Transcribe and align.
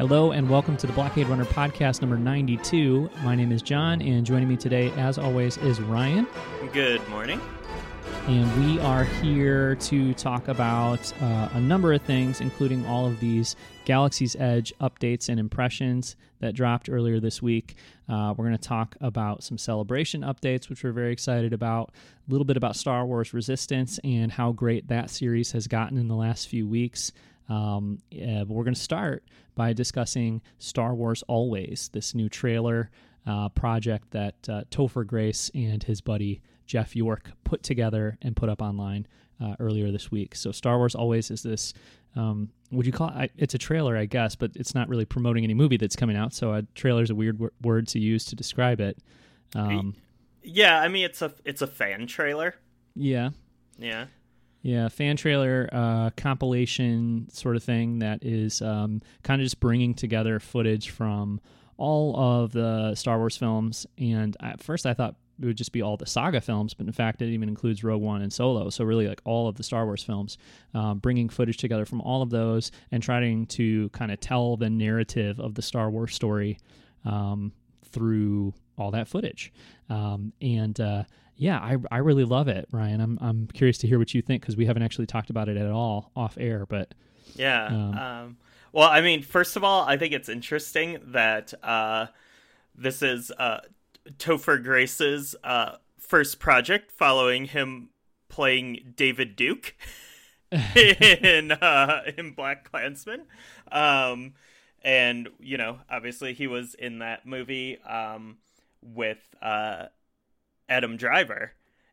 Hello 0.00 0.30
and 0.30 0.48
welcome 0.48 0.78
to 0.78 0.86
the 0.86 0.94
Blockade 0.94 1.26
Runner 1.26 1.44
podcast 1.44 2.00
number 2.00 2.16
92. 2.16 3.10
My 3.22 3.34
name 3.34 3.52
is 3.52 3.60
John, 3.60 4.00
and 4.00 4.24
joining 4.24 4.48
me 4.48 4.56
today, 4.56 4.90
as 4.92 5.18
always, 5.18 5.58
is 5.58 5.78
Ryan. 5.78 6.26
Good 6.72 7.06
morning. 7.10 7.38
And 8.26 8.66
we 8.66 8.80
are 8.80 9.04
here 9.04 9.74
to 9.74 10.14
talk 10.14 10.48
about 10.48 11.12
uh, 11.20 11.50
a 11.52 11.60
number 11.60 11.92
of 11.92 12.00
things, 12.00 12.40
including 12.40 12.86
all 12.86 13.06
of 13.06 13.20
these 13.20 13.56
Galaxy's 13.84 14.34
Edge 14.36 14.72
updates 14.80 15.28
and 15.28 15.38
impressions 15.38 16.16
that 16.38 16.54
dropped 16.54 16.88
earlier 16.88 17.20
this 17.20 17.42
week. 17.42 17.74
Uh, 18.08 18.32
we're 18.34 18.46
going 18.46 18.56
to 18.56 18.68
talk 18.68 18.96
about 19.02 19.42
some 19.42 19.58
celebration 19.58 20.22
updates, 20.22 20.70
which 20.70 20.82
we're 20.82 20.92
very 20.92 21.12
excited 21.12 21.52
about, 21.52 21.90
a 22.26 22.32
little 22.32 22.46
bit 22.46 22.56
about 22.56 22.74
Star 22.74 23.04
Wars 23.04 23.34
Resistance 23.34 24.00
and 24.02 24.32
how 24.32 24.52
great 24.52 24.88
that 24.88 25.10
series 25.10 25.52
has 25.52 25.66
gotten 25.66 25.98
in 25.98 26.08
the 26.08 26.16
last 26.16 26.48
few 26.48 26.66
weeks. 26.66 27.12
Um, 27.50 27.98
yeah, 28.10 28.44
but 28.44 28.54
we're 28.54 28.64
going 28.64 28.74
to 28.74 28.80
start 28.80 29.24
by 29.56 29.72
discussing 29.72 30.40
Star 30.58 30.94
Wars 30.94 31.22
Always, 31.28 31.90
this 31.92 32.14
new 32.14 32.28
trailer 32.28 32.90
uh, 33.26 33.48
project 33.50 34.12
that 34.12 34.36
uh, 34.48 34.62
Topher 34.70 35.06
Grace 35.06 35.50
and 35.54 35.82
his 35.82 36.00
buddy 36.00 36.40
Jeff 36.66 36.94
Yorke 36.94 37.30
put 37.44 37.62
together 37.62 38.16
and 38.22 38.36
put 38.36 38.48
up 38.48 38.62
online 38.62 39.06
uh, 39.42 39.56
earlier 39.58 39.90
this 39.90 40.10
week. 40.10 40.34
So, 40.36 40.52
Star 40.52 40.78
Wars 40.78 40.94
Always 40.94 41.30
is 41.30 41.42
this. 41.42 41.74
Um, 42.16 42.50
would 42.70 42.86
you 42.86 42.92
call 42.92 43.12
it? 43.16 43.32
It's 43.36 43.54
a 43.54 43.58
trailer, 43.58 43.96
I 43.96 44.06
guess, 44.06 44.36
but 44.36 44.52
it's 44.54 44.74
not 44.74 44.88
really 44.88 45.04
promoting 45.04 45.44
any 45.44 45.54
movie 45.54 45.76
that's 45.76 45.96
coming 45.96 46.16
out. 46.16 46.32
So, 46.32 46.52
a 46.52 46.62
trailer 46.74 47.02
is 47.02 47.10
a 47.10 47.14
weird 47.14 47.36
w- 47.36 47.52
word 47.62 47.88
to 47.88 47.98
use 47.98 48.24
to 48.26 48.36
describe 48.36 48.80
it. 48.80 48.98
Um, 49.56 49.96
yeah, 50.42 50.80
I 50.80 50.88
mean 50.88 51.04
it's 51.04 51.20
a 51.22 51.34
it's 51.44 51.62
a 51.62 51.66
fan 51.66 52.06
trailer. 52.06 52.54
Yeah. 52.94 53.30
Yeah. 53.78 54.06
Yeah, 54.62 54.88
fan 54.88 55.16
trailer 55.16 55.68
uh, 55.72 56.10
compilation 56.16 57.28
sort 57.30 57.56
of 57.56 57.64
thing 57.64 58.00
that 58.00 58.24
is 58.24 58.60
um, 58.60 59.00
kind 59.22 59.40
of 59.40 59.46
just 59.46 59.58
bringing 59.58 59.94
together 59.94 60.38
footage 60.38 60.90
from 60.90 61.40
all 61.78 62.14
of 62.14 62.52
the 62.52 62.94
Star 62.94 63.18
Wars 63.18 63.36
films. 63.36 63.86
And 63.96 64.36
at 64.40 64.62
first, 64.62 64.84
I 64.84 64.92
thought 64.92 65.16
it 65.40 65.46
would 65.46 65.56
just 65.56 65.72
be 65.72 65.80
all 65.80 65.96
the 65.96 66.04
saga 66.04 66.42
films, 66.42 66.74
but 66.74 66.86
in 66.86 66.92
fact, 66.92 67.22
it 67.22 67.30
even 67.30 67.48
includes 67.48 67.82
Rogue 67.82 68.02
One 68.02 68.20
and 68.20 68.30
Solo. 68.30 68.68
So 68.68 68.84
really, 68.84 69.08
like 69.08 69.22
all 69.24 69.48
of 69.48 69.56
the 69.56 69.62
Star 69.62 69.86
Wars 69.86 70.04
films, 70.04 70.36
um, 70.74 70.98
bringing 70.98 71.30
footage 71.30 71.56
together 71.56 71.86
from 71.86 72.02
all 72.02 72.20
of 72.20 72.28
those 72.28 72.70
and 72.92 73.02
trying 73.02 73.46
to 73.46 73.88
kind 73.90 74.12
of 74.12 74.20
tell 74.20 74.58
the 74.58 74.68
narrative 74.68 75.40
of 75.40 75.54
the 75.54 75.62
Star 75.62 75.90
Wars 75.90 76.14
story 76.14 76.58
um, 77.06 77.52
through 77.86 78.52
all 78.76 78.90
that 78.90 79.08
footage. 79.08 79.52
Um, 79.88 80.34
and 80.42 80.78
uh, 80.78 81.04
yeah, 81.40 81.58
I, 81.58 81.78
I 81.90 81.98
really 81.98 82.24
love 82.24 82.48
it, 82.48 82.68
Ryan. 82.70 83.00
I'm 83.00 83.18
I'm 83.22 83.46
curious 83.46 83.78
to 83.78 83.86
hear 83.86 83.98
what 83.98 84.12
you 84.12 84.20
think 84.20 84.42
because 84.42 84.58
we 84.58 84.66
haven't 84.66 84.82
actually 84.82 85.06
talked 85.06 85.30
about 85.30 85.48
it 85.48 85.56
at 85.56 85.70
all 85.70 86.12
off 86.14 86.36
air. 86.38 86.66
But 86.66 86.92
yeah, 87.34 87.66
um, 87.66 87.94
um, 87.94 88.36
well, 88.72 88.90
I 88.90 89.00
mean, 89.00 89.22
first 89.22 89.56
of 89.56 89.64
all, 89.64 89.82
I 89.84 89.96
think 89.96 90.12
it's 90.12 90.28
interesting 90.28 90.98
that 91.02 91.54
uh, 91.64 92.08
this 92.74 93.00
is 93.00 93.32
uh, 93.38 93.60
Topher 94.18 94.62
Grace's 94.62 95.34
uh, 95.42 95.76
first 95.98 96.40
project, 96.40 96.92
following 96.92 97.46
him 97.46 97.88
playing 98.28 98.92
David 98.94 99.34
Duke 99.34 99.76
in 100.52 101.52
uh, 101.52 102.02
in 102.18 102.34
BlacKkKlansman. 102.34 103.22
Um, 103.72 104.34
and 104.82 105.30
you 105.38 105.56
know, 105.56 105.78
obviously, 105.88 106.34
he 106.34 106.46
was 106.46 106.74
in 106.74 106.98
that 106.98 107.24
movie 107.24 107.78
um, 107.80 108.36
with 108.82 109.34
uh, 109.40 109.86
Adam 110.70 110.96
Driver. 110.96 111.52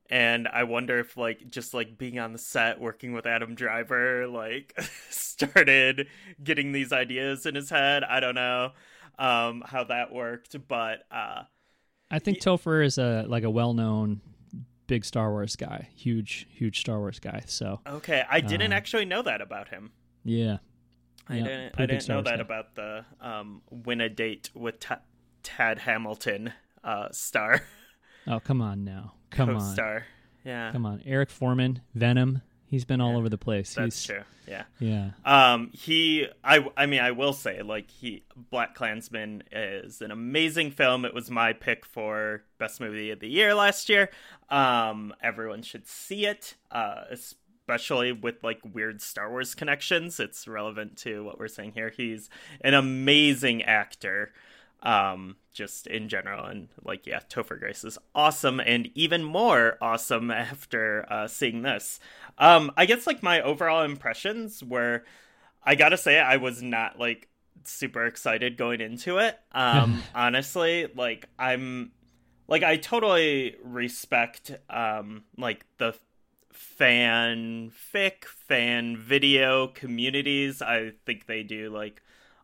And 0.09 0.47
I 0.47 0.63
wonder 0.63 0.99
if 0.99 1.17
like 1.17 1.49
just 1.49 1.73
like 1.73 1.97
being 1.97 2.17
on 2.19 2.31
the 2.31 2.39
set 2.39 2.79
working 2.79 3.11
with 3.11 3.25
Adam 3.25 3.55
Driver 3.55 4.27
like 4.27 4.79
started 5.09 6.07
getting 6.41 6.71
these 6.71 6.93
ideas 6.93 7.45
in 7.45 7.55
his 7.55 7.69
head. 7.69 8.03
I 8.05 8.21
don't 8.21 8.35
know 8.35 8.71
um 9.19 9.63
how 9.65 9.83
that 9.85 10.13
worked, 10.13 10.55
but 10.69 10.99
uh 11.11 11.43
I 12.09 12.19
think 12.19 12.39
Topher 12.39 12.85
is 12.85 12.97
a 12.97 13.25
like 13.27 13.43
a 13.43 13.49
well-known 13.49 14.21
big 14.87 15.03
Star 15.03 15.31
Wars 15.31 15.57
guy, 15.57 15.89
huge 15.95 16.47
huge 16.49 16.79
Star 16.79 16.99
Wars 16.99 17.19
guy. 17.19 17.43
So 17.45 17.81
Okay, 17.85 18.23
I 18.29 18.39
didn't 18.41 18.71
uh, 18.71 18.75
actually 18.75 19.05
know 19.05 19.21
that 19.23 19.41
about 19.41 19.69
him. 19.69 19.91
Yeah. 20.23 20.57
I 21.27 21.35
yeah, 21.37 21.43
didn't 21.43 21.75
I 21.77 21.85
didn't 21.85 22.07
know 22.07 22.21
that 22.21 22.37
guy. 22.37 22.41
about 22.41 22.75
the 22.75 23.05
um 23.19 23.61
win 23.69 23.99
a 24.01 24.09
date 24.09 24.49
with 24.53 24.79
T- 24.79 24.95
Tad 25.43 25.79
Hamilton 25.79 26.53
uh 26.83 27.09
star. 27.11 27.61
Oh, 28.27 28.39
come 28.39 28.61
on 28.61 28.83
now. 28.83 29.13
Come 29.31 29.49
Co-star. 29.53 29.95
on. 29.95 30.03
Yeah. 30.43 30.71
Come 30.71 30.85
on. 30.85 31.01
Eric 31.05 31.29
Forman, 31.29 31.81
Venom. 31.95 32.41
He's 32.65 32.83
been 32.85 32.99
all 32.99 33.11
Yeah. 33.11 33.17
over 33.17 33.29
the 33.29 33.37
place. 33.37 33.75
That's 33.75 33.95
He's, 33.97 34.05
true. 34.05 34.23
Yeah. 34.47 34.63
Yeah. 34.79 35.11
Um, 35.25 35.71
he, 35.73 36.27
I, 36.43 36.65
I 36.75 36.85
mean, 36.85 36.99
I 36.99 37.11
will 37.11 37.31
say, 37.33 37.61
like, 37.61 37.89
he, 37.89 38.23
BlacKkKlansman 38.51 39.43
is 39.51 40.01
an 40.01 40.11
amazing 40.11 40.71
film. 40.71 41.05
It 41.05 41.13
was 41.13 41.29
my 41.31 41.53
pick 41.53 41.85
for 41.85 42.43
best 42.57 42.81
movie 42.81 43.11
of 43.11 43.19
the 43.19 43.29
year 43.29 43.53
last 43.55 43.87
year. 43.89 44.09
Um, 44.49 45.13
everyone 45.21 45.61
should 45.61 45.87
see 45.87 46.25
it, 46.25 46.55
uh, 46.71 47.03
especially 47.09 48.11
with 48.13 48.43
like 48.43 48.59
weird 48.73 49.01
Star 49.01 49.29
Wars 49.29 49.55
connections. 49.55 50.19
It's 50.19 50.47
relevant 50.47 50.97
to 50.99 51.23
what 51.23 51.39
we're 51.39 51.47
saying 51.49 51.73
here. 51.73 51.91
He's 51.95 52.29
an 52.61 52.73
amazing 52.73 53.63
actor. 53.63 54.33
Um, 54.83 55.35
just 55.57 55.87
in 55.87 56.07
general, 56.07 56.45
and 56.45 56.69
like, 56.83 57.07
yeah, 57.07 57.19
Topher 57.29 57.59
Grace 57.59 57.83
is 57.83 57.97
awesome, 58.13 58.59
and 58.59 58.89
even 58.93 59.23
more 59.23 59.77
awesome 59.81 60.29
after 60.31 61.05
uh, 61.11 61.27
seeing 61.27 61.63
this. 61.63 61.99
Um, 62.37 62.71
I 62.77 62.85
guess 62.85 63.07
like 63.07 63.23
my 63.23 63.41
overall 63.41 63.83
impressions 63.83 64.63
were, 64.63 65.03
I 65.63 65.75
gotta 65.75 65.97
say, 65.97 66.19
I 66.19 66.37
was 66.37 66.61
not 66.61 66.99
like 66.99 67.27
super 67.63 68.05
excited 68.05 68.55
going 68.55 68.79
into 68.79 69.17
it. 69.17 69.37
Um, 69.51 70.03
honestly, 70.15 70.87
like 70.95 71.27
I'm, 71.39 71.91
like 72.47 72.63
I 72.63 72.77
totally 72.77 73.55
respect 73.63 74.51
um 74.69 75.23
like 75.37 75.65
the 75.79 75.95
fanfic, 76.79 78.25
fan 78.25 78.97
video 78.97 79.67
communities. 79.67 80.61
I 80.61 80.93
think 81.05 81.25
they 81.25 81.43
do 81.43 81.69
like 81.69 82.01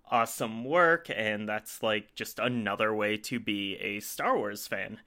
awesome 0.09 0.63
work, 0.63 1.09
and 1.13 1.47
that's 1.47 1.81
like 1.83 2.15
just 2.15 2.39
another 2.39 2.93
way 2.93 3.17
to 3.17 3.39
be 3.39 3.75
a 3.77 3.99
Star 3.99 4.37
Wars 4.37 4.67
fan, 4.67 4.99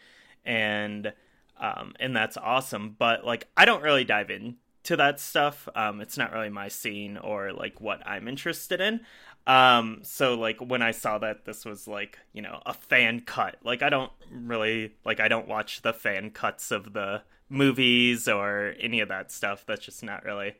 and 0.45 1.13
um, 1.59 1.95
and 2.01 2.15
that's 2.15 2.37
awesome. 2.37 2.97
But 2.99 3.25
like, 3.25 3.49
I 3.57 3.65
don't 3.65 3.83
really 3.83 4.05
dive 4.05 4.31
in 4.31 4.57
to 4.85 4.97
that 4.97 5.19
stuff. 5.19 5.69
Um, 5.75 6.01
it's 6.01 6.17
not 6.17 6.33
really 6.33 6.49
my 6.49 6.69
scene 6.69 7.17
or 7.17 7.53
like 7.53 7.81
what 7.81 8.07
I'm 8.07 8.29
interested 8.29 8.81
in. 8.81 9.01
Um, 9.47 10.01
so 10.03 10.35
like 10.35 10.59
when 10.61 10.83
I 10.83 10.91
saw 10.91 11.19
that 11.19 11.45
this 11.45 11.65
was 11.65 11.87
like, 11.87 12.19
you 12.33 12.43
know, 12.43 12.61
a 12.67 12.75
fan 12.75 13.21
cut, 13.21 13.57
like 13.65 13.83
I 13.83 13.91
don't 13.91 14.13
really 14.31 14.93
like 15.05 15.21
I 15.21 15.29
don't 15.29 15.49
watch 15.49 15.83
the 15.83 15.93
fan 15.93 16.31
cuts 16.31 16.71
of 16.71 16.93
the 16.93 17.23
movies 17.49 18.29
or 18.29 18.75
any 18.81 19.01
of 19.01 19.09
that 19.09 19.31
stuff. 19.31 19.65
That's 19.67 19.85
just 19.85 20.03
not 20.03 20.25
really 20.25 20.55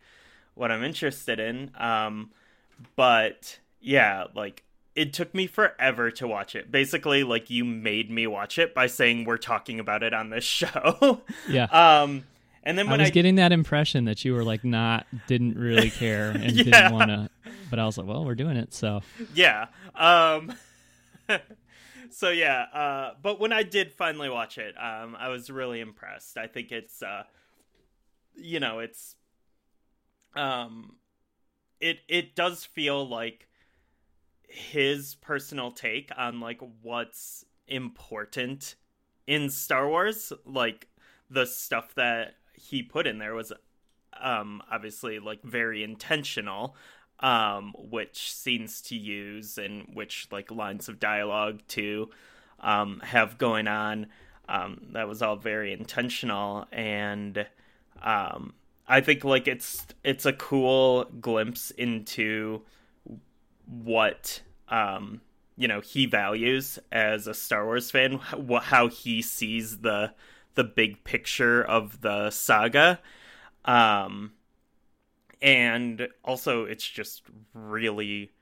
what 0.55 0.71
I'm 0.71 0.85
interested 0.85 1.39
in. 1.41 1.71
Um, 1.77 2.31
but 2.95 3.59
yeah, 3.87 4.25
like 4.35 4.65
it 4.97 5.13
took 5.13 5.33
me 5.33 5.47
forever 5.47 6.11
to 6.11 6.27
watch 6.27 6.57
it. 6.57 6.73
Basically, 6.73 7.23
like 7.23 7.51
you 7.51 7.65
made 7.65 8.11
me 8.11 8.27
watch 8.27 8.59
it 8.59 8.75
by 8.75 8.89
saying 8.89 9.25
we're 9.25 9.37
talking 9.37 9.79
about 9.79 10.03
it 10.03 10.13
on 10.13 10.31
this 10.31 10.43
show. 10.61 11.23
Yeah. 11.49 11.65
um 11.67 12.25
and 12.65 12.77
then 12.77 12.91
when 12.91 12.99
I 12.99 13.05
was 13.05 13.11
I, 13.11 13.13
getting 13.13 13.37
that 13.37 13.53
impression 13.53 14.07
that 14.07 14.25
you 14.25 14.35
were 14.35 14.43
like 14.43 14.65
not 14.65 15.07
didn't 15.29 15.57
really 15.57 15.91
care 15.91 16.31
and 16.31 16.51
Yeah. 16.51 16.65
didn't 16.65 16.93
want 16.93 17.11
to 17.11 17.31
but 17.71 17.79
I 17.79 17.85
was 17.87 17.97
like, 17.97 18.07
well, 18.09 18.25
we're 18.25 18.35
doing 18.35 18.57
it, 18.57 18.75
so 18.75 19.03
yeah. 19.35 19.67
Um 19.95 20.53
so 22.11 22.31
yeah, 22.31 22.63
uh 22.63 23.11
but 23.23 23.39
when 23.39 23.53
I 23.53 23.63
did 23.63 23.93
finally 23.93 24.29
watch 24.29 24.59
it, 24.59 24.75
um 24.83 25.17
I 25.17 25.29
was 25.29 25.49
really 25.49 25.79
impressed. 25.81 26.37
I 26.39 26.49
think 26.49 26.73
it's 26.73 27.03
uh 27.03 27.23
you 28.35 28.59
know, 28.59 28.81
it's 28.81 29.15
um 30.35 30.97
it 31.81 31.99
it 32.09 32.35
does 32.35 32.65
feel 32.65 33.07
like 33.07 33.46
his 34.49 35.15
personal 35.17 35.71
take 35.71 36.11
on 36.17 36.41
like 36.41 36.61
what's 36.83 37.45
important 37.69 38.77
in 39.27 39.51
Star 39.51 39.89
Wars, 39.89 40.33
like 40.45 40.89
the 41.31 41.47
stuff 41.47 41.95
that 41.95 42.35
he 42.55 42.83
put 42.83 43.07
in 43.07 43.19
there 43.19 43.35
was 43.35 43.53
um 44.21 44.63
obviously 44.71 45.19
like 45.19 45.43
very 45.43 45.85
intentional 45.85 46.75
um 47.21 47.75
which 47.77 48.33
scenes 48.33 48.81
to 48.81 48.97
use 48.97 49.59
and 49.59 49.87
which 49.93 50.27
like 50.31 50.51
lines 50.51 50.89
of 50.89 50.99
dialogue 50.99 51.61
to 51.69 52.09
um 52.61 53.01
have 53.01 53.39
going 53.39 53.69
on. 53.69 54.07
Um 54.49 54.87
that 54.93 55.09
was 55.09 55.23
all 55.23 55.37
very 55.37 55.73
intentional 55.73 56.67
and 56.73 57.47
um 58.03 58.55
I 58.89 59.01
think 59.01 59.25
like 59.25 59.49
it's 59.49 59.87
it's 60.05 60.27
a 60.27 60.33
cool 60.33 61.05
glimpse 61.21 61.71
into 61.73 62.63
what 63.67 64.41
um 64.69 65.21
you 65.57 65.69
know 65.69 65.81
he 65.81 66.07
values 66.07 66.79
as 66.93 67.27
a 67.27 67.35
Star 67.35 67.65
Wars 67.65 67.91
fan, 67.91 68.19
how 68.63 68.89
he 68.89 69.23
sees 69.23 69.79
the 69.79 70.13
the 70.55 70.65
big 70.65 71.05
picture 71.05 71.63
of 71.63 72.01
the 72.01 72.31
saga, 72.31 72.99
um, 73.65 74.33
and 75.41 76.09
also 76.25 76.65
it's 76.65 76.87
just 76.87 77.23
really 77.55 78.33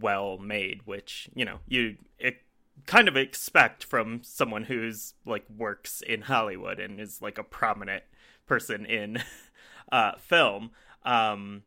well 0.00 0.38
made, 0.38 0.82
which 0.84 1.28
you 1.34 1.44
know 1.44 1.60
you 1.66 1.96
it 2.18 2.42
kind 2.86 3.08
of 3.08 3.16
expect 3.16 3.84
from 3.84 4.20
someone 4.22 4.64
who's 4.64 5.14
like 5.24 5.44
works 5.56 6.00
in 6.00 6.22
Hollywood 6.22 6.78
and 6.80 7.00
is 7.00 7.20
like 7.20 7.38
a 7.38 7.44
prominent 7.44 8.02
person 8.46 8.84
in 8.86 9.22
uh, 9.92 10.12
film. 10.16 10.70
Um, 11.04 11.62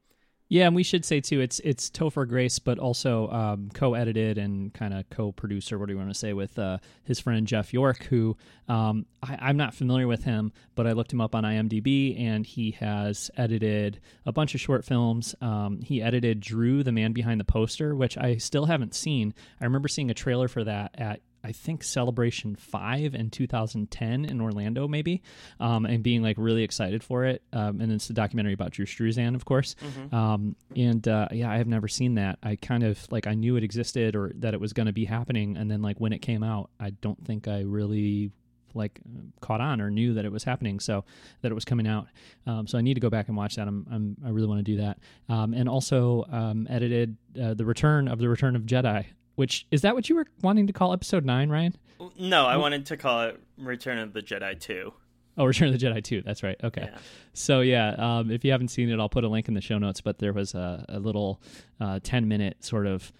yeah, 0.52 0.66
and 0.66 0.76
we 0.76 0.84
should 0.84 1.06
say 1.06 1.22
too, 1.22 1.40
it's 1.40 1.62
it's 1.62 1.90
Topher 1.90 2.28
Grace, 2.28 2.60
but 2.60 2.78
also 2.78 3.30
um, 3.30 3.70
co-edited 3.74 4.38
and 4.38 4.74
kind 4.74 4.94
of 4.94 5.10
co-producer. 5.10 5.80
What 5.80 5.88
do 5.88 5.94
you 5.94 5.98
want 5.98 6.10
to 6.10 6.14
say 6.14 6.34
with 6.34 6.60
uh, 6.60 6.80
his 7.06 7.22
friend 7.22 7.48
Jeff 7.48 7.74
Yorke, 7.74 8.04
who 8.04 8.36
um, 8.68 9.06
I, 9.24 9.50
am 9.50 9.56
not 9.56 9.74
familiar 9.74 10.08
with 10.08 10.26
him, 10.26 10.52
but 10.76 10.88
I 10.88 10.92
looked 10.92 11.14
him 11.14 11.22
up 11.22 11.36
on 11.36 11.46
IMDb, 11.46 12.20
and 12.20 12.46
he 12.46 12.72
has 12.72 13.32
edited 13.38 14.02
a 14.26 14.34
bunch 14.34 14.54
of 14.54 14.60
short 14.60 14.84
films. 14.84 15.34
Um, 15.40 15.80
he 15.80 16.02
edited 16.02 16.42
Drew, 16.42 16.84
the 16.84 16.92
man 16.92 17.14
behind 17.14 17.40
the 17.40 17.46
poster, 17.46 17.96
which 17.96 18.18
I 18.18 18.36
still 18.36 18.66
haven't 18.66 18.94
seen. 18.94 19.34
I 19.62 19.64
remember 19.64 19.88
seeing 19.88 20.12
a 20.12 20.14
trailer 20.14 20.50
for 20.50 20.66
that 20.66 20.92
at 20.96 21.22
I 21.44 21.52
think 21.52 21.84
Celebration 21.84 22.56
Five 22.56 23.16
in 23.16 23.30
2010 23.30 24.26
in 24.26 24.42
Orlando, 24.42 24.88
maybe, 24.88 25.22
um, 25.60 25.86
and 25.86 26.04
being 26.04 26.22
like 26.22 26.38
really 26.38 26.64
excited 26.64 27.04
for 27.04 27.26
it. 27.26 27.42
Um, 27.54 27.82
and 27.82 27.92
it's 27.92 28.10
a 28.10 28.14
documentary 28.14 28.54
about 28.54 28.72
Drew 28.72 28.86
Struzan, 28.86 29.36
of 29.36 29.46
course. 29.46 29.76
Mm-hmm. 29.82 30.16
Um, 30.16 30.56
and 30.76 31.08
uh, 31.08 31.28
yeah, 31.32 31.52
I 31.52 31.58
have 31.58 31.68
never 31.68 31.88
seen 31.88 32.16
that. 32.16 32.40
I 32.44 32.56
kind 32.56 32.84
of 32.84 33.12
like 33.12 33.28
I 33.28 33.34
knew 33.34 33.56
it 33.56 33.64
existed 33.64 34.16
or 34.16 34.32
that 34.36 34.54
it 34.54 34.60
was 34.60 34.74
going 34.74 34.88
to 34.88 34.94
be 34.94 35.06
happening, 35.06 35.58
and 35.58 35.70
then 35.70 35.82
like 35.82 36.00
when 36.00 36.14
it 36.14 36.20
came 36.20 36.44
out, 36.44 36.70
I 36.80 36.92
don't 36.92 37.24
think 37.26 37.48
I 37.48 37.62
really 37.62 38.32
like 38.74 39.00
caught 39.42 39.62
on 39.62 39.82
or 39.82 39.90
knew 39.90 40.14
that 40.14 40.26
it 40.26 40.32
was 40.32 40.44
happening 40.44 40.80
so 40.80 41.04
that 41.42 41.52
it 41.52 41.56
was 41.56 41.66
coming 41.66 41.88
out 41.88 42.08
um, 42.48 42.68
so 42.68 42.78
i 42.78 42.82
need 42.82 42.94
to 42.94 43.00
go 43.00 43.10
back 43.10 43.28
and 43.28 43.36
watch 43.36 43.56
that 43.56 43.68
i'm, 43.68 43.86
I'm 43.92 44.18
i 44.26 44.30
really 44.30 44.48
want 44.48 44.60
to 44.60 44.64
do 44.64 44.78
that 44.78 45.00
um, 45.30 45.54
and 45.54 45.68
also 45.68 46.26
um, 46.32 46.68
edited 46.70 47.18
uh, 47.42 47.54
the 47.54 47.66
return 47.66 48.08
of 48.08 48.20
the 48.20 48.30
return 48.30 48.56
of 48.56 48.64
jedi 48.64 49.06
which 49.36 49.66
is 49.72 49.82
that 49.82 49.96
what 49.96 50.10
you 50.10 50.16
were 50.16 50.28
wanting 50.42 50.68
to 50.68 50.74
call 50.74 50.94
episode 50.94 51.26
nine, 51.26 51.50
Ryan? 51.50 51.76
No, 52.20 52.46
I 52.46 52.58
wanted 52.58 52.88
to 52.88 52.98
call 52.98 53.24
it 53.24 53.40
Return 53.58 53.98
of 54.00 54.14
the 54.14 54.22
Jedi 54.22 54.60
Two. 54.60 54.94
Oh, 55.38 55.46
Return 55.46 55.74
of 55.74 55.80
the 55.80 55.86
Jedi 55.86 56.04
2. 56.04 56.24
That's 56.24 56.44
right. 56.44 56.58
Okay. 56.64 56.90
Yeah. 56.92 56.98
So, 57.34 57.62
yeah, 57.62 57.96
um, 57.98 58.32
if 58.32 58.44
you 58.44 58.52
haven't 58.52 58.68
seen 58.68 58.90
it, 58.90 59.00
I'll 59.00 59.10
put 59.10 59.24
a 59.24 59.30
link 59.30 59.48
in 59.48 59.54
the 59.54 59.62
show 59.62 59.78
notes. 59.78 60.02
But 60.02 60.20
there 60.20 60.34
was 60.34 60.54
a, 60.54 60.86
a 60.90 61.00
little 61.00 61.42
uh, 61.80 62.00
10 62.04 62.28
minute 62.28 62.64
sort 62.64 62.86
of 62.86 63.14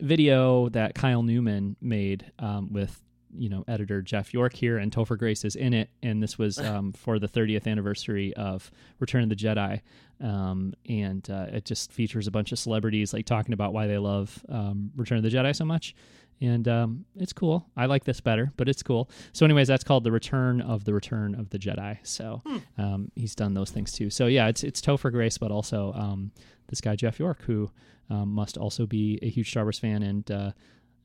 video 0.00 0.68
that 0.70 0.94
Kyle 0.94 1.22
Newman 1.22 1.76
made 1.80 2.30
um, 2.40 2.72
with, 2.72 3.00
you 3.36 3.48
know, 3.48 3.64
editor 3.68 4.02
Jeff 4.02 4.32
Yorke 4.32 4.54
here, 4.54 4.78
and 4.78 4.92
Topher 4.92 5.18
Grace 5.18 5.44
is 5.44 5.56
in 5.56 5.74
it. 5.74 5.90
And 6.02 6.22
this 6.22 6.38
was 6.38 6.58
um, 6.60 6.92
for 6.92 7.18
the 7.18 7.28
30th 7.28 7.66
anniversary 7.66 8.34
of 8.34 8.70
Return 8.98 9.22
of 9.22 9.28
the 9.28 9.36
Jedi. 9.36 9.80
Um, 10.20 10.74
and 10.88 11.28
uh, 11.28 11.46
it 11.52 11.64
just 11.64 11.92
features 11.92 12.26
a 12.26 12.30
bunch 12.30 12.52
of 12.52 12.58
celebrities 12.58 13.12
like 13.12 13.26
talking 13.26 13.52
about 13.52 13.72
why 13.72 13.86
they 13.86 13.98
love 13.98 14.44
um, 14.48 14.90
Return 14.96 15.18
of 15.18 15.24
the 15.24 15.30
Jedi 15.30 15.54
so 15.54 15.64
much. 15.64 15.94
And 16.40 16.66
um, 16.68 17.04
it's 17.16 17.32
cool. 17.32 17.66
I 17.76 17.86
like 17.86 18.04
this 18.04 18.20
better, 18.20 18.52
but 18.56 18.68
it's 18.68 18.82
cool. 18.82 19.08
So, 19.32 19.44
anyways, 19.44 19.68
that's 19.68 19.84
called 19.84 20.04
the 20.04 20.12
Return 20.12 20.60
of 20.60 20.84
the 20.84 20.92
Return 20.92 21.34
of 21.34 21.50
the 21.50 21.58
Jedi. 21.58 21.98
So 22.02 22.42
hmm. 22.44 22.58
Um, 22.76 23.12
he's 23.14 23.34
done 23.34 23.54
those 23.54 23.70
things 23.70 23.92
too. 23.92 24.10
So 24.10 24.26
yeah, 24.26 24.48
it's 24.48 24.64
it's 24.64 24.80
Topher 24.80 25.12
Grace, 25.12 25.38
but 25.38 25.50
also 25.50 25.92
um, 25.94 26.32
this 26.68 26.80
guy 26.80 26.96
Jeff 26.96 27.18
Yorke, 27.18 27.42
who 27.42 27.70
um, 28.10 28.30
must 28.30 28.56
also 28.58 28.86
be 28.86 29.18
a 29.22 29.28
huge 29.28 29.50
Star 29.50 29.64
Wars 29.64 29.78
fan 29.78 30.02
and 30.02 30.30
uh, 30.30 30.50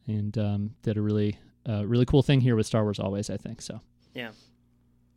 and 0.07 0.33
did 0.81 0.97
a 0.97 1.01
really 1.01 1.37
uh, 1.69 1.85
really 1.85 2.05
cool 2.05 2.23
thing 2.23 2.41
here 2.41 2.55
with 2.55 2.65
Star 2.65 2.83
Wars 2.83 2.99
always. 2.99 3.29
I 3.29 3.37
think 3.37 3.61
so. 3.61 3.79
Yeah. 4.13 4.31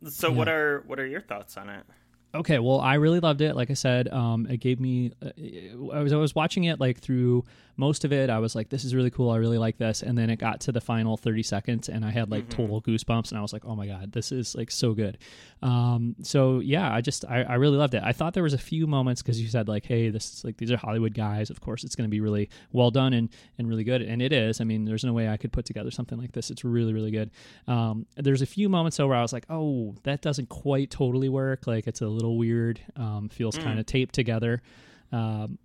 So 0.07 0.29
yeah. 0.29 0.35
what 0.35 0.47
are 0.47 0.83
what 0.85 0.99
are 0.99 1.05
your 1.05 1.21
thoughts 1.21 1.57
on 1.57 1.69
it? 1.69 1.85
Okay, 2.35 2.57
well, 2.57 2.79
I 2.79 2.95
really 2.95 3.19
loved 3.19 3.41
it. 3.41 3.55
Like 3.55 3.69
I 3.69 3.75
said, 3.75 4.07
um, 4.11 4.47
it 4.47 4.57
gave 4.57 4.79
me. 4.79 5.11
Uh, 5.21 5.93
I 5.93 6.01
was 6.01 6.13
I 6.13 6.17
was 6.17 6.33
watching 6.33 6.63
it 6.63 6.79
like 6.79 6.99
through 6.99 7.45
most 7.75 8.05
of 8.05 8.13
it, 8.13 8.29
I 8.29 8.39
was 8.39 8.55
like, 8.55 8.69
this 8.69 8.83
is 8.83 8.93
really 8.93 9.09
cool. 9.09 9.31
I 9.31 9.37
really 9.37 9.57
like 9.57 9.77
this. 9.77 10.03
And 10.03 10.17
then 10.17 10.29
it 10.29 10.37
got 10.37 10.61
to 10.61 10.71
the 10.71 10.81
final 10.81 11.17
30 11.17 11.41
seconds 11.43 11.89
and 11.89 12.05
I 12.05 12.11
had 12.11 12.29
like 12.29 12.47
mm-hmm. 12.47 12.61
total 12.61 12.81
goosebumps 12.81 13.29
and 13.29 13.39
I 13.39 13.41
was 13.41 13.51
like, 13.51 13.65
oh 13.65 13.75
my 13.75 13.87
God, 13.87 14.11
this 14.11 14.31
is 14.31 14.55
like 14.55 14.69
so 14.69 14.93
good. 14.93 15.17
Um, 15.61 16.15
so 16.21 16.59
yeah, 16.59 16.93
I 16.93 17.01
just, 17.01 17.25
I, 17.25 17.41
I 17.41 17.55
really 17.55 17.77
loved 17.77 17.95
it. 17.95 18.03
I 18.03 18.11
thought 18.11 18.33
there 18.33 18.43
was 18.43 18.53
a 18.53 18.59
few 18.59 18.85
moments 18.85 19.21
because 19.21 19.41
you 19.41 19.47
said 19.47 19.67
like, 19.67 19.85
hey, 19.85 20.09
this 20.09 20.33
is 20.33 20.43
like, 20.43 20.57
these 20.57 20.71
are 20.71 20.77
Hollywood 20.77 21.15
guys. 21.15 21.49
Of 21.49 21.61
course, 21.61 21.83
it's 21.83 21.95
going 21.95 22.07
to 22.07 22.11
be 22.11 22.19
really 22.19 22.49
well 22.71 22.91
done 22.91 23.13
and, 23.13 23.29
and 23.57 23.67
really 23.67 23.83
good. 23.83 24.01
And 24.03 24.21
it 24.21 24.31
is. 24.31 24.61
I 24.61 24.65
mean, 24.65 24.85
there's 24.85 25.03
no 25.03 25.13
way 25.13 25.27
I 25.27 25.37
could 25.37 25.51
put 25.51 25.65
together 25.65 25.89
something 25.89 26.19
like 26.19 26.33
this. 26.33 26.51
It's 26.51 26.63
really, 26.63 26.93
really 26.93 27.11
good. 27.11 27.31
Um, 27.67 28.05
there's 28.17 28.43
a 28.43 28.47
few 28.47 28.69
moments 28.69 28.97
though 28.97 29.07
where 29.07 29.17
I 29.17 29.23
was 29.23 29.33
like, 29.33 29.45
oh, 29.49 29.95
that 30.03 30.21
doesn't 30.21 30.49
quite 30.49 30.91
totally 30.91 31.29
work. 31.29 31.65
Like 31.65 31.87
it's 31.87 32.01
a 32.01 32.07
little 32.07 32.22
weird, 32.31 32.79
um, 32.95 33.29
feels 33.29 33.57
mm. 33.57 33.63
kind 33.63 33.79
of 33.79 33.85
taped 33.85 34.15
together. 34.15 34.61
Um, 35.11 35.57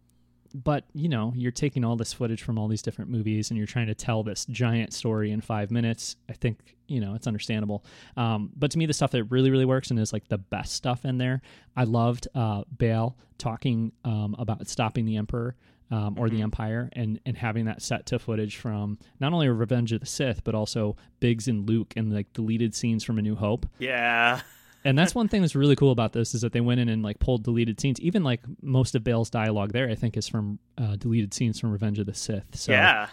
but 0.54 0.84
you 0.94 1.08
know 1.08 1.32
you're 1.36 1.52
taking 1.52 1.84
all 1.84 1.96
this 1.96 2.12
footage 2.12 2.42
from 2.42 2.58
all 2.58 2.68
these 2.68 2.82
different 2.82 3.10
movies 3.10 3.50
and 3.50 3.58
you're 3.58 3.66
trying 3.66 3.86
to 3.86 3.94
tell 3.94 4.22
this 4.22 4.46
giant 4.46 4.92
story 4.92 5.30
in 5.30 5.40
five 5.40 5.70
minutes 5.70 6.16
i 6.28 6.32
think 6.32 6.76
you 6.86 7.00
know 7.00 7.14
it's 7.14 7.26
understandable 7.26 7.84
um, 8.16 8.50
but 8.56 8.70
to 8.70 8.78
me 8.78 8.86
the 8.86 8.92
stuff 8.92 9.10
that 9.10 9.24
really 9.24 9.50
really 9.50 9.64
works 9.64 9.90
and 9.90 9.98
is 9.98 10.12
like 10.12 10.26
the 10.28 10.38
best 10.38 10.72
stuff 10.72 11.04
in 11.04 11.18
there 11.18 11.40
i 11.76 11.84
loved 11.84 12.28
uh, 12.34 12.62
Bail 12.76 13.16
talking 13.36 13.92
um, 14.04 14.34
about 14.38 14.66
stopping 14.68 15.04
the 15.04 15.16
emperor 15.16 15.54
um, 15.90 16.18
or 16.18 16.26
mm-hmm. 16.26 16.36
the 16.36 16.42
empire 16.42 16.88
and 16.92 17.20
and 17.26 17.36
having 17.36 17.66
that 17.66 17.82
set 17.82 18.06
to 18.06 18.18
footage 18.18 18.56
from 18.56 18.98
not 19.20 19.32
only 19.32 19.48
revenge 19.48 19.92
of 19.92 20.00
the 20.00 20.06
sith 20.06 20.44
but 20.44 20.54
also 20.54 20.96
biggs 21.20 21.48
and 21.48 21.68
luke 21.68 21.92
and 21.96 22.12
like 22.12 22.32
deleted 22.32 22.74
scenes 22.74 23.04
from 23.04 23.18
a 23.18 23.22
new 23.22 23.36
hope 23.36 23.66
yeah 23.78 24.40
and 24.88 24.98
that's 24.98 25.14
one 25.14 25.28
thing 25.28 25.42
that's 25.42 25.54
really 25.54 25.76
cool 25.76 25.92
about 25.92 26.12
this 26.12 26.34
is 26.34 26.40
that 26.40 26.52
they 26.52 26.60
went 26.60 26.80
in 26.80 26.88
and 26.88 27.02
like 27.02 27.18
pulled 27.18 27.44
deleted 27.44 27.78
scenes. 27.78 28.00
Even 28.00 28.24
like 28.24 28.40
most 28.62 28.94
of 28.94 29.04
Bail's 29.04 29.28
dialogue 29.28 29.72
there, 29.72 29.88
I 29.88 29.94
think, 29.94 30.16
is 30.16 30.26
from 30.26 30.58
uh, 30.78 30.96
deleted 30.96 31.34
scenes 31.34 31.60
from 31.60 31.70
Revenge 31.70 31.98
of 31.98 32.06
the 32.06 32.14
Sith. 32.14 32.56
So 32.56 32.72
yeah, 32.72 33.08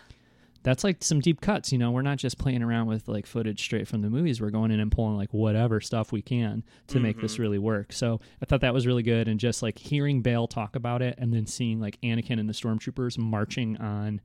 that's 0.63 0.86
like 0.86 1.04
some 1.04 1.19
deep 1.19 1.42
cuts. 1.42 1.74
You 1.74 1.77
know, 1.77 1.92
we're 1.92 2.01
not 2.01 2.18
just 2.18 2.38
playing 2.38 2.63
around 2.63 2.88
with 2.88 3.10
like 3.10 3.25
footage 3.25 3.62
straight 3.62 3.89
from 3.89 4.01
the 4.01 4.10
movies. 4.10 4.39
We're 4.39 4.51
going 4.51 4.72
in 4.72 4.80
and 4.80 4.89
pulling 4.89 5.18
like 5.18 5.33
whatever 5.33 5.81
stuff 5.81 6.13
we 6.13 6.22
can 6.22 6.63
to 6.88 6.95
mm-hmm. 6.95 7.04
make 7.04 7.22
this 7.22 7.33
mm-hmm. 7.33 7.42
really 7.42 7.60
work. 7.60 7.92
So 7.92 8.22
I 8.42 8.45
thought 8.45 8.62
that 8.62 8.74
was 8.74 8.88
really 8.88 9.04
good, 9.04 9.27
and 9.27 9.38
just 9.38 9.62
like 9.62 9.77
hearing 9.77 10.22
Bail 10.22 10.48
talk 10.48 10.77
about 10.77 11.01
it, 11.01 11.16
and 11.18 11.33
then 11.33 11.45
seeing 11.45 11.81
like 11.81 12.00
Anakin 12.01 12.39
and 12.39 12.48
the 12.48 12.54
stormtroopers 12.54 13.18
marching 13.18 13.75
on 13.77 14.22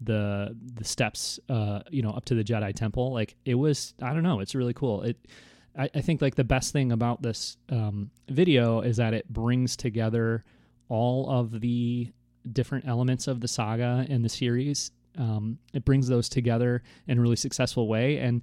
the 0.00 0.56
the 0.74 0.84
steps, 0.84 1.38
uh, 1.50 1.80
you 1.90 2.02
know, 2.02 2.10
up 2.10 2.24
to 2.26 2.34
the 2.34 2.44
Jedi 2.44 2.74
Temple. 2.74 3.12
Like 3.12 3.36
it 3.44 3.56
was, 3.56 3.92
I 4.00 4.14
don't 4.14 4.22
know, 4.22 4.40
it's 4.40 4.54
really 4.54 4.74
cool. 4.74 5.02
It 5.02 5.18
I, 5.76 5.90
I 5.94 6.00
think 6.00 6.22
like 6.22 6.34
the 6.34 6.44
best 6.44 6.72
thing 6.72 6.92
about 6.92 7.22
this 7.22 7.56
um, 7.70 8.10
video 8.28 8.80
is 8.80 8.96
that 8.98 9.14
it 9.14 9.28
brings 9.28 9.76
together 9.76 10.44
all 10.88 11.30
of 11.30 11.60
the 11.60 12.12
different 12.52 12.86
elements 12.86 13.26
of 13.26 13.40
the 13.40 13.48
saga 13.48 14.06
and 14.08 14.24
the 14.24 14.28
series. 14.28 14.92
Um, 15.16 15.58
it 15.72 15.84
brings 15.84 16.08
those 16.08 16.28
together 16.28 16.82
in 17.06 17.18
a 17.18 17.20
really 17.20 17.36
successful 17.36 17.88
way. 17.88 18.18
And 18.18 18.42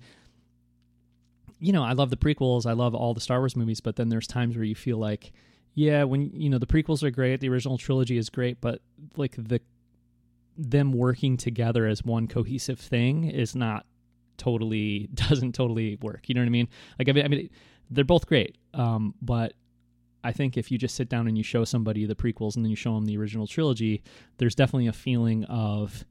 you 1.59 1.71
know, 1.71 1.83
I 1.83 1.93
love 1.93 2.09
the 2.09 2.17
prequels. 2.17 2.65
I 2.65 2.73
love 2.73 2.95
all 2.95 3.13
the 3.13 3.21
Star 3.21 3.39
Wars 3.39 3.55
movies, 3.55 3.81
but 3.81 3.95
then 3.95 4.09
there's 4.09 4.25
times 4.25 4.55
where 4.55 4.65
you 4.65 4.73
feel 4.73 4.97
like, 4.97 5.31
yeah, 5.75 6.03
when 6.03 6.31
you 6.33 6.49
know 6.49 6.57
the 6.57 6.65
prequels 6.65 7.03
are 7.03 7.11
great, 7.11 7.39
the 7.39 7.49
original 7.49 7.77
trilogy 7.77 8.17
is 8.17 8.29
great, 8.29 8.59
but 8.59 8.81
like 9.15 9.35
the 9.37 9.61
them 10.57 10.91
working 10.91 11.37
together 11.37 11.85
as 11.85 12.03
one 12.03 12.27
cohesive 12.27 12.79
thing 12.79 13.23
is 13.23 13.55
not 13.55 13.85
totally 14.41 15.09
doesn't 15.13 15.53
totally 15.53 15.97
work. 16.01 16.27
You 16.27 16.35
know 16.35 16.41
what 16.41 16.47
I 16.47 16.49
mean? 16.49 16.67
Like 16.97 17.07
I 17.07 17.11
mean, 17.13 17.25
I 17.25 17.27
mean 17.27 17.49
they're 17.89 18.03
both 18.03 18.25
great, 18.25 18.57
um, 18.73 19.13
but 19.21 19.53
I 20.23 20.31
think 20.31 20.57
if 20.57 20.71
you 20.71 20.77
just 20.77 20.95
sit 20.95 21.09
down 21.09 21.27
and 21.27 21.37
you 21.37 21.43
show 21.43 21.63
somebody 21.65 22.05
the 22.05 22.15
prequels 22.15 22.55
and 22.55 22.63
then 22.63 22.69
you 22.69 22.75
show 22.75 22.93
them 22.95 23.05
the 23.05 23.17
original 23.17 23.47
trilogy, 23.47 24.03
there's 24.37 24.55
definitely 24.55 24.87
a 24.87 24.93
feeling 24.93 25.45
of 25.45 26.05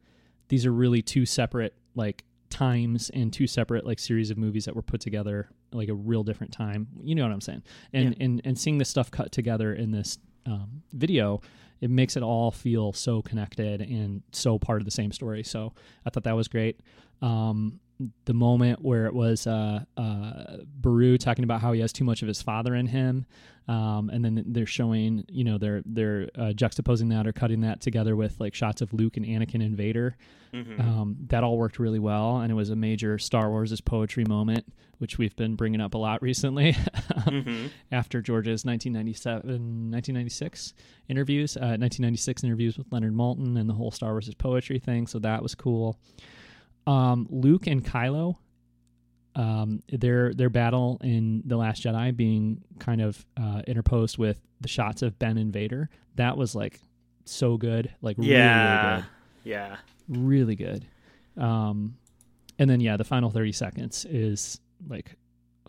these 0.49 0.66
are 0.66 0.72
really 0.72 1.02
two 1.02 1.25
separate 1.26 1.75
like 1.94 2.25
times 2.50 3.10
and 3.10 3.32
two 3.32 3.46
separate 3.46 3.87
like 3.87 3.99
series 3.99 4.30
of 4.30 4.37
movies 4.37 4.64
that 4.64 4.75
were 4.75 4.82
put 4.82 5.00
together 5.00 5.49
like 5.72 5.88
a 5.88 5.94
real 5.94 6.22
different 6.22 6.52
time. 6.52 6.88
You 7.02 7.14
know 7.14 7.22
what 7.22 7.32
I'm 7.32 7.40
saying? 7.40 7.62
And 7.92 8.16
yeah. 8.16 8.25
and 8.25 8.42
and 8.44 8.58
seeing 8.58 8.78
this 8.78 8.88
stuff 8.88 9.10
cut 9.10 9.32
together 9.32 9.72
in 9.72 9.90
this 9.92 10.18
um, 10.46 10.82
video, 10.92 11.40
it 11.80 11.90
makes 11.90 12.16
it 12.16 12.22
all 12.22 12.50
feel 12.50 12.92
so 12.92 13.22
connected 13.22 13.80
and 13.80 14.22
so 14.32 14.58
part 14.58 14.80
of 14.80 14.84
the 14.84 14.90
same 14.90 15.12
story. 15.12 15.42
So 15.42 15.72
I 16.04 16.10
thought 16.10 16.25
that 16.25 16.37
was 16.37 16.49
great. 16.49 16.80
Um, 17.22 17.80
the 18.25 18.35
moment 18.35 18.83
where 18.83 19.07
it 19.07 19.14
was 19.14 19.47
uh, 19.47 19.85
uh, 19.97 20.57
Beru 20.66 21.19
talking 21.19 21.45
about 21.45 21.61
how 21.61 21.73
he 21.73 21.80
has 21.80 21.92
too 21.92 22.04
much 22.04 22.23
of 22.23 22.28
his 22.28 22.40
father 22.40 22.75
in 22.75 22.87
him, 22.87 23.26
um, 23.69 24.11
and 24.11 24.25
then 24.25 24.42
they're 24.47 24.66
showing, 24.66 25.25
you 25.28 25.45
know, 25.45 25.59
they're 25.59 25.83
they're 25.85 26.28
uh, 26.35 26.52
juxtaposing 26.54 27.11
that 27.11 27.26
or 27.26 27.33
cutting 27.33 27.61
that 27.61 27.80
together 27.80 28.16
with 28.16 28.40
like 28.40 28.54
shots 28.54 28.80
of 28.80 28.92
Luke 28.92 29.16
and 29.16 29.26
Anakin 29.26 29.64
and 29.64 29.76
Vader. 29.76 30.16
Mm-hmm. 30.52 30.80
Um, 30.80 31.16
that 31.28 31.45
all 31.45 31.57
worked 31.57 31.78
really 31.78 32.00
well, 32.00 32.38
and 32.38 32.50
it 32.50 32.54
was 32.54 32.71
a 32.71 32.76
major 32.76 33.19
Star 33.19 33.50
Wars 33.50 33.71
is 33.71 33.80
poetry 33.80 34.25
moment, 34.25 34.64
which 34.99 35.19
we've 35.19 35.37
been 35.37 35.54
bringing 35.54 35.80
up 35.80 35.95
a 35.95 35.99
lot 35.99 36.23
recently. 36.23 36.73
mm-hmm. 36.73 37.66
After 37.92 38.21
George's 38.21 38.64
1997, 38.64 39.42
1996 39.47 40.75
interviews, 41.09 41.54
1996 41.54 42.42
uh, 42.42 42.47
interviews 42.47 42.78
with 42.78 42.87
Leonard 42.90 43.14
Maltin, 43.14 43.57
and 43.59 43.69
the 43.69 43.75
whole 43.75 43.92
Star 43.92 44.12
Wars 44.12 44.26
is 44.26 44.35
poetry 44.35 44.78
thing, 44.78 45.07
so 45.07 45.19
that 45.21 45.42
was 45.42 45.54
cool 45.54 45.97
um, 46.90 47.28
Luke 47.30 47.68
and 47.68 47.85
Kylo, 47.85 48.37
um, 49.37 49.82
their 49.92 50.35
their 50.35 50.50
battle 50.50 50.99
in 51.02 51.42
the 51.47 51.56
Last 51.56 51.85
Jedi 51.85 52.16
being 52.16 52.62
kind 52.80 53.00
of 53.00 53.25
uh, 53.37 53.62
interposed 53.68 54.18
with 54.18 54.40
the 54.61 54.68
shots 54.68 55.02
of 55.02 55.16
Ben 55.18 55.38
and 55.38 55.52
Vader. 55.52 55.88
That 56.16 56.37
was 56.37 56.56
like 56.56 56.80
so 57.25 57.56
good, 57.56 57.94
like 58.02 58.16
yeah. 58.18 58.90
really, 58.90 58.97
really 58.97 58.99
good. 58.99 59.06
Yeah. 59.44 59.76
really 60.09 60.56
good. 60.56 60.87
Um, 61.37 61.97
and 62.59 62.68
then 62.68 62.80
yeah, 62.80 62.97
the 62.97 63.04
final 63.04 63.30
thirty 63.30 63.52
seconds 63.52 64.04
is 64.04 64.61
like, 64.88 65.14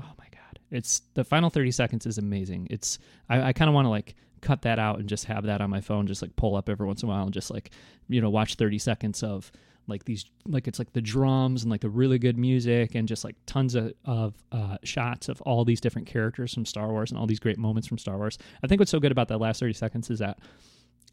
oh 0.02 0.12
my 0.18 0.26
god, 0.32 0.60
it's 0.72 1.04
the 1.14 1.24
final 1.24 1.52
thirty 1.52 1.72
seconds 1.72 2.08
is 2.08 2.18
amazing. 2.18 2.68
It's 2.72 2.98
I, 3.30 3.50
I 3.50 3.54
kind 3.54 3.70
of 3.70 3.76
want 3.76 3.86
to 3.86 3.90
like 3.90 4.16
cut 4.42 4.64
that 4.64 4.80
out 4.80 4.98
and 4.98 5.08
just 5.08 5.26
have 5.26 5.46
that 5.46 5.62
on 5.62 5.70
my 5.70 5.82
phone, 5.82 6.08
just 6.08 6.24
like 6.24 6.36
pull 6.36 6.56
up 6.56 6.68
every 6.68 6.88
once 6.88 7.04
in 7.04 7.10
a 7.10 7.12
while 7.12 7.26
and 7.26 7.34
just 7.34 7.52
like 7.52 7.70
you 8.10 8.22
know 8.22 8.32
watch 8.32 8.56
thirty 8.56 8.80
seconds 8.80 9.22
of 9.22 9.52
like 9.92 10.06
these 10.06 10.26
like 10.48 10.68
it's 10.68 10.80
like 10.80 10.92
the 10.94 11.02
drums 11.02 11.62
and 11.62 11.70
like 11.70 11.82
the 11.82 11.90
really 11.90 12.18
good 12.18 12.38
music 12.38 12.96
and 12.96 13.08
just 13.08 13.24
like 13.24 13.36
tons 13.46 13.76
of, 13.76 13.94
of 14.06 14.34
uh, 14.52 14.78
shots 14.84 15.30
of 15.30 15.42
all 15.42 15.64
these 15.64 15.82
different 15.82 16.08
characters 16.08 16.54
from 16.54 16.66
Star 16.66 16.90
Wars 16.90 17.12
and 17.12 17.20
all 17.20 17.28
these 17.28 17.40
great 17.40 17.60
moments 17.60 17.88
from 17.88 17.98
Star 17.98 18.18
Wars. 18.18 18.38
I 18.64 18.68
think 18.68 18.80
what's 18.80 18.90
so 18.90 19.00
good 19.00 19.12
about 19.12 19.28
that 19.28 19.38
last 19.38 19.60
30 19.60 19.74
seconds 19.74 20.10
is 20.10 20.20
that 20.20 20.40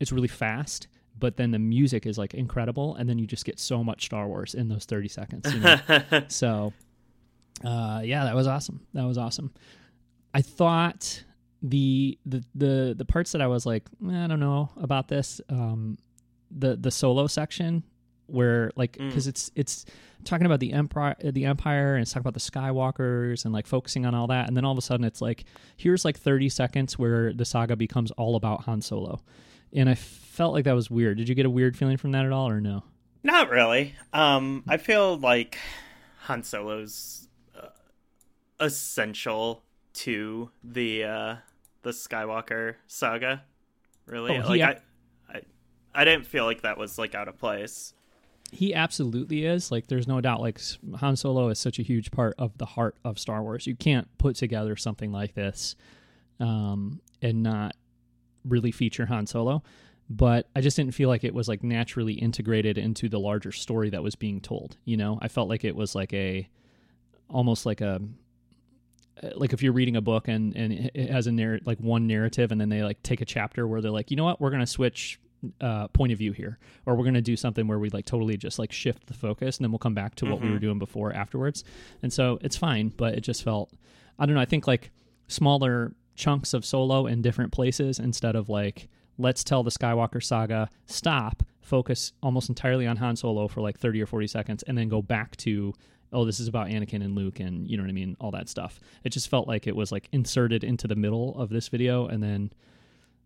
it's 0.01 0.13
really 0.13 0.29
fast, 0.29 0.89
but 1.19 1.37
then 1.37 1.51
the 1.51 1.59
music 1.59 2.07
is 2.07 2.17
like 2.17 2.33
incredible 2.33 2.95
and 2.95 3.09
then 3.09 3.19
you 3.19 3.27
just 3.27 3.45
get 3.45 3.59
so 3.59 3.85
much 3.85 4.07
Star 4.07 4.27
Wars 4.29 4.55
in 4.55 4.69
those 4.69 4.85
30 4.87 5.09
seconds. 5.09 5.53
You 5.53 5.61
know? 5.61 6.25
so 6.29 6.73
uh, 7.65 8.01
yeah, 8.05 8.25
that 8.25 8.35
was 8.35 8.47
awesome. 8.47 8.81
That 8.95 9.05
was 9.05 9.19
awesome. 9.19 9.53
I 10.33 10.41
thought 10.41 11.25
the 11.61 12.17
the 12.25 12.45
the 12.55 12.95
the 12.97 13.05
parts 13.05 13.33
that 13.33 13.43
I 13.43 13.49
was 13.49 13.67
like, 13.67 13.83
eh, 14.09 14.25
I 14.25 14.29
don't 14.29 14.39
know 14.39 14.71
about 14.77 15.09
this 15.09 15.41
um 15.49 15.99
the 16.51 16.77
the 16.77 16.91
solo 16.91 17.27
section 17.27 17.83
where 18.29 18.71
like 18.77 18.93
because 18.93 19.27
mm. 19.27 19.31
it's 19.31 19.51
it's 19.55 19.85
talking 20.25 20.47
about 20.47 20.61
the 20.61 20.73
empire 20.73 21.17
the 21.23 21.45
empire 21.45 21.95
and 21.95 22.03
it's 22.03 22.13
talking 22.13 22.21
about 22.21 22.35
the 22.35 22.41
skywalkers 22.41 23.45
and 23.45 23.55
like 23.55 23.67
focusing 23.67 24.05
on 24.05 24.15
all 24.15 24.27
that 24.27 24.49
and 24.49 24.57
then 24.57 24.65
all 24.65 24.73
of 24.73 24.79
a 24.79 24.83
sudden 24.83 25.05
it's 25.05 25.21
like 25.21 25.45
here's 25.77 26.05
like 26.05 26.19
30 26.19 26.49
seconds 26.49 26.99
where 26.99 27.33
the 27.33 27.45
saga 27.45 27.77
becomes 27.77 28.11
all 28.13 28.37
about 28.37 28.65
han 28.65 28.81
solo. 28.81 29.21
And 29.73 29.89
i 29.89 29.95
felt 29.95 30.55
like 30.55 30.65
that 30.65 30.75
was 30.75 30.91
weird. 30.91 31.19
Did 31.19 31.29
you 31.29 31.35
get 31.35 31.47
a 31.47 31.51
weird 31.51 31.77
feeling 31.77 31.97
from 31.97 32.13
that 32.13 32.25
at 32.25 32.33
all 32.33 32.49
or 32.49 32.61
no? 32.61 32.85
Not 33.23 33.51
really. 33.51 33.95
Um 34.13 34.65
i 34.69 34.77
feel 34.77 35.17
like 35.17 35.59
han 36.21 36.43
solo's 36.43 37.29
uh, 37.57 37.69
essential 38.61 39.63
to 39.95 40.51
the 40.63 41.05
uh 41.05 41.37
the 41.83 41.91
skywalker 41.91 42.77
saga 42.87 43.43
really. 44.07 44.37
Oh, 44.39 44.49
like 44.49 44.61
I, 44.61 44.79
I 45.33 45.43
i 45.95 46.05
didn't 46.05 46.27
feel 46.27 46.45
like 46.45 46.63
that 46.63 46.77
was 46.77 46.99
like 46.99 47.15
out 47.15 47.29
of 47.29 47.39
place 47.39 47.95
he 48.50 48.75
absolutely 48.75 49.45
is. 49.45 49.71
Like, 49.71 49.88
there's 49.88 50.09
no 50.09 50.21
doubt. 50.21 50.40
Like, 50.40 50.61
Han 50.97 51.17
Solo 51.17 51.49
is 51.49 51.59
such 51.59 51.78
a 51.78 51.83
huge 51.83 52.11
part 52.11 52.35
of 52.38 52.57
the 52.59 52.67
heart 52.67 52.97
of 53.05 53.19
Star 53.19 53.43
Wars. 53.43 53.67
You 53.67 53.76
can't 53.76 54.09
put 54.19 54.37
together 54.37 54.76
something 54.76 55.12
like 55.12 55.35
this 55.35 55.76
um, 56.40 57.00
and 57.21 57.43
not 57.43 57.76
really 58.45 58.73
feature 58.73 59.07
Han 59.07 59.26
Solo. 59.26 59.62
But 60.11 60.49
I 60.57 60.62
just 60.62 60.76
didn't 60.76 60.95
feel 60.95 61.11
like 61.11 61.23
it 61.23 61.35
was 61.35 61.49
like 61.49 61.62
naturally 61.62 62.14
integrated 62.14 62.78
into 62.78 63.11
the 63.11 63.21
larger 63.21 63.52
story 63.52 63.90
that 63.90 64.02
was 64.02 64.14
being 64.14 64.40
told. 64.40 64.78
You 64.87 64.97
know, 64.97 65.19
I 65.21 65.28
felt 65.28 65.50
like 65.50 65.64
it 65.64 65.76
was 65.76 65.95
like 65.95 66.14
a 66.14 66.49
almost 67.28 67.67
like 67.67 67.83
a 67.83 68.00
like 69.35 69.52
if 69.52 69.62
you're 69.62 69.73
reading 69.73 69.97
a 69.97 70.00
book 70.00 70.28
and 70.28 70.57
and 70.57 70.73
it 70.95 71.11
has 71.11 71.26
a 71.26 71.33
narr- 71.33 71.61
like 71.64 71.78
one 71.78 72.07
narrative 72.07 72.52
and 72.52 72.61
then 72.61 72.69
they 72.69 72.83
like 72.83 73.02
take 73.02 73.21
a 73.21 73.25
chapter 73.25 73.67
where 73.67 73.81
they're 73.81 73.90
like 73.90 74.11
you 74.11 74.17
know 74.17 74.25
what 74.25 74.40
we're 74.40 74.50
going 74.50 74.61
to 74.61 74.67
switch 74.67 75.21
uh, 75.61 75.88
point 75.88 76.12
of 76.12 76.18
view 76.18 76.33
here, 76.33 76.59
or 76.87 76.95
we're 76.95 77.04
going 77.04 77.14
to 77.14 77.21
do 77.21 77.37
something 77.37 77.66
where 77.66 77.78
we 77.78 77.90
like 77.90 78.04
totally 78.04 78.37
just 78.37 78.59
like 78.59 78.73
shift 78.73 79.07
the 79.07 79.14
focus, 79.14 79.59
and 79.59 79.64
then 79.64 79.71
we'll 79.71 79.78
come 79.78 79.95
back 79.95 80.14
to 80.16 80.25
mm-hmm. 80.25 80.33
what 80.33 80.42
we 80.42 80.49
were 80.49 80.54
mm-hmm. 80.54 80.64
doing 80.64 80.78
before 80.78 81.12
afterwards. 81.12 81.64
And 82.02 82.12
so 82.12 82.38
it's 82.42 82.57
fine, 82.57 82.92
but 82.97 83.14
it 83.14 83.21
just 83.21 83.42
felt 83.42 83.73
I 84.18 84.26
don't 84.26 84.35
know. 84.35 84.40
I 84.40 84.47
think 84.47 84.66
like 84.66 84.90
smaller 85.28 85.95
chunks 86.16 86.52
of 86.52 86.64
solo 86.64 87.07
in 87.07 87.23
different 87.23 87.52
places 87.52 87.99
instead 87.99 88.35
of 88.35 88.49
like 88.49 88.88
let's 89.18 89.45
tell 89.45 89.62
the 89.62 89.71
Skywalker 89.71 90.23
saga, 90.23 90.68
stop, 90.87 91.42
focus 91.61 92.12
almost 92.23 92.49
entirely 92.49 92.87
on 92.87 92.97
Han 92.97 93.16
Solo 93.16 93.49
for 93.49 93.61
like 93.61 93.78
30 93.78 94.02
or 94.02 94.07
40 94.07 94.26
seconds, 94.28 94.62
and 94.62 94.78
then 94.78 94.88
go 94.88 95.02
back 95.02 95.37
to, 95.38 95.75
oh, 96.12 96.25
this 96.25 96.40
is 96.40 96.49
about 96.49 96.68
Anakin 96.68 97.04
and 97.04 97.14
Luke 97.14 97.40
and 97.40 97.68
you 97.68 97.76
know 97.76 97.83
what 97.83 97.90
I 97.90 97.92
mean, 97.92 98.16
all 98.21 98.30
that 98.30 98.49
stuff. 98.49 98.80
It 99.04 99.11
just 99.11 99.28
felt 99.28 99.47
like 99.47 99.66
it 99.66 99.76
was 99.76 99.92
like 99.92 100.09
inserted 100.12 100.64
into 100.64 100.87
the 100.87 100.97
middle 100.97 101.38
of 101.38 101.50
this 101.50 101.68
video 101.68 102.07
and 102.07 102.23
then 102.23 102.52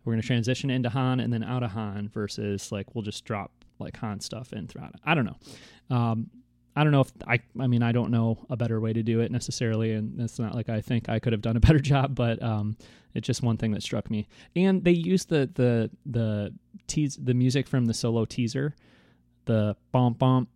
we're 0.04 0.12
going 0.12 0.20
to 0.20 0.26
transition 0.26 0.70
into 0.70 0.88
Han 0.88 1.20
and 1.20 1.32
then 1.32 1.44
out 1.44 1.62
of 1.62 1.72
Han 1.72 2.08
versus 2.08 2.72
like 2.72 2.94
we'll 2.94 3.02
just 3.02 3.24
drop 3.24 3.52
like 3.78 3.96
Han 3.98 4.20
stuff 4.20 4.52
in 4.52 4.66
throughout. 4.66 4.94
I 5.04 5.14
don't 5.14 5.24
know. 5.24 5.96
Um, 5.96 6.30
I 6.74 6.84
don't 6.84 6.92
know 6.92 7.02
if 7.02 7.12
I, 7.26 7.40
I 7.60 7.66
mean, 7.66 7.82
I 7.82 7.92
don't 7.92 8.10
know 8.10 8.38
a 8.48 8.56
better 8.56 8.80
way 8.80 8.92
to 8.92 9.02
do 9.02 9.20
it 9.20 9.30
necessarily. 9.30 9.92
And 9.92 10.18
it's 10.20 10.38
not 10.38 10.54
like 10.54 10.68
I 10.68 10.80
think 10.80 11.08
I 11.08 11.18
could 11.18 11.32
have 11.32 11.42
done 11.42 11.56
a 11.56 11.60
better 11.66 11.78
job, 11.78 12.14
but, 12.14 12.42
um, 12.42 12.76
it's 13.14 13.26
just 13.26 13.42
one 13.42 13.58
thing 13.58 13.72
that 13.72 13.82
struck 13.82 14.10
me. 14.10 14.26
And 14.56 14.82
they 14.82 14.92
used 14.92 15.28
the, 15.28 15.50
the, 15.52 15.90
the 16.06 16.54
tease, 16.86 17.16
the 17.16 17.34
music 17.34 17.68
from 17.68 17.84
the 17.84 17.92
solo 17.92 18.24
teaser, 18.24 18.74
the 19.44 19.76
bomb 19.92 20.14
bomb. 20.14 20.48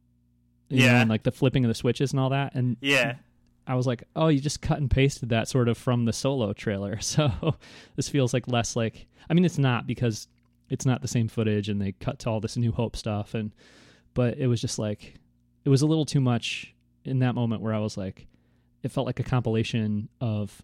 Yeah. 0.69 0.93
Know, 0.93 0.99
and 1.01 1.11
like 1.11 1.23
the 1.23 1.33
flipping 1.33 1.65
of 1.65 1.69
the 1.69 1.75
switches 1.75 2.13
and 2.13 2.19
all 2.19 2.31
that. 2.31 2.55
And 2.55 2.79
yeah, 2.81 3.17
I 3.67 3.75
was 3.75 3.87
like, 3.87 4.05
oh, 4.15 4.29
you 4.29 4.41
just 4.41 4.63
cut 4.63 4.79
and 4.79 4.91
pasted 4.91 5.31
that 5.31 5.49
sort 5.49 5.69
of 5.69 5.77
from 5.77 6.05
the 6.05 6.13
solo 6.13 6.53
trailer. 6.53 6.99
So 7.01 7.57
this 7.97 8.09
feels 8.09 8.33
like 8.33 8.49
less 8.49 8.77
like, 8.77 9.07
I 9.29 9.35
mean, 9.35 9.45
it's 9.45 9.59
not 9.59 9.87
because 9.87 10.29
it's 10.69 10.87
not 10.87 11.03
the 11.03 11.09
same 11.09 11.29
footage 11.29 11.69
and 11.69 11.81
they 11.81 11.93
cut 11.93 12.19
to 12.21 12.31
all 12.31 12.41
this 12.41 12.57
New 12.57 12.73
Hope 12.73 12.97
stuff. 12.97 13.35
And, 13.35 13.55
but 14.15 14.39
it 14.39 14.47
was 14.47 14.61
just 14.61 14.79
like, 14.79 15.15
it 15.65 15.69
was 15.69 15.83
a 15.83 15.87
little 15.87 16.05
too 16.05 16.21
much 16.21 16.75
in 17.05 17.21
that 17.21 17.35
moment 17.35 17.63
where 17.63 17.75
I 17.75 17.79
was 17.79 17.97
like, 17.97 18.27
it 18.83 18.93
felt 18.93 19.07
like 19.07 19.21
a 19.21 19.25
compilation 19.25 20.09
of 20.21 20.63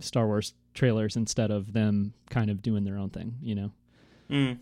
Star 0.00 0.26
Wars 0.26 0.54
trailers 0.74 1.16
instead 1.16 1.50
of 1.50 1.72
them 1.72 2.12
kind 2.28 2.50
of 2.50 2.62
doing 2.62 2.84
their 2.84 2.96
own 2.96 3.10
thing, 3.10 3.36
you 3.42 3.54
know? 3.54 3.72
Mm. 4.30 4.58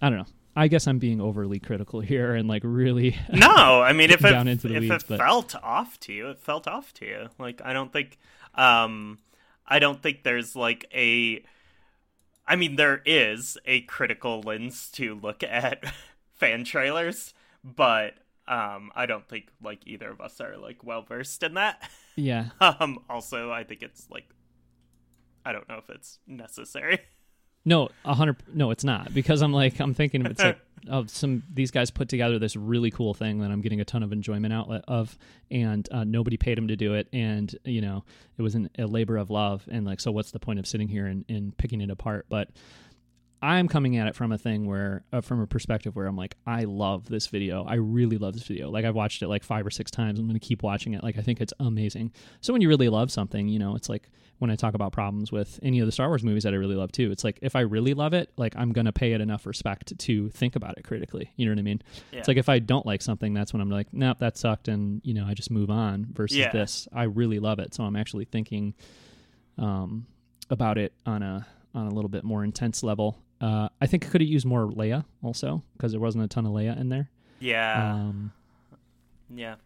I 0.00 0.08
don't 0.08 0.18
know. 0.18 0.26
I 0.58 0.66
guess 0.66 0.88
I'm 0.88 0.98
being 0.98 1.20
overly 1.20 1.60
critical 1.60 2.00
here 2.00 2.34
and 2.34 2.48
like 2.48 2.62
really 2.64 3.16
no. 3.32 3.80
I 3.80 3.92
mean, 3.92 4.10
if 4.10 4.24
it 4.24 4.48
if 4.48 4.64
weeds, 4.64 5.04
it 5.04 5.04
but... 5.08 5.18
felt 5.18 5.54
off 5.62 6.00
to 6.00 6.12
you, 6.12 6.30
it 6.30 6.40
felt 6.40 6.66
off 6.66 6.92
to 6.94 7.06
you. 7.06 7.28
Like 7.38 7.62
I 7.64 7.72
don't 7.72 7.92
think, 7.92 8.18
um, 8.56 9.18
I 9.64 9.78
don't 9.78 10.02
think 10.02 10.24
there's 10.24 10.56
like 10.56 10.86
a. 10.92 11.44
I 12.44 12.56
mean, 12.56 12.74
there 12.76 13.02
is 13.06 13.56
a 13.66 13.82
critical 13.82 14.40
lens 14.40 14.90
to 14.92 15.14
look 15.14 15.44
at 15.44 15.84
fan 16.34 16.64
trailers, 16.64 17.34
but 17.62 18.14
um, 18.48 18.90
I 18.96 19.06
don't 19.06 19.28
think 19.28 19.50
like 19.62 19.86
either 19.86 20.10
of 20.10 20.20
us 20.20 20.40
are 20.40 20.56
like 20.56 20.82
well 20.82 21.02
versed 21.02 21.44
in 21.44 21.54
that. 21.54 21.88
Yeah. 22.16 22.46
Um. 22.60 22.98
Also, 23.08 23.52
I 23.52 23.62
think 23.62 23.84
it's 23.84 24.08
like, 24.10 24.28
I 25.44 25.52
don't 25.52 25.68
know 25.68 25.78
if 25.78 25.88
it's 25.88 26.18
necessary. 26.26 26.98
No, 27.68 27.90
a 28.06 28.14
hundred. 28.14 28.36
No, 28.54 28.70
it's 28.70 28.82
not 28.82 29.12
because 29.12 29.42
I'm 29.42 29.52
like 29.52 29.78
I'm 29.78 29.92
thinking 29.92 30.24
it's 30.24 30.42
like 30.42 30.58
of 30.88 31.10
some 31.10 31.42
these 31.52 31.70
guys 31.70 31.90
put 31.90 32.08
together 32.08 32.38
this 32.38 32.56
really 32.56 32.90
cool 32.90 33.12
thing 33.12 33.40
that 33.40 33.50
I'm 33.50 33.60
getting 33.60 33.82
a 33.82 33.84
ton 33.84 34.02
of 34.02 34.10
enjoyment 34.10 34.54
outlet 34.54 34.84
of, 34.88 35.18
and 35.50 35.86
uh, 35.92 36.04
nobody 36.04 36.38
paid 36.38 36.56
them 36.56 36.68
to 36.68 36.76
do 36.76 36.94
it, 36.94 37.08
and 37.12 37.54
you 37.64 37.82
know 37.82 38.04
it 38.38 38.42
was 38.42 38.54
an, 38.54 38.70
a 38.78 38.86
labor 38.86 39.18
of 39.18 39.28
love, 39.28 39.68
and 39.70 39.84
like 39.84 40.00
so 40.00 40.10
what's 40.10 40.30
the 40.30 40.38
point 40.38 40.58
of 40.58 40.66
sitting 40.66 40.88
here 40.88 41.04
and, 41.04 41.26
and 41.28 41.54
picking 41.58 41.82
it 41.82 41.90
apart? 41.90 42.24
But 42.30 42.48
I'm 43.42 43.68
coming 43.68 43.98
at 43.98 44.08
it 44.08 44.16
from 44.16 44.32
a 44.32 44.38
thing 44.38 44.66
where, 44.66 45.04
uh, 45.12 45.20
from 45.20 45.40
a 45.40 45.46
perspective 45.46 45.94
where 45.94 46.06
I'm 46.06 46.16
like, 46.16 46.36
I 46.46 46.64
love 46.64 47.04
this 47.04 47.28
video. 47.28 47.64
I 47.64 47.74
really 47.74 48.16
love 48.16 48.32
this 48.32 48.42
video. 48.42 48.68
Like 48.70 48.84
I've 48.84 48.96
watched 48.96 49.22
it 49.22 49.28
like 49.28 49.44
five 49.44 49.64
or 49.64 49.70
six 49.70 49.90
times. 49.90 50.18
I'm 50.18 50.26
going 50.26 50.40
to 50.40 50.44
keep 50.44 50.64
watching 50.64 50.94
it. 50.94 51.04
Like 51.04 51.18
I 51.18 51.20
think 51.20 51.40
it's 51.40 51.52
amazing. 51.60 52.12
So 52.40 52.52
when 52.52 52.62
you 52.62 52.68
really 52.68 52.88
love 52.88 53.12
something, 53.12 53.46
you 53.46 53.58
know, 53.60 53.76
it's 53.76 53.88
like 53.88 54.10
when 54.38 54.50
I 54.50 54.56
talk 54.56 54.74
about 54.74 54.92
problems 54.92 55.32
with 55.32 55.58
any 55.62 55.80
of 55.80 55.86
the 55.86 55.92
Star 55.92 56.08
Wars 56.08 56.22
movies 56.22 56.44
that 56.44 56.52
I 56.52 56.56
really 56.56 56.76
love 56.76 56.92
too. 56.92 57.10
It's 57.10 57.24
like 57.24 57.38
if 57.42 57.56
I 57.56 57.60
really 57.60 57.94
love 57.94 58.12
it, 58.12 58.30
like 58.36 58.54
I'm 58.56 58.72
going 58.72 58.84
to 58.84 58.92
pay 58.92 59.12
it 59.12 59.20
enough 59.20 59.46
respect 59.46 59.98
to 59.98 60.28
think 60.30 60.56
about 60.56 60.78
it 60.78 60.84
critically. 60.84 61.30
You 61.36 61.46
know 61.46 61.52
what 61.52 61.58
I 61.58 61.62
mean? 61.62 61.82
Yeah. 62.12 62.20
It's 62.20 62.28
like 62.28 62.36
if 62.36 62.48
I 62.48 62.58
don't 62.58 62.86
like 62.86 63.02
something, 63.02 63.34
that's 63.34 63.52
when 63.52 63.60
I'm 63.60 63.70
like, 63.70 63.88
nope, 63.92 64.18
that 64.20 64.36
sucked, 64.36 64.68
and 64.68 65.00
you 65.04 65.14
know, 65.14 65.26
I 65.26 65.34
just 65.34 65.50
move 65.50 65.70
on. 65.70 66.06
Versus 66.12 66.38
yeah. 66.38 66.52
this, 66.52 66.88
I 66.92 67.04
really 67.04 67.38
love 67.38 67.58
it, 67.58 67.74
so 67.74 67.84
I'm 67.84 67.96
actually 67.96 68.24
thinking 68.24 68.74
um, 69.58 70.06
about 70.50 70.78
it 70.78 70.92
on 71.04 71.22
a 71.22 71.46
on 71.74 71.86
a 71.86 71.90
little 71.90 72.08
bit 72.08 72.24
more 72.24 72.44
intense 72.44 72.82
level 72.82 73.18
uh, 73.40 73.68
I 73.80 73.86
think 73.86 74.06
I 74.06 74.08
could 74.08 74.20
have 74.20 74.28
used 74.28 74.46
more 74.46 74.66
Leia 74.68 75.04
also 75.22 75.62
because 75.76 75.92
there 75.92 76.00
wasn't 76.00 76.24
a 76.24 76.28
ton 76.28 76.46
of 76.46 76.52
Leia 76.52 76.78
in 76.78 76.88
there. 76.88 77.10
Yeah. 77.40 77.94
Um, 77.94 78.32
yeah. 79.32 79.56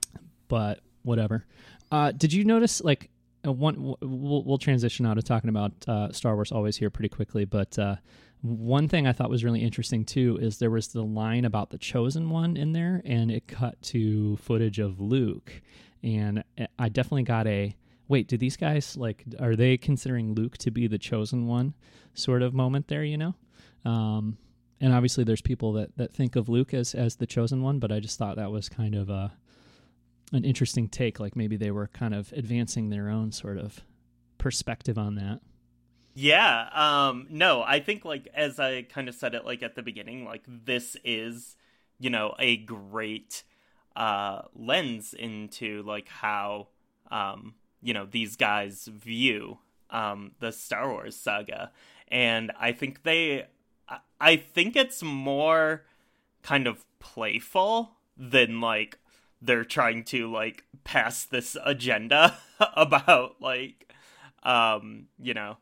But 0.48 0.80
whatever. 1.02 1.46
Uh, 1.90 2.12
did 2.12 2.32
you 2.32 2.44
notice 2.44 2.82
like 2.82 3.10
one? 3.44 3.96
We'll, 4.00 4.44
we'll 4.44 4.58
transition 4.58 5.06
out 5.06 5.18
of 5.18 5.25
talking 5.25 5.50
about 5.50 5.72
uh, 5.88 6.12
Star 6.12 6.34
Wars 6.34 6.52
always 6.52 6.76
here 6.76 6.90
pretty 6.90 7.08
quickly, 7.08 7.44
but 7.44 7.78
uh, 7.78 7.96
one 8.42 8.88
thing 8.88 9.06
I 9.06 9.12
thought 9.12 9.30
was 9.30 9.44
really 9.44 9.62
interesting 9.62 10.04
too 10.04 10.38
is 10.40 10.58
there 10.58 10.70
was 10.70 10.88
the 10.88 11.02
line 11.02 11.44
about 11.44 11.70
the 11.70 11.78
chosen 11.78 12.30
one 12.30 12.56
in 12.56 12.72
there, 12.72 13.02
and 13.04 13.30
it 13.30 13.46
cut 13.49 13.80
to 13.82 14.37
footage 14.37 14.78
of 14.78 15.00
Luke, 15.00 15.62
and 16.02 16.44
I 16.78 16.88
definitely 16.88 17.25
got 17.25 17.46
a 17.46 17.76
wait. 18.08 18.28
Do 18.28 18.37
these 18.37 18.56
guys 18.56 18.96
like 18.96 19.25
are 19.40 19.56
they 19.56 19.76
considering 19.76 20.34
Luke 20.34 20.58
to 20.58 20.70
be 20.70 20.87
the 20.87 20.99
chosen 20.99 21.46
one 21.46 21.75
sort 22.14 22.42
of 22.42 22.54
moment 22.54 22.88
there? 22.88 23.04
You 23.04 23.16
know. 23.16 23.34
Um, 23.84 24.38
and 24.82 24.92
obviously, 24.92 25.22
there's 25.22 25.40
people 25.40 25.75
that, 25.75 25.96
that 25.96 26.12
think 26.12 26.34
of 26.34 26.49
Luke 26.49 26.75
as, 26.75 26.92
as 26.92 27.14
the 27.14 27.26
chosen 27.26 27.62
one, 27.62 27.78
but 27.78 27.92
I 27.92 28.00
just 28.00 28.18
thought 28.18 28.34
that 28.34 28.50
was 28.50 28.68
kind 28.68 28.96
of 28.96 29.08
a, 29.11 29.32
an 30.32 30.44
interesting 30.44 30.88
take. 30.88 31.20
Like 31.20 31.36
maybe 31.36 31.56
they 31.56 31.70
were 31.70 31.88
kind 31.88 32.14
of 32.14 32.32
advancing 32.32 32.90
their 32.90 33.08
own 33.08 33.32
sort 33.32 33.58
of 33.58 33.80
perspective 34.38 34.98
on 34.98 35.14
that. 35.16 35.40
Yeah. 36.14 36.68
Um, 36.74 37.26
no, 37.30 37.62
I 37.62 37.80
think 37.80 38.04
like 38.04 38.28
as 38.34 38.58
I 38.58 38.82
kind 38.82 39.08
of 39.08 39.14
said 39.14 39.34
it 39.34 39.44
like 39.44 39.62
at 39.62 39.76
the 39.76 39.82
beginning, 39.82 40.24
like 40.24 40.42
this 40.46 40.96
is 41.04 41.56
you 42.02 42.10
know, 42.10 42.34
a 42.40 42.56
great 42.56 43.44
uh, 43.94 44.42
lens 44.56 45.14
into 45.14 45.84
like 45.84 46.08
how 46.08 46.66
um, 47.12 47.54
you 47.80 47.94
know 47.94 48.06
these 48.10 48.34
guys 48.34 48.88
view 48.92 49.58
um, 49.88 50.32
the 50.40 50.50
Star 50.50 50.90
Wars 50.90 51.14
saga, 51.16 51.70
and 52.08 52.50
I 52.58 52.72
think 52.72 53.04
they, 53.04 53.46
I 54.20 54.36
think 54.36 54.74
it's 54.74 55.00
more 55.00 55.84
kind 56.42 56.66
of 56.66 56.84
playful 56.98 57.92
than 58.16 58.60
like 58.60 58.98
they're 59.42 59.64
trying 59.64 60.04
to 60.04 60.30
like 60.30 60.64
pass 60.84 61.25
this 61.25 61.56
agenda 61.64 62.38
about 62.76 63.37
like 63.40 63.92
um 64.44 65.06
you 65.20 65.34
know 65.34 65.56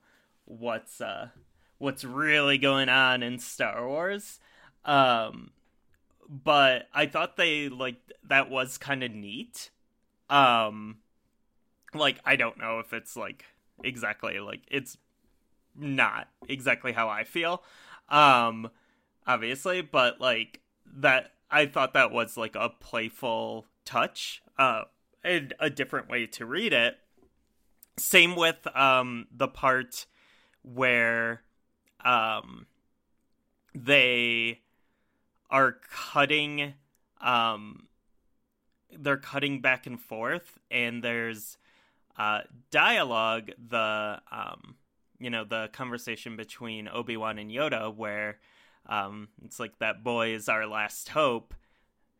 what's 0.44 1.00
uh 1.00 1.28
what's 1.78 2.04
really 2.04 2.58
going 2.58 2.88
on 2.90 3.22
in 3.22 3.38
Star 3.38 3.88
Wars. 3.88 4.38
Um 4.84 5.50
but 6.28 6.88
I 6.94 7.06
thought 7.06 7.36
they 7.36 7.68
like 7.68 7.96
that 8.28 8.50
was 8.50 8.76
kind 8.78 9.02
of 9.02 9.10
neat. 9.10 9.70
Um 10.28 10.98
like 11.94 12.20
I 12.24 12.36
don't 12.36 12.58
know 12.58 12.78
if 12.80 12.92
it's 12.92 13.16
like 13.16 13.46
exactly 13.82 14.38
like 14.40 14.60
it's 14.68 14.98
not 15.74 16.28
exactly 16.48 16.92
how 16.92 17.08
I 17.08 17.24
feel 17.24 17.62
um 18.10 18.70
obviously 19.26 19.80
but 19.80 20.20
like 20.20 20.60
that 20.98 21.32
I 21.50 21.66
thought 21.66 21.94
that 21.94 22.12
was 22.12 22.36
like 22.36 22.54
a 22.54 22.68
playful 22.68 23.66
touch, 23.90 24.42
uh, 24.58 24.82
and 25.22 25.54
a 25.58 25.68
different 25.68 26.08
way 26.08 26.26
to 26.26 26.46
read 26.46 26.72
it. 26.72 26.98
Same 27.98 28.36
with 28.36 28.66
um 28.74 29.26
the 29.34 29.48
part 29.48 30.06
where 30.62 31.42
um 32.04 32.66
they 33.74 34.60
are 35.50 35.76
cutting 35.90 36.74
um 37.20 37.88
they're 38.98 39.16
cutting 39.16 39.60
back 39.60 39.86
and 39.86 40.00
forth 40.00 40.58
and 40.70 41.04
there's 41.04 41.58
uh 42.16 42.40
dialogue 42.70 43.50
the 43.68 44.20
um 44.32 44.76
you 45.18 45.28
know 45.28 45.44
the 45.44 45.68
conversation 45.72 46.36
between 46.36 46.88
Obi-Wan 46.88 47.38
and 47.38 47.50
Yoda 47.50 47.94
where 47.94 48.38
um, 48.86 49.28
it's 49.44 49.60
like 49.60 49.78
that 49.78 50.02
boy 50.02 50.34
is 50.34 50.48
our 50.48 50.66
last 50.66 51.10
hope. 51.10 51.54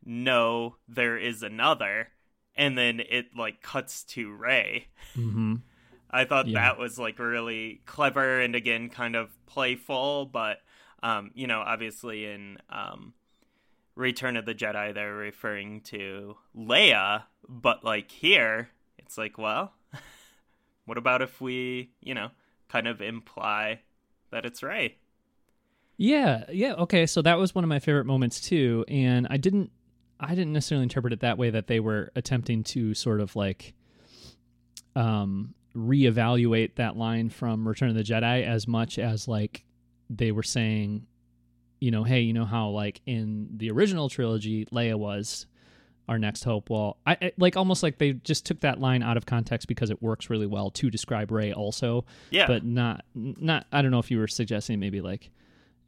No, 0.04 0.76
there 0.88 1.16
is 1.16 1.42
another, 1.42 2.09
and 2.57 2.76
then 2.76 3.00
it 3.00 3.37
like 3.37 3.62
cuts 3.62 4.02
to 4.04 4.33
Rey. 4.33 4.88
Mm-hmm. 5.16 5.57
I 6.11 6.25
thought 6.25 6.49
yeah. 6.49 6.61
that 6.61 6.78
was 6.78 6.99
like 6.99 7.19
really 7.19 7.83
clever 7.87 8.40
and 8.40 8.54
again 8.54 8.88
kind 8.88 9.14
of 9.14 9.30
playful, 9.47 10.26
but 10.26 10.59
um, 11.02 11.30
you 11.35 11.47
know, 11.47 11.61
obviously 11.61 12.26
in 12.26 12.59
um, 12.69 13.14
Return 13.95 14.37
of 14.37 14.47
the 14.47 14.54
Jedi, 14.54 14.95
they're 14.95 15.14
referring 15.14 15.80
to 15.83 16.37
Leia, 16.57 17.25
but 17.49 17.85
like 17.85 18.11
here, 18.11 18.71
it's 18.99 19.16
like, 19.16 19.38
well, 19.38 19.73
what 20.85 20.99
about 20.99 21.23
if 21.23 21.40
we, 21.40 21.90
you 22.00 22.14
know, 22.14 22.30
kind 22.69 22.88
of 22.88 23.00
imply 23.00 23.80
that 24.30 24.45
it's 24.45 24.62
Rey? 24.62 24.97
Yeah, 25.97 26.45
yeah, 26.50 26.73
okay. 26.75 27.07
So 27.07 27.21
that 27.23 27.38
was 27.38 27.54
one 27.54 27.62
of 27.62 27.69
my 27.69 27.78
favorite 27.78 28.07
moments 28.07 28.40
too, 28.40 28.85
and 28.88 29.26
I 29.28 29.37
didn't 29.37 29.71
I 30.21 30.35
didn't 30.35 30.53
necessarily 30.53 30.83
interpret 30.85 31.12
it 31.12 31.21
that 31.21 31.39
way 31.39 31.50
that 31.50 31.67
they 31.67 31.81
were 31.81 32.12
attempting 32.15 32.62
to 32.65 32.95
sort 32.95 33.21
of 33.21 33.35
like 33.35 33.75
um 34.94 35.55
reevaluate 35.75 36.75
that 36.77 36.97
line 36.97 37.31
from 37.31 37.66
Return 37.66 37.90
of 37.90 37.94
the 37.94 38.03
Jedi 38.03 38.44
as 38.44 38.66
much 38.66 38.99
as 38.99 39.29
like 39.29 39.64
they 40.09 40.33
were 40.33 40.42
saying, 40.42 41.07
you 41.79 41.90
know, 41.90 42.05
hey, 42.05 42.21
you 42.21 42.33
know 42.33 42.44
how 42.44 42.68
like 42.68 43.01
in 43.07 43.49
the 43.57 43.71
original 43.71 44.09
trilogy 44.09 44.66
Leia 44.66 44.97
was 44.97 45.47
our 46.09 46.18
next 46.18 46.42
hope. 46.42 46.68
Well, 46.68 46.99
I, 47.07 47.16
I, 47.23 47.33
like 47.38 47.57
almost 47.57 47.85
like 47.85 47.99
they 47.99 48.14
just 48.14 48.44
took 48.44 48.61
that 48.61 48.81
line 48.81 49.03
out 49.03 49.16
of 49.16 49.27
context 49.27 49.68
because 49.68 49.90
it 49.90 50.03
works 50.03 50.29
really 50.29 50.47
well 50.47 50.71
to 50.73 50.90
describe 50.90 51.31
Rey 51.31 51.53
also. 51.53 52.05
Yeah. 52.31 52.49
But 52.49 52.64
not 52.64 53.05
not 53.14 53.66
I 53.73 53.81
don't 53.81 53.92
know 53.92 54.01
if 54.01 54.11
you 54.11 54.18
were 54.18 54.29
suggesting 54.29 54.81
maybe 54.81 55.01
like 55.01 55.31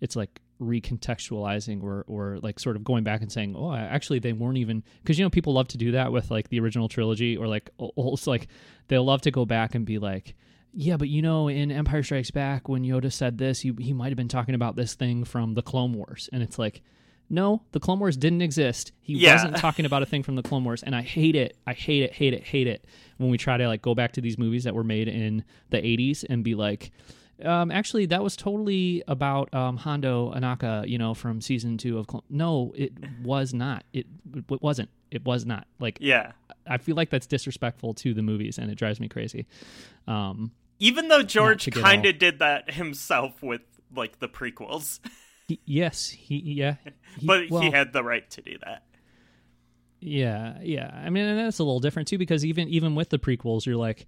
it's 0.01 0.15
like 0.15 0.41
recontextualizing 0.63 1.83
or 1.83 2.05
or 2.07 2.39
like 2.43 2.59
sort 2.59 2.77
of 2.77 2.85
going 2.85 3.05
back 3.05 3.21
and 3.21 3.31
saying 3.31 3.55
oh 3.57 3.75
actually 3.75 4.19
they 4.19 4.33
weren't 4.33 4.59
even 4.59 4.83
because 5.03 5.19
you 5.19 5.25
know 5.25 5.31
people 5.31 5.53
love 5.53 5.69
to 5.69 5.77
do 5.79 5.93
that 5.93 6.13
with 6.13 6.31
like 6.31 6.49
the 6.49 6.61
original 6.61 6.89
trilogy 6.89 7.37
or 7.37 7.47
like 7.47 7.71
it's 7.79 8.27
like 8.27 8.49
they'll 8.89 9.05
love 9.05 9.21
to 9.23 9.31
go 9.31 9.45
back 9.45 9.75
and 9.75 9.85
be 9.85 9.99
like 9.99 10.35
yeah 10.73 10.97
but 10.97 11.09
you 11.09 11.21
know 11.21 11.49
in 11.49 11.71
empire 11.71 12.03
strikes 12.03 12.31
back 12.31 12.69
when 12.69 12.83
yoda 12.83 13.13
said 13.13 13.39
this 13.39 13.61
he, 13.61 13.75
he 13.79 13.93
might 13.93 14.09
have 14.09 14.17
been 14.17 14.29
talking 14.29 14.55
about 14.55 14.77
this 14.77 14.95
thing 14.95 15.25
from 15.25 15.55
the 15.55 15.63
clone 15.63 15.93
wars. 15.93 16.29
And 16.33 16.43
it's 16.43 16.59
like 16.59 16.83
no 17.31 17.63
the 17.73 17.81
clone 17.81 17.99
wars 17.99 18.17
didn't 18.17 18.43
exist. 18.43 18.93
He 19.01 19.15
yeah. 19.15 19.35
wasn't 19.35 19.57
talking 19.57 19.87
about 19.87 20.03
a 20.03 20.07
thing 20.07 20.23
from 20.23 20.37
the 20.37 20.43
clone 20.43 20.65
wars. 20.65 20.83
And 20.83 20.95
i 20.95 21.03
hate 21.03 21.35
it. 21.35 21.57
I 21.67 21.73
hate 21.73 22.03
it 22.03 22.13
hate 22.13 22.35
it 22.35 22.45
hate 22.45 22.67
it 22.67 22.87
when 23.19 23.31
we 23.31 23.39
try 23.39 23.57
to 23.57 23.67
like 23.67 23.83
go 23.83 23.95
back 23.95 24.13
to 24.13 24.21
these 24.21 24.39
movies 24.39 24.65
that 24.65 24.75
were 24.75 24.85
made 24.85 25.09
in 25.09 25.45
the 25.71 25.79
80s 25.79 26.25
and 26.29 26.45
be 26.45 26.55
like 26.55 26.93
um, 27.45 27.71
actually, 27.71 28.07
that 28.07 28.23
was 28.23 28.37
totally 28.37 29.03
about 29.09 29.53
um, 29.55 29.77
Hondo 29.77 30.33
Ohnaka, 30.33 30.89
you 30.89 30.99
know, 30.99 31.15
from 31.15 31.41
season 31.41 31.79
two 31.79 31.99
of. 31.99 32.07
Clone- 32.07 32.23
no, 32.31 32.73
it 32.77 32.93
was 33.23 33.53
not. 33.53 33.85
It, 33.93 34.07
it 34.35 34.63
wasn't. 34.63 34.91
It 35.11 35.25
was 35.25 35.45
not. 35.45 35.67
Like, 35.79 35.99
yeah, 36.01 36.33
I 36.67 36.79
feel 36.79 36.97
like 36.97 37.11
that's 37.11 37.27
disrespectful 37.27 37.95
to 37.95 38.15
the 38.15 38.23
movies, 38.23 38.59
and 38.59 38.71
it 38.71 38.77
drives 38.77 39.01
me 39.01 39.09
crazy. 39.09 39.47
Um, 40.07 40.53
Even 40.79 41.09
though 41.09 41.23
George 41.23 41.71
kind 41.71 42.07
of 42.07 42.19
did 42.19 42.39
that 42.41 42.73
himself 42.73 43.43
with 43.43 43.63
like 43.95 44.19
the 44.19 44.29
prequels. 44.29 45.01
He, 45.49 45.61
yes, 45.65 46.09
he 46.09 46.37
yeah, 46.37 46.77
he, 47.19 47.27
but 47.27 47.51
well, 47.51 47.63
he 47.63 47.71
had 47.71 47.93
the 47.93 48.05
right 48.05 48.29
to 48.31 48.43
do 48.43 48.57
that. 48.65 48.85
Yeah, 50.01 50.59
yeah. 50.63 50.91
I 50.93 51.11
mean, 51.11 51.25
and 51.25 51.39
that's 51.39 51.59
a 51.59 51.65
little 51.65 51.81
different 51.81 52.09
too 52.09 52.19
because 52.19 52.45
even 52.45 52.69
even 52.69 52.95
with 52.95 53.11
the 53.11 53.19
prequels, 53.19 53.67
you're 53.67 53.77
like 53.77 54.07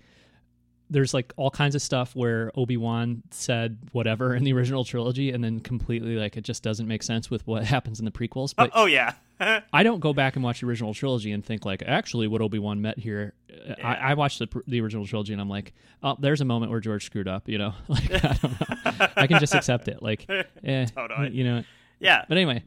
there's 0.91 1.15
like 1.15 1.33
all 1.37 1.51
kinds 1.51 1.75
of 1.75 1.83
stuff 1.83 2.15
where 2.15 2.51
Obi-Wan 2.55 3.23
said 3.31 3.79
whatever 3.93 4.35
in 4.35 4.45
the 4.45 4.53
original 4.53 4.85
trilogy 4.85 5.31
and 5.31 5.43
then 5.43 5.61
completely 5.61 6.17
like 6.17 6.37
it 6.37 6.43
just 6.43 6.63
doesn't 6.63 6.87
make 6.87 7.03
sense 7.03 7.31
with 7.31 7.47
what 7.47 7.65
happens 7.75 7.99
in 7.99 8.05
the 8.05 8.11
prequels. 8.11 8.55
But 8.55 8.71
oh, 8.75 8.83
oh 8.83 8.87
yeah. 8.87 9.15
I 9.73 9.83
don't 9.83 10.01
go 10.01 10.13
back 10.13 10.37
and 10.37 10.45
watch 10.45 10.61
the 10.61 10.67
original 10.67 10.95
trilogy 10.95 11.33
and 11.33 11.45
think 11.45 11.65
like 11.65 11.83
actually 11.83 12.29
what 12.29 12.41
Obi-Wan 12.41 12.81
met 12.81 12.99
here. 12.99 13.35
Yeah. 13.49 13.75
I, 13.83 14.11
I, 14.11 14.15
watched 14.15 14.39
the 14.39 14.49
the 14.67 14.81
original 14.81 15.07
trilogy 15.07 15.33
and 15.33 15.41
I'm 15.41 15.49
like, 15.49 15.73
oh, 16.03 16.17
there's 16.19 16.41
a 16.41 16.45
moment 16.45 16.71
where 16.71 16.81
George 16.81 17.05
screwed 17.05 17.29
up. 17.29 17.49
You 17.49 17.59
know, 17.59 17.75
like 17.89 18.13
I 18.13 18.35
don't 18.35 18.61
know. 18.61 19.09
I 19.17 19.27
can 19.27 19.41
just 19.41 19.55
accept 19.55 19.89
it. 19.89 20.03
Like, 20.03 20.29
eh, 20.63 20.87
totally. 20.87 21.31
you 21.31 21.45
know. 21.45 21.65
Yeah. 21.99 22.25
But 22.29 22.37
anyway, 22.37 22.63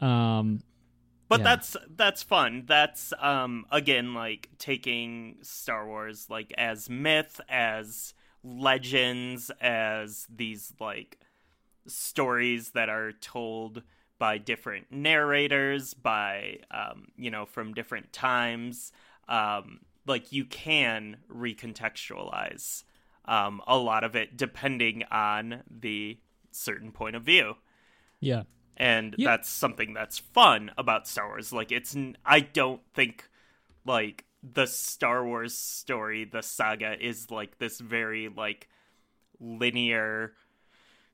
um, 0.00 0.60
but 1.30 1.38
yeah. 1.38 1.44
that's 1.44 1.76
that's 1.96 2.24
fun. 2.24 2.64
That's 2.66 3.14
um 3.20 3.64
again 3.70 4.14
like 4.14 4.50
taking 4.58 5.36
star 5.42 5.86
wars 5.86 6.26
like 6.28 6.52
as 6.58 6.90
myth 6.90 7.40
as 7.48 8.14
legends 8.42 9.52
as 9.60 10.26
these 10.28 10.72
like 10.80 11.20
stories 11.86 12.70
that 12.72 12.88
are 12.88 13.12
told 13.12 13.84
by 14.18 14.38
different 14.38 14.90
narrators 14.90 15.94
by 15.94 16.58
um 16.72 17.06
you 17.16 17.30
know 17.30 17.46
from 17.46 17.74
different 17.74 18.12
times. 18.12 18.90
Um 19.28 19.82
like 20.08 20.32
you 20.32 20.44
can 20.44 21.18
recontextualize 21.32 22.82
um 23.26 23.62
a 23.68 23.78
lot 23.78 24.02
of 24.02 24.16
it 24.16 24.36
depending 24.36 25.04
on 25.12 25.62
the 25.70 26.18
certain 26.50 26.90
point 26.90 27.14
of 27.14 27.22
view. 27.22 27.54
Yeah 28.18 28.42
and 28.80 29.14
yeah. 29.18 29.28
that's 29.28 29.50
something 29.50 29.92
that's 29.92 30.18
fun 30.18 30.70
about 30.78 31.06
Star 31.06 31.28
Wars. 31.28 31.52
Like 31.52 31.70
it's 31.70 31.94
I 32.24 32.40
don't 32.40 32.80
think 32.94 33.28
like 33.84 34.24
the 34.42 34.66
Star 34.66 35.24
Wars 35.24 35.54
story, 35.54 36.24
the 36.24 36.40
saga 36.40 36.96
is 36.98 37.30
like 37.30 37.58
this 37.58 37.78
very 37.78 38.30
like 38.30 38.68
linear 39.38 40.32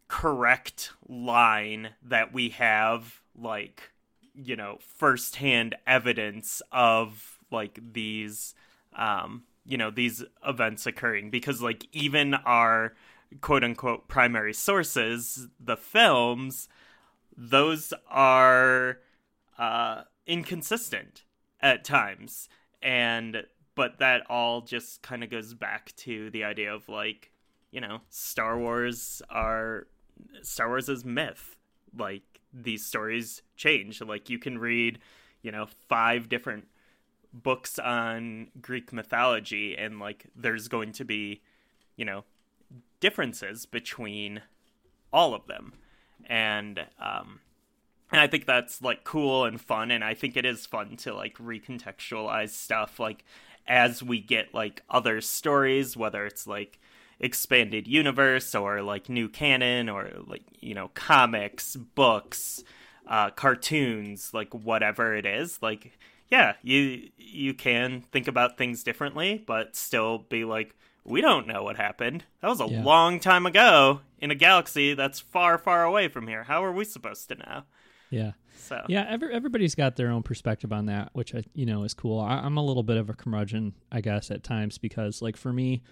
correct 0.07 0.92
line 1.09 1.90
that 2.05 2.33
we 2.33 2.50
have 2.50 3.20
like 3.37 3.90
you 4.33 4.55
know 4.55 4.79
firsthand 4.81 5.74
evidence 5.88 6.62
of 6.70 7.40
like 7.50 7.81
these 7.92 8.55
um 8.94 9.42
you 9.64 9.76
know 9.76 9.90
these 9.90 10.22
events 10.46 10.87
occurring 10.87 11.31
because 11.31 11.61
like 11.61 11.88
even 11.90 12.35
our 12.35 12.94
quote 13.40 13.64
unquote 13.64 14.07
primary 14.07 14.55
sources 14.55 15.48
the 15.59 15.76
films 15.76 16.68
those 17.37 17.92
are 18.09 18.99
uh, 19.59 20.03
inconsistent 20.27 21.25
at 21.61 21.85
times, 21.85 22.49
and 22.83 23.44
but 23.75 23.99
that 23.99 24.22
all 24.31 24.62
just 24.62 25.03
kind 25.03 25.22
of 25.22 25.31
goes 25.31 25.55
back 25.55 25.94
to 25.96 26.31
the 26.31 26.44
idea 26.44 26.72
of 26.72 26.88
like 26.88 27.31
you 27.70 27.81
know 27.81 28.01
Star 28.09 28.59
Wars 28.59 29.22
are 29.31 29.87
Star 30.42 30.68
Wars 30.68 30.88
is 30.88 31.05
myth. 31.05 31.57
Like 31.96 32.40
these 32.53 32.85
stories 32.85 33.42
change. 33.57 34.01
Like 34.01 34.31
you 34.31 34.38
can 34.38 34.59
read, 34.59 34.99
you 35.42 35.53
know, 35.53 35.66
five 35.88 36.29
different 36.29 36.68
books 37.33 37.79
on 37.79 38.49
Greek 38.61 38.92
mythology, 38.92 39.77
and 39.77 39.99
like 39.99 40.27
there's 40.35 40.68
going 40.68 40.92
to 40.92 41.05
be, 41.05 41.42
you 41.96 42.05
know, 42.05 42.25
differences 43.01 43.66
between 43.66 44.42
all 45.12 45.35
of 45.35 45.46
them 45.46 45.75
and 46.27 46.81
um, 47.01 47.41
and 48.11 48.21
I 48.21 48.27
think 48.27 48.47
that's 48.47 48.83
like 48.83 49.05
cool 49.05 49.45
and 49.45 49.61
fun, 49.61 49.91
and 49.91 50.05
I 50.05 50.15
think 50.15 50.37
it 50.37 50.45
is 50.45 50.67
fun 50.67 50.97
to 50.99 51.15
like 51.15 51.37
recontextualize 51.39 52.51
stuff 52.51 52.99
like 53.01 53.25
as 53.67 54.03
we 54.03 54.21
get 54.21 54.55
like 54.55 54.83
other 54.89 55.21
stories, 55.21 55.97
whether 55.97 56.25
it's 56.25 56.47
like 56.47 56.79
expanded 57.19 57.89
universe 57.89 58.55
or 58.55 58.83
like 58.83 59.09
new 59.09 59.29
canon 59.29 59.89
or 59.89 60.11
like 60.27 60.45
you 60.61 60.75
know 60.75 60.91
comics, 60.95 61.77
books, 61.77 62.62
uh, 63.07 63.31
cartoons, 63.31 64.33
like 64.33 64.53
whatever 64.55 65.15
it 65.15 65.27
is, 65.27 65.59
like 65.62 65.93
yeah, 66.29 66.55
you 66.62 67.11
you 67.17 67.55
can 67.55 68.03
think 68.12 68.29
about 68.29 68.59
things 68.59 68.83
differently, 68.83 69.43
but 69.47 69.77
still 69.77 70.19
be 70.19 70.45
like, 70.45 70.75
we 71.07 71.21
don't 71.21 71.47
know 71.47 71.62
what 71.62 71.77
happened. 71.77 72.25
That 72.40 72.49
was 72.49 72.61
a 72.61 72.66
Yeah. 72.66 72.83
long 72.83 73.21
time 73.21 73.47
ago 73.47 74.01
in 74.19 74.31
a 74.31 74.35
galaxy 74.35 74.95
that's 74.95 75.21
far, 75.21 75.57
far 75.59 75.85
away 75.85 76.09
from 76.09 76.27
here. 76.29 76.45
How 76.45 76.64
are 76.64 76.73
we 76.73 76.85
supposed 76.85 77.29
to 77.29 77.37
know? 77.37 77.62
Yeah. 78.11 78.33
So 78.57 78.85
Yeah, 78.88 79.07
every, 79.09 79.33
everybody's 79.33 79.75
got 79.77 79.95
their 79.97 80.11
own 80.11 80.23
perspective 80.25 80.73
on 80.73 80.87
that, 80.87 81.11
which 81.12 81.35
I, 81.35 81.45
you 81.55 81.66
know 81.66 81.85
is 81.85 81.95
cool. 81.95 82.21
I, 82.21 82.38
I'm 82.38 82.57
a 82.57 82.64
little 82.64 82.83
bit 82.83 82.97
of 82.97 83.09
a 83.09 83.14
curmudgeon, 83.14 83.75
I 83.92 84.01
guess, 84.01 84.31
at 84.31 84.42
times 84.42 84.79
because, 84.79 85.23
like, 85.23 85.37
for 85.37 85.53
me, 85.53 85.83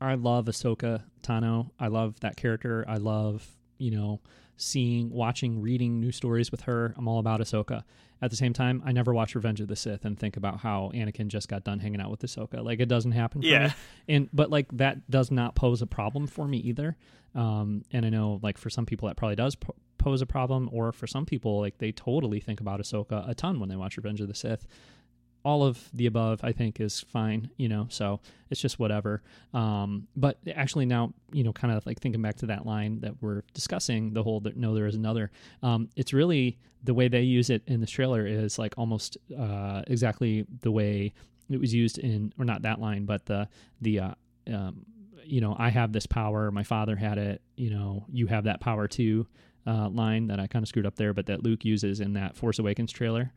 I 0.00 0.14
love 0.14 0.46
Ahsoka 0.46 1.02
Tano. 1.22 1.70
I 1.78 1.86
love 1.88 2.18
that 2.20 2.36
character. 2.36 2.84
I 2.88 2.96
love, 2.96 3.46
you 3.78 3.90
know, 3.92 4.20
seeing, 4.60 5.10
watching, 5.10 5.60
reading 5.60 6.00
new 6.00 6.12
stories 6.12 6.50
with 6.50 6.62
her. 6.62 6.94
I'm 6.96 7.08
all 7.08 7.18
about 7.18 7.40
Ahsoka. 7.40 7.82
At 8.22 8.30
the 8.30 8.36
same 8.36 8.52
time, 8.52 8.82
I 8.84 8.92
never 8.92 9.14
watch 9.14 9.34
Revenge 9.34 9.60
of 9.62 9.68
the 9.68 9.76
Sith 9.76 10.04
and 10.04 10.18
think 10.18 10.36
about 10.36 10.60
how 10.60 10.90
Anakin 10.94 11.28
just 11.28 11.48
got 11.48 11.64
done 11.64 11.78
hanging 11.78 12.00
out 12.00 12.10
with 12.10 12.20
Ahsoka. 12.20 12.62
Like, 12.62 12.78
it 12.80 12.86
doesn't 12.88 13.12
happen 13.12 13.40
for 13.40 13.48
Yeah. 13.48 13.68
me. 13.68 13.72
And 14.08 14.28
but 14.32 14.50
like 14.50 14.66
that 14.76 15.10
does 15.10 15.30
not 15.30 15.54
pose 15.54 15.80
a 15.80 15.86
problem 15.86 16.26
for 16.26 16.46
me 16.46 16.58
either. 16.58 16.96
Um, 17.34 17.82
and 17.92 18.04
I 18.04 18.10
know 18.10 18.38
like 18.42 18.58
for 18.58 18.68
some 18.68 18.84
people 18.84 19.08
that 19.08 19.16
probably 19.16 19.36
does 19.36 19.54
po- 19.54 19.74
pose 19.96 20.20
a 20.20 20.26
problem, 20.26 20.68
or 20.72 20.92
for 20.92 21.06
some 21.06 21.24
people 21.24 21.60
like 21.60 21.78
they 21.78 21.92
totally 21.92 22.40
think 22.40 22.60
about 22.60 22.80
Ahsoka 22.80 23.26
a 23.28 23.34
ton 23.34 23.60
when 23.60 23.68
they 23.68 23.76
watch 23.76 23.96
Revenge 23.96 24.20
of 24.20 24.28
the 24.28 24.34
Sith. 24.34 24.66
All 25.44 25.62
of 25.64 25.88
the 25.94 26.06
above, 26.06 26.40
I 26.42 26.52
think, 26.52 26.80
is 26.80 27.00
fine. 27.00 27.50
You 27.56 27.68
know, 27.68 27.86
so 27.90 28.20
it's 28.50 28.60
just 28.60 28.78
whatever. 28.78 29.22
Um, 29.54 30.06
but 30.16 30.38
actually, 30.54 30.86
now 30.86 31.12
you 31.32 31.44
know, 31.44 31.52
kind 31.52 31.72
of 31.72 31.84
like 31.86 32.00
thinking 32.00 32.22
back 32.22 32.36
to 32.36 32.46
that 32.46 32.66
line 32.66 33.00
that 33.00 33.14
we're 33.20 33.42
discussing, 33.54 34.12
the 34.12 34.22
whole 34.22 34.40
that 34.40 34.56
no, 34.56 34.74
there 34.74 34.86
is 34.86 34.94
another. 34.94 35.30
Um, 35.62 35.88
it's 35.96 36.12
really 36.12 36.58
the 36.82 36.94
way 36.94 37.08
they 37.08 37.22
use 37.22 37.50
it 37.50 37.62
in 37.66 37.80
this 37.80 37.90
trailer 37.90 38.26
is 38.26 38.58
like 38.58 38.74
almost 38.76 39.16
uh, 39.38 39.82
exactly 39.86 40.46
the 40.62 40.70
way 40.70 41.12
it 41.50 41.60
was 41.60 41.74
used 41.74 41.98
in, 41.98 42.32
or 42.38 42.44
not 42.44 42.62
that 42.62 42.80
line, 42.80 43.04
but 43.04 43.26
the 43.26 43.48
the 43.80 44.00
uh, 44.00 44.14
um, 44.52 44.84
you 45.24 45.40
know, 45.40 45.54
I 45.58 45.70
have 45.70 45.92
this 45.92 46.06
power. 46.06 46.50
My 46.50 46.64
father 46.64 46.96
had 46.96 47.18
it. 47.18 47.42
You 47.56 47.70
know, 47.70 48.04
you 48.12 48.26
have 48.26 48.44
that 48.44 48.60
power 48.60 48.88
too. 48.88 49.26
Uh, 49.66 49.88
line 49.90 50.26
that 50.28 50.40
I 50.40 50.46
kind 50.46 50.62
of 50.62 50.68
screwed 50.68 50.86
up 50.86 50.96
there, 50.96 51.12
but 51.12 51.26
that 51.26 51.42
Luke 51.42 51.64
uses 51.64 52.00
in 52.00 52.14
that 52.14 52.34
Force 52.34 52.58
Awakens 52.58 52.90
trailer. 52.90 53.30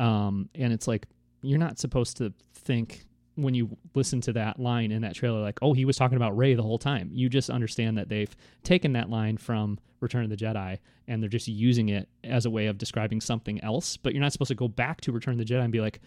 Um, 0.00 0.48
and 0.54 0.72
it's 0.72 0.88
like 0.88 1.06
you're 1.42 1.58
not 1.58 1.78
supposed 1.78 2.16
to 2.16 2.32
think 2.54 3.04
when 3.36 3.54
you 3.54 3.76
listen 3.94 4.20
to 4.22 4.32
that 4.32 4.58
line 4.58 4.90
in 4.90 5.02
that 5.02 5.14
trailer, 5.14 5.40
like, 5.40 5.58
oh, 5.62 5.72
he 5.72 5.84
was 5.84 5.96
talking 5.96 6.16
about 6.16 6.36
Rey 6.36 6.54
the 6.54 6.62
whole 6.62 6.78
time. 6.78 7.10
You 7.12 7.28
just 7.28 7.48
understand 7.48 7.96
that 7.98 8.08
they've 8.08 8.34
taken 8.64 8.92
that 8.94 9.08
line 9.08 9.36
from 9.36 9.78
Return 10.00 10.24
of 10.24 10.30
the 10.30 10.36
Jedi 10.36 10.78
and 11.06 11.22
they're 11.22 11.28
just 11.28 11.48
using 11.48 11.90
it 11.90 12.08
as 12.24 12.44
a 12.46 12.50
way 12.50 12.66
of 12.66 12.78
describing 12.78 13.20
something 13.20 13.62
else. 13.62 13.96
But 13.96 14.14
you're 14.14 14.22
not 14.22 14.32
supposed 14.32 14.48
to 14.48 14.54
go 14.54 14.68
back 14.68 15.00
to 15.02 15.12
Return 15.12 15.38
of 15.38 15.38
the 15.38 15.44
Jedi 15.44 15.62
and 15.62 15.72
be 15.72 15.80
like, 15.80 16.00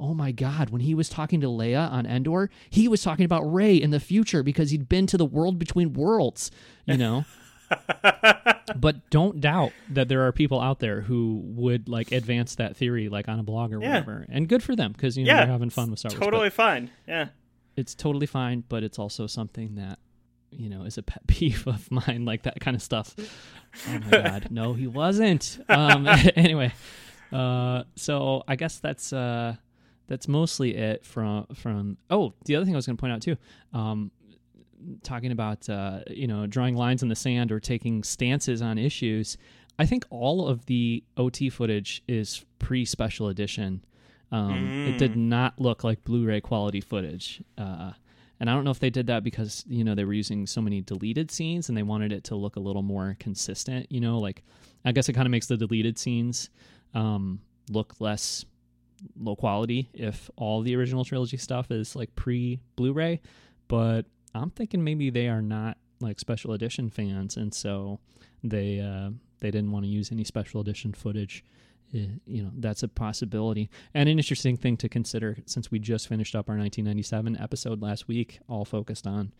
oh 0.00 0.14
my 0.14 0.30
God, 0.30 0.70
when 0.70 0.80
he 0.80 0.94
was 0.94 1.08
talking 1.08 1.40
to 1.40 1.48
Leia 1.48 1.90
on 1.90 2.06
Endor, 2.06 2.50
he 2.70 2.86
was 2.86 3.02
talking 3.02 3.24
about 3.24 3.42
Ray 3.52 3.74
in 3.76 3.90
the 3.90 4.00
future 4.00 4.42
because 4.42 4.70
he'd 4.70 4.88
been 4.88 5.06
to 5.08 5.16
the 5.16 5.26
world 5.26 5.58
between 5.58 5.92
worlds, 5.92 6.50
you 6.86 6.96
know? 6.96 7.24
but 8.76 9.10
don't 9.10 9.40
doubt 9.40 9.72
that 9.90 10.08
there 10.08 10.26
are 10.26 10.32
people 10.32 10.60
out 10.60 10.80
there 10.80 11.00
who 11.02 11.42
would 11.44 11.88
like 11.88 12.12
advance 12.12 12.54
that 12.56 12.76
theory 12.76 13.08
like 13.08 13.28
on 13.28 13.38
a 13.38 13.42
blog 13.42 13.72
or 13.72 13.80
Yeah. 13.80 13.88
whatever. 13.94 14.26
And 14.28 14.48
good 14.48 14.62
for 14.62 14.76
them 14.76 14.92
because, 14.92 15.16
you 15.16 15.24
know, 15.24 15.32
yeah, 15.32 15.40
they're 15.44 15.52
having 15.52 15.70
fun 15.70 15.90
with 15.90 15.98
Star 16.00 16.10
Wars. 16.10 16.20
Totally 16.20 16.50
fine. 16.50 16.90
Yeah. 17.06 17.28
it's 17.76 17.94
totally 17.94 18.26
fine, 18.26 18.64
but 18.68 18.82
it's 18.82 18.98
also 18.98 19.26
something 19.26 19.76
that 19.76 19.98
you 20.50 20.68
know 20.70 20.84
is 20.84 20.96
a 20.98 21.02
pet 21.02 21.24
peeve 21.26 21.66
of 21.66 21.90
mine, 21.90 22.24
like 22.24 22.42
that 22.42 22.58
kind 22.60 22.74
of 22.74 22.82
stuff. 22.82 23.14
Oh 23.88 23.98
my 24.00 24.10
god, 24.10 24.48
no, 24.50 24.72
he 24.72 24.86
wasn't. 24.86 25.58
Um, 25.68 26.08
anyway, 26.36 26.72
uh, 27.32 27.84
so 27.96 28.42
I 28.48 28.56
guess 28.56 28.78
that's 28.80 29.12
uh, 29.12 29.54
that's 30.08 30.26
mostly 30.26 30.74
it 30.74 31.04
from 31.04 31.46
from. 31.54 31.98
Oh, 32.10 32.32
the 32.46 32.56
other 32.56 32.64
thing 32.64 32.74
I 32.74 32.78
was 32.78 32.86
going 32.86 32.96
to 32.96 33.00
point 33.00 33.12
out 33.12 33.22
too, 33.22 33.36
um, 33.72 34.10
talking 35.02 35.32
about 35.32 35.68
uh, 35.68 36.00
you 36.08 36.26
know 36.26 36.46
drawing 36.46 36.76
lines 36.76 37.02
in 37.02 37.08
the 37.08 37.16
sand 37.16 37.52
or 37.52 37.60
taking 37.60 38.02
stances 38.02 38.62
on 38.62 38.78
issues. 38.78 39.36
I 39.78 39.86
think 39.86 40.04
all 40.10 40.48
of 40.48 40.66
the 40.66 41.04
OT 41.16 41.50
footage 41.50 42.02
is 42.08 42.44
pre 42.58 42.84
special 42.84 43.28
edition. 43.28 43.84
Um, 44.30 44.86
It 44.88 44.98
did 44.98 45.16
not 45.16 45.58
look 45.58 45.84
like 45.84 46.04
Blu-ray 46.04 46.40
quality 46.42 46.80
footage, 46.80 47.42
uh, 47.56 47.92
and 48.40 48.50
I 48.50 48.54
don't 48.54 48.64
know 48.64 48.70
if 48.70 48.78
they 48.80 48.90
did 48.90 49.06
that 49.06 49.24
because 49.24 49.64
you 49.68 49.84
know 49.84 49.94
they 49.94 50.04
were 50.04 50.12
using 50.12 50.46
so 50.46 50.60
many 50.60 50.80
deleted 50.80 51.30
scenes 51.30 51.68
and 51.68 51.78
they 51.78 51.82
wanted 51.82 52.12
it 52.12 52.24
to 52.24 52.34
look 52.36 52.56
a 52.56 52.60
little 52.60 52.82
more 52.82 53.16
consistent. 53.18 53.90
You 53.90 54.00
know, 54.00 54.18
like 54.18 54.42
I 54.84 54.92
guess 54.92 55.08
it 55.08 55.14
kind 55.14 55.26
of 55.26 55.30
makes 55.30 55.46
the 55.46 55.56
deleted 55.56 55.98
scenes 55.98 56.50
um, 56.94 57.40
look 57.70 57.94
less 58.00 58.44
low 59.16 59.36
quality 59.36 59.88
if 59.94 60.28
all 60.36 60.60
the 60.62 60.74
original 60.74 61.04
trilogy 61.04 61.36
stuff 61.36 61.70
is 61.70 61.94
like 61.96 62.14
pre 62.14 62.60
Blu-ray. 62.76 63.20
But 63.68 64.06
I'm 64.40 64.50
thinking 64.50 64.82
maybe 64.84 65.10
they 65.10 65.28
are 65.28 65.42
not 65.42 65.78
like 66.00 66.18
special 66.20 66.52
edition 66.52 66.90
fans, 66.90 67.36
and 67.36 67.52
so 67.52 68.00
they 68.44 68.80
uh, 68.80 69.10
they 69.40 69.50
didn't 69.50 69.72
want 69.72 69.84
to 69.84 69.88
use 69.90 70.12
any 70.12 70.24
special 70.24 70.60
edition 70.60 70.92
footage. 70.92 71.44
Uh, 71.94 71.98
You 72.26 72.42
know, 72.44 72.50
that's 72.58 72.82
a 72.82 72.88
possibility. 72.88 73.70
And 73.94 74.08
an 74.08 74.18
interesting 74.18 74.56
thing 74.56 74.76
to 74.78 74.88
consider 74.88 75.38
since 75.46 75.70
we 75.70 75.78
just 75.78 76.06
finished 76.08 76.34
up 76.34 76.48
our 76.50 76.56
1997 76.56 77.36
episode 77.40 77.80
last 77.82 78.06
week, 78.08 78.40
all 78.48 78.64
focused 78.64 79.06
on 79.06 79.32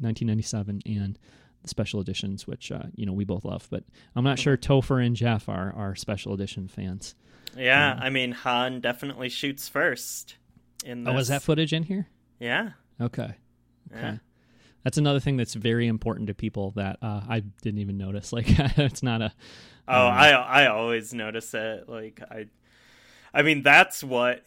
1997 0.00 0.82
and 0.86 1.18
the 1.62 1.68
special 1.68 2.00
editions, 2.00 2.46
which 2.46 2.72
uh, 2.72 2.82
you 2.96 3.06
know 3.06 3.12
we 3.12 3.24
both 3.24 3.44
love. 3.44 3.68
But 3.70 3.84
I'm 4.16 4.24
not 4.24 4.38
sure 4.38 4.56
Topher 4.56 5.04
and 5.04 5.14
Jeff 5.16 5.48
are 5.48 5.72
are 5.76 5.94
special 5.94 6.34
edition 6.34 6.66
fans. 6.68 7.14
Yeah. 7.56 7.98
I 8.00 8.10
mean, 8.10 8.32
Han 8.32 8.80
definitely 8.80 9.28
shoots 9.28 9.68
first. 9.68 10.36
In 10.84 11.04
this. 11.04 11.14
Oh, 11.14 11.18
is 11.18 11.28
that 11.28 11.42
footage 11.42 11.72
in 11.72 11.84
here? 11.84 12.08
Yeah. 12.40 12.70
Okay. 13.00 13.34
Okay. 13.92 14.00
Yeah. 14.02 14.16
That's 14.84 14.98
another 14.98 15.20
thing 15.20 15.36
that's 15.36 15.54
very 15.54 15.86
important 15.86 16.26
to 16.28 16.34
people 16.34 16.72
that 16.72 16.98
uh, 17.02 17.22
I 17.28 17.40
didn't 17.40 17.80
even 17.80 17.96
notice. 17.98 18.32
Like, 18.32 18.46
it's 18.78 19.02
not 19.02 19.22
a. 19.22 19.32
Oh, 19.88 20.06
Um, 20.06 20.12
I 20.12 20.30
I 20.32 20.66
always 20.66 21.12
notice 21.12 21.54
it. 21.54 21.88
Like 21.88 22.20
I, 22.30 22.46
I 23.34 23.42
mean 23.42 23.62
that's 23.62 24.02
what 24.04 24.46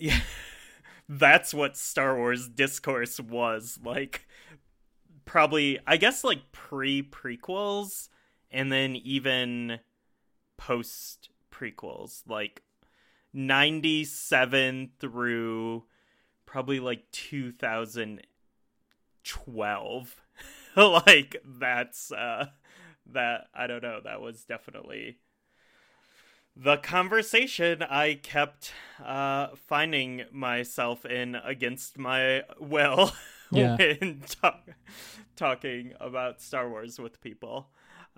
that's 1.10 1.54
what 1.54 1.78
Star 1.78 2.16
Wars 2.18 2.48
discourse 2.48 3.20
was 3.20 3.80
like. 3.84 4.28
Probably, 5.26 5.80
I 5.88 5.98
guess, 5.98 6.24
like 6.24 6.52
pre 6.52 7.02
prequels, 7.02 8.10
and 8.52 8.72
then 8.72 8.96
even 8.96 9.80
post 10.58 11.30
prequels, 11.52 12.22
like 12.28 12.62
ninety 13.34 14.04
seven 14.04 14.92
through 15.00 15.84
probably 16.46 16.80
like 16.80 17.10
two 17.12 17.52
thousand 17.52 18.22
twelve. 19.24 20.22
like 21.08 21.38
that's 21.46 22.12
uh 22.12 22.48
that 23.08 23.48
I 23.54 23.68
don't 23.68 23.84
know. 23.84 24.00
That 24.04 24.22
was 24.22 24.44
definitely 24.44 25.20
the 26.56 26.78
conversation 26.78 27.82
I 27.84 28.16
kept 28.22 28.72
uh, 29.04 29.48
finding 29.68 30.24
myself 30.32 31.06
in 31.06 31.36
against 31.36 31.98
my 31.98 32.44
will 32.60 33.12
Yeah. 33.52 33.78
when 33.78 34.24
talk- 34.42 34.70
talking 35.36 35.94
about 36.00 36.42
Star 36.42 36.70
Wars 36.70 37.00
with 37.00 37.22
people 37.22 37.68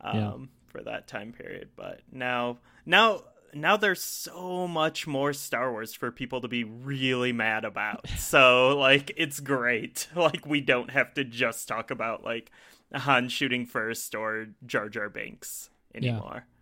um, 0.02 0.16
Yeah. 0.16 0.34
for 0.68 0.82
that 0.84 1.08
time 1.08 1.32
period. 1.34 1.70
But 1.76 2.02
now, 2.12 2.60
now, 2.86 3.24
now 3.62 3.78
there's 3.78 4.04
so 4.04 4.68
much 4.68 5.08
more 5.08 5.34
Star 5.34 5.72
Wars 5.72 5.94
for 5.94 6.12
people 6.12 6.42
to 6.42 6.48
be 6.48 6.64
really 6.64 7.32
mad 7.32 7.66
about. 7.66 8.08
so 8.18 8.78
like, 8.78 9.12
it's 9.18 9.40
great. 9.40 10.08
Like 10.16 10.46
we 10.46 10.62
don't 10.62 10.90
have 10.92 11.14
to 11.14 11.24
just 11.24 11.68
talk 11.68 11.92
about 11.92 12.24
like 12.24 12.52
Han 12.94 13.30
shooting 13.30 13.66
first 13.66 14.16
or 14.16 14.48
Jar 14.66 14.90
Jar 14.90 15.10
Binks 15.10 15.70
anymore. 15.94 16.44
Yeah, 16.46 16.57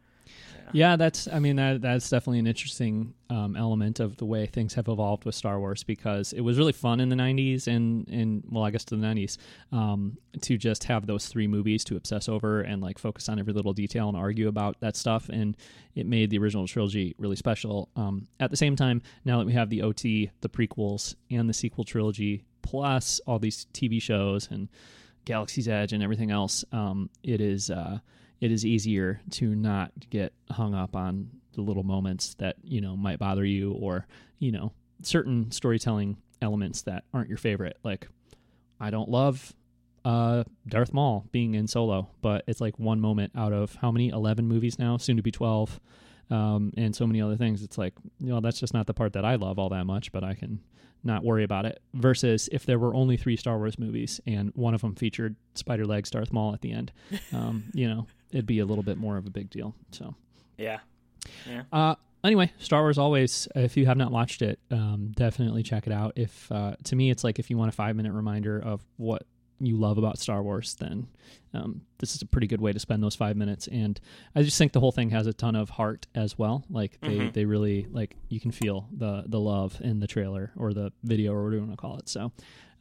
that's. 0.96 1.28
I 1.28 1.40
mean, 1.40 1.56
that 1.58 1.82
that's 1.82 2.10
definitely 2.10 2.40
an 2.40 2.48
interesting 2.48 3.14
um, 3.30 3.56
element 3.56 4.00
of 4.00 4.18
the 4.18 4.26
way 4.26 4.46
things 4.46 4.74
have 4.74 4.88
evolved 4.88 5.26
with 5.26 5.36
Star 5.36 5.60
Wars 5.60 5.84
because 5.84 6.34
it 6.34 6.42
was 6.42 6.58
really 6.58 6.74
fun 6.74 7.00
in 7.00 7.10
the 7.10 7.16
'90s 7.16 7.68
and 7.68 8.08
and 8.08 8.44
well, 8.50 8.64
I 8.64 8.72
guess 8.72 8.86
to 8.86 8.96
the 8.96 9.06
'90s 9.06 9.38
um, 9.72 10.18
to 10.42 10.58
just 10.58 10.86
have 10.86 11.08
those 11.08 11.28
three 11.28 11.48
movies 11.48 11.84
to 11.86 11.96
obsess 11.96 12.28
over 12.30 12.62
and 12.62 12.82
like 12.82 12.98
focus 12.98 13.30
on 13.30 13.40
every 13.40 13.54
little 13.54 13.74
detail 13.74 14.08
and 14.10 14.18
argue 14.18 14.48
about 14.48 14.80
that 14.80 14.96
stuff, 14.96 15.30
and 15.30 15.56
it 15.96 16.06
made 16.06 16.30
the 16.30 16.38
original 16.38 16.68
trilogy 16.68 17.16
really 17.18 17.36
special. 17.36 17.90
Um, 17.96 18.28
at 18.40 18.52
the 18.52 18.58
same 18.58 18.76
time, 18.76 19.02
now 19.24 19.40
that 19.40 19.46
we 19.46 19.54
have 19.54 19.70
the 19.70 19.82
OT, 19.82 20.32
the 20.42 20.50
prequels, 20.50 21.16
and 21.30 21.50
the 21.50 21.54
sequel 21.54 21.84
trilogy, 21.84 22.44
plus 22.62 23.22
all 23.28 23.40
these 23.40 23.68
TV 23.74 24.02
shows 24.02 24.50
and 24.52 24.70
Galaxy's 25.26 25.68
Edge 25.68 25.94
and 25.94 26.04
everything 26.04 26.32
else, 26.32 26.64
um, 26.72 27.10
it 27.24 27.42
is 27.42 27.70
uh, 27.70 28.00
it 28.42 28.52
is 28.52 28.66
easier 28.66 29.22
to 29.32 29.56
not 29.56 29.92
get 30.10 30.34
hung 30.52 30.74
up 30.74 30.96
on 30.96 31.30
the 31.54 31.62
little 31.62 31.84
moments 31.84 32.36
that 32.36 32.58
you 32.64 32.82
know 32.82 32.96
might 32.96 33.20
bother 33.20 33.46
you 33.46 33.72
or 33.74 34.06
you 34.40 34.52
know 34.52 34.74
certain 35.02 35.52
storytelling 35.52 36.18
elements 36.42 36.84
that 36.84 37.04
aren't 37.14 37.30
your 37.30 37.38
favorite. 37.38 37.78
Like 37.84 38.08
i 38.80 38.90
don't 38.90 39.08
love 39.10 39.54
uh 40.04 40.44
darth 40.68 40.94
maul 40.94 41.26
being 41.32 41.56
in 41.56 41.66
solo 41.66 42.10
but 42.22 42.44
it's 42.46 42.60
like 42.60 42.78
one 42.78 43.00
moment 43.00 43.32
out 43.36 43.54
of 43.54 43.76
how 43.76 43.92
many? 43.92 44.10
11 44.10 44.46
movies 44.48 44.78
now? 44.78 44.98
Soon 44.98 45.18
to 45.18 45.24
be 45.24 45.32
12 45.32 45.80
um 46.30 46.74
and 46.76 46.96
so 46.96 47.08
many 47.08 47.22
other 47.22 47.38
things. 47.38 47.64
It's 47.64 47.78
like 47.78 47.94
you 48.20 48.28
know 48.28 48.42
that's 48.42 48.60
just 48.60 48.74
not 48.74 48.86
the 48.88 48.94
part 48.94 49.14
that 49.14 49.24
i 49.26 49.36
love 49.36 49.58
all 49.58 49.70
that 49.70 49.86
much 49.86 50.12
but 50.12 50.24
i 50.24 50.34
can 50.34 50.60
not 51.04 51.24
worry 51.24 51.44
about 51.44 51.66
it. 51.66 51.80
Versus 51.94 52.50
if 52.52 52.66
there 52.66 52.80
were 52.80 52.96
only 52.96 53.16
three 53.16 53.36
star 53.36 53.58
wars 53.58 53.78
movies 53.78 54.20
and 54.26 54.52
one 54.56 54.74
of 54.74 54.82
them 54.82 54.96
featured 54.96 55.36
spider 55.54 55.86
legs 55.86 56.10
darth 56.10 56.34
maul 56.34 56.54
at 56.54 56.62
the 56.62 56.72
end. 56.72 56.92
Um 57.34 57.66
you 57.74 57.88
know 57.88 58.08
it'd 58.32 58.46
be 58.46 58.60
a 58.60 58.66
little 58.66 58.84
bit 58.84 58.98
more 58.98 59.18
of 59.18 59.26
a 59.26 59.30
big 59.30 59.50
deal 59.50 59.76
so 59.92 60.16
Yeah. 60.58 60.80
Yeah. 61.50 61.64
uh, 61.72 61.96
anyway, 62.24 62.52
Star 62.60 62.82
Wars 62.82 62.98
always. 63.00 63.48
If 63.56 63.78
you 63.78 63.86
have 63.88 63.98
not 63.98 64.12
watched 64.12 64.42
it, 64.44 64.60
um, 64.72 65.12
definitely 65.16 65.64
check 65.64 65.88
it 65.88 65.94
out. 65.94 66.14
If 66.16 66.52
uh, 66.52 66.76
to 66.84 66.96
me, 66.96 67.10
it's 67.10 67.24
like 67.24 67.40
if 67.40 67.50
you 67.50 67.58
want 67.58 67.70
a 67.70 67.72
five 67.76 67.96
minute 67.96 68.14
reminder 68.14 68.60
of 68.60 68.86
what 68.98 69.24
you 69.60 69.76
love 69.78 69.98
about 69.98 70.20
Star 70.20 70.44
Wars, 70.44 70.76
then 70.76 71.08
um, 71.54 71.82
this 71.98 72.14
is 72.16 72.22
a 72.22 72.26
pretty 72.28 72.46
good 72.46 72.62
way 72.62 72.74
to 72.74 72.80
spend 72.80 73.02
those 73.02 73.16
five 73.16 73.36
minutes. 73.38 73.68
And 73.68 74.00
I 74.36 74.44
just 74.44 74.58
think 74.58 74.74
the 74.74 74.80
whole 74.82 74.92
thing 74.92 75.10
has 75.12 75.26
a 75.28 75.34
ton 75.34 75.56
of 75.56 75.70
heart 75.72 76.06
as 76.14 76.38
well. 76.38 76.64
Like 76.70 77.00
they, 77.02 77.18
Mhm. 77.18 77.34
they 77.34 77.46
really 77.46 77.88
like 77.92 78.16
you 78.30 78.40
can 78.40 78.52
feel 78.52 78.88
the 78.96 79.24
the 79.26 79.40
love 79.40 79.80
in 79.82 80.00
the 80.00 80.08
trailer 80.08 80.52
or 80.58 80.74
the 80.74 80.92
video 81.04 81.34
or 81.34 81.44
whatever 81.44 81.56
you 81.56 81.68
want 81.68 81.72
to 81.72 81.78
call 81.78 81.98
it. 81.98 82.08
So 82.08 82.32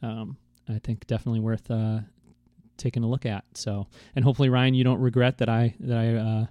um, 0.03 0.37
I 0.69 0.77
think 0.79 1.07
definitely 1.07 1.39
worth 1.39 1.71
uh, 1.71 2.01
taking 2.77 3.03
a 3.03 3.07
look 3.07 3.25
at. 3.25 3.43
So 3.53 3.87
and 4.15 4.23
hopefully 4.25 4.49
Ryan, 4.49 4.73
you 4.73 4.83
don't 4.83 4.99
regret 4.99 5.37
that 5.39 5.49
I 5.49 5.73
that 5.79 5.97
I. 5.97 6.15
Uh, 6.15 6.45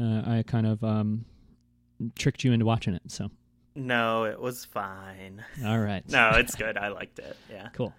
uh, 0.00 0.22
I 0.38 0.44
kind 0.46 0.66
of 0.66 0.82
um, 0.82 1.26
tricked 2.18 2.42
you 2.42 2.52
into 2.52 2.64
watching 2.64 2.94
it. 2.94 3.02
So, 3.08 3.30
No, 3.74 4.24
it 4.24 4.40
was 4.40 4.64
fine. 4.64 5.44
all 5.66 5.78
right, 5.78 6.02
No, 6.08 6.30
it's 6.36 6.54
good. 6.54 6.78
I 6.78 6.88
liked 6.88 7.18
it. 7.18 7.36
Yeah. 7.50 7.68
cool. 7.74 7.92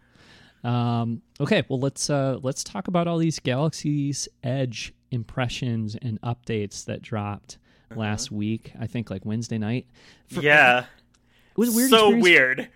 Um, 0.64 1.22
okay, 1.40 1.64
well 1.70 1.80
let's 1.80 2.10
uh, 2.10 2.40
let's 2.42 2.64
talk 2.64 2.88
about 2.88 3.08
all 3.08 3.20
these 3.20 3.38
Galaxy's 3.40 4.28
Edge 4.44 4.94
impressions 5.12 5.96
and 6.02 6.20
updates 6.22 6.86
that 6.86 7.04
dropped 7.04 7.60
last 7.96 8.32
week. 8.32 8.72
I 8.80 8.88
think 8.88 9.12
like 9.12 9.24
Wednesday 9.26 9.58
night. 9.60 9.86
For- 10.28 10.42
yeah. 10.42 10.80
it 10.80 11.58
was 11.58 11.76
weird. 11.76 11.90
so 11.92 12.14
experience. 12.16 12.24
weird. 12.24 12.70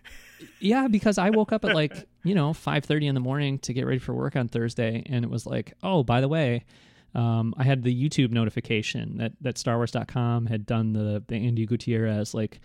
Yeah, 0.60 0.88
because 0.88 1.18
I 1.18 1.30
woke 1.30 1.52
up 1.52 1.64
at 1.66 1.74
like 1.76 2.08
you 2.24 2.36
know 2.36 2.54
five 2.54 2.86
thirty 2.86 3.08
in 3.08 3.16
the 3.16 3.22
morning 3.22 3.60
to 3.60 3.74
get 3.74 3.86
ready 3.86 4.00
for 4.00 4.14
work 4.14 4.36
on 4.36 4.48
Thursday, 4.48 5.04
and 5.06 5.24
it 5.24 5.30
was 5.32 5.46
like, 5.46 5.74
oh, 5.84 6.04
by 6.04 6.22
the 6.22 6.28
way, 6.28 6.66
um, 7.14 7.54
I 7.58 7.64
had 7.64 7.84
the 7.84 7.94
YouTube 8.10 8.32
notification 8.32 9.18
that 9.18 9.34
that 9.42 9.56
StarWars.com 9.56 10.48
had 10.48 10.66
done 10.66 10.94
the 10.94 11.24
the 11.28 11.36
Andi 11.36 11.68
Gutierrez 11.68 12.34
like 12.34 12.60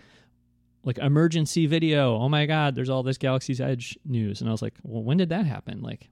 like 0.83 0.97
emergency 0.97 1.67
video. 1.67 2.17
Oh 2.17 2.27
my 2.29 2.45
God, 2.45 2.75
there's 2.75 2.89
all 2.89 3.03
this 3.03 3.17
Galaxy's 3.17 3.61
Edge 3.61 3.97
news, 4.05 4.41
and 4.41 4.49
I 4.49 4.51
was 4.51 4.61
like, 4.61 4.73
well, 4.83 5.03
when 5.03 5.17
did 5.17 5.29
that 5.29 5.45
happen? 5.45 5.81
Like, 5.81 6.09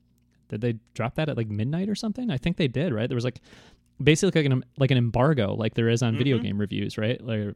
did 0.50 0.62
they 0.62 0.76
drop 0.93 1.15
that 1.15 1.28
at 1.30 1.38
like 1.38 1.48
midnight 1.50 1.89
or 1.89 1.95
something? 1.95 2.30
I 2.30 2.38
think 2.38 2.58
they 2.58 2.67
did, 2.67 2.93
right? 2.93 3.10
There 3.10 3.15
was 3.15 3.26
like 3.26 3.39
basically 4.02 4.43
like 4.43 4.52
an 4.52 4.63
like 4.78 4.91
an 4.91 4.98
embargo, 4.98 5.56
like 5.56 5.74
there 5.74 5.89
is 5.89 6.02
on 6.04 6.17
video 6.17 6.38
Mhm. 6.38 6.43
game 6.43 6.58
reviews, 6.60 6.98
right? 6.98 7.19
Like 7.19 7.56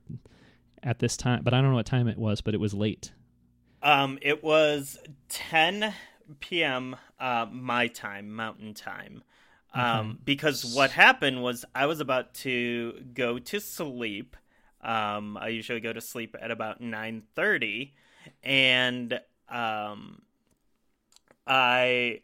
at 0.82 1.00
this 1.00 1.16
time, 1.16 1.44
but 1.44 1.54
I 1.54 1.62
don't 1.62 1.70
know 1.70 1.76
what 1.78 1.86
time 1.86 2.08
it 2.10 2.18
was, 2.18 2.42
but 2.42 2.54
it 2.54 2.60
was 2.60 2.74
late. 2.74 3.14
Um, 3.84 4.18
it 4.22 4.42
was 4.44 4.98
10 5.28 5.94
p.m. 6.40 6.96
Uh, 7.20 7.46
my 7.52 7.88
time, 7.88 8.32
Mountain 8.34 8.74
Time. 8.74 9.24
Um, 9.76 10.20
because 10.24 10.76
what 10.76 10.92
happened 10.92 11.44
was 11.44 11.66
I 11.76 11.88
was 11.88 12.00
about 12.00 12.34
to 12.36 13.04
go 13.14 13.40
to 13.40 13.60
sleep. 13.60 14.38
Um, 14.82 15.36
I 15.36 15.50
usually 15.50 15.80
go 15.80 15.92
to 15.92 16.00
sleep 16.02 16.36
at 16.40 16.52
about 16.52 16.80
9:30, 16.82 17.92
and 18.44 19.20
um, 19.50 20.22
I, 21.48 22.22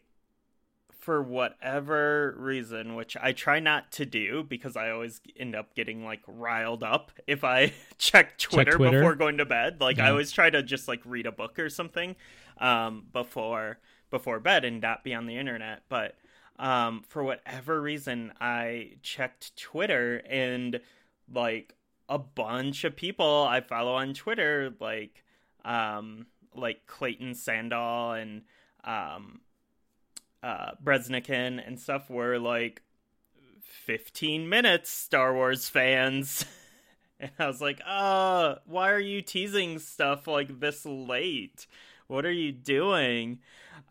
for 1.00 1.22
whatever 1.22 2.34
reason, 2.38 2.94
which 2.94 3.16
I 3.16 3.32
try 3.32 3.58
not 3.58 3.90
to 3.92 4.06
do 4.06 4.42
because 4.42 4.76
I 4.76 4.90
always 4.90 5.20
end 5.36 5.54
up 5.54 5.74
getting 5.74 6.04
like 6.04 6.20
riled 6.26 6.82
up 6.82 7.10
if 7.26 7.42
I 7.42 7.72
check 7.98 8.38
Twitter, 8.38 8.72
Twitter? 8.72 8.98
before 8.98 9.14
going 9.14 9.38
to 9.38 9.46
bed. 9.46 9.80
Like 9.80 9.98
I 9.98 10.10
always 10.10 10.30
try 10.30 10.50
to 10.50 10.62
just 10.62 10.88
like 10.88 11.00
read 11.04 11.26
a 11.26 11.32
book 11.32 11.58
or 11.58 11.68
something 11.68 12.16
um, 12.58 13.06
before 13.12 13.78
before 14.10 14.40
bed 14.40 14.64
and 14.64 14.80
not 14.80 15.02
be 15.02 15.14
on 15.14 15.26
the 15.26 15.36
internet. 15.36 15.82
But 15.88 16.16
um, 16.58 17.02
for 17.08 17.24
whatever 17.24 17.80
reason, 17.80 18.32
I 18.40 18.92
checked 19.02 19.56
Twitter 19.56 20.22
and 20.28 20.80
like 21.32 21.74
a 22.08 22.18
bunch 22.18 22.84
of 22.84 22.96
people 22.96 23.46
I 23.48 23.60
follow 23.60 23.94
on 23.94 24.12
Twitter, 24.12 24.74
like 24.80 25.24
um, 25.64 26.26
like 26.54 26.86
Clayton 26.86 27.32
Sandell 27.32 28.20
and 28.20 28.42
um, 28.84 29.40
uh, 30.42 30.72
Breznican 30.82 31.64
and 31.66 31.78
stuff, 31.78 32.10
were 32.10 32.38
like 32.38 32.82
15 33.62 34.48
minutes, 34.48 34.90
Star 34.90 35.34
Wars 35.34 35.68
fans. 35.68 36.44
And 37.22 37.30
I 37.38 37.46
was 37.48 37.60
like, 37.60 37.82
uh, 37.86 38.54
why 38.64 38.92
are 38.92 38.98
you 38.98 39.20
teasing 39.20 39.78
stuff 39.78 40.26
like 40.26 40.58
this 40.58 40.86
late? 40.86 41.66
What 42.06 42.24
are 42.24 42.32
you 42.32 42.50
doing? 42.50 43.40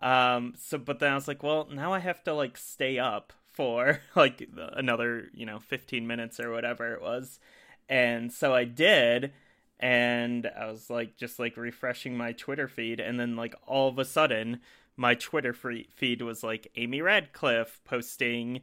Um, 0.01 0.55
so, 0.57 0.79
but 0.79 0.97
then 0.97 1.11
I 1.11 1.15
was 1.15 1.27
like, 1.27 1.43
well, 1.43 1.67
now 1.71 1.93
I 1.93 1.99
have 1.99 2.23
to 2.23 2.33
like 2.33 2.57
stay 2.57 2.97
up 2.97 3.33
for 3.45 3.99
like 4.15 4.49
another, 4.55 5.29
you 5.33 5.45
know, 5.45 5.59
15 5.59 6.07
minutes 6.07 6.39
or 6.39 6.51
whatever 6.51 6.93
it 6.93 7.01
was. 7.01 7.39
And 7.87 8.31
so 8.31 8.53
I 8.53 8.63
did. 8.63 9.31
And 9.79 10.49
I 10.59 10.65
was 10.65 10.89
like, 10.89 11.15
just 11.17 11.39
like 11.39 11.55
refreshing 11.55 12.17
my 12.17 12.33
Twitter 12.33 12.67
feed. 12.67 12.99
And 12.99 13.19
then, 13.19 13.35
like, 13.37 13.55
all 13.65 13.87
of 13.87 13.97
a 13.97 14.03
sudden, 14.05 14.59
my 14.99 15.15
Twitter 15.15 15.53
feed 15.53 16.21
was 16.21 16.43
like 16.43 16.67
Amy 16.75 17.01
Ratcliffe 17.01 17.79
posting, 17.85 18.59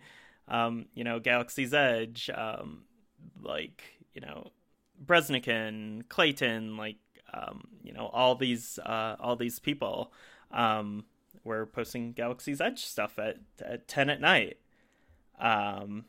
um, 0.49 0.85
you 0.94 1.03
know, 1.03 1.18
Galaxy's 1.18 1.72
Edge, 1.72 2.29
um, 2.33 2.83
like, 3.42 3.83
you 4.12 4.20
know, 4.20 4.51
Breznican, 5.05 6.07
Clayton, 6.11 6.77
like, 6.77 6.99
um, 7.33 7.64
you 7.83 7.94
know, 7.94 8.09
all 8.12 8.35
these, 8.35 8.79
uh, 8.85 9.16
all 9.18 9.35
these 9.37 9.59
people, 9.59 10.12
um, 10.51 11.07
were 11.42 11.64
posting 11.64 12.12
Galaxy's 12.12 12.61
Edge 12.61 12.85
stuff 12.85 13.18
at, 13.18 13.38
at 13.64 13.88
10 13.88 14.11
at 14.11 14.20
night. 14.20 14.59
Um, 15.40 16.05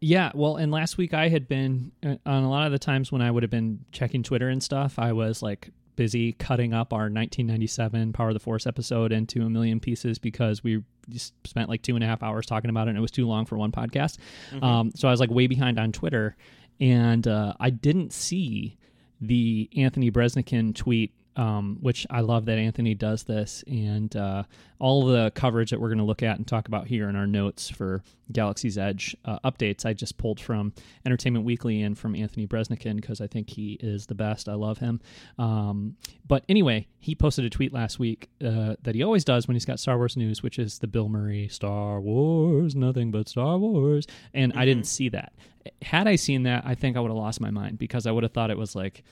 Yeah, 0.00 0.32
well, 0.34 0.56
and 0.56 0.72
last 0.72 0.96
week 0.96 1.12
I 1.12 1.28
had 1.28 1.46
been 1.46 1.92
uh, 2.02 2.16
on 2.24 2.42
a 2.42 2.50
lot 2.50 2.64
of 2.64 2.72
the 2.72 2.78
times 2.78 3.12
when 3.12 3.20
I 3.20 3.30
would 3.30 3.42
have 3.42 3.50
been 3.50 3.84
checking 3.92 4.22
Twitter 4.22 4.48
and 4.48 4.62
stuff, 4.62 4.98
I 4.98 5.12
was 5.12 5.42
like 5.42 5.68
busy 5.96 6.32
cutting 6.32 6.72
up 6.72 6.92
our 6.92 7.02
1997 7.10 8.12
Power 8.12 8.28
of 8.28 8.34
the 8.34 8.40
Force 8.40 8.66
episode 8.66 9.12
into 9.12 9.42
a 9.42 9.50
million 9.50 9.80
pieces 9.80 10.18
because 10.18 10.64
we 10.64 10.82
just 11.08 11.34
spent 11.46 11.68
like 11.68 11.82
two 11.82 11.94
and 11.94 12.04
a 12.04 12.06
half 12.06 12.22
hours 12.22 12.46
talking 12.46 12.70
about 12.70 12.86
it 12.86 12.90
and 12.90 12.98
it 12.98 13.02
was 13.02 13.10
too 13.10 13.26
long 13.26 13.44
for 13.46 13.56
one 13.56 13.72
podcast. 13.72 14.18
Um, 14.62 14.92
so 14.94 15.08
I 15.08 15.10
was 15.10 15.20
like 15.20 15.30
way 15.30 15.46
behind 15.46 15.78
on 15.78 15.92
Twitter 15.92 16.36
and 16.80 17.26
uh, 17.28 17.54
I 17.60 17.70
didn't 17.70 18.12
see 18.12 18.78
the 19.20 19.68
Anthony 19.76 20.10
Breznican 20.10 20.74
tweet. 20.74 21.12
Um, 21.34 21.78
which 21.80 22.06
I 22.10 22.20
love 22.20 22.44
that 22.44 22.58
Anthony 22.58 22.94
does 22.94 23.22
this, 23.22 23.64
and 23.66 24.14
uh, 24.14 24.42
all 24.82 25.06
the 25.06 25.30
coverage 25.34 25.70
that 25.70 25.80
we're 25.80 25.88
going 25.88 25.98
to 25.98 26.04
look 26.04 26.24
at 26.24 26.36
and 26.36 26.46
talk 26.46 26.66
about 26.66 26.88
here 26.88 27.08
in 27.08 27.14
our 27.14 27.26
notes 27.26 27.70
for 27.70 28.02
Galaxy's 28.32 28.76
Edge 28.76 29.16
uh, 29.24 29.38
updates, 29.44 29.86
I 29.86 29.92
just 29.92 30.18
pulled 30.18 30.40
from 30.40 30.72
Entertainment 31.06 31.44
Weekly 31.44 31.82
and 31.82 31.96
from 31.96 32.16
Anthony 32.16 32.48
Breznican 32.48 32.96
because 32.96 33.20
I 33.20 33.28
think 33.28 33.48
he 33.48 33.78
is 33.80 34.06
the 34.06 34.16
best. 34.16 34.48
I 34.48 34.54
love 34.54 34.78
him. 34.78 35.00
Um, 35.38 35.96
but 36.26 36.44
anyway, 36.48 36.88
he 36.98 37.14
posted 37.14 37.44
a 37.44 37.50
tweet 37.50 37.72
last 37.72 38.00
week 38.00 38.28
uh, 38.44 38.74
that 38.82 38.96
he 38.96 39.04
always 39.04 39.24
does 39.24 39.46
when 39.46 39.54
he's 39.54 39.64
got 39.64 39.78
Star 39.78 39.96
Wars 39.96 40.16
news, 40.16 40.42
which 40.42 40.58
is 40.58 40.80
the 40.80 40.88
Bill 40.88 41.08
Murray 41.08 41.46
Star 41.48 42.00
Wars, 42.00 42.74
nothing 42.74 43.12
but 43.12 43.28
Star 43.28 43.58
Wars. 43.58 44.06
And 44.34 44.52
I 44.56 44.64
didn't 44.64 44.88
see 44.88 45.08
that. 45.10 45.32
Had 45.80 46.08
I 46.08 46.16
seen 46.16 46.42
that, 46.42 46.64
I 46.66 46.74
think 46.74 46.96
I 46.96 47.00
would 47.00 47.10
have 47.10 47.16
lost 47.16 47.40
my 47.40 47.50
mind 47.50 47.78
because 47.78 48.06
I 48.06 48.10
would 48.10 48.24
have 48.24 48.32
thought 48.32 48.50
it 48.50 48.58
was 48.58 48.74
like 48.74 49.04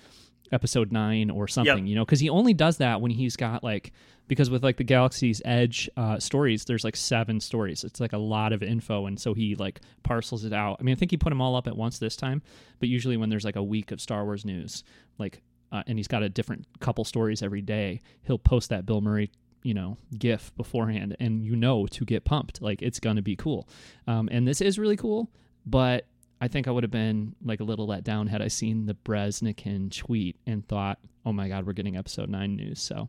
episode 0.53 0.93
nine 0.93 1.31
or 1.31 1.47
something, 1.49 1.87
you 1.87 1.95
know, 1.95 2.05
because 2.05 2.21
he 2.21 2.29
only 2.29 2.55
does 2.55 2.79
that 2.79 3.01
when 3.01 3.11
he's 3.11 3.37
got 3.37 3.63
like 3.63 3.93
because 4.29 4.49
with 4.49 4.63
like 4.63 4.77
the 4.77 4.85
Galaxy's 4.85 5.43
Edge 5.45 5.91
uh, 5.97 6.19
stories, 6.19 6.65
there's 6.65 6.85
like 6.85 6.97
seven 6.97 7.41
stories. 7.41 7.83
It's 7.83 7.99
like 8.01 8.13
a 8.13 8.19
lot 8.19 8.53
of 8.53 8.63
info, 8.63 9.07
and 9.07 9.19
so 9.19 9.35
he 9.35 9.57
like 9.57 9.81
parcels 10.03 10.45
it 10.45 10.53
out. 10.53 10.77
I 10.79 10.85
mean, 10.85 10.95
I 10.95 10.99
think 10.99 11.11
he 11.11 11.17
put 11.17 11.31
them 11.31 11.41
all 11.41 11.57
up 11.57 11.67
at 11.67 11.77
once 11.77 11.99
this 11.99 12.17
time, 12.17 12.43
but 12.79 12.89
usually 12.89 13.17
when 13.17 13.29
there's 13.29 13.45
like 13.45 13.57
a 13.57 13.63
week 13.63 13.91
of 13.91 14.01
Star 14.01 14.25
Wars 14.25 14.45
news, 14.45 14.85
like 15.19 15.43
uh, 15.73 15.83
and 15.87 15.99
he's 15.99 16.09
got 16.09 16.23
a 16.23 16.29
different 16.29 16.67
couple 16.81 17.05
stories 17.05 17.43
every 17.43 17.63
day, 17.63 18.01
he'll 18.23 18.39
post 18.39 18.71
that 18.71 18.87
Bill 18.87 19.01
Murray 19.01 19.31
you 19.63 19.75
know 19.75 19.99
gif 20.19 20.55
beforehand 20.57 21.15
and 21.21 21.45
you 21.45 21.55
know 21.55 21.87
to 21.87 22.07
get 22.07 22.25
pumped 22.25 22.63
like 22.63 22.81
it's 22.81 22.99
gonna 22.99 23.21
be 23.21 23.37
cool 23.37 23.69
um, 24.07 24.27
and 24.33 24.49
this 24.49 24.63
is 24.63 24.79
really 24.79 24.97
cool 24.97 25.31
but 25.67 26.07
I 26.40 26.48
think 26.48 26.66
I 26.66 26.70
would 26.70 26.85
have 26.85 26.90
been 26.90 27.35
like 27.44 27.61
a 27.61 27.64
little 27.64 27.87
let 27.87 28.03
down 28.05 28.26
had 28.26 28.40
I 28.40 28.48
seen 28.48 28.87
the 28.87 28.94
Breznican 28.94 29.94
tweet 29.94 30.37
and 30.46 30.66
thought, 30.66 30.98
"Oh 31.24 31.33
my 31.33 31.48
God, 31.48 31.66
we're 31.66 31.74
getting 31.74 31.96
episode 31.96 32.31
nine 32.31 32.57
news." 32.57 32.81
So, 32.81 33.09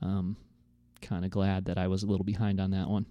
um, 0.00 0.36
kind 1.02 1.24
of 1.24 1.30
glad 1.30 1.64
that 1.66 1.78
I 1.78 1.88
was 1.88 2.02
a 2.02 2.06
little 2.06 2.24
behind 2.24 2.60
on 2.60 2.70
that 2.70 2.88
one. 2.88 3.06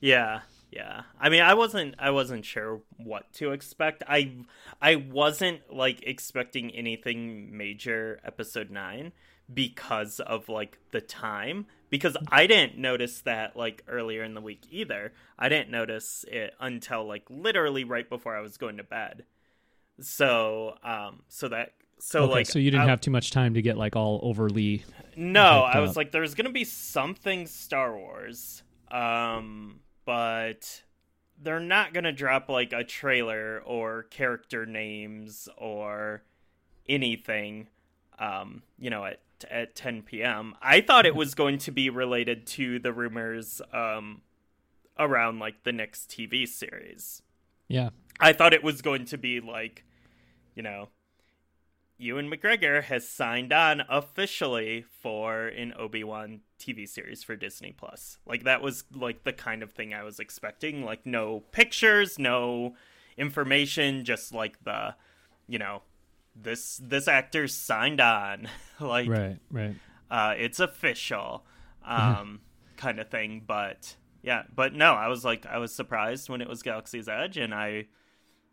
Yeah, 0.00 0.40
Yeah. 0.72 1.02
I 1.18 1.28
mean, 1.28 1.42
I 1.42 1.54
wasn't 1.54 1.94
I 1.98 2.10
wasn't 2.10 2.44
sure 2.44 2.82
what 2.96 3.32
to 3.34 3.52
expect. 3.52 4.02
I 4.08 4.36
I 4.82 4.96
wasn't 4.96 5.72
like 5.72 6.02
expecting 6.02 6.70
anything 6.72 7.56
major 7.56 8.20
episode 8.24 8.70
9 8.70 9.12
because 9.52 10.20
of 10.20 10.48
like 10.48 10.78
the 10.90 11.00
time 11.00 11.66
because 11.90 12.16
I 12.30 12.46
didn't 12.46 12.78
notice 12.78 13.20
that 13.22 13.56
like 13.56 13.82
earlier 13.88 14.22
in 14.22 14.34
the 14.34 14.40
week 14.40 14.62
either. 14.70 15.12
I 15.38 15.48
didn't 15.48 15.70
notice 15.70 16.24
it 16.28 16.54
until 16.60 17.06
like 17.06 17.24
literally 17.30 17.84
right 17.84 18.08
before 18.08 18.36
I 18.36 18.40
was 18.40 18.56
going 18.56 18.78
to 18.78 18.82
bed. 18.84 19.24
So, 20.00 20.74
um 20.82 21.22
so 21.28 21.48
that 21.48 21.72
so 21.98 22.24
okay, 22.24 22.32
like 22.32 22.46
so 22.46 22.58
you 22.58 22.70
didn't 22.70 22.86
I, 22.86 22.90
have 22.90 23.00
too 23.00 23.10
much 23.10 23.30
time 23.30 23.54
to 23.54 23.62
get 23.62 23.76
like 23.78 23.96
all 23.96 24.20
overly 24.22 24.84
No, 25.16 25.62
I 25.62 25.80
was 25.80 25.90
up. 25.90 25.96
like 25.96 26.12
there's 26.12 26.34
going 26.34 26.46
to 26.46 26.52
be 26.52 26.64
something 26.64 27.46
Star 27.46 27.96
Wars. 27.96 28.62
Um 28.90 29.80
but 30.04 30.82
they're 31.42 31.60
not 31.60 31.92
going 31.92 32.04
to 32.04 32.12
drop 32.12 32.48
like 32.48 32.72
a 32.72 32.84
trailer 32.84 33.60
or 33.64 34.04
character 34.04 34.64
names 34.66 35.48
or 35.58 36.22
anything 36.88 37.68
um 38.18 38.62
you 38.78 38.88
know 38.90 39.04
at 39.04 39.20
at 39.50 39.76
10 39.76 40.02
p.m. 40.02 40.54
I 40.62 40.80
thought 40.80 41.06
it 41.06 41.14
was 41.14 41.34
going 41.34 41.58
to 41.58 41.70
be 41.70 41.90
related 41.90 42.46
to 42.48 42.78
the 42.78 42.92
rumors 42.92 43.60
um 43.72 44.22
around 44.98 45.38
like 45.38 45.62
the 45.64 45.72
next 45.72 46.10
TV 46.10 46.48
series. 46.48 47.22
yeah 47.68 47.90
I 48.18 48.32
thought 48.32 48.54
it 48.54 48.64
was 48.64 48.80
going 48.80 49.04
to 49.06 49.18
be 49.18 49.40
like, 49.40 49.84
you 50.54 50.62
know, 50.62 50.88
Ewan 51.98 52.30
McGregor 52.30 52.82
has 52.82 53.08
signed 53.08 53.52
on 53.52 53.82
officially 53.88 54.84
for 55.02 55.46
an 55.48 55.72
Obi 55.78 56.04
Wan 56.04 56.40
TV 56.58 56.88
series 56.88 57.22
for 57.22 57.36
Disney 57.36 57.72
Plus. 57.72 58.18
Like 58.26 58.44
that 58.44 58.62
was 58.62 58.84
like 58.94 59.24
the 59.24 59.32
kind 59.32 59.62
of 59.62 59.72
thing 59.72 59.94
I 59.94 60.02
was 60.02 60.20
expecting. 60.20 60.84
Like 60.84 61.06
no 61.06 61.40
pictures, 61.52 62.18
no 62.18 62.74
information, 63.16 64.04
just 64.04 64.32
like 64.32 64.62
the, 64.64 64.94
you 65.48 65.58
know, 65.58 65.82
this 66.40 66.80
this 66.82 67.08
actor 67.08 67.48
signed 67.48 68.00
on. 68.00 68.48
like 68.80 69.08
right 69.08 69.38
right 69.50 69.74
uh, 70.10 70.34
it's 70.36 70.60
official, 70.60 71.44
um, 71.84 72.40
kind 72.76 73.00
of 73.00 73.08
thing. 73.10 73.42
But 73.46 73.96
yeah, 74.22 74.42
but 74.54 74.74
no, 74.74 74.92
I 74.94 75.08
was 75.08 75.24
like, 75.24 75.46
I 75.46 75.58
was 75.58 75.74
surprised 75.74 76.28
when 76.28 76.40
it 76.40 76.48
was 76.48 76.62
Galaxy's 76.62 77.08
Edge, 77.08 77.36
and 77.36 77.54
I, 77.54 77.86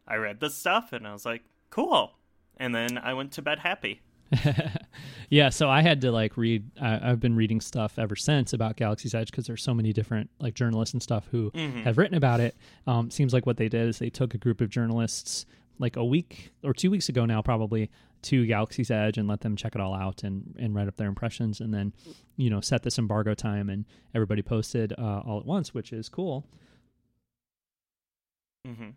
I 0.08 0.16
read 0.16 0.40
the 0.40 0.50
stuff, 0.50 0.94
and 0.94 1.08
I 1.08 1.14
was 1.14 1.26
like, 1.26 1.44
cool. 1.70 2.14
And 2.58 2.74
then 2.74 2.98
I 2.98 3.14
went 3.14 3.32
to 3.34 3.42
bed 3.42 3.60
happy. 3.60 4.02
yeah 5.30 5.50
so 5.50 5.70
i 5.70 5.82
had 5.82 6.02
to 6.02 6.12
like 6.12 6.38
read 6.38 6.64
I, 6.82 7.12
i've 7.12 7.20
been 7.20 7.36
reading 7.36 7.62
stuff 7.62 8.00
ever 8.00 8.16
since 8.16 8.52
about 8.54 8.78
galaxy's 8.78 9.14
edge 9.14 9.30
because 9.30 9.46
there's 9.46 9.62
so 9.62 9.74
many 9.76 9.94
different 9.94 10.30
like 10.40 10.56
journalists 10.56 10.94
and 10.94 11.04
stuff 11.04 11.28
who 11.32 11.52
Mhm. 11.52 11.84
have 11.84 11.98
written 12.00 12.18
about 12.18 12.40
it 12.40 12.56
um, 12.88 13.12
seems 13.12 13.32
like 13.34 13.46
what 13.46 13.58
they 13.58 13.70
did 13.70 13.88
is 13.90 14.00
they 14.00 14.10
took 14.10 14.34
a 14.34 14.38
group 14.40 14.60
of 14.62 14.70
journalists 14.70 15.46
like 15.80 15.96
a 15.96 16.06
week 16.06 16.52
or 16.64 16.74
two 16.74 16.92
weeks 16.92 17.10
ago 17.10 17.26
now 17.26 17.42
probably 17.42 17.90
to 18.22 18.46
galaxy's 18.46 18.90
edge 18.90 19.18
and 19.18 19.28
let 19.28 19.42
them 19.42 19.56
check 19.56 19.76
it 19.76 19.82
all 19.82 19.94
out 19.94 20.24
and, 20.24 20.56
and 20.58 20.74
write 20.76 20.88
up 20.88 20.96
their 20.96 21.08
impressions 21.10 21.60
and 21.60 21.74
then 21.74 21.94
you 22.38 22.50
know 22.50 22.62
set 22.62 22.84
this 22.84 22.98
embargo 22.98 23.34
time 23.34 23.70
and 23.70 23.86
everybody 24.16 24.42
posted 24.42 24.94
uh, 24.98 25.22
all 25.26 25.40
at 25.40 25.46
once 25.46 25.74
which 25.74 25.92
is 25.92 26.10
cool. 26.10 26.46
Hmm 28.66 28.90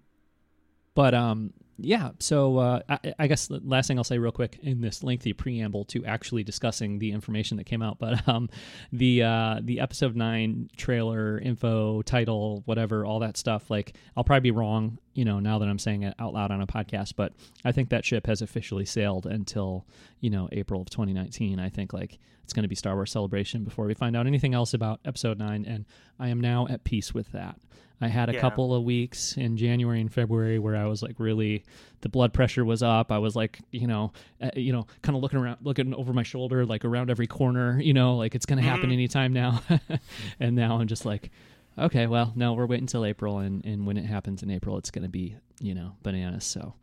But 0.94 1.12
um, 1.14 1.52
yeah. 1.78 2.10
So 2.20 2.58
uh, 2.58 2.80
I, 2.88 3.14
I 3.18 3.26
guess 3.26 3.48
the 3.48 3.60
last 3.62 3.86
thing 3.86 3.98
I'll 3.98 4.04
say 4.04 4.18
real 4.18 4.32
quick 4.32 4.58
in 4.62 4.80
this 4.80 5.02
lengthy 5.02 5.32
preamble 5.32 5.84
to 5.86 6.04
actually 6.06 6.42
discussing 6.42 6.98
the 6.98 7.12
information 7.12 7.56
that 7.58 7.64
came 7.64 7.82
out, 7.82 7.98
but 8.00 8.26
um, 8.28 8.48
the 8.92 9.22
uh, 9.22 9.60
the 9.62 9.80
episode 9.80 10.16
nine 10.16 10.70
trailer 10.76 11.38
info 11.38 12.02
title, 12.02 12.62
whatever, 12.64 13.04
all 13.04 13.20
that 13.20 13.36
stuff. 13.36 13.70
Like 13.70 13.94
I'll 14.16 14.24
probably 14.24 14.40
be 14.40 14.50
wrong, 14.50 14.98
you 15.14 15.24
know, 15.24 15.38
now 15.40 15.58
that 15.58 15.68
I'm 15.68 15.78
saying 15.78 16.02
it 16.02 16.14
out 16.18 16.32
loud 16.32 16.50
on 16.50 16.60
a 16.60 16.66
podcast, 16.66 17.14
but 17.16 17.32
I 17.64 17.72
think 17.72 17.90
that 17.90 18.04
ship 18.04 18.26
has 18.26 18.42
officially 18.42 18.84
sailed 18.84 19.26
until 19.26 19.86
you 20.20 20.30
know 20.30 20.48
April 20.52 20.80
of 20.80 20.90
2019. 20.90 21.58
I 21.58 21.68
think 21.68 21.92
like 21.92 22.18
it's 22.46 22.52
going 22.52 22.62
to 22.62 22.68
be 22.68 22.76
Star 22.76 22.94
Wars 22.94 23.10
Celebration 23.10 23.64
before 23.64 23.86
we 23.86 23.94
find 23.94 24.16
out 24.16 24.24
anything 24.28 24.54
else 24.54 24.72
about 24.72 25.00
episode 25.04 25.36
nine, 25.36 25.64
and 25.66 25.84
I 26.16 26.28
am 26.28 26.40
now 26.40 26.68
at 26.70 26.84
peace 26.84 27.12
with 27.12 27.32
that. 27.32 27.56
I 28.00 28.06
had 28.06 28.28
a 28.28 28.34
Yeah. 28.34 28.40
couple 28.40 28.72
of 28.72 28.84
weeks 28.84 29.36
in 29.36 29.56
January 29.56 30.00
and 30.00 30.12
February 30.12 30.60
where 30.60 30.76
I 30.76 30.84
was 30.86 31.02
like 31.02 31.18
really 31.18 31.64
the 32.02 32.08
blood 32.08 32.32
pressure 32.32 32.64
was 32.64 32.84
up. 32.84 33.10
I 33.10 33.18
was 33.18 33.34
like, 33.34 33.58
you 33.72 33.88
know, 33.88 34.12
uh, 34.40 34.50
you 34.54 34.70
know, 34.72 34.86
kind 35.02 35.16
of 35.16 35.22
looking 35.22 35.40
around, 35.40 35.56
looking 35.62 35.92
over 35.92 36.12
my 36.12 36.22
shoulder, 36.22 36.64
like 36.64 36.84
around 36.84 37.10
every 37.10 37.26
corner, 37.26 37.80
you 37.80 37.94
know, 37.94 38.16
like 38.16 38.36
it's 38.36 38.46
going 38.46 38.62
to 38.62 38.68
happen 38.68 38.90
Mhm. 38.90 38.92
anytime 38.92 39.32
now. 39.32 39.60
and 40.38 40.54
now 40.54 40.78
I'm 40.78 40.86
just 40.86 41.04
like, 41.04 41.30
okay, 41.78 42.06
well, 42.06 42.32
no, 42.34 42.54
we're 42.54 42.66
waiting 42.66 42.84
until 42.84 43.04
April, 43.04 43.38
and 43.38 43.64
and 43.64 43.86
when 43.86 43.96
it 43.96 44.04
happens 44.04 44.42
in 44.42 44.50
April, 44.50 44.78
it's 44.78 44.90
going 44.90 45.02
to 45.02 45.08
be, 45.08 45.36
you 45.60 45.74
know, 45.74 45.96
bananas. 46.02 46.44
So 46.44 46.74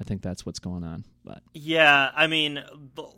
I 0.00 0.04
think 0.04 0.22
that's 0.22 0.46
what's 0.46 0.58
going 0.58 0.84
on. 0.84 1.04
But 1.24 1.42
Yeah, 1.52 2.10
I 2.14 2.26
mean, 2.26 2.62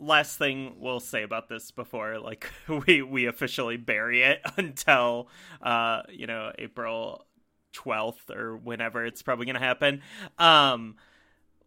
last 0.00 0.38
thing 0.38 0.74
we'll 0.78 1.00
say 1.00 1.22
about 1.22 1.48
this 1.48 1.70
before 1.70 2.18
like 2.18 2.50
we 2.86 3.02
we 3.02 3.26
officially 3.26 3.76
bury 3.76 4.22
it 4.22 4.40
until 4.56 5.28
uh 5.62 6.02
you 6.10 6.26
know 6.26 6.52
April 6.58 7.26
12th 7.74 8.30
or 8.30 8.56
whenever 8.56 9.06
it's 9.06 9.22
probably 9.22 9.46
going 9.46 9.54
to 9.54 9.60
happen. 9.60 10.02
Um 10.38 10.96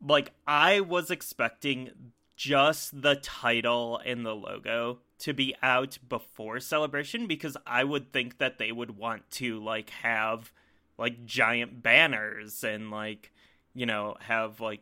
like 0.06 0.34
I 0.46 0.82
was 0.82 1.10
expecting 1.10 1.90
just 2.36 3.02
the 3.02 3.16
title 3.16 4.00
and 4.06 4.26
the 4.26 4.36
logo 4.36 5.00
to 5.20 5.34
be 5.34 5.56
out 5.62 5.98
before 6.08 6.60
celebration 6.60 7.28
because 7.28 7.56
I 7.66 7.84
would 7.84 8.12
think 8.12 8.38
that 8.38 8.58
they 8.58 8.72
would 8.72 8.98
want 8.98 9.30
to 9.32 9.64
like 9.64 9.90
have 9.90 10.52
like 10.98 11.26
giant 11.26 11.82
banners 11.82 12.64
and 12.64 12.92
like 12.92 13.32
you 13.74 13.86
know 13.86 14.16
have 14.20 14.60
like 14.60 14.82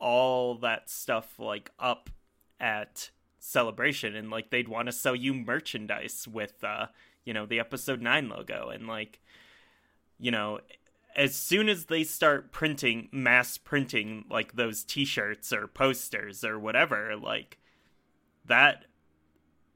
all 0.00 0.56
that 0.56 0.90
stuff 0.90 1.38
like 1.38 1.70
up 1.78 2.10
at 2.60 3.10
celebration 3.38 4.16
and 4.16 4.30
like 4.30 4.50
they'd 4.50 4.68
want 4.68 4.86
to 4.86 4.92
sell 4.92 5.14
you 5.14 5.34
merchandise 5.34 6.26
with 6.26 6.64
uh 6.64 6.86
you 7.24 7.32
know 7.32 7.46
the 7.46 7.60
episode 7.60 8.00
9 8.00 8.28
logo 8.28 8.70
and 8.70 8.86
like 8.86 9.20
you 10.18 10.30
know 10.30 10.60
as 11.16 11.34
soon 11.34 11.68
as 11.68 11.84
they 11.84 12.02
start 12.02 12.52
printing 12.52 13.08
mass 13.12 13.58
printing 13.58 14.24
like 14.30 14.54
those 14.54 14.82
t-shirts 14.82 15.52
or 15.52 15.66
posters 15.68 16.42
or 16.42 16.58
whatever 16.58 17.16
like 17.16 17.58
that 18.46 18.86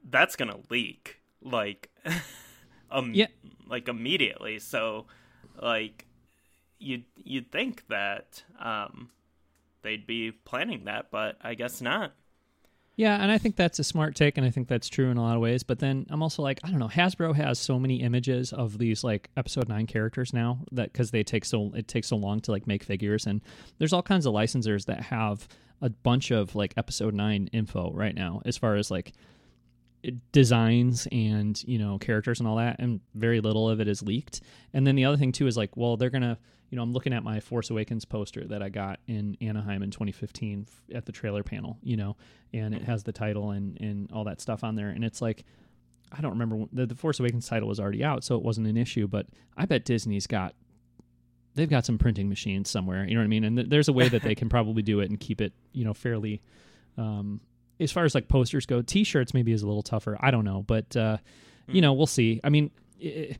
that's 0.09 0.35
going 0.35 0.51
to 0.51 0.59
leak 0.69 1.19
like 1.41 1.89
um 2.91 3.13
Yeah. 3.13 3.27
like 3.67 3.87
immediately 3.87 4.59
so 4.59 5.05
like 5.61 6.05
you'd 6.79 7.03
you'd 7.23 7.51
think 7.51 7.87
that 7.89 8.43
um 8.59 9.09
they'd 9.81 10.05
be 10.07 10.31
planning 10.31 10.85
that 10.85 11.11
but 11.11 11.37
i 11.41 11.53
guess 11.53 11.81
not 11.81 12.11
Yeah, 12.97 13.15
and 13.23 13.31
I 13.31 13.37
think 13.37 13.55
that's 13.55 13.79
a 13.79 13.83
smart 13.85 14.13
take, 14.17 14.37
and 14.37 14.45
I 14.45 14.49
think 14.51 14.67
that's 14.67 14.89
true 14.89 15.09
in 15.09 15.15
a 15.15 15.21
lot 15.21 15.35
of 15.35 15.41
ways. 15.41 15.63
But 15.63 15.79
then 15.79 16.05
I'm 16.09 16.21
also 16.21 16.41
like, 16.43 16.59
I 16.65 16.69
don't 16.69 16.79
know, 16.79 16.89
Hasbro 16.89 17.33
has 17.33 17.57
so 17.57 17.79
many 17.79 18.01
images 18.01 18.51
of 18.51 18.77
these 18.77 19.05
like 19.05 19.29
Episode 19.37 19.69
Nine 19.69 19.87
characters 19.87 20.33
now 20.33 20.65
that 20.73 20.91
because 20.91 21.11
they 21.11 21.23
take 21.23 21.45
so 21.45 21.71
it 21.73 21.87
takes 21.87 22.07
so 22.09 22.17
long 22.17 22.41
to 22.41 22.51
like 22.51 22.67
make 22.67 22.83
figures, 22.83 23.25
and 23.25 23.39
there's 23.77 23.93
all 23.93 24.03
kinds 24.03 24.25
of 24.25 24.33
licensors 24.33 24.85
that 24.87 24.99
have 25.15 25.47
a 25.81 25.89
bunch 25.89 26.31
of 26.31 26.55
like 26.55 26.73
Episode 26.75 27.13
Nine 27.13 27.47
info 27.53 27.89
right 27.93 28.13
now, 28.15 28.41
as 28.43 28.57
far 28.57 28.75
as 28.75 28.91
like 28.91 29.13
designs 30.31 31.07
and 31.11 31.61
you 31.67 31.77
know 31.77 31.97
characters 31.97 32.39
and 32.39 32.47
all 32.47 32.57
that, 32.57 32.77
and 32.79 33.01
very 33.15 33.41
little 33.41 33.69
of 33.69 33.79
it 33.79 33.87
is 33.87 34.01
leaked. 34.01 34.41
And 34.73 34.85
then 34.85 34.95
the 34.95 35.05
other 35.05 35.17
thing 35.17 35.31
too 35.31 35.47
is 35.47 35.57
like, 35.57 35.75
well, 35.75 35.97
they're 35.97 36.09
gonna 36.09 36.37
you 36.69 36.75
know, 36.75 36.83
I'm 36.83 36.93
looking 36.93 37.13
at 37.13 37.23
my 37.23 37.39
Force 37.39 37.69
Awakens 37.69 38.05
poster 38.05 38.45
that 38.47 38.61
I 38.61 38.69
got 38.69 38.99
in 39.07 39.37
Anaheim 39.41 39.81
in 39.81 39.89
2015 39.89 40.67
f- 40.67 40.95
at 40.95 41.05
the 41.05 41.11
trailer 41.11 41.43
panel, 41.43 41.77
you 41.81 41.97
know, 41.97 42.15
and 42.53 42.75
it 42.75 42.83
has 42.83 43.03
the 43.03 43.11
title 43.11 43.51
and, 43.51 43.79
and 43.81 44.11
all 44.11 44.23
that 44.25 44.39
stuff 44.39 44.63
on 44.63 44.75
there. 44.75 44.89
And 44.89 45.03
it's 45.03 45.21
like, 45.21 45.45
I 46.11 46.21
don't 46.21 46.31
remember, 46.31 46.65
the, 46.71 46.85
the 46.85 46.95
Force 46.95 47.19
Awakens 47.19 47.47
title 47.47 47.67
was 47.67 47.79
already 47.79 48.03
out, 48.03 48.23
so 48.23 48.35
it 48.35 48.43
wasn't 48.43 48.67
an 48.67 48.77
issue, 48.77 49.07
but 49.07 49.25
I 49.57 49.65
bet 49.65 49.83
Disney's 49.83 50.27
got, 50.27 50.53
they've 51.55 51.69
got 51.69 51.85
some 51.85 51.97
printing 51.97 52.29
machines 52.29 52.69
somewhere, 52.69 53.03
you 53.05 53.15
know 53.15 53.21
what 53.21 53.25
I 53.25 53.29
mean? 53.29 53.43
And 53.43 53.57
th- 53.57 53.69
there's 53.69 53.87
a 53.87 53.93
way 53.93 54.07
that 54.07 54.21
they 54.21 54.35
can 54.35 54.49
probably 54.49 54.83
do 54.83 54.99
it 54.99 55.09
and 55.09 55.19
keep 55.19 55.41
it, 55.41 55.53
you 55.73 55.83
know, 55.83 55.93
fairly, 55.95 56.41
um, 56.97 57.41
as 57.79 57.91
far 57.91 58.03
as 58.05 58.13
like 58.15 58.27
posters 58.27 58.65
go, 58.65 58.81
t-shirts 58.81 59.33
maybe 59.33 59.51
is 59.51 59.61
a 59.63 59.67
little 59.67 59.83
tougher. 59.83 60.17
I 60.19 60.31
don't 60.31 60.45
know, 60.45 60.63
but, 60.67 60.95
uh, 60.97 61.17
you 61.67 61.81
know, 61.81 61.93
we'll 61.93 62.07
see. 62.07 62.39
I 62.43 62.49
mean, 62.49 62.71
i 63.03 63.37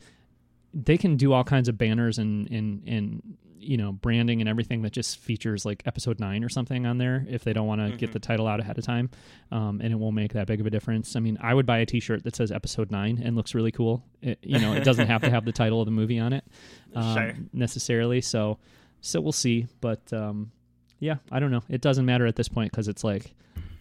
they 0.74 0.98
can 1.00 1.18
do 1.18 1.34
all 1.34 1.44
kinds 1.44 1.68
of 1.68 1.78
banners 1.80 2.20
and 2.20 2.48
and 2.52 2.84
and 2.88 3.38
you 3.62 3.76
know 3.76 3.92
branding 3.92 4.40
and 4.40 4.48
everything 4.48 4.84
that 4.84 4.94
just 4.94 5.18
features 5.18 5.66
like 5.66 5.82
episode 5.88 6.20
nine 6.20 6.44
or 6.44 6.50
something 6.50 6.86
on 6.86 6.98
there 7.00 7.26
if 7.28 7.44
they 7.44 7.54
don't 7.54 7.66
want 7.68 7.82
to 7.82 7.98
get 7.98 8.12
Mhm. 8.12 8.14
the 8.14 8.20
title 8.20 8.48
out 8.48 8.60
ahead 8.60 8.78
of 8.78 8.86
time, 8.86 9.10
um, 9.52 9.82
and 9.82 9.92
it 9.92 9.96
won't 9.98 10.16
make 10.16 10.34
that 10.34 10.46
big 10.48 10.62
of 10.62 10.68
a 10.68 10.70
difference. 10.70 11.16
I 11.16 11.20
mean, 11.22 11.38
I 11.42 11.54
would 11.56 11.66
buy 11.66 11.80
a 11.80 11.86
T-shirt 11.88 12.24
that 12.24 12.36
says 12.36 12.52
episode 12.52 12.92
nine 12.92 13.20
and 13.22 13.36
looks 13.36 13.56
really 13.56 13.72
cool. 13.72 14.04
It, 14.22 14.38
you 14.44 14.60
know, 14.60 14.74
it 14.74 14.84
doesn't 14.84 15.08
have 15.08 15.22
to 15.24 15.30
have 15.32 15.44
the 15.44 15.52
title 15.52 15.82
of 15.82 15.86
the 15.86 15.92
movie 15.92 16.20
on 16.20 16.32
it 16.34 16.44
um, 16.96 17.16
Sure. 17.16 17.34
necessarily. 17.52 18.22
So 18.22 18.60
so 19.02 19.20
we'll 19.20 19.32
see, 19.32 19.66
but 19.82 20.14
um, 20.14 20.52
yeah, 21.00 21.16
I 21.32 21.40
don't 21.40 21.50
know. 21.52 21.64
It 21.68 21.82
doesn't 21.82 22.06
matter 22.06 22.28
at 22.28 22.36
this 22.36 22.48
point 22.48 22.72
because 22.72 22.88
it's 22.88 23.04
like. 23.04 23.34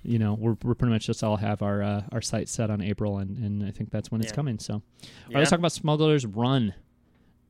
You 0.08 0.18
know, 0.18 0.34
we're, 0.34 0.56
we're 0.62 0.74
pretty 0.74 0.92
much 0.92 1.06
just 1.06 1.22
all 1.22 1.36
have 1.36 1.62
our 1.62 1.82
uh, 1.82 2.02
our 2.12 2.22
sights 2.22 2.50
set 2.52 2.70
on 2.70 2.80
April, 2.80 3.18
and, 3.18 3.36
and 3.38 3.62
I 3.64 3.70
think 3.70 3.90
that's 3.90 4.10
when 4.10 4.20
it's 4.22 4.32
coming. 4.32 4.58
So, 4.58 4.74
all 4.74 4.80
right, 4.80 5.10
Yeah. 5.30 5.38
let's 5.38 5.50
talk 5.50 5.58
about 5.58 5.72
Smuggler's 5.72 6.24
Run. 6.26 6.74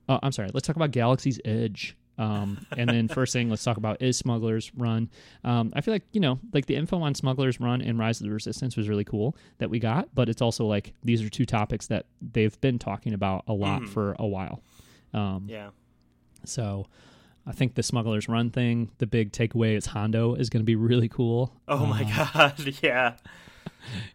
Oh, 0.09 0.19
I'm 0.23 0.33
sorry. 0.33 0.51
Let's 0.53 0.67
talk 0.67 0.77
about 0.77 0.91
Galaxy's 0.91 1.39
Edge. 1.45 1.97
Um, 2.19 2.67
and 2.77 2.91
then 2.91 3.07
first 3.07 3.33
thing, 3.33 3.49
let's 3.49 3.63
talk 3.63 3.77
about 3.77 4.03
is 4.03 4.17
Smuggler's 4.17 4.73
Run. 4.75 5.09
Um, 5.45 5.73
I 5.77 5.83
feel 5.83 5.95
like 5.95 6.03
you 6.11 6.21
know, 6.21 6.41
like 6.53 6.67
the 6.67 6.75
info 6.75 7.01
on 7.01 7.15
Smuggler's 7.15 7.61
Run 7.61 7.81
and 7.81 7.97
Rise 7.97 8.21
of 8.21 8.27
the 8.27 8.33
Resistance 8.33 8.77
was 8.77 8.89
really 8.89 9.05
cool 9.05 9.37
that 9.59 9.71
we 9.71 9.79
got, 9.79 10.09
but 10.15 10.29
it's 10.29 10.43
also 10.43 10.67
like 10.67 10.95
these 11.05 11.23
are 11.23 11.29
two 11.29 11.47
topics 11.47 11.87
that 11.87 12.07
they've 12.21 12.61
been 12.61 12.77
talking 12.81 13.15
about 13.15 13.45
a 13.47 13.53
lot 13.53 13.83
Mhm. 13.83 13.89
for 13.91 14.17
a 14.19 14.27
while. 14.27 14.61
Um, 15.15 15.47
Yeah. 15.49 15.71
So 16.45 16.87
I 17.47 17.53
think 17.53 17.75
the 17.75 17.83
Smuggler's 17.83 18.29
Run 18.29 18.51
thing, 18.51 18.91
the 18.99 19.07
big 19.07 19.33
takeaway 19.33 19.77
is 19.77 19.87
Hondo 19.87 20.35
is 20.35 20.51
going 20.51 20.61
to 20.61 20.67
be 20.67 20.77
really 20.77 21.09
cool. 21.09 21.55
Oh 21.67 21.87
my 21.87 22.03
Um, 22.03 22.09
god. 22.35 22.75
Yeah. 22.83 23.15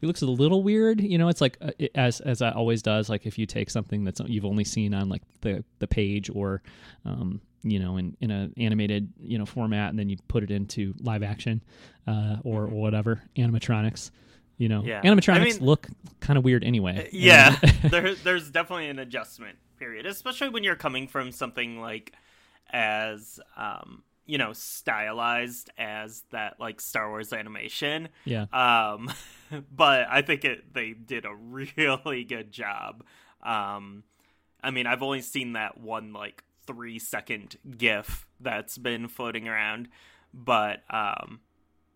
It 0.02 0.06
looks 0.06 0.22
a 0.22 0.26
little 0.28 0.62
weird, 0.62 1.02
you 1.02 1.18
know. 1.18 1.30
It's 1.30 1.42
like 1.42 1.58
uh, 1.62 1.72
it, 1.80 1.92
as 1.96 2.20
as 2.22 2.42
I 2.42 2.52
always 2.52 2.82
does. 2.84 3.10
Like 3.10 3.26
if 3.26 3.40
you 3.40 3.46
take 3.46 3.70
something 3.70 4.04
that's 4.04 4.20
you've 4.26 4.46
only 4.46 4.64
seen 4.66 4.94
on 4.94 5.10
like 5.10 5.22
the 5.42 5.64
the 5.80 5.88
page 5.88 6.30
or, 6.30 6.62
um, 7.06 7.42
you 7.64 7.80
know, 7.80 7.98
in 7.98 8.16
in 8.20 8.30
a 8.30 8.50
animated 8.58 9.12
you 9.20 9.38
know 9.40 9.46
format, 9.46 9.90
and 9.90 9.98
then 9.98 10.10
you 10.10 10.18
put 10.28 10.44
it 10.44 10.52
into 10.52 10.94
live 11.00 11.24
action, 11.24 11.64
uh, 12.08 12.38
or, 12.44 12.64
or 12.66 12.68
whatever 12.68 13.22
animatronics. 13.38 14.12
You 14.58 14.70
know, 14.70 14.82
Mm-hmm. 14.82 14.88
Yeah. 14.90 15.02
animatronics 15.02 15.36
I 15.40 15.44
mean- 15.46 15.60
look 15.66 15.88
kind 16.20 16.38
of 16.38 16.44
weird 16.44 16.64
anyway. 16.64 17.10
Yeah. 17.12 17.56
There, 17.90 18.14
there's 18.16 18.50
definitely 18.52 18.90
an 18.90 19.00
adjustment 19.00 19.58
period, 19.80 20.06
especially 20.06 20.50
when 20.50 20.64
you're 20.64 20.76
coming 20.76 21.08
from 21.08 21.32
something 21.32 21.80
like 21.80 22.14
as 22.74 23.40
um, 23.56 24.04
you 24.26 24.38
know, 24.38 24.52
stylized 24.54 25.70
as 25.78 26.24
that 26.32 26.60
like 26.60 26.82
Star 26.82 27.10
Wars 27.10 27.32
animation. 27.32 28.10
yeah. 28.26 28.46
Um, 28.52 29.10
but 29.72 30.08
I 30.10 30.22
think 30.22 30.44
it 30.44 30.74
they 30.74 30.92
did 30.94 31.26
a 31.26 31.34
really 31.34 32.24
good 32.26 32.52
job. 32.52 33.04
Um, 33.42 34.04
I 34.64 34.72
mean, 34.72 34.88
I've 34.88 35.04
only 35.04 35.22
seen 35.22 35.54
that 35.54 35.78
one 35.80 36.14
like 36.14 36.44
three 36.66 37.00
second 37.00 37.58
GIF 37.78 38.26
that's 38.40 38.78
been 38.78 39.08
floating 39.10 39.48
around, 39.50 39.90
but 40.34 40.82
um, 40.90 41.42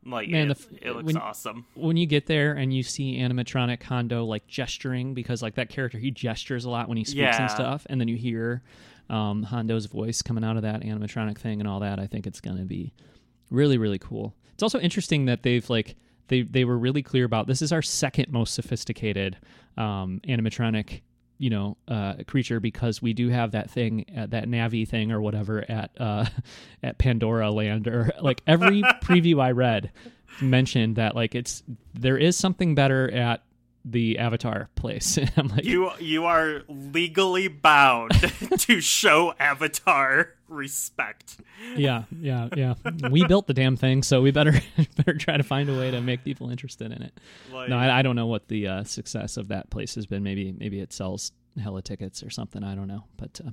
like 0.06 0.28
Man, 0.30 0.52
it, 0.52 0.58
the 0.58 0.88
it 0.90 0.92
looks 0.94 1.06
when- 1.06 1.18
awesome. 1.18 1.66
when 1.76 1.96
you 1.96 2.06
get 2.06 2.26
there 2.26 2.52
and 2.54 2.74
you 2.74 2.84
see 2.84 3.18
animatronic 3.20 3.82
Hondo 3.84 4.26
like 4.26 4.46
gesturing 4.48 5.14
because 5.14 5.42
like 5.42 5.56
that 5.56 5.70
character 5.70 5.98
he 5.98 6.12
gestures 6.12 6.66
a 6.66 6.70
lot 6.70 6.90
when 6.90 6.98
he 6.98 7.06
speaks 7.06 7.16
Yeah. 7.20 7.42
and 7.42 7.50
stuff, 7.52 7.88
and 7.90 8.00
then 8.02 8.10
you 8.10 8.18
hear 8.18 8.62
um, 9.10 9.44
Hondo's 9.44 9.86
voice 9.86 10.22
coming 10.22 10.44
out 10.44 10.58
of 10.58 10.64
that 10.64 10.82
animatronic 10.82 11.38
thing 11.38 11.60
and 11.60 11.68
all 11.68 11.80
that. 11.80 12.00
I 12.00 12.08
think 12.08 12.28
it's 12.28 12.42
gonna 12.42 12.66
be 12.66 12.94
really 13.50 13.78
really 13.78 14.00
cool. 14.00 14.36
It's 14.54 14.64
also 14.64 14.80
interesting 14.80 15.26
that 15.26 15.44
they've 15.44 15.68
like 15.70 15.96
they 16.28 16.42
they 16.42 16.66
were 16.66 16.78
really 16.78 17.02
clear 17.04 17.26
about 17.26 17.48
this 17.48 17.62
is 17.62 17.72
our 17.72 17.82
second 17.82 18.32
most 18.32 18.54
sophisticated 18.54 19.38
um, 19.78 20.22
animatronic 20.28 21.02
you 21.38 21.50
know 21.50 21.78
uh, 21.88 22.16
creature 22.28 22.60
because 22.60 23.02
we 23.02 23.14
do 23.14 23.30
have 23.30 23.52
that 23.52 23.70
thing 23.70 24.06
uh, 24.18 24.26
that 24.28 24.46
Navi 24.46 24.88
thing 24.88 25.12
or 25.12 25.22
whatever 25.22 25.70
at 25.70 25.92
uh, 26.00 26.26
at 26.84 26.98
Pandora 26.98 27.52
Land 27.52 27.88
or 27.88 28.12
like 28.22 28.42
every 28.48 28.82
preview 29.04 29.42
I 29.42 29.52
read 29.52 29.92
mentioned 30.42 30.96
that 30.98 31.16
like 31.16 31.36
it's 31.36 31.64
there 31.94 32.18
is 32.18 32.36
something 32.36 32.76
better 32.76 33.10
at 33.12 33.44
the 33.90 34.18
Avatar 34.20 34.70
place. 34.76 35.18
I'm 35.38 35.48
like, 35.50 35.66
You 35.66 35.92
you 36.00 36.26
are 36.26 36.64
legally 36.68 37.48
bound 37.48 38.12
to 38.60 38.82
show 38.82 39.34
Avatar 39.40 40.34
respect. 40.50 41.38
yeah, 41.76 42.04
yeah, 42.20 42.50
yeah. 42.56 42.74
We 43.10 43.26
built 43.26 43.48
the 43.48 43.54
damn 43.54 43.76
thing, 43.78 44.04
so 44.04 44.22
we 44.22 44.32
better 44.32 44.54
better 44.96 45.14
try 45.14 45.38
to 45.38 45.44
find 45.44 45.70
a 45.70 45.78
way 45.78 45.92
to 45.92 46.02
make 46.02 46.24
people 46.24 46.50
interested 46.50 46.92
in 46.92 47.02
it. 47.02 47.20
Like, 47.52 47.70
No, 47.70 47.78
I, 47.78 48.00
I 48.00 48.02
don't 48.02 48.16
know 48.16 48.28
what 48.28 48.48
the 48.48 48.68
uh, 48.68 48.84
success 48.84 49.38
of 49.38 49.48
that 49.50 49.70
place 49.70 49.96
has 49.96 50.06
been. 50.06 50.24
Maybe 50.24 50.52
maybe 50.58 50.80
it 50.80 50.92
sells 50.94 51.32
hella 51.62 51.82
tickets 51.82 52.24
or 52.24 52.30
something. 52.30 52.64
I 52.64 52.76
don't 52.76 52.88
know. 52.88 53.04
But 53.18 53.40
uh, 53.46 53.52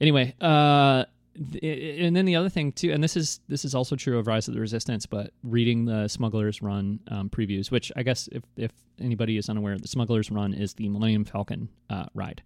anyway, 0.00 0.34
uh, 0.40 1.04
and 1.34 2.14
then 2.14 2.24
the 2.24 2.36
other 2.36 2.48
thing 2.48 2.72
too, 2.72 2.92
and 2.92 3.02
this 3.02 3.16
is 3.16 3.40
this 3.48 3.64
is 3.64 3.74
also 3.74 3.96
true 3.96 4.18
of 4.18 4.26
Rise 4.26 4.48
of 4.48 4.54
the 4.54 4.60
Resistance, 4.60 5.06
but 5.06 5.32
reading 5.42 5.84
the 5.84 6.08
Smugglers 6.08 6.60
Run 6.60 7.00
um, 7.08 7.30
previews, 7.30 7.70
which 7.70 7.90
I 7.96 8.02
guess 8.02 8.28
if 8.32 8.42
if 8.56 8.72
anybody 9.00 9.36
is 9.36 9.48
unaware, 9.48 9.78
the 9.78 9.88
Smugglers 9.88 10.30
Run 10.30 10.52
is 10.52 10.74
the 10.74 10.88
Millennium 10.88 11.24
Falcon 11.24 11.68
uh, 11.88 12.06
ride. 12.14 12.42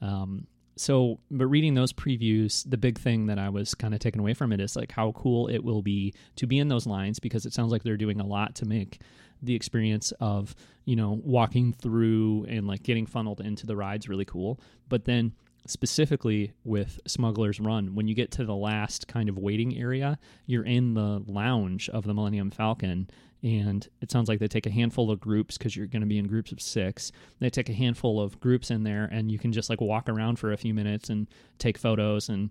Um, 0.00 0.46
so, 0.76 1.18
but 1.30 1.46
reading 1.46 1.74
those 1.74 1.92
previews, 1.92 2.68
the 2.68 2.76
big 2.76 2.98
thing 2.98 3.26
that 3.26 3.38
I 3.38 3.48
was 3.48 3.74
kind 3.74 3.94
of 3.94 4.00
taken 4.00 4.20
away 4.20 4.34
from 4.34 4.52
it 4.52 4.60
is 4.60 4.76
like 4.76 4.92
how 4.92 5.10
cool 5.12 5.48
it 5.48 5.64
will 5.64 5.82
be 5.82 6.14
to 6.36 6.46
be 6.46 6.60
in 6.60 6.68
those 6.68 6.86
lines 6.86 7.18
because 7.18 7.44
it 7.44 7.52
sounds 7.52 7.72
like 7.72 7.82
they're 7.82 7.96
doing 7.96 8.20
a 8.20 8.26
lot 8.26 8.54
to 8.56 8.64
make 8.64 9.00
the 9.42 9.54
experience 9.54 10.12
of 10.20 10.54
you 10.84 10.96
know 10.96 11.20
walking 11.24 11.72
through 11.72 12.44
and 12.48 12.66
like 12.66 12.82
getting 12.82 13.06
funneled 13.06 13.40
into 13.40 13.66
the 13.66 13.76
rides 13.76 14.08
really 14.08 14.24
cool. 14.24 14.60
But 14.88 15.04
then 15.04 15.32
specifically 15.70 16.52
with 16.64 17.00
Smuggler's 17.06 17.60
Run, 17.60 17.94
when 17.94 18.08
you 18.08 18.14
get 18.14 18.30
to 18.32 18.44
the 18.44 18.54
last 18.54 19.06
kind 19.08 19.28
of 19.28 19.38
waiting 19.38 19.76
area, 19.78 20.18
you're 20.46 20.64
in 20.64 20.94
the 20.94 21.22
lounge 21.26 21.88
of 21.90 22.04
the 22.04 22.14
Millennium 22.14 22.50
Falcon. 22.50 23.08
And 23.42 23.86
it 24.00 24.10
sounds 24.10 24.28
like 24.28 24.40
they 24.40 24.48
take 24.48 24.66
a 24.66 24.70
handful 24.70 25.10
of 25.10 25.20
groups 25.20 25.56
because 25.56 25.76
you're 25.76 25.86
going 25.86 26.00
to 26.00 26.06
be 26.06 26.18
in 26.18 26.26
groups 26.26 26.50
of 26.50 26.60
six. 26.60 27.12
They 27.38 27.50
take 27.50 27.68
a 27.68 27.74
handful 27.74 28.20
of 28.20 28.40
groups 28.40 28.70
in 28.70 28.82
there, 28.82 29.08
and 29.12 29.30
you 29.30 29.38
can 29.38 29.52
just 29.52 29.70
like 29.70 29.80
walk 29.80 30.08
around 30.08 30.40
for 30.40 30.52
a 30.52 30.56
few 30.56 30.74
minutes 30.74 31.08
and 31.08 31.28
take 31.58 31.78
photos 31.78 32.28
and 32.28 32.50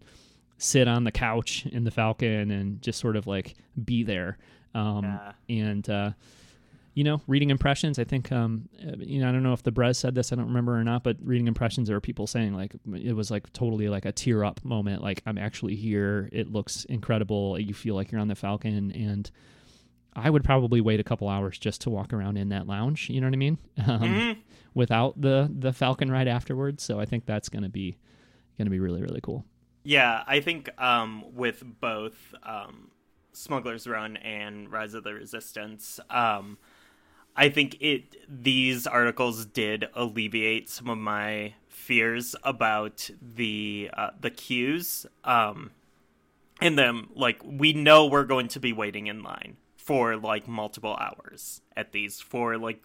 sit 0.57 0.87
on 0.87 1.03
the 1.03 1.11
couch 1.11 1.65
in 1.65 1.83
the 1.83 1.91
Falcon 1.91 2.51
and 2.51 2.81
just 2.81 2.99
sort 2.99 3.15
of 3.17 3.27
like 3.27 3.55
be 3.83 4.03
there. 4.03 4.37
Um, 4.73 5.03
Yeah. 5.03 5.31
And 5.49 5.89
uh, 5.89 6.11
you 6.97 7.03
know, 7.03 7.21
reading 7.27 7.51
impressions. 7.51 7.99
I 7.99 8.05
think 8.05 8.31
um, 8.31 8.69
uh, 8.83 8.93
you 8.97 9.21
know, 9.21 9.29
I 9.29 9.31
don't 9.31 9.43
know 9.43 9.53
if 9.53 9.61
the 9.61 9.71
Brez 9.71 9.97
said 9.97 10.15
this, 10.15 10.33
I 10.33 10.35
don't 10.35 10.47
remember 10.47 10.75
or 10.75 10.83
not, 10.83 11.03
but 11.03 11.17
reading 11.21 11.47
impressions, 11.47 11.87
there 11.87 11.95
were 11.95 12.01
people 12.01 12.25
saying 12.25 12.55
like 12.55 12.73
it 12.91 13.13
was 13.13 13.29
like 13.29 13.53
totally 13.53 13.87
like 13.87 14.05
a 14.05 14.11
tear 14.11 14.43
up 14.43 14.65
moment. 14.65 15.03
Like 15.03 15.21
I'm 15.27 15.37
actually 15.37 15.75
here. 15.75 16.27
It 16.31 16.51
looks 16.51 16.85
incredible. 16.85 17.59
You 17.59 17.75
feel 17.75 17.93
like 17.93 18.11
you're 18.11 18.19
on 18.19 18.29
the 18.29 18.35
Falcon, 18.35 18.91
and 18.93 19.29
I 20.15 20.31
would 20.31 20.43
probably 20.43 20.81
wait 20.81 20.99
a 20.99 21.03
couple 21.03 21.29
hours 21.29 21.59
just 21.59 21.81
to 21.81 21.91
walk 21.91 22.13
around 22.13 22.35
in 22.35 22.49
that 22.49 22.65
lounge. 22.65 23.11
You 23.11 23.21
know 23.21 23.27
what 23.27 23.33
I 23.33 23.37
mean? 23.37 23.59
Um, 23.85 24.01
mhm. 24.01 24.37
Without 24.73 25.21
the 25.21 25.51
the 25.55 25.73
Falcon 25.73 26.09
ride 26.09 26.27
afterwards. 26.27 26.81
So 26.81 26.99
I 26.99 27.05
think 27.05 27.27
that's 27.27 27.47
gonna 27.47 27.69
be 27.69 27.99
gonna 28.57 28.71
be 28.71 28.79
really 28.79 29.03
really 29.03 29.21
cool. 29.21 29.45
Yeah, 29.83 30.23
I 30.25 30.39
think 30.39 30.71
um, 30.81 31.25
with 31.35 31.63
both 31.79 32.33
um, 32.41 32.89
Smuggler's 33.33 33.85
Run 33.85 34.17
and 34.17 34.71
Rise 34.71 34.95
of 34.95 35.03
the 35.03 35.13
Resistance, 35.13 35.99
um, 36.09 36.57
I 37.37 37.49
think 37.49 37.77
it 37.79 38.15
these 38.27 38.87
articles 38.87 39.45
did 39.45 39.87
alleviate 39.93 40.69
some 40.69 40.89
of 40.89 40.97
my 40.97 41.53
fears 41.69 42.35
about 42.43 43.09
the 43.21 43.91
uh, 43.95 44.09
the 44.19 44.31
queues. 44.31 45.05
Um, 45.23 45.71
and 46.59 46.77
them 46.77 47.09
like 47.15 47.39
we 47.45 47.73
know 47.73 48.07
we're 48.07 48.25
going 48.25 48.47
to 48.49 48.59
be 48.59 48.73
waiting 48.73 49.07
in 49.07 49.21
line 49.21 49.57
for 49.77 50.17
like 50.17 50.47
multiple 50.47 50.97
hours 50.99 51.61
at 51.75 51.91
these 51.91 52.19
for 52.19 52.57
like 52.57 52.83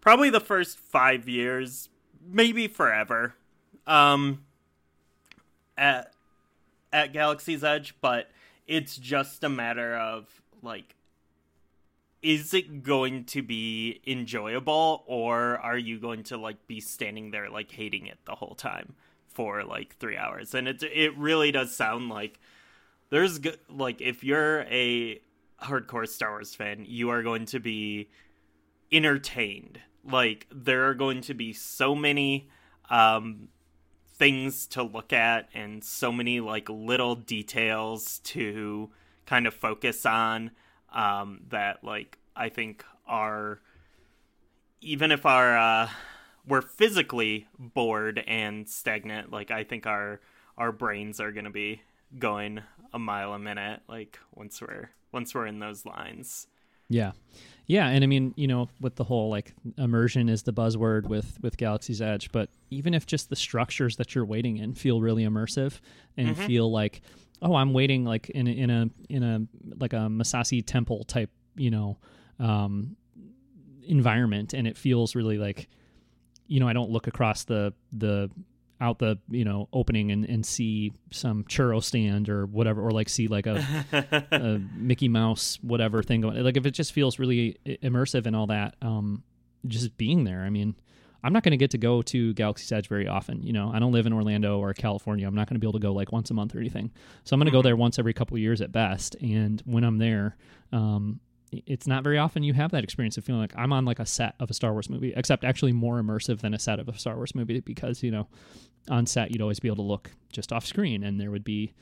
probably 0.00 0.30
the 0.30 0.40
first 0.40 0.78
five 0.78 1.28
years, 1.28 1.88
maybe 2.24 2.68
forever. 2.68 3.34
Um, 3.86 4.44
at 5.76 6.12
at 6.92 7.12
Galaxy's 7.12 7.64
Edge, 7.64 7.94
but 8.00 8.30
it's 8.66 8.96
just 8.96 9.44
a 9.44 9.48
matter 9.48 9.96
of 9.96 10.40
like 10.62 10.94
is 12.22 12.54
it 12.54 12.82
going 12.82 13.24
to 13.24 13.42
be 13.42 14.00
enjoyable 14.06 15.04
or 15.06 15.58
are 15.58 15.78
you 15.78 15.98
going 15.98 16.22
to 16.24 16.36
like 16.36 16.66
be 16.66 16.80
standing 16.80 17.30
there 17.30 17.50
like 17.50 17.70
hating 17.70 18.06
it 18.06 18.18
the 18.24 18.34
whole 18.34 18.54
time 18.54 18.94
for 19.28 19.64
like 19.64 19.96
3 19.98 20.16
hours? 20.16 20.54
And 20.54 20.68
it 20.68 20.82
it 20.82 21.16
really 21.16 21.52
does 21.52 21.74
sound 21.74 22.08
like 22.08 22.40
there's 23.10 23.40
like 23.68 24.00
if 24.00 24.24
you're 24.24 24.62
a 24.62 25.20
hardcore 25.62 26.08
Star 26.08 26.30
Wars 26.30 26.54
fan, 26.54 26.84
you 26.86 27.10
are 27.10 27.22
going 27.22 27.46
to 27.46 27.60
be 27.60 28.08
entertained. 28.90 29.80
Like 30.04 30.46
there 30.52 30.88
are 30.88 30.94
going 30.94 31.20
to 31.22 31.34
be 31.34 31.52
so 31.52 31.94
many 31.94 32.48
um 32.88 33.48
things 34.14 34.66
to 34.66 34.82
look 34.82 35.12
at 35.12 35.48
and 35.52 35.84
so 35.84 36.10
many 36.10 36.40
like 36.40 36.68
little 36.70 37.14
details 37.14 38.20
to 38.20 38.90
kind 39.26 39.46
of 39.46 39.52
focus 39.52 40.06
on 40.06 40.50
um 40.96 41.42
that 41.50 41.84
like 41.84 42.18
I 42.34 42.48
think 42.48 42.84
are 43.06 43.60
even 44.80 45.12
if 45.12 45.24
our 45.26 45.56
uh 45.56 45.88
we're 46.46 46.62
physically 46.62 47.46
bored 47.58 48.22
and 48.26 48.68
stagnant 48.68 49.30
like 49.32 49.50
I 49.50 49.64
think 49.64 49.86
our 49.86 50.20
our 50.58 50.72
brains 50.72 51.20
are 51.20 51.32
going 51.32 51.44
to 51.44 51.50
be 51.50 51.82
going 52.18 52.60
a 52.92 52.98
mile 52.98 53.32
a 53.32 53.38
minute 53.38 53.80
like 53.88 54.18
once 54.34 54.60
we're 54.60 54.90
once 55.12 55.34
we're 55.34 55.46
in 55.46 55.58
those 55.58 55.84
lines 55.84 56.46
Yeah. 56.88 57.12
Yeah, 57.68 57.88
and 57.88 58.04
I 58.04 58.06
mean, 58.06 58.32
you 58.36 58.46
know, 58.46 58.68
with 58.80 58.94
the 58.94 59.02
whole 59.02 59.28
like 59.28 59.52
immersion 59.76 60.28
is 60.28 60.44
the 60.44 60.52
buzzword 60.52 61.08
with 61.08 61.36
with 61.42 61.56
Galaxy's 61.56 62.00
Edge, 62.00 62.30
but 62.30 62.48
even 62.70 62.94
if 62.94 63.06
just 63.06 63.28
the 63.28 63.34
structures 63.34 63.96
that 63.96 64.14
you're 64.14 64.24
waiting 64.24 64.58
in 64.58 64.72
feel 64.72 65.00
really 65.00 65.24
immersive 65.24 65.80
and 66.16 66.28
Mhm. 66.28 66.46
feel 66.46 66.70
like, 66.70 67.00
oh, 67.42 67.54
I'm 67.54 67.72
waiting 67.72 68.04
like 68.04 68.30
in 68.30 68.46
a, 68.46 68.50
in 68.50 68.70
a 68.70 68.90
in 69.08 69.22
a 69.22 69.40
like 69.78 69.92
a 69.92 70.08
Massassi 70.08 70.64
temple 70.64 71.04
type, 71.04 71.30
you 71.56 71.70
know, 71.70 71.98
um, 72.38 72.96
environment, 73.86 74.54
and 74.54 74.66
it 74.66 74.76
feels 74.76 75.14
really 75.14 75.38
like, 75.38 75.68
you 76.46 76.60
know, 76.60 76.68
I 76.68 76.72
don't 76.72 76.90
look 76.90 77.06
across 77.06 77.44
the 77.44 77.72
the 77.92 78.30
out 78.80 78.98
the 78.98 79.18
you 79.30 79.44
know 79.44 79.68
opening 79.72 80.10
and, 80.10 80.24
and 80.26 80.44
see 80.44 80.92
some 81.10 81.44
churro 81.44 81.82
stand 81.82 82.28
or 82.28 82.44
whatever 82.46 82.82
or 82.82 82.90
like 82.90 83.08
see 83.08 83.26
like 83.26 83.46
a, 83.46 83.64
a 84.32 84.58
mickey 84.76 85.08
mouse 85.08 85.58
whatever 85.62 86.02
thing 86.02 86.20
going 86.20 86.42
like 86.44 86.58
if 86.58 86.66
it 86.66 86.72
just 86.72 86.92
feels 86.92 87.18
really 87.18 87.56
immersive 87.66 88.26
and 88.26 88.36
all 88.36 88.48
that 88.48 88.74
um 88.82 89.22
just 89.66 89.96
being 89.96 90.24
there. 90.24 90.42
I 90.42 90.50
mean 90.50 90.76
i'm 91.26 91.32
not 91.32 91.42
going 91.42 91.50
to 91.50 91.56
get 91.56 91.70
to 91.70 91.78
go 91.78 92.02
to 92.02 92.32
galaxy's 92.34 92.70
edge 92.72 92.88
very 92.88 93.08
often 93.08 93.42
you 93.42 93.52
know? 93.52 93.70
I 93.72 93.78
don't 93.78 93.92
live 93.92 94.06
in 94.06 94.12
orlando 94.12 94.58
or 94.58 94.72
california. 94.74 95.26
I'm 95.26 95.34
not 95.34 95.48
going 95.48 95.56
to 95.56 95.60
be 95.60 95.66
able 95.66 95.78
to 95.78 95.82
go 95.82 95.92
like 95.92 96.12
once 96.12 96.30
a 96.30 96.34
month 96.34 96.54
or 96.54 96.58
anything. 96.58 96.90
So 97.24 97.34
i'm 97.34 97.40
going 97.40 97.46
to 97.46 97.52
go 97.52 97.62
there 97.62 97.76
once 97.76 97.98
every 97.98 98.14
couple 98.14 98.38
years 98.38 98.60
at 98.60 98.72
best. 98.72 99.16
And 99.20 99.62
when 99.66 99.84
i'm 99.84 99.98
there 99.98 100.36
um 100.72 101.20
it's 101.52 101.86
not 101.86 102.02
very 102.02 102.18
often 102.18 102.42
you 102.42 102.52
have 102.54 102.72
that 102.72 102.84
experience 102.84 103.16
of 103.16 103.24
feeling 103.24 103.40
like 103.40 103.52
I'm 103.56 103.72
on 103.72 103.84
like 103.84 103.98
a 103.98 104.06
set 104.06 104.34
of 104.40 104.50
a 104.50 104.54
Star 104.54 104.72
Wars 104.72 104.90
movie, 104.90 105.12
except 105.16 105.44
actually 105.44 105.72
more 105.72 106.02
immersive 106.02 106.40
than 106.40 106.54
a 106.54 106.58
set 106.58 106.80
of 106.80 106.88
a 106.88 106.98
Star 106.98 107.16
Wars 107.16 107.34
movie 107.34 107.60
because, 107.60 108.02
you 108.02 108.10
know, 108.10 108.26
on 108.90 109.06
set 109.06 109.30
you'd 109.30 109.42
always 109.42 109.60
be 109.60 109.68
able 109.68 109.76
to 109.76 109.82
look 109.82 110.10
just 110.32 110.52
off 110.52 110.66
screen 110.66 111.04
and 111.04 111.20
there 111.20 111.30
would 111.30 111.44
be, 111.44 111.72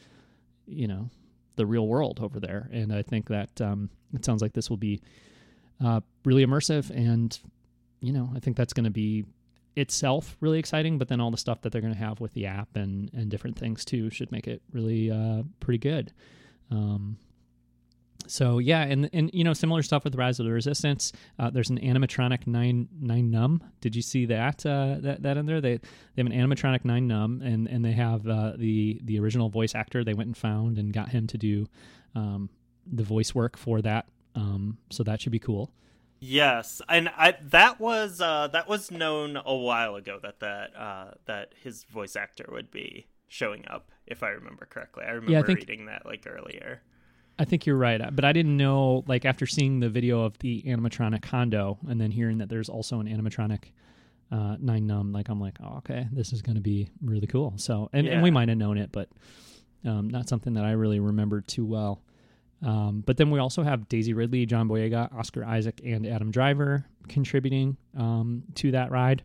you 0.67 0.87
know, 0.87 1.09
the 1.57 1.67
real 1.67 1.87
world 1.87 2.21
over 2.21 2.41
there. 2.41 2.69
And 2.73 2.93
I 2.93 3.03
think 3.03 3.29
that 3.29 3.61
um, 3.61 3.91
it 4.13 4.25
sounds 4.25 4.43
like 4.43 4.53
this 4.53 4.69
will 4.69 4.77
be 4.77 5.01
uh, 5.83 6.01
really 6.25 6.45
immersive 6.45 6.91
and, 6.91 7.39
you 8.05 8.13
know, 8.13 8.31
I 8.35 8.41
think 8.41 8.57
that's 8.57 8.73
going 8.73 8.85
to 8.85 8.91
be 8.91 9.25
itself 9.77 10.37
really 10.41 10.59
exciting, 10.59 10.99
but 10.99 11.09
then 11.09 11.21
all 11.21 11.31
the 11.31 11.37
stuff 11.37 11.63
that 11.63 11.73
they're 11.73 11.81
going 11.81 11.93
to 11.93 11.99
have 11.99 12.21
with 12.21 12.33
the 12.35 12.47
app 12.47 12.77
and, 12.77 13.11
and 13.13 13.31
different 13.31 13.59
things 13.59 13.85
too 13.85 14.11
should 14.11 14.31
make 14.31 14.47
it 14.47 14.63
really 14.73 15.11
uh, 15.11 15.43
pretty 15.61 15.79
good. 15.79 16.13
Um, 16.71 17.19
so 18.27 18.59
yeah, 18.59 18.83
and 18.83 19.11
and 19.13 19.31
you 19.35 19.45
know 19.45 19.53
similar 19.53 19.83
stuff 19.83 20.05
with 20.05 20.15
Rise 20.15 20.41
of 20.41 20.47
the 20.47 20.53
Resistance. 20.53 21.13
Uh, 21.39 21.51
there's 21.51 21.71
an 21.71 21.79
animatronic 21.81 22.47
nine 22.47 22.89
Nien 22.99 23.31
Nunb. 23.31 23.61
Did 23.81 23.95
you 23.95 24.03
see 24.03 24.27
that 24.27 24.65
uh, 24.65 24.97
that 25.01 25.23
that 25.23 25.37
in 25.37 25.47
there? 25.47 25.61
They 25.61 25.77
they 25.77 26.23
have 26.23 26.27
an 26.27 26.33
animatronic 26.33 26.85
Nien 26.85 27.09
Nunb, 27.09 27.45
and 27.45 27.67
and 27.69 27.85
they 27.85 27.93
have 27.93 28.27
uh, 28.27 28.53
the 28.57 29.01
the 29.05 29.19
original 29.21 29.51
voice 29.51 29.75
actor. 29.75 30.05
They 30.05 30.15
went 30.15 30.29
and 30.29 30.37
found 30.37 30.79
and 30.79 30.93
got 30.93 31.11
him 31.11 31.27
to 31.29 31.39
do 31.39 31.67
um, 32.15 32.49
the 32.91 33.05
voice 33.05 33.35
work 33.35 33.57
for 33.57 33.83
that. 33.83 34.07
Um, 34.35 34.79
so 34.91 35.03
that 35.03 35.21
should 35.21 35.33
be 35.33 35.39
cool. 35.39 35.71
Yes, 36.27 36.81
and 36.89 37.11
I 37.11 37.37
that 37.43 37.79
was 37.79 38.19
uh, 38.19 38.49
that 38.49 38.67
was 38.67 38.91
known 38.91 39.39
a 39.45 39.55
while 39.55 39.95
ago 39.95 40.19
that 40.23 40.41
that 40.41 40.75
uh, 40.75 41.11
that 41.27 41.53
his 41.63 41.85
voice 41.85 42.17
actor 42.17 42.47
would 42.51 42.71
be 42.71 43.07
showing 43.29 43.67
up, 43.69 43.91
if 44.07 44.23
I 44.23 44.31
remember 44.31 44.65
correctly. 44.65 45.05
I 45.05 45.11
remember 45.11 45.33
yeah, 45.33 45.41
I 45.41 45.43
think, 45.43 45.59
reading 45.61 45.87
that 45.87 46.07
like 46.07 46.27
earlier. 46.27 46.81
I 47.39 47.45
think 47.45 47.67
you're 47.67 47.77
right, 47.77 48.01
but 48.15 48.25
I 48.25 48.33
didn't 48.33 48.57
know 48.57 49.05
like 49.07 49.27
after 49.27 49.45
seeing 49.45 49.81
the 49.81 49.91
video 49.91 50.23
of 50.23 50.39
the 50.39 50.63
animatronic 50.63 51.25
Hondo 51.27 51.79
and 51.87 52.01
then 52.01 52.11
hearing 52.11 52.39
that 52.39 52.49
there's 52.49 52.71
also 52.71 53.01
an 53.01 53.07
animatronic 53.07 53.73
uh, 54.33 54.57
Nien 54.61 54.89
Nunb, 54.89 55.13
like 55.13 55.29
I'm 55.29 55.41
like, 55.41 55.59
oh, 55.63 55.77
okay, 55.79 56.09
this 56.11 56.33
is 56.33 56.41
going 56.41 56.57
to 56.57 56.63
be 56.63 56.89
really 57.03 57.27
cool. 57.27 57.53
So, 57.57 57.91
and, 57.93 58.07
yeah. 58.07 58.15
and 58.15 58.23
we 58.23 58.31
might 58.31 58.49
have 58.49 58.57
known 58.57 58.79
it, 58.79 58.91
but 58.93 59.11
um, 59.85 60.09
not 60.09 60.29
something 60.29 60.55
that 60.55 60.65
I 60.65 60.73
really 60.73 61.01
remembered 61.01 61.47
too 61.47 61.67
well. 61.67 62.01
Um, 62.65 63.03
but 63.05 63.17
then 63.17 63.31
we 63.31 63.39
also 63.39 63.63
have 63.63 63.89
Daisy 63.89 64.15
Ridley, 64.15 64.47
John 64.47 64.69
Boyega, 64.69 65.15
Oscar 65.15 65.45
Isaac, 65.45 65.81
and 65.85 66.07
Adam 66.07 66.31
Driver 66.31 66.87
contributing 67.09 67.77
um, 67.97 68.45
to 68.57 68.71
that 68.71 68.91
ride. 68.91 69.23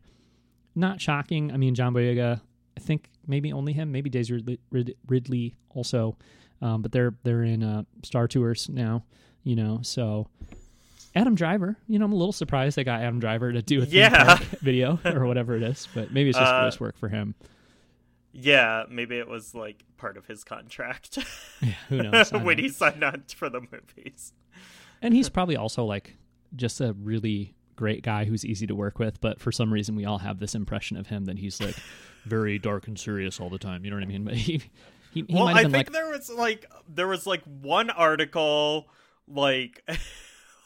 Not 0.76 1.00
shocking. 1.00 1.52
I 1.52 1.58
mean, 1.58 1.74
John 1.74 1.94
Boyega, 1.94 2.42
I 2.76 2.80
think 2.80 3.10
maybe 3.26 3.54
only 3.54 3.74
him, 3.74 3.92
maybe 3.92 4.10
Daisy 4.10 4.34
Ridley, 4.34 4.96
Ridley 5.08 5.56
also 5.70 6.18
um, 6.62 6.82
but 6.82 6.92
they're 6.92 7.14
they're 7.24 7.44
in 7.44 7.64
uh, 7.64 7.84
Star 8.04 8.28
Tours 8.28 8.70
now, 8.70 9.04
you 9.44 9.56
know. 9.56 9.80
So 9.82 10.28
Adam 11.16 11.36
Driver, 11.36 11.78
you 11.88 12.00
know, 12.00 12.06
I'm 12.06 12.12
a 12.12 12.16
little 12.16 12.34
surprised 12.34 12.76
they 12.76 12.84
got 12.84 13.02
Adam 13.02 13.20
Driver 13.20 13.52
to 13.54 13.62
do 13.62 13.82
a 13.82 13.86
yeah. 13.86 14.38
video 14.62 15.00
or 15.06 15.26
whatever 15.26 15.56
it 15.56 15.64
is, 15.64 15.88
but 15.94 16.12
maybe 16.12 16.30
it's 16.30 16.40
just 16.40 16.52
uh, 16.52 16.72
work 16.80 16.98
for 16.98 17.10
him. 17.10 17.36
Yeah, 18.32 18.84
maybe 18.90 19.18
it 19.18 19.28
was 19.28 19.56
like 19.56 19.84
part 19.98 20.18
of 20.18 20.26
his 20.28 20.44
contract. 20.44 21.18
yeah, 21.62 21.74
who 21.88 22.04
knows? 22.04 22.32
when 22.32 22.58
he 22.58 22.70
signed 22.70 23.04
on 23.04 23.24
for 23.36 23.50
the 23.50 23.62
movies. 23.62 24.34
And 25.02 25.14
he's 25.14 25.30
probably 25.30 25.56
also 25.56 25.84
like 25.86 26.16
just 26.56 26.82
a 26.82 26.94
really 26.94 27.56
great 27.76 28.04
guy 28.04 28.26
who's 28.26 28.46
easy 28.46 28.68
to 28.68 28.76
work 28.76 29.00
with, 29.00 29.22
but 29.22 29.40
for 29.40 29.52
some 29.52 29.72
reason 29.72 29.96
we 29.96 30.06
all 30.06 30.18
have 30.18 30.40
this 30.40 30.54
impression 30.54 30.98
of 30.98 31.08
him 31.08 31.26
that 31.26 31.40
he's 31.40 31.62
like 31.62 31.76
very 32.26 32.60
dark 32.60 32.88
and 32.88 33.00
serious 33.00 33.40
all 33.40 33.50
the 33.50 33.58
time. 33.58 33.84
You 33.86 33.92
know 33.92 33.98
what 33.98 34.04
I 34.04 34.08
mean? 34.08 34.24
But 34.26 34.36
he 34.36 34.62
he, 35.12 35.26
he 35.28 35.34
well, 35.34 35.48
I 35.48 35.64
think 35.64 35.74
like... 35.74 35.92
there 35.92 36.10
was 36.10 36.30
like 36.30 36.70
there 36.88 37.08
was 37.08 37.26
like 37.26 37.42
one 37.62 37.90
article 37.90 38.88
like 39.28 39.84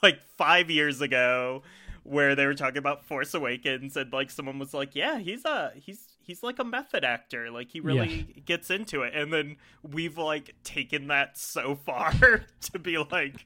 like 0.03 0.19
five 0.37 0.69
years 0.69 0.99
ago 0.99 1.63
where 2.03 2.35
they 2.35 2.45
were 2.45 2.53
talking 2.55 2.79
about 2.79 3.05
Force 3.05 3.33
Awakens 3.33 3.95
and 3.95 4.11
like 4.11 4.29
someone 4.29 4.59
was 4.59 4.73
like, 4.73 4.95
"Yeah, 4.95 5.19
he's 5.19 5.45
a 5.45 5.71
he's 5.75 6.12
he's 6.23 6.43
like 6.43 6.59
a 6.59 6.63
method 6.63 7.03
actor. 7.03 7.51
Like 7.51 7.69
he 7.71 7.79
really 7.79 8.27
yeah. 8.35 8.41
gets 8.45 8.69
into 8.69 9.01
it." 9.03 9.13
And 9.13 9.31
then 9.31 9.57
we've 9.81 10.17
like 10.17 10.55
taken 10.63 11.07
that 11.07 11.37
so 11.37 11.75
far 11.75 12.11
to 12.71 12.79
be 12.79 12.97
like, 12.97 13.45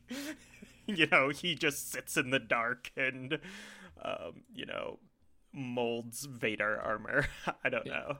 you 0.85 1.07
know, 1.07 1.29
he 1.29 1.55
just 1.55 1.91
sits 1.91 2.17
in 2.17 2.29
the 2.29 2.39
dark 2.39 2.91
and 2.95 3.39
um, 4.03 4.43
you 4.53 4.65
know, 4.65 4.99
molds 5.53 6.25
Vader 6.25 6.79
armor. 6.79 7.27
I 7.63 7.69
don't 7.69 7.85
know. 7.85 8.17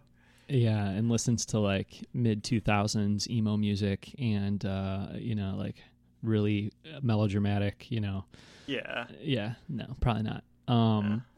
Yeah, 0.50 0.88
and 0.88 1.10
listens 1.10 1.46
to 1.48 1.60
like 1.60 2.06
mid 2.14 2.44
2000s 2.44 3.30
emo 3.30 3.58
music 3.58 4.16
and 4.18 4.64
uh, 4.66 5.08
you 5.16 5.36
know, 5.36 5.56
like 5.58 5.76
really 6.24 6.72
melodramatic, 7.02 7.92
you 7.92 8.00
know. 8.00 8.26
Yeah. 8.66 9.08
Yeah, 9.22 9.54
no, 9.70 9.96
probably 10.00 10.24
not. 10.24 10.44
Um 10.68 11.06
yeah. 11.06 11.37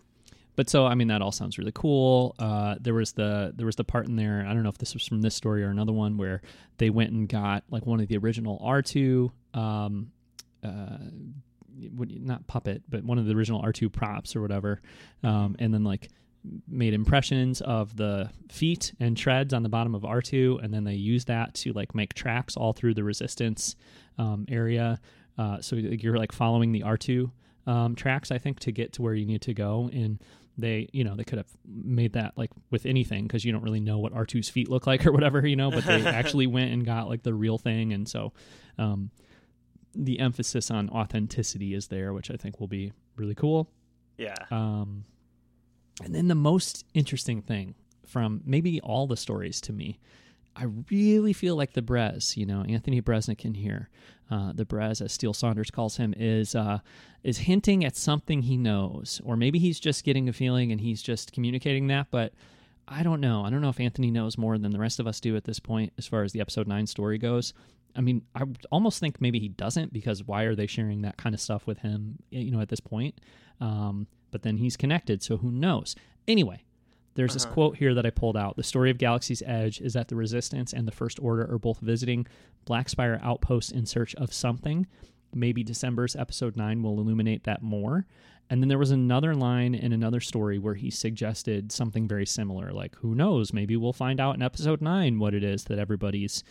But 0.56 0.70
so 0.70 0.86
I 0.86 0.95
mean 0.95 1.08
that 1.08 1.22
all 1.22 1.32
sounds 1.32 1.58
really 1.58 1.72
cool. 1.74 2.36
Uh, 2.38 2.76
there 2.82 2.93
was 2.93 3.14
the 3.14 3.54
there 3.56 3.66
was 3.66 3.76
the 3.78 3.84
part 3.84 4.08
in 4.08 4.16
there. 4.16 4.45
I 4.47 4.54
don't 4.54 4.64
know 4.64 4.70
if 4.70 4.78
this 4.78 4.93
was 4.93 5.08
from 5.08 5.22
this 5.22 5.36
story 5.36 5.64
or 5.64 5.70
another 5.70 5.93
one 5.93 6.18
where 6.18 6.41
they 6.78 6.89
went 6.89 7.12
and 7.12 7.30
got 7.30 7.64
like 7.70 7.86
one 7.86 8.00
of 8.00 8.08
the 8.08 8.18
original 8.18 8.60
R 8.62 8.82
two 8.82 9.32
um, 9.54 10.12
uh, 10.64 10.97
not 11.91 12.45
puppet, 12.47 12.84
but 12.89 13.04
one 13.04 13.18
of 13.18 13.26
the 13.26 13.34
original 13.34 13.62
R2 13.64 13.91
props 13.91 14.36
or 14.36 14.41
whatever, 14.41 14.82
um, 15.24 15.56
and 15.60 15.74
then 15.74 15.84
like 15.84 16.10
made 16.68 16.93
impressions 16.93 17.62
of 17.62 17.95
the 17.97 18.30
feet 18.50 18.93
and 19.00 19.18
treads 19.18 19.54
on 19.54 19.64
the 19.64 19.70
bottom 19.70 19.93
of 19.93 20.04
R2, 20.04 20.64
and 20.64 20.74
then 20.74 20.84
they 20.84 20.93
used 20.93 21.28
that 21.28 21.54
to 21.54 21.74
like 21.74 21.93
make 21.93 22.14
tracks 22.14 22.56
all 22.56 22.74
through 22.74 22.93
the 22.93 23.04
resistance 23.04 23.76
um, 24.18 24.45
area. 24.50 25.00
Uh, 25.38 25.62
so 25.62 25.76
you're 25.76 26.18
like 26.18 26.32
following 26.32 26.72
the 26.72 26.82
R2 26.82 27.32
um, 27.68 27.95
tracks, 27.95 28.32
I 28.32 28.38
think, 28.38 28.60
to 28.62 28.72
get 28.72 28.93
to 28.93 29.02
where 29.02 29.14
you 29.14 29.26
need 29.26 29.41
to 29.43 29.54
go. 29.54 29.89
And 29.93 30.20
they, 30.62 30.89
you 30.91 31.03
know, 31.03 31.16
they 31.16 31.24
could 31.24 31.38
have 31.38 31.49
made 31.66 32.14
that 32.14 32.34
like 32.38 32.51
with 32.70 32.86
anything 32.86 33.24
because 33.24 33.45
you 33.45 33.51
don't 33.51 33.64
really 33.64 33.80
know 33.80 33.97
what 33.97 34.14
R2's 34.14 34.49
feet 34.49 34.70
look 34.70 34.88
like 34.88 35.05
or 35.07 35.12
whatever, 35.12 35.45
you 35.45 35.55
know. 35.55 35.72
But 35.72 35.86
they 35.86 36.05
actually 36.05 36.47
went 36.47 36.72
and 36.72 36.86
got 36.86 37.10
like 37.10 37.24
the 37.24 37.34
real 37.34 37.57
thing, 37.57 37.93
and 37.93 38.07
so 38.07 38.34
um, 38.78 39.12
the 39.95 40.20
emphasis 40.20 40.70
on 40.72 40.89
authenticity 40.89 41.74
is 41.74 41.88
there, 41.88 42.14
which 42.14 42.32
I 42.32 42.36
think 42.36 42.60
will 42.60 42.68
be 42.68 42.93
really 43.16 43.36
cool. 43.36 43.70
Yeah. 44.18 44.36
Um, 44.51 45.05
and 46.03 46.14
then 46.14 46.28
the 46.28 46.36
most 46.36 46.86
interesting 46.93 47.41
thing 47.41 47.76
from 48.05 48.41
maybe 48.45 48.80
all 48.82 49.07
the 49.07 49.18
stories 49.18 49.62
to 49.62 49.74
me, 49.74 49.99
I 50.60 50.66
really 50.91 51.32
feel 51.32 51.55
like 51.55 51.72
the 51.72 51.82
Brez, 51.82 52.36
you 52.36 52.45
know, 52.45 52.64
Anthony 52.64 53.01
Breznican 53.01 53.55
here, 53.55 53.89
uh, 54.30 54.51
the 54.53 54.66
Brez, 54.66 55.01
as 55.01 55.14
Steele 55.14 55.34
Saunders 55.34 55.72
calls 55.72 55.95
him, 55.95 56.14
is 56.18 56.53
uh, 56.53 56.80
is 57.24 57.38
hinting 57.38 57.86
at 57.86 57.95
something 57.95 58.41
he 58.41 58.57
knows, 58.57 59.22
or 59.24 59.38
maybe 59.38 59.57
he's 59.57 59.80
just 59.80 60.03
getting 60.03 60.28
a 60.28 60.34
feeling 60.34 60.74
and 60.74 60.82
he's 60.82 61.01
just 61.01 61.32
communicating 61.32 61.88
that. 61.88 62.07
But 62.12 62.34
I 62.89 63.03
don't 63.03 63.22
know. 63.22 63.45
I 63.45 63.49
don't 63.49 63.62
know 63.62 63.70
if 63.70 63.80
Anthony 63.80 64.12
knows 64.12 64.38
more 64.38 64.57
than 64.57 64.72
the 64.72 64.80
rest 64.80 64.99
of 64.99 65.07
us 65.07 65.22
do 65.22 65.38
at 65.38 65.45
this 65.45 65.60
point, 65.60 65.93
as 65.97 66.07
far 66.07 66.24
as 66.24 66.34
the 66.34 66.41
episode 66.41 66.68
nine 66.68 66.88
story 66.88 67.18
goes. 67.18 67.53
I 67.95 68.01
mean, 68.01 68.24
I 68.36 68.43
almost 68.70 68.99
think 68.99 69.22
maybe 69.22 69.39
he 69.39 69.47
doesn't 69.47 69.93
because 69.93 70.26
why 70.26 70.43
are 70.43 70.55
they 70.55 70.68
sharing 70.68 71.03
that 71.03 71.16
kind 71.16 71.34
of 71.34 71.39
stuff 71.39 71.66
with 71.66 71.80
him? 71.80 72.20
You 72.32 72.51
know, 72.51 72.60
at 72.60 72.68
this 72.68 72.82
point. 72.82 73.22
Um, 73.62 74.07
but 74.32 74.43
then 74.43 74.57
he's 74.57 74.76
connected, 74.76 75.24
so 75.24 75.38
who 75.38 75.51
knows? 75.51 75.95
Anyway, 76.28 76.64
there's 77.20 77.32
uh-huh. 77.32 77.45
this 77.45 77.53
quote 77.53 77.76
here 77.76 77.93
that 77.93 78.05
I 78.05 78.11
pulled 78.11 78.38
out. 78.38 78.55
The 78.55 78.63
story 78.63 78.89
of 78.89 78.97
Galaxy's 78.97 79.43
Edge 79.45 79.82
is 79.82 79.91
that 79.91 80.07
the 80.07 80.15
Resistance 80.15 80.72
and 80.72 80.88
the 80.88 80.93
First 80.93 81.20
Order 81.20 81.51
are 81.51 81.59
both 81.59 81.80
visiting 81.82 82.26
Black 82.63 82.88
Spire 82.88 83.20
outposts 83.22 83.74
in 83.74 83.86
search 83.86 84.15
of 84.15 84.34
something. 84.34 84.88
Maybe 85.34 85.61
December's 85.61 86.15
episode 86.15 86.55
9 86.55 86.82
will 86.82 86.97
illuminate 86.97 87.43
that 87.43 87.61
more. 87.61 88.05
And 88.49 88.63
then 88.63 88.70
there 88.70 88.78
was 88.78 88.91
another 88.91 89.36
line 89.36 89.76
in 89.76 89.91
another 89.91 90.22
story 90.22 90.59
where 90.59 90.76
he 90.76 90.89
suggested 90.89 91.74
something 91.74 92.07
very 92.07 92.26
similar 92.26 92.72
like 92.72 92.95
who 92.95 93.13
knows, 93.13 93.51
maybe 93.51 93.76
we'll 93.76 93.91
find 93.91 94.22
out 94.22 94.36
in 94.36 94.41
episode 94.41 94.82
9 94.82 95.20
what 95.20 95.34
it 95.34 95.43
is 95.43 95.65
that 95.65 95.78
everybody's 95.78 96.45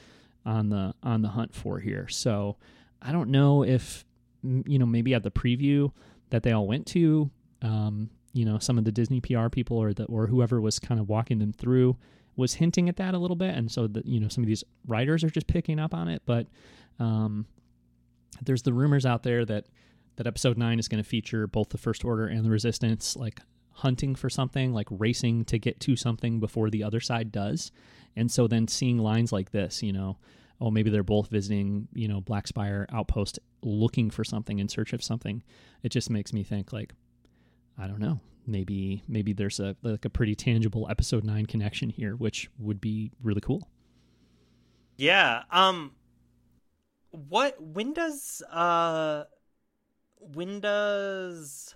on 0.44 0.68
the 0.68 0.94
on 1.02 1.22
the 1.22 1.28
hunt 1.28 1.54
for 1.54 1.78
here. 1.80 2.08
So, 2.08 2.58
I 3.00 3.10
don't 3.10 3.30
know 3.30 3.64
if 3.64 4.04
you 4.42 4.78
know, 4.78 4.86
maybe 4.86 5.14
at 5.14 5.22
the 5.22 5.30
preview 5.30 5.92
that 6.28 6.42
they 6.42 6.52
all 6.52 6.66
went 6.66 6.86
to, 6.88 7.30
um, 7.62 8.10
you 8.32 8.44
know, 8.44 8.58
some 8.58 8.78
of 8.78 8.84
the 8.84 8.92
Disney 8.92 9.20
PR 9.20 9.48
people 9.48 9.78
or 9.78 9.92
the 9.92 10.04
or 10.04 10.26
whoever 10.26 10.60
was 10.60 10.78
kind 10.78 11.00
of 11.00 11.08
walking 11.08 11.38
them 11.38 11.52
through 11.52 11.96
was 12.36 12.54
hinting 12.54 12.88
at 12.88 12.96
that 12.96 13.14
a 13.14 13.18
little 13.18 13.36
bit, 13.36 13.54
and 13.54 13.70
so 13.70 13.86
that 13.86 14.06
you 14.06 14.20
know 14.20 14.28
some 14.28 14.44
of 14.44 14.48
these 14.48 14.64
writers 14.86 15.24
are 15.24 15.30
just 15.30 15.46
picking 15.46 15.78
up 15.78 15.94
on 15.94 16.08
it. 16.08 16.22
But 16.24 16.46
um, 16.98 17.46
there's 18.42 18.62
the 18.62 18.72
rumors 18.72 19.06
out 19.06 19.22
there 19.22 19.44
that 19.44 19.66
that 20.16 20.26
episode 20.26 20.58
nine 20.58 20.78
is 20.78 20.88
going 20.88 21.02
to 21.02 21.08
feature 21.08 21.46
both 21.46 21.70
the 21.70 21.78
First 21.78 22.04
Order 22.04 22.26
and 22.26 22.44
the 22.44 22.50
Resistance, 22.50 23.16
like 23.16 23.40
hunting 23.72 24.16
for 24.16 24.28
something, 24.28 24.72
like 24.72 24.88
racing 24.90 25.44
to 25.46 25.58
get 25.58 25.78
to 25.80 25.94
something 25.94 26.40
before 26.40 26.70
the 26.70 26.82
other 26.82 27.00
side 27.00 27.30
does. 27.30 27.70
And 28.16 28.30
so 28.30 28.48
then 28.48 28.66
seeing 28.66 28.98
lines 28.98 29.32
like 29.32 29.52
this, 29.52 29.82
you 29.82 29.92
know, 29.92 30.18
oh, 30.60 30.72
maybe 30.72 30.90
they're 30.90 31.04
both 31.04 31.28
visiting, 31.28 31.86
you 31.94 32.08
know, 32.08 32.20
Black 32.20 32.48
Spire 32.48 32.86
outpost 32.90 33.38
looking 33.62 34.10
for 34.10 34.24
something 34.24 34.58
in 34.58 34.68
search 34.68 34.92
of 34.92 35.04
something. 35.04 35.44
It 35.84 35.90
just 35.90 36.10
makes 36.10 36.32
me 36.32 36.42
think 36.42 36.72
like, 36.72 36.94
I 37.78 37.86
don't 37.86 38.00
know, 38.00 38.20
maybe 38.46 39.02
maybe 39.06 39.32
there's 39.32 39.60
a 39.60 39.76
like 39.82 40.04
a 40.04 40.10
pretty 40.10 40.34
tangible 40.34 40.86
episode 40.90 41.24
nine 41.24 41.46
connection 41.46 41.90
here, 41.90 42.16
which 42.16 42.50
would 42.58 42.80
be 42.80 43.12
really 43.22 43.40
cool. 43.40 43.68
Yeah. 44.96 45.42
Um. 45.50 45.92
What? 47.10 47.62
When 47.62 47.92
does 47.92 48.42
uh? 48.50 49.24
When 50.16 50.60
does 50.60 51.74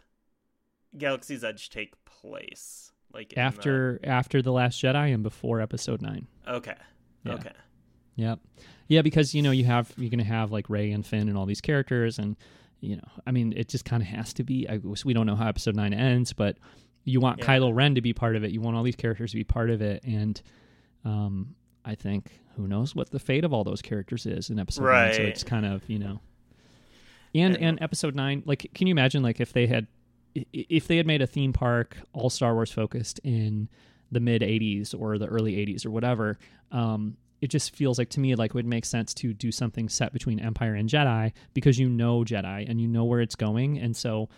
Galaxy's 0.98 1.44
Edge 1.44 1.70
take 1.70 1.94
place? 2.04 2.92
Like 3.14 3.34
after 3.36 4.00
the... 4.02 4.08
after 4.08 4.42
the 4.42 4.52
Last 4.52 4.82
Jedi 4.82 5.14
and 5.14 5.22
before 5.22 5.60
Episode 5.60 6.02
Nine. 6.02 6.26
Okay. 6.48 6.74
Yeah. 7.24 7.34
Okay. 7.34 7.52
Yep. 8.16 8.40
Yeah, 8.88 9.02
because 9.02 9.34
you 9.34 9.42
know 9.42 9.52
you 9.52 9.64
have 9.64 9.92
you're 9.96 10.10
gonna 10.10 10.24
have 10.24 10.50
like 10.50 10.68
Rey 10.68 10.90
and 10.90 11.06
Finn 11.06 11.28
and 11.28 11.38
all 11.38 11.46
these 11.46 11.60
characters, 11.60 12.18
and 12.18 12.36
you 12.82 12.96
know, 12.96 13.08
I 13.26 13.30
mean, 13.30 13.54
it 13.56 13.68
just 13.68 13.84
kind 13.84 14.02
of 14.02 14.08
has 14.08 14.34
to 14.34 14.44
be. 14.44 14.68
I, 14.68 14.80
we 15.04 15.14
don't 15.14 15.24
know 15.24 15.36
how 15.36 15.46
Episode 15.46 15.76
Nine 15.76 15.94
ends, 15.94 16.32
but 16.32 16.58
you 17.04 17.20
want 17.20 17.38
yeah. 17.38 17.46
Kylo 17.46 17.74
Ren 17.74 17.94
to 17.94 18.00
be 18.00 18.12
part 18.12 18.34
of 18.34 18.42
it. 18.42 18.50
You 18.50 18.60
want 18.60 18.76
all 18.76 18.82
these 18.82 18.96
characters 18.96 19.30
to 19.30 19.36
be 19.36 19.44
part 19.44 19.70
of 19.70 19.80
it, 19.80 20.02
and 20.04 20.42
um, 21.04 21.54
I 21.84 21.94
think 21.94 22.40
who 22.56 22.66
knows 22.66 22.94
what 22.94 23.10
the 23.10 23.20
fate 23.20 23.44
of 23.44 23.52
all 23.52 23.62
those 23.62 23.80
characters 23.80 24.26
is 24.26 24.50
in 24.50 24.58
Episode 24.58 24.82
right. 24.82 25.06
Nine. 25.06 25.14
So 25.14 25.22
it's 25.22 25.44
kind 25.44 25.64
of 25.64 25.88
you 25.88 26.00
know, 26.00 26.20
and 27.36 27.54
and, 27.54 27.64
and 27.64 27.82
Episode 27.82 28.16
Nine, 28.16 28.42
like, 28.46 28.68
can 28.74 28.88
you 28.88 28.92
imagine 28.92 29.22
like 29.22 29.40
if 29.40 29.52
they 29.52 29.68
had 29.68 29.86
if 30.52 30.88
they 30.88 30.96
had 30.96 31.06
made 31.06 31.22
a 31.22 31.26
theme 31.26 31.52
park 31.52 31.96
all 32.12 32.30
Star 32.30 32.52
Wars 32.52 32.72
focused 32.72 33.20
in 33.22 33.68
the 34.10 34.20
mid 34.20 34.42
80s 34.42 34.92
or 34.98 35.18
the 35.18 35.26
early 35.26 35.54
80s 35.54 35.86
or 35.86 35.90
whatever, 35.90 36.36
um, 36.72 37.16
it 37.42 37.48
just 37.48 37.74
feels 37.74 37.98
like 37.98 38.08
to 38.10 38.20
me 38.20 38.34
like 38.34 38.52
it 38.52 38.54
would 38.54 38.64
make 38.64 38.84
sense 38.84 39.12
to 39.12 39.34
do 39.34 39.52
something 39.52 39.88
set 39.88 40.12
between 40.12 40.40
Empire 40.40 40.74
and 40.74 40.88
Jedi 40.88 41.32
because 41.52 41.78
you 41.78 41.88
know 41.88 42.20
Jedi 42.20 42.70
and 42.70 42.80
you 42.80 42.88
know 42.88 43.04
where 43.04 43.20
it's 43.20 43.34
going, 43.34 43.78
and 43.78 43.94
so 43.94 44.30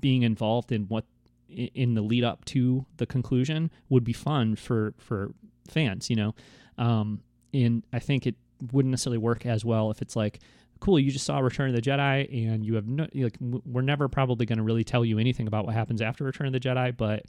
being 0.00 0.22
involved 0.22 0.72
in 0.72 0.84
what 0.84 1.04
in 1.48 1.94
the 1.94 2.00
lead 2.00 2.24
up 2.24 2.44
to 2.46 2.84
the 2.96 3.06
conclusion 3.06 3.70
would 3.90 4.02
be 4.02 4.14
fun 4.14 4.56
for 4.56 4.94
for 4.98 5.32
fans, 5.68 6.10
you 6.10 6.16
know. 6.16 6.34
Um, 6.78 7.20
and 7.54 7.84
I 7.92 8.00
think 8.00 8.26
it 8.26 8.34
wouldn't 8.72 8.90
necessarily 8.90 9.18
work 9.18 9.46
as 9.46 9.64
well 9.64 9.90
if 9.90 10.02
it's 10.02 10.16
like 10.16 10.40
cool, 10.80 10.98
you 10.98 11.10
just 11.10 11.24
saw 11.24 11.38
Return 11.38 11.70
of 11.70 11.76
the 11.76 11.82
Jedi, 11.82 12.48
and 12.48 12.64
you 12.64 12.74
have 12.74 12.86
no 12.86 13.06
like 13.14 13.36
we're 13.40 13.82
never 13.82 14.08
probably 14.08 14.46
going 14.46 14.58
to 14.58 14.64
really 14.64 14.84
tell 14.84 15.04
you 15.04 15.18
anything 15.18 15.46
about 15.46 15.66
what 15.66 15.74
happens 15.74 16.00
after 16.00 16.24
Return 16.24 16.46
of 16.46 16.52
the 16.54 16.60
Jedi, 16.60 16.96
but 16.96 17.24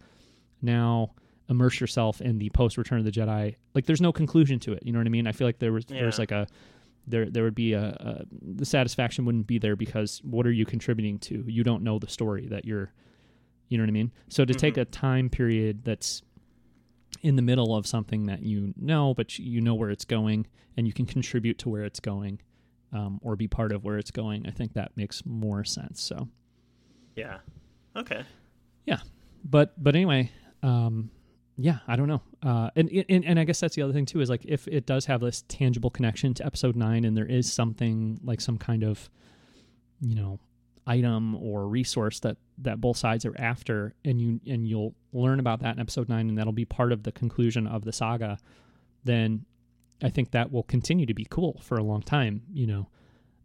now 0.62 1.12
immerse 1.50 1.80
yourself 1.80 2.22
in 2.22 2.38
the 2.38 2.50
post 2.50 2.78
Return 2.78 3.00
of 3.00 3.06
the 3.06 3.12
Jedi. 3.12 3.56
Like, 3.74 3.86
there's 3.86 4.02
no 4.02 4.12
conclusion 4.12 4.60
to 4.60 4.74
it. 4.74 4.84
You 4.86 4.92
know 4.92 5.00
what 5.00 5.08
I 5.08 5.10
mean? 5.10 5.28
I 5.28 5.32
feel 5.32 5.48
like 5.48 5.60
there 5.60 5.74
was 5.74 5.86
yeah. 5.88 6.02
there's 6.02 6.20
like 6.20 6.32
a 6.32 6.48
there 7.08 7.30
there 7.30 7.44
would 7.44 7.56
be 7.56 7.74
a, 7.74 7.86
a, 7.86 8.26
the 8.42 8.66
satisfaction 8.66 9.26
wouldn't 9.26 9.48
be 9.48 9.60
there 9.60 9.76
because 9.76 10.22
what 10.24 10.46
are 10.46 10.52
you 10.52 10.66
contributing 10.66 11.20
to? 11.20 11.44
You 11.48 11.64
don't 11.64 11.84
know 11.84 12.00
the 12.00 12.10
story 12.10 12.48
that 12.48 12.66
you're. 12.66 12.92
You 13.70 13.78
know 13.78 13.84
what 13.84 13.90
I 13.90 13.92
mean? 13.92 14.14
So 14.30 14.46
to 14.46 14.54
mm-hmm. 14.54 14.60
take 14.60 14.78
a 14.78 14.86
time 14.86 15.30
period 15.30 15.84
that's 15.84 16.22
in 17.22 17.36
the 17.36 17.42
middle 17.42 17.76
of 17.76 17.86
something 17.86 18.28
that 18.28 18.42
you 18.42 18.74
know, 18.78 19.14
but 19.14 19.38
you 19.40 19.60
know 19.60 19.76
where 19.76 19.90
it's 19.90 20.06
going, 20.06 20.48
and 20.78 20.88
you 20.88 20.94
can 20.94 21.06
contribute 21.06 21.58
to 21.60 21.70
where 21.70 21.84
it's 21.84 22.00
going 22.00 22.40
um, 22.94 23.20
or 23.22 23.36
be 23.36 23.48
part 23.48 23.72
of 23.72 23.84
where 23.84 23.98
it's 23.98 24.12
going. 24.12 24.48
I 24.48 24.52
think 24.52 24.74
that 24.74 24.92
makes 24.96 25.26
more 25.26 25.64
sense. 25.64 26.02
So, 26.02 26.30
yeah, 27.16 27.40
okay, 27.96 28.24
yeah, 28.86 29.00
but 29.44 29.82
but 29.82 29.96
anyway, 29.96 30.32
um, 30.64 31.12
yeah, 31.58 31.80
I 31.88 31.96
don't 31.96 32.08
know, 32.08 32.22
uh, 32.44 32.70
and, 32.76 32.90
and 33.10 33.26
and 33.26 33.40
I 33.40 33.44
guess 33.44 33.60
that's 33.60 33.76
the 33.76 33.82
other 33.82 33.94
thing 33.94 34.06
too 34.06 34.22
is 34.22 34.30
like 34.30 34.46
if 34.46 34.68
it 34.68 34.86
does 34.86 35.06
have 35.08 35.22
this 35.22 35.44
tangible 35.48 35.90
connection 35.90 36.34
to 36.36 36.46
episode 36.46 36.76
nine, 36.76 37.04
and 37.04 37.18
there 37.18 37.26
is 37.26 37.52
something 37.52 38.20
like 38.24 38.42
some 38.42 38.60
kind 38.60 38.84
of, 38.84 39.10
you 40.00 40.14
know, 40.14 40.40
item 40.86 41.36
or 41.36 41.68
resource 41.68 42.20
that 42.20 42.38
that 42.60 42.80
both 42.80 42.98
sides 42.98 43.26
are 43.26 43.36
after, 43.40 43.96
and 44.06 44.22
you 44.22 44.40
and 44.46 44.68
you'll 44.68 44.94
learn 45.14 45.40
about 45.40 45.62
that 45.62 45.76
in 45.76 45.80
episode 45.80 46.10
nine, 46.10 46.30
and 46.30 46.38
that'll 46.38 46.54
be 46.54 46.66
part 46.66 46.92
of 46.92 47.02
the 47.02 47.12
conclusion 47.12 47.66
of 47.66 47.84
the 47.86 47.92
saga. 47.92 48.38
Then 49.04 49.46
I 50.04 50.10
think 50.10 50.32
that 50.32 50.52
will 50.52 50.64
continue 50.64 51.08
to 51.08 51.14
be 51.14 51.26
cool 51.28 51.60
for 51.64 51.78
a 51.78 51.84
long 51.84 52.04
time, 52.04 52.44
you 52.54 52.68
know, 52.68 52.88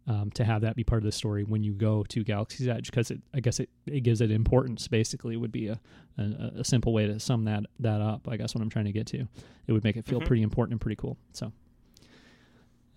um, 0.07 0.31
to 0.31 0.43
have 0.43 0.61
that 0.61 0.75
be 0.75 0.83
part 0.83 1.01
of 1.01 1.05
the 1.05 1.11
story 1.11 1.43
when 1.43 1.63
you 1.63 1.73
go 1.73 2.03
to 2.09 2.23
Galaxy's 2.23 2.67
Edge, 2.67 2.89
because 2.89 3.11
I 3.33 3.39
guess 3.39 3.59
it, 3.59 3.69
it 3.85 4.01
gives 4.01 4.21
it 4.21 4.31
importance. 4.31 4.87
Basically, 4.87 5.37
would 5.37 5.51
be 5.51 5.67
a, 5.67 5.79
a, 6.17 6.51
a 6.59 6.63
simple 6.63 6.93
way 6.93 7.07
to 7.07 7.19
sum 7.19 7.45
that 7.45 7.63
that 7.79 8.01
up. 8.01 8.27
I 8.29 8.37
guess 8.37 8.53
what 8.53 8.61
I'm 8.61 8.69
trying 8.69 8.85
to 8.85 8.91
get 8.91 9.07
to, 9.07 9.27
it 9.67 9.71
would 9.71 9.83
make 9.83 9.95
it 9.95 10.05
feel 10.05 10.19
mm-hmm. 10.19 10.27
pretty 10.27 10.43
important 10.43 10.73
and 10.73 10.81
pretty 10.81 10.97
cool. 10.97 11.17
So, 11.33 11.51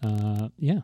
uh, 0.02 0.48
yeah. 0.58 0.80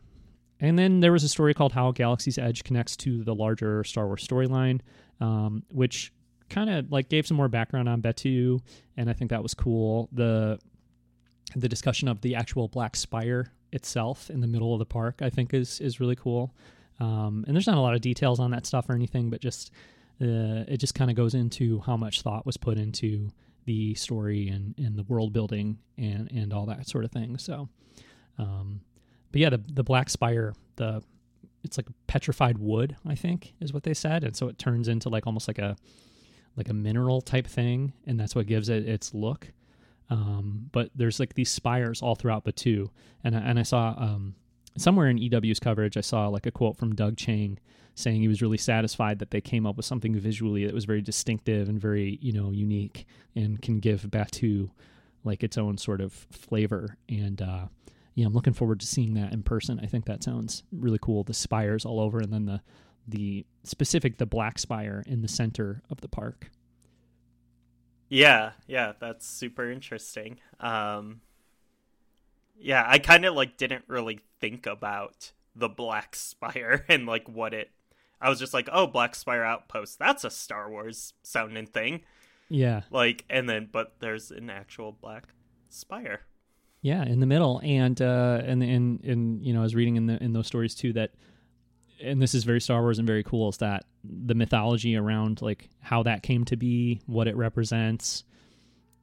And 0.61 0.79
then 0.79 1.01
there 1.01 1.11
was 1.11 1.25
a 1.25 1.29
story 1.29 1.55
called 1.55 1.73
How 1.73 1.91
Galaxy's 1.91 2.39
Edge 2.39 2.62
connects 2.62 2.97
to 2.99 3.25
the 3.25 3.35
larger 3.35 3.83
Star 3.83 4.07
Wars 4.07 4.25
storyline, 4.25 4.81
um, 5.20 5.64
which 5.73 6.12
kind 6.49 6.70
of 6.70 6.93
like 6.93 7.09
gave 7.09 7.27
some 7.27 7.37
more 7.37 7.49
background 7.49 7.89
on 7.89 8.01
Batuu, 8.01 8.61
and 8.97 9.11
I 9.11 9.12
think 9.12 9.31
that 9.31 9.43
was 9.43 9.55
cool. 9.55 10.09
The 10.12 10.61
the 11.55 11.68
discussion 11.68 12.09
of 12.09 12.20
the 12.20 12.34
actual 12.34 12.68
Black 12.68 12.97
Spire 12.97 13.53
itself 13.72 14.30
in 14.30 14.40
the 14.40 14.47
middle 14.47 14.72
of 14.72 14.78
the 14.78 14.86
park, 14.86 15.20
I 15.22 15.30
think, 15.30 15.55
is 15.55 15.80
is 15.80 16.01
really 16.01 16.16
cool. 16.16 16.55
Um, 17.01 17.45
and 17.47 17.57
there's 17.57 17.66
not 17.66 17.78
a 17.78 17.80
lot 17.80 17.95
of 17.95 18.01
details 18.01 18.38
on 18.38 18.51
that 18.53 18.66
stuff 18.66 18.88
or 18.88 18.95
anything, 18.95 19.30
but 19.30 19.40
just 19.40 19.70
uh, 20.20 20.64
it 20.68 20.76
just 20.78 20.95
kind 20.95 21.11
of 21.11 21.16
goes 21.16 21.34
into 21.34 21.80
how 21.80 21.97
much 21.97 22.22
thought 22.22 22.47
was 22.47 22.57
put 22.57 22.78
into 22.78 23.30
the 23.64 23.95
story 23.95 24.49
and, 24.49 24.74
and 24.78 24.97
the 24.97 25.05
world 25.05 25.32
building 25.32 25.78
and 25.97 26.30
and 26.32 26.53
all 26.53 26.66
that 26.66 26.88
sort 26.88 27.05
of 27.05 27.11
thing. 27.11 27.38
So, 27.38 27.68
um, 28.38 28.80
but 29.30 29.40
yeah, 29.40 29.51
the 29.51 29.62
the 29.72 29.84
Black 29.84 30.11
Spire, 30.11 30.55
the 30.76 31.03
it's 31.64 31.76
like 31.76 31.86
petrified 32.07 32.59
wood, 32.59 32.97
I 33.07 33.14
think, 33.14 33.55
is 33.61 33.72
what 33.72 33.84
they 33.84 33.95
said, 33.95 34.24
and 34.24 34.36
so 34.36 34.49
it 34.49 34.59
turns 34.59 34.88
into 34.88 35.09
like 35.09 35.26
almost 35.26 35.49
like 35.49 35.59
a 35.59 35.76
like 36.57 36.68
a 36.68 36.74
mineral 36.74 37.20
type 37.20 37.47
thing, 37.47 37.93
and 38.07 38.18
that's 38.18 38.34
what 38.34 38.47
gives 38.47 38.68
it 38.68 38.88
its 38.88 39.14
look. 39.14 39.53
Um, 40.12 40.68
but 40.72 40.90
there's 40.94 41.18
like 41.18 41.34
these 41.34 41.50
spires 41.50 42.02
all 42.02 42.14
throughout 42.14 42.44
Batuu, 42.44 42.90
and 43.24 43.34
I, 43.34 43.38
and 43.38 43.58
I 43.58 43.62
saw 43.62 43.94
um, 43.96 44.34
somewhere 44.76 45.08
in 45.08 45.18
EW's 45.18 45.58
coverage, 45.58 45.96
I 45.96 46.02
saw 46.02 46.28
like 46.28 46.44
a 46.44 46.50
quote 46.50 46.76
from 46.76 46.94
Doug 46.94 47.16
Chiang 47.16 47.58
saying 47.94 48.20
he 48.20 48.28
was 48.28 48.42
really 48.42 48.58
satisfied 48.58 49.18
that 49.20 49.30
they 49.30 49.40
came 49.40 49.64
up 49.64 49.76
with 49.76 49.86
something 49.86 50.14
visually 50.14 50.66
that 50.66 50.74
was 50.74 50.84
very 50.84 51.00
distinctive 51.00 51.68
and 51.68 51.80
very 51.80 52.18
you 52.20 52.32
know 52.32 52.50
unique 52.50 53.06
and 53.34 53.62
can 53.62 53.80
give 53.80 54.02
Batuu 54.02 54.70
like 55.24 55.42
its 55.42 55.56
own 55.56 55.78
sort 55.78 56.02
of 56.02 56.12
flavor. 56.12 56.98
And 57.08 57.40
uh, 57.40 57.66
yeah, 58.14 58.26
I'm 58.26 58.34
looking 58.34 58.52
forward 58.52 58.80
to 58.80 58.86
seeing 58.86 59.14
that 59.14 59.32
in 59.32 59.42
person. 59.42 59.80
I 59.82 59.86
think 59.86 60.04
that 60.04 60.22
sounds 60.22 60.62
really 60.72 60.98
cool. 61.00 61.24
The 61.24 61.32
spires 61.32 61.86
all 61.86 62.00
over, 62.00 62.18
and 62.18 62.30
then 62.30 62.44
the 62.44 62.60
the 63.08 63.46
specific 63.64 64.18
the 64.18 64.26
black 64.26 64.58
spire 64.58 65.02
in 65.06 65.22
the 65.22 65.28
center 65.28 65.82
of 65.88 66.02
the 66.02 66.08
park. 66.08 66.50
Yeah, 68.12 68.52
yeah, 68.66 68.92
that's 69.00 69.26
super 69.26 69.70
interesting. 69.70 70.38
Um 70.60 71.22
Yeah, 72.58 72.84
I 72.86 72.98
kind 72.98 73.24
of 73.24 73.34
like 73.34 73.56
didn't 73.56 73.84
really 73.88 74.20
think 74.38 74.66
about 74.66 75.32
the 75.56 75.70
Black 75.70 76.14
Spire 76.14 76.84
and 76.90 77.06
like 77.06 77.26
what 77.26 77.54
it 77.54 77.70
I 78.20 78.28
was 78.28 78.38
just 78.38 78.54
like, 78.54 78.68
"Oh, 78.70 78.86
Black 78.86 79.14
Spire 79.16 79.42
Outpost. 79.42 79.98
That's 79.98 80.24
a 80.24 80.30
Star 80.30 80.70
Wars 80.70 81.14
sounding 81.22 81.66
thing." 81.66 82.02
Yeah. 82.50 82.82
Like 82.90 83.24
and 83.30 83.48
then 83.48 83.70
but 83.72 83.94
there's 84.00 84.30
an 84.30 84.50
actual 84.50 84.92
Black 84.92 85.28
Spire. 85.70 86.20
Yeah, 86.82 87.04
in 87.04 87.20
the 87.20 87.26
middle 87.26 87.62
and 87.64 88.00
uh 88.02 88.42
and 88.44 88.62
and 88.62 89.02
and 89.04 89.42
you 89.42 89.54
know, 89.54 89.60
I 89.60 89.62
was 89.62 89.74
reading 89.74 89.96
in 89.96 90.04
the 90.04 90.22
in 90.22 90.34
those 90.34 90.46
stories 90.46 90.74
too 90.74 90.92
that 90.92 91.12
and 92.03 92.20
this 92.20 92.34
is 92.34 92.44
very 92.44 92.61
Star 92.61 92.80
Wars 92.82 92.98
and 92.98 93.07
very 93.07 93.22
cool 93.22 93.48
is 93.48 93.59
that 93.59 93.84
the 94.05 94.34
mythology 94.34 94.96
around 94.96 95.40
like 95.40 95.70
how 95.80 96.03
that 96.03 96.22
came 96.22 96.44
to 96.46 96.57
be, 96.57 97.00
what 97.07 97.28
it 97.28 97.36
represents, 97.36 98.24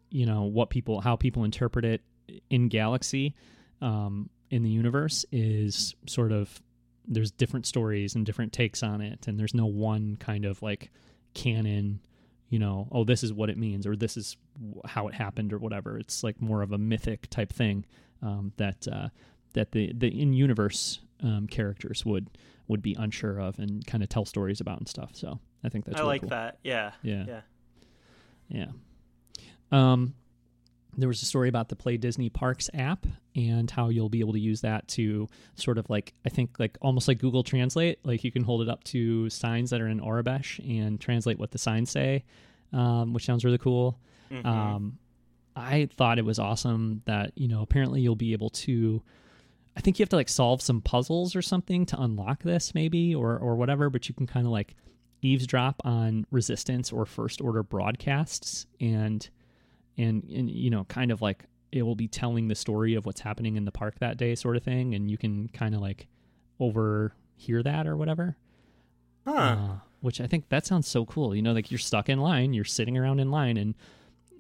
you 0.09 0.25
know, 0.25 0.43
what 0.43 0.69
people 0.69 1.01
how 1.01 1.15
people 1.15 1.43
interpret 1.43 1.85
it 1.85 2.01
in 2.49 2.67
galaxy, 2.67 3.35
um, 3.81 4.29
in 4.49 4.63
the 4.63 4.69
universe 4.69 5.25
is 5.31 5.95
sort 6.07 6.31
of 6.31 6.61
there's 7.07 7.31
different 7.31 7.65
stories 7.65 8.15
and 8.15 8.25
different 8.25 8.53
takes 8.53 8.83
on 8.83 9.01
it, 9.01 9.27
and 9.27 9.39
there's 9.39 9.53
no 9.53 9.65
one 9.65 10.17
kind 10.17 10.45
of 10.45 10.61
like 10.61 10.91
canon, 11.33 11.99
you 12.49 12.59
know, 12.59 12.87
oh 12.91 13.03
this 13.03 13.23
is 13.23 13.33
what 13.33 13.49
it 13.49 13.57
means 13.57 13.87
or 13.87 13.95
this 13.95 14.17
is 14.17 14.37
how 14.85 15.07
it 15.07 15.13
happened 15.13 15.53
or 15.53 15.57
whatever. 15.57 15.97
It's 15.97 16.23
like 16.23 16.41
more 16.41 16.61
of 16.61 16.71
a 16.71 16.77
mythic 16.77 17.29
type 17.29 17.53
thing 17.53 17.85
um, 18.21 18.51
that 18.57 18.87
uh, 18.87 19.09
that 19.53 19.71
the 19.71 19.91
the 19.95 20.07
in 20.07 20.33
universe 20.33 20.99
um, 21.21 21.47
characters 21.47 22.05
would 22.05 22.29
would 22.67 22.81
be 22.81 22.95
unsure 22.99 23.39
of 23.39 23.57
and 23.59 23.85
kind 23.87 24.03
of 24.03 24.09
tell 24.09 24.25
stories 24.25 24.61
about 24.61 24.77
and 24.77 24.87
stuff. 24.87 25.11
So 25.13 25.39
I 25.63 25.69
think 25.69 25.85
that's 25.85 25.97
I 25.97 26.01
really 26.01 26.13
like 26.13 26.21
cool. 26.21 26.29
that. 26.29 26.59
Yeah. 26.63 26.91
Yeah. 27.01 27.25
Yeah. 27.27 27.41
Yeah. 28.49 28.67
Um, 29.71 30.13
there 30.97 31.07
was 31.07 31.21
a 31.21 31.25
story 31.25 31.49
about 31.49 31.69
the 31.69 31.75
Play 31.75 31.97
Disney 31.97 32.29
Parks 32.29 32.69
app 32.73 33.05
and 33.35 33.69
how 33.69 33.89
you'll 33.89 34.09
be 34.09 34.19
able 34.19 34.33
to 34.33 34.39
use 34.39 34.61
that 34.61 34.87
to 34.89 35.27
sort 35.55 35.77
of 35.77 35.89
like 35.89 36.13
I 36.25 36.29
think 36.29 36.59
like 36.59 36.77
almost 36.81 37.07
like 37.07 37.19
Google 37.19 37.43
Translate. 37.43 37.99
Like 38.03 38.23
you 38.23 38.31
can 38.31 38.43
hold 38.43 38.61
it 38.61 38.69
up 38.69 38.83
to 38.85 39.29
signs 39.29 39.69
that 39.69 39.81
are 39.81 39.87
in 39.87 39.99
Aurebesh 39.99 40.59
and 40.67 40.99
translate 40.99 41.39
what 41.39 41.51
the 41.51 41.57
signs 41.59 41.89
say. 41.91 42.23
um, 42.71 43.13
which 43.13 43.25
sounds 43.25 43.43
really 43.43 43.57
cool. 43.57 43.97
Mhm. 44.29 44.45
Um, 44.45 44.99
I 45.55 45.89
thought 45.97 46.19
it 46.19 46.25
was 46.25 46.37
awesome 46.37 47.01
that 47.05 47.31
you 47.35 47.47
know 47.47 47.63
apparently 47.63 48.01
you'll 48.01 48.15
be 48.15 48.33
able 48.33 48.51
to. 48.51 49.01
I 49.79 49.81
think 49.81 49.97
you 49.97 50.03
have 50.03 50.09
to 50.09 50.17
like 50.17 50.27
solve 50.27 50.61
some 50.61 50.81
puzzles 50.81 51.37
or 51.37 51.41
something 51.41 51.85
to 51.85 52.01
unlock 52.01 52.43
this, 52.43 52.75
maybe 52.75 53.15
or 53.15 53.37
or 53.37 53.55
whatever. 53.55 53.89
But 53.89 54.09
you 54.09 54.13
can 54.13 54.27
kind 54.27 54.45
of 54.45 54.51
like 54.51 54.75
eavesdrop 55.21 55.81
on 55.85 56.25
resistance 56.31 56.91
or 56.91 57.05
first 57.05 57.39
order 57.39 57.63
broadcasts 57.63 58.67
and 58.81 59.29
and 59.97 60.25
and 60.25 60.49
you 60.49 60.69
know 60.69 60.83
kind 60.83 61.11
of 61.11 61.21
like 61.21 61.45
it 61.71 61.83
will 61.83 61.95
be 61.95 62.09
telling 62.09 62.49
the 62.49 62.55
story 62.55 62.93
of 62.95 63.05
what's 63.05 63.21
happening 63.21 63.55
in 63.55 63.63
the 63.63 63.71
park 63.71 63.99
that 63.99 64.17
day, 64.17 64.35
sort 64.35 64.57
of 64.57 64.63
thing, 64.63 64.95
and 64.95 65.09
you 65.09 65.17
can 65.17 65.47
kind 65.47 65.73
of 65.73 65.79
like 65.79 66.09
overhear 66.59 67.63
that 67.63 67.87
or 67.87 67.95
whatever. 67.95 68.35
huh. 69.25 69.33
Uh, 69.33 69.69
which 70.01 70.19
I 70.19 70.27
think 70.27 70.49
that 70.49 70.65
sounds 70.65 70.89
so 70.89 71.05
cool. 71.05 71.33
You 71.33 71.41
know, 71.41 71.53
like 71.53 71.71
you're 71.71 71.77
stuck 71.77 72.09
in 72.09 72.19
line, 72.19 72.51
you're 72.53 72.65
sitting 72.65 72.97
around 72.97 73.21
in 73.21 73.31
line, 73.31 73.55
and, 73.55 73.75
and 73.75 73.75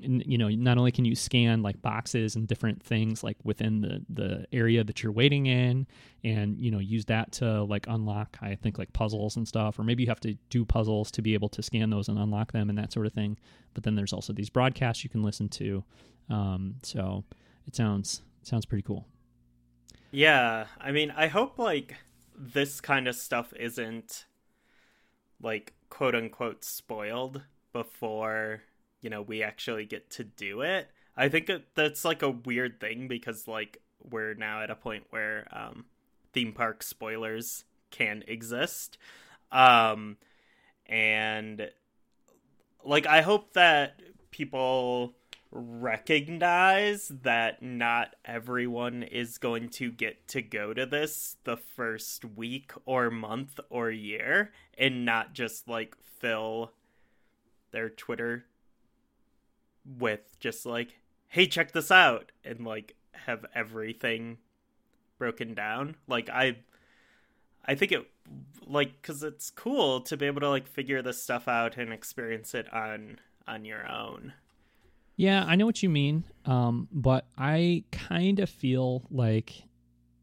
you 0.01 0.37
know, 0.37 0.49
not 0.49 0.77
only 0.77 0.91
can 0.91 1.05
you 1.05 1.15
scan 1.15 1.61
like 1.61 1.81
boxes 1.81 2.35
and 2.35 2.47
different 2.47 2.81
things 2.81 3.23
like 3.23 3.37
within 3.43 3.81
the 3.81 4.05
the 4.09 4.45
area 4.53 4.83
that 4.83 5.03
you're 5.03 5.11
waiting 5.11 5.45
in, 5.45 5.87
and 6.23 6.59
you 6.59 6.71
know, 6.71 6.79
use 6.79 7.05
that 7.05 7.31
to 7.33 7.63
like 7.63 7.85
unlock. 7.87 8.37
I 8.41 8.55
think 8.55 8.77
like 8.77 8.93
puzzles 8.93 9.35
and 9.35 9.47
stuff, 9.47 9.77
or 9.77 9.83
maybe 9.83 10.03
you 10.03 10.09
have 10.09 10.19
to 10.21 10.35
do 10.49 10.65
puzzles 10.65 11.11
to 11.11 11.21
be 11.21 11.33
able 11.33 11.49
to 11.49 11.61
scan 11.61 11.89
those 11.89 12.07
and 12.07 12.17
unlock 12.17 12.51
them 12.51 12.69
and 12.69 12.77
that 12.77 12.93
sort 12.93 13.05
of 13.05 13.13
thing. 13.13 13.37
But 13.73 13.83
then 13.83 13.95
there's 13.95 14.13
also 14.13 14.33
these 14.33 14.49
broadcasts 14.49 15.03
you 15.03 15.09
can 15.09 15.23
listen 15.23 15.49
to. 15.49 15.83
Um, 16.29 16.75
so 16.83 17.23
it 17.67 17.75
sounds 17.75 18.21
sounds 18.43 18.65
pretty 18.65 18.83
cool. 18.83 19.05
Yeah, 20.11 20.65
I 20.79 20.91
mean, 20.91 21.11
I 21.11 21.27
hope 21.27 21.59
like 21.59 21.95
this 22.35 22.81
kind 22.81 23.07
of 23.07 23.15
stuff 23.15 23.53
isn't 23.59 24.25
like 25.41 25.73
quote 25.89 26.15
unquote 26.15 26.63
spoiled 26.63 27.41
before 27.73 28.61
you 29.01 29.09
know 29.09 29.21
we 29.21 29.43
actually 29.43 29.85
get 29.85 30.09
to 30.11 30.23
do 30.23 30.61
it. 30.61 30.89
I 31.15 31.29
think 31.29 31.51
that's 31.75 32.05
like 32.05 32.21
a 32.21 32.29
weird 32.29 32.79
thing 32.79 33.07
because 33.07 33.47
like 33.47 33.81
we're 34.09 34.33
now 34.33 34.61
at 34.61 34.69
a 34.69 34.75
point 34.75 35.03
where 35.09 35.47
um, 35.51 35.85
theme 36.33 36.53
park 36.53 36.83
spoilers 36.83 37.65
can 37.91 38.23
exist, 38.27 38.97
um, 39.51 40.17
and 40.85 41.69
like 42.83 43.05
I 43.07 43.21
hope 43.21 43.53
that 43.53 44.01
people 44.31 45.15
recognize 45.51 47.07
that 47.23 47.63
not 47.63 48.15
everyone 48.23 49.01
is 49.01 49.37
going 49.39 49.67
to 49.67 49.91
get 49.91 50.27
to 50.27 50.41
go 50.41 50.73
to 50.73 50.85
this 50.85 51.37
the 51.43 51.57
first 51.57 52.23
week 52.23 52.71
or 52.85 53.09
month 53.09 53.59
or 53.69 53.89
year 53.89 54.51
and 54.77 55.05
not 55.05 55.33
just 55.33 55.67
like 55.67 55.95
fill 56.19 56.71
their 57.71 57.89
Twitter 57.89 58.45
with 59.85 60.39
just 60.39 60.65
like, 60.65 60.99
hey, 61.27 61.47
check 61.47 61.71
this 61.71 61.91
out, 61.91 62.31
and 62.43 62.65
like 62.65 62.95
have 63.13 63.45
everything 63.53 64.37
broken 65.17 65.53
down. 65.53 65.95
Like, 66.07 66.29
I. 66.29 66.57
I 67.65 67.75
think 67.75 67.91
it 67.91 68.09
like 68.65 68.99
cuz 69.03 69.21
it's 69.21 69.51
cool 69.51 70.01
to 70.01 70.17
be 70.17 70.25
able 70.25 70.39
to 70.41 70.49
like 70.49 70.65
figure 70.65 71.03
this 71.03 71.21
stuff 71.21 71.47
out 71.47 71.77
and 71.77 71.93
experience 71.93 72.55
it 72.55 72.71
on 72.73 73.19
on 73.47 73.63
your 73.65 73.87
own. 73.87 74.33
Yeah, 75.17 75.43
I 75.45 75.55
know 75.55 75.65
what 75.65 75.83
you 75.83 75.89
mean, 75.89 76.23
um, 76.45 76.87
but 76.91 77.25
I 77.37 77.83
kind 77.91 78.39
of 78.39 78.49
feel 78.49 79.03
like 79.11 79.63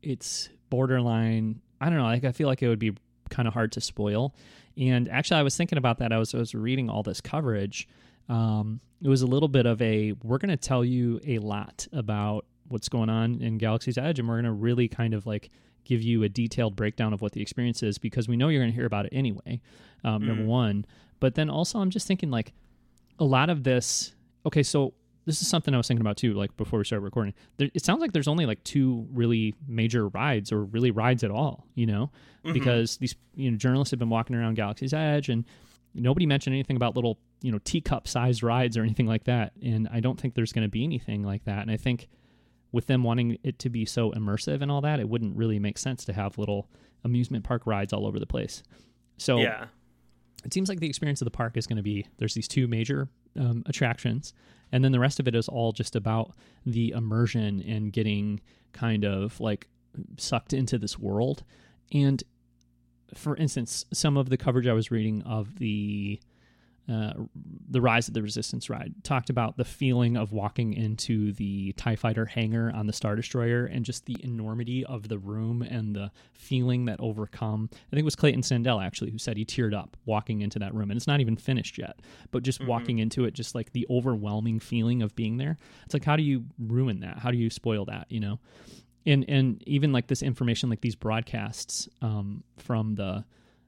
it's 0.02 0.48
borderline. 0.70 1.60
I 1.80 1.90
don't 1.90 1.98
know. 1.98 2.04
Like 2.04 2.24
I 2.24 2.32
feel 2.32 2.48
like 2.48 2.62
it 2.62 2.68
would 2.68 2.78
be 2.78 2.96
kind 3.28 3.46
of 3.46 3.54
hard 3.54 3.72
to 3.72 3.80
spoil. 3.80 4.34
And 4.78 5.08
actually, 5.08 5.38
I 5.38 5.42
was 5.42 5.56
thinking 5.56 5.78
about 5.78 5.98
that. 5.98 6.12
I 6.12 6.18
was 6.18 6.34
I 6.34 6.38
was 6.38 6.54
reading 6.54 6.88
all 6.88 7.02
this 7.02 7.20
coverage. 7.20 7.86
Um, 8.28 8.80
it 9.02 9.08
was 9.08 9.22
a 9.22 9.26
little 9.26 9.48
bit 9.48 9.66
of 9.66 9.80
a 9.82 10.12
we're 10.22 10.38
going 10.38 10.50
to 10.50 10.56
tell 10.56 10.84
you 10.84 11.20
a 11.26 11.38
lot 11.38 11.86
about 11.92 12.46
what's 12.68 12.88
going 12.88 13.08
on 13.10 13.40
in 13.42 13.58
Galaxy's 13.58 13.98
Edge, 13.98 14.18
and 14.18 14.28
we're 14.28 14.36
going 14.36 14.44
to 14.46 14.52
really 14.52 14.88
kind 14.88 15.14
of 15.14 15.26
like 15.26 15.50
give 15.84 16.02
you 16.02 16.22
a 16.24 16.28
detailed 16.28 16.74
breakdown 16.74 17.12
of 17.12 17.22
what 17.22 17.32
the 17.32 17.40
experience 17.40 17.82
is 17.82 17.96
because 17.98 18.26
we 18.26 18.36
know 18.36 18.48
you're 18.48 18.60
going 18.60 18.72
to 18.72 18.74
hear 18.74 18.86
about 18.86 19.06
it 19.06 19.12
anyway. 19.14 19.60
Um, 20.02 20.26
Number 20.26 20.42
Mm. 20.42 20.46
one, 20.46 20.86
but 21.20 21.34
then 21.36 21.48
also 21.48 21.78
I'm 21.78 21.90
just 21.90 22.06
thinking 22.08 22.30
like 22.30 22.52
a 23.18 23.24
lot 23.24 23.50
of 23.50 23.62
this. 23.62 24.14
Okay, 24.44 24.62
so 24.62 24.94
this 25.26 25.42
is 25.42 25.48
something 25.48 25.74
I 25.74 25.76
was 25.76 25.86
thinking 25.88 26.00
about 26.02 26.16
too. 26.16 26.34
Like 26.34 26.56
before 26.56 26.78
we 26.78 26.84
started 26.84 27.04
recording, 27.04 27.34
there, 27.56 27.68
it 27.74 27.84
sounds 27.84 28.00
like 28.00 28.12
there's 28.12 28.28
only 28.28 28.46
like 28.46 28.62
two 28.64 29.06
really 29.12 29.54
major 29.68 30.08
rides, 30.08 30.50
or 30.52 30.64
really 30.64 30.90
rides 30.90 31.22
at 31.24 31.30
all. 31.30 31.66
You 31.74 31.86
know, 31.86 32.10
Mhm. 32.44 32.52
because 32.54 32.96
these 32.96 33.14
you 33.36 33.50
know 33.50 33.56
journalists 33.56 33.90
have 33.90 33.98
been 34.00 34.08
walking 34.10 34.34
around 34.34 34.54
Galaxy's 34.54 34.92
Edge 34.94 35.28
and 35.28 35.44
nobody 35.94 36.26
mentioned 36.26 36.54
anything 36.54 36.76
about 36.76 36.94
little 36.96 37.18
you 37.42 37.52
know 37.52 37.58
teacup 37.64 38.08
sized 38.08 38.42
rides 38.42 38.76
or 38.76 38.82
anything 38.82 39.06
like 39.06 39.24
that. 39.24 39.52
And 39.62 39.88
I 39.92 40.00
don't 40.00 40.20
think 40.20 40.34
there's 40.34 40.52
going 40.52 40.66
to 40.66 40.70
be 40.70 40.84
anything 40.84 41.22
like 41.22 41.44
that. 41.44 41.62
And 41.62 41.70
I 41.70 41.76
think 41.76 42.08
with 42.72 42.86
them 42.86 43.02
wanting 43.02 43.38
it 43.42 43.58
to 43.60 43.70
be 43.70 43.84
so 43.84 44.10
immersive 44.12 44.62
and 44.62 44.70
all 44.70 44.80
that, 44.82 45.00
it 45.00 45.08
wouldn't 45.08 45.36
really 45.36 45.58
make 45.58 45.78
sense 45.78 46.04
to 46.06 46.12
have 46.12 46.38
little 46.38 46.68
amusement 47.04 47.44
park 47.44 47.62
rides 47.66 47.92
all 47.92 48.06
over 48.06 48.18
the 48.18 48.26
place. 48.26 48.62
So 49.18 49.38
yeah. 49.38 49.66
it 50.44 50.52
seems 50.52 50.68
like 50.68 50.80
the 50.80 50.88
experience 50.88 51.20
of 51.20 51.26
the 51.26 51.30
park 51.30 51.56
is 51.56 51.66
going 51.66 51.76
to 51.76 51.82
be 51.82 52.06
there's 52.18 52.34
these 52.34 52.48
two 52.48 52.66
major 52.66 53.08
um, 53.38 53.62
attractions 53.66 54.32
and 54.72 54.84
then 54.84 54.92
the 54.92 55.00
rest 55.00 55.20
of 55.20 55.28
it 55.28 55.34
is 55.34 55.48
all 55.48 55.72
just 55.72 55.96
about 55.96 56.32
the 56.64 56.90
immersion 56.90 57.62
and 57.66 57.92
getting 57.92 58.40
kind 58.72 59.04
of 59.04 59.38
like 59.40 59.68
sucked 60.16 60.52
into 60.52 60.78
this 60.78 60.98
world 60.98 61.44
and 61.92 62.22
for 63.14 63.36
instance 63.36 63.84
some 63.92 64.16
of 64.16 64.28
the 64.28 64.36
coverage 64.36 64.66
i 64.66 64.72
was 64.72 64.90
reading 64.90 65.22
of 65.22 65.58
the 65.58 66.20
uh, 66.88 67.12
the 67.68 67.80
rise 67.80 68.06
of 68.08 68.14
the 68.14 68.22
resistance 68.22 68.70
ride. 68.70 68.94
Talked 69.02 69.28
about 69.28 69.56
the 69.56 69.64
feeling 69.64 70.16
of 70.16 70.32
walking 70.32 70.72
into 70.72 71.32
the 71.32 71.72
tie 71.72 71.96
fighter 71.96 72.26
hangar 72.26 72.70
on 72.74 72.86
the 72.86 72.92
star 72.92 73.16
destroyer 73.16 73.64
and 73.66 73.84
just 73.84 74.06
the 74.06 74.16
enormity 74.22 74.84
of 74.84 75.08
the 75.08 75.18
room 75.18 75.62
and 75.62 75.96
the 75.96 76.12
feeling 76.32 76.84
that 76.84 77.00
overcome. 77.00 77.68
I 77.72 77.76
think 77.90 78.00
it 78.00 78.04
was 78.04 78.14
clayton 78.14 78.42
sandell 78.42 78.84
actually 78.84 79.10
who 79.10 79.18
said 79.18 79.36
he 79.36 79.44
teared 79.44 79.74
up 79.74 79.96
walking 80.04 80.42
into 80.42 80.58
that 80.60 80.74
room 80.74 80.90
and 80.90 80.96
it's 80.96 81.08
not 81.08 81.20
even 81.20 81.36
finished 81.36 81.76
yet 81.76 82.00
but 82.30 82.42
just 82.44 82.60
Mhm. 82.60 82.66
walking 82.68 82.98
into 83.00 83.24
it 83.24 83.34
just 83.34 83.54
like 83.54 83.72
the 83.72 83.86
overwhelming 83.90 84.60
feeling 84.60 85.02
of 85.02 85.16
being 85.16 85.38
there. 85.38 85.58
It's 85.84 85.94
like 85.94 86.04
how 86.04 86.14
do 86.16 86.22
you 86.22 86.44
ruin 86.58 87.00
that? 87.00 87.18
How 87.18 87.30
do 87.32 87.36
you 87.38 87.50
spoil 87.50 87.84
that 87.86 88.06
you 88.10 88.20
know? 88.20 88.38
And 89.04 89.24
and 89.28 89.62
even 89.66 89.92
like 89.92 90.06
this 90.06 90.22
information 90.22 90.70
like 90.70 90.80
these 90.82 90.94
broadcasts 90.96 91.88
um, 92.00 92.44
from 92.58 92.94
the 92.94 93.24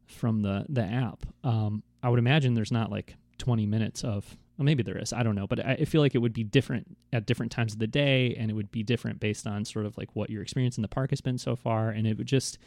from 0.06 0.42
the 0.42 0.64
the 0.68 0.82
app 0.82 1.26
um, 1.44 1.82
i 2.03 2.09
would 2.09 2.18
imagine 2.18 2.55
there's 2.55 2.72
not 2.72 2.90
like 2.90 3.16
20 3.38 3.66
minutes 3.66 4.03
of 4.05 4.36
well, 4.57 4.64
maybe 4.64 4.82
there 4.82 4.99
is 4.99 5.12
i 5.12 5.22
don't 5.22 5.34
know 5.34 5.46
but 5.46 5.64
I, 5.64 5.84
feel 5.84 6.01
like 6.01 6.14
it 6.14 6.18
would 6.18 6.32
be 6.32 6.44
different 6.44 6.96
at 7.12 7.26
different 7.26 7.53
times 7.53 7.72
of 7.72 7.78
the 7.78 7.86
day 7.86 8.34
and 8.38 8.51
it 8.51 8.55
would 8.55 8.70
be 8.70 8.82
different 8.82 9.20
based 9.20 9.46
on 9.46 9.64
sort 9.64 9.86
of 9.86 9.96
like 9.96 10.14
what 10.14 10.30
your 10.30 10.42
experience 10.42 10.76
in 10.76 10.82
the 10.82 10.88
park 10.88 11.11
has 11.11 11.20
been 11.20 11.38
so 11.38 11.57
far 11.57 11.90
and 11.90 12.07
it 12.07 12.18
would 12.18 12.26
just 12.26 12.59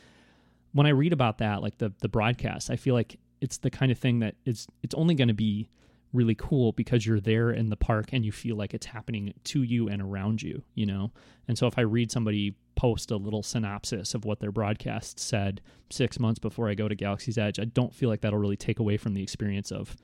when 0.74 0.88
i 0.88 0.92
read 0.92 1.14
about 1.14 1.40
that 1.40 1.62
like 1.62 1.78
the 1.78 1.92
the 2.00 2.10
broadcast 2.10 2.70
i 2.70 2.76
feel 2.76 2.96
like 2.96 3.20
it's 3.42 3.58
the 3.58 3.70
kind 3.70 3.92
of 3.92 3.98
thing 3.98 4.20
that 4.20 4.36
it's 4.46 4.68
it's 4.84 4.96
only 4.96 5.16
going 5.16 5.28
to 5.28 5.34
be 5.34 5.68
really 6.14 6.36
cool 6.36 6.72
because 6.74 7.06
you're 7.06 7.20
there 7.20 7.52
in 7.52 7.70
the 7.70 7.76
park 7.76 8.10
and 8.12 8.26
you 8.26 8.32
feel 8.32 8.56
like 8.56 8.74
it's 8.74 8.86
happening 8.86 9.34
to 9.46 9.64
you 9.64 9.88
and 9.88 10.02
around 10.02 10.42
you, 10.42 10.62
you 10.76 10.86
know? 10.86 11.12
And 11.48 11.58
so 11.58 11.68
if 11.68 11.78
I 11.78 11.82
read 11.82 12.12
somebody 12.12 12.56
post 12.82 13.12
a 13.12 13.16
little 13.16 13.44
synopsis 13.44 14.16
of 14.16 14.26
what 14.26 14.40
their 14.40 14.52
broadcast 14.52 15.20
said 15.20 15.62
six 15.92 16.20
months 16.20 16.40
before 16.40 16.68
I 16.68 16.74
go 16.74 16.88
to 16.88 16.96
Galaxy's 16.96 17.38
Edge, 17.38 17.60
I 17.60 17.66
don't 17.66 17.94
feel 17.94 18.10
like 18.10 18.22
that'll 18.22 18.40
really 18.40 18.58
take 18.58 18.80
away 18.80 18.98
from 18.98 19.14
the 19.14 19.22
experience 19.22 19.72
of, 19.72 19.96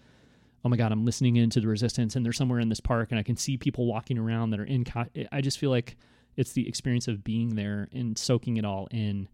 oh 0.63 0.69
my 0.69 0.77
God, 0.77 0.91
I'm 0.91 1.03
listening 1.03 1.37
into 1.37 1.59
the 1.59 1.67
resistance 1.67 2.15
and 2.15 2.23
they're 2.23 2.31
somewhere 2.31 2.59
in 2.59 2.69
this 2.69 2.79
park 2.79 3.07
and 3.09 3.19
I 3.19 3.23
can 3.23 3.35
see 3.35 3.57
people 3.57 3.87
walking 3.87 4.19
around 4.19 4.51
that 4.51 4.59
are 4.59 4.63
in. 4.63 4.85
Co- 4.85 5.07
I 5.31 5.41
just 5.41 5.57
feel 5.57 5.71
like 5.71 5.97
it's 6.35 6.51
the 6.51 6.67
experience 6.67 7.07
of 7.07 7.23
being 7.23 7.55
there 7.55 7.89
and 7.91 8.15
soaking 8.15 8.57
it 8.57 8.65
all 8.65 8.87
in 8.91 9.27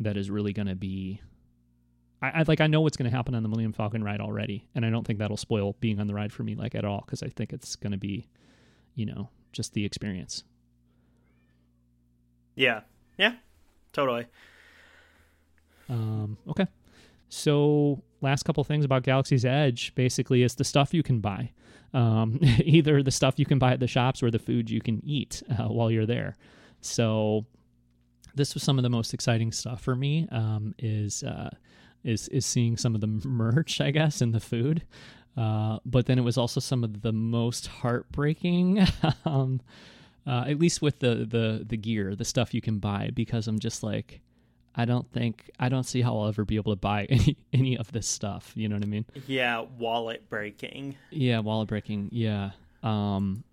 that 0.00 0.16
is 0.16 0.28
really 0.28 0.52
going 0.52 0.66
to 0.66 0.74
be 0.74 1.20
I, 2.20 2.40
I 2.40 2.44
like 2.48 2.60
I 2.60 2.66
know 2.66 2.80
what's 2.80 2.96
going 2.96 3.08
to 3.08 3.16
happen 3.16 3.36
on 3.36 3.44
the 3.44 3.48
Millennium 3.48 3.72
Falcon 3.72 4.02
ride 4.02 4.20
already, 4.20 4.66
and 4.74 4.84
I 4.84 4.90
don't 4.90 5.06
think 5.06 5.20
that'll 5.20 5.36
spoil 5.36 5.76
being 5.78 6.00
on 6.00 6.08
the 6.08 6.14
ride 6.14 6.32
for 6.32 6.42
me 6.42 6.56
like 6.56 6.74
at 6.74 6.84
all 6.84 7.04
because 7.06 7.22
I 7.22 7.28
think 7.28 7.52
it's 7.52 7.76
going 7.76 7.92
to 7.92 7.98
be, 7.98 8.26
you 8.96 9.06
know, 9.06 9.28
just 9.52 9.74
the 9.74 9.84
experience. 9.84 10.42
Yeah. 12.54 12.80
Yeah. 13.18 13.34
Totally. 13.92 14.26
Um, 15.88 16.38
okay, 16.48 16.66
so 17.28 18.02
last 18.20 18.44
couple 18.44 18.64
things 18.64 18.84
about 18.84 19.02
Galaxy's 19.02 19.44
Edge 19.44 19.94
basically 19.94 20.42
is 20.42 20.54
the 20.54 20.64
stuff 20.64 20.94
you 20.94 21.02
can 21.02 21.20
buy, 21.20 21.50
um, 21.92 22.38
either 22.64 23.02
the 23.02 23.10
stuff 23.10 23.38
you 23.38 23.44
can 23.44 23.58
buy 23.58 23.72
at 23.72 23.80
the 23.80 23.86
shops 23.86 24.22
or 24.22 24.30
the 24.30 24.38
food 24.38 24.70
you 24.70 24.80
can 24.80 25.02
eat 25.04 25.42
uh, 25.50 25.68
while 25.68 25.90
you're 25.90 26.06
there. 26.06 26.36
So 26.80 27.44
this 28.34 28.54
was 28.54 28.62
some 28.62 28.78
of 28.78 28.82
the 28.82 28.90
most 28.90 29.14
exciting 29.14 29.52
stuff 29.52 29.80
for 29.80 29.94
me. 29.94 30.28
Um, 30.32 30.74
is 30.78 31.22
uh, 31.22 31.50
is 32.02 32.28
is 32.28 32.44
seeing 32.46 32.76
some 32.76 32.94
of 32.94 33.00
the 33.00 33.06
merch, 33.28 33.80
I 33.80 33.90
guess, 33.90 34.20
and 34.20 34.34
the 34.34 34.40
food. 34.40 34.84
Uh, 35.36 35.78
but 35.84 36.06
then 36.06 36.18
it 36.18 36.22
was 36.22 36.38
also 36.38 36.60
some 36.60 36.84
of 36.84 37.02
the 37.02 37.12
most 37.12 37.66
heartbreaking, 37.66 38.86
um, 39.24 39.60
uh, 40.26 40.44
at 40.46 40.58
least 40.58 40.82
with 40.82 41.00
the, 41.00 41.26
the 41.28 41.64
the 41.66 41.76
gear, 41.76 42.14
the 42.14 42.24
stuff 42.24 42.54
you 42.54 42.60
can 42.60 42.78
buy, 42.78 43.10
because 43.14 43.46
I'm 43.46 43.58
just 43.58 43.82
like, 43.82 44.20
I 44.74 44.84
don't 44.84 45.10
think 45.12 45.50
I 45.58 45.68
don't 45.68 45.84
see 45.84 46.02
how 46.02 46.18
I'll 46.18 46.28
ever 46.28 46.44
be 46.44 46.56
able 46.56 46.72
to 46.72 46.80
buy 46.80 47.04
any 47.10 47.36
any 47.52 47.78
of 47.78 47.92
this 47.92 48.06
stuff. 48.08 48.52
You 48.54 48.68
know 48.68 48.76
what 48.76 48.84
I 48.84 48.88
mean? 48.88 49.06
Yeah, 49.26 49.64
wallet 49.78 50.28
breaking. 50.28 50.96
Yeah, 51.10 51.40
wallet 51.40 51.68
breaking. 51.68 52.08
Yeah. 52.12 52.50
Um, 52.82 53.44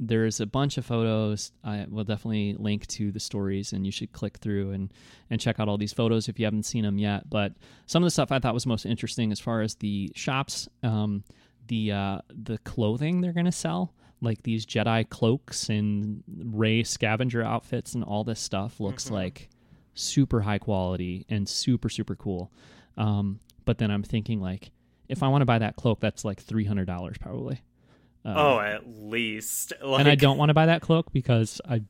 there's 0.00 0.40
a 0.40 0.46
bunch 0.46 0.76
of 0.76 0.84
photos. 0.84 1.52
I 1.62 1.86
will 1.88 2.04
definitely 2.04 2.54
link 2.54 2.86
to 2.88 3.12
the 3.12 3.20
stories, 3.20 3.72
and 3.72 3.86
you 3.86 3.92
should 3.92 4.12
click 4.12 4.38
through 4.38 4.72
and 4.72 4.92
and 5.30 5.40
check 5.40 5.60
out 5.60 5.68
all 5.68 5.78
these 5.78 5.92
photos 5.92 6.28
if 6.28 6.38
you 6.38 6.44
haven't 6.44 6.64
seen 6.64 6.84
them 6.84 6.98
yet. 6.98 7.28
But 7.30 7.52
some 7.86 8.02
of 8.02 8.06
the 8.06 8.10
stuff 8.10 8.32
I 8.32 8.38
thought 8.38 8.54
was 8.54 8.66
most 8.66 8.86
interesting 8.86 9.32
as 9.32 9.40
far 9.40 9.62
as 9.62 9.76
the 9.76 10.10
shops, 10.14 10.68
um, 10.82 11.24
the 11.68 11.92
uh, 11.92 12.18
the 12.30 12.58
clothing 12.58 13.20
they're 13.20 13.32
gonna 13.32 13.52
sell, 13.52 13.94
like 14.24 14.42
these 14.42 14.64
Jedi 14.66 15.08
cloaks 15.08 15.68
and 15.68 16.22
Rey 16.28 16.82
scavenger 16.82 17.42
outfits 17.42 17.94
and 17.94 18.02
all 18.02 18.24
this 18.24 18.40
stuff, 18.40 18.80
looks 18.80 19.08
Mhm. 19.08 19.12
like 19.12 19.48
super 19.94 20.40
high 20.40 20.58
quality 20.58 21.24
and 21.28 21.48
super 21.48 21.88
super 21.88 22.16
cool. 22.16 22.50
Um, 22.96 23.40
but 23.64 23.78
then 23.78 23.90
I'm 23.90 24.02
thinking 24.02 24.40
like, 24.40 24.70
if 25.08 25.22
I 25.22 25.28
want 25.28 25.42
to 25.42 25.46
buy 25.46 25.58
that 25.58 25.76
cloak, 25.76 26.00
that's 26.00 26.24
like 26.24 26.40
three 26.40 26.64
hundred 26.64 26.86
dollars 26.86 27.16
probably. 27.18 27.60
Um, 28.24 28.36
oh, 28.36 28.58
at 28.60 28.86
least. 28.88 29.72
Like, 29.82 30.00
and 30.00 30.08
I 30.08 30.14
don't 30.14 30.38
want 30.38 30.48
to 30.48 30.54
buy 30.54 30.66
that 30.66 30.80
cloak 30.80 31.12
because 31.12 31.60
I 31.68 31.82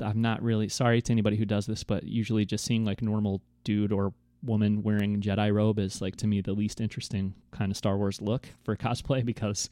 I'm 0.00 0.20
not 0.22 0.42
really 0.42 0.68
sorry 0.68 1.00
to 1.02 1.12
anybody 1.12 1.36
who 1.36 1.44
does 1.44 1.66
this, 1.66 1.84
but 1.84 2.04
usually 2.04 2.44
just 2.44 2.64
seeing 2.64 2.84
like 2.84 3.02
normal 3.02 3.42
dude 3.64 3.92
or 3.92 4.14
woman 4.42 4.82
wearing 4.82 5.20
Jedi 5.20 5.54
robe 5.54 5.78
is 5.78 6.00
like 6.00 6.16
to 6.16 6.26
me 6.26 6.40
the 6.40 6.52
least 6.52 6.80
interesting 6.80 7.34
kind 7.52 7.70
of 7.70 7.76
Star 7.76 7.96
Wars 7.96 8.20
look 8.20 8.48
for 8.64 8.76
cosplay 8.76 9.24
because 9.24 9.70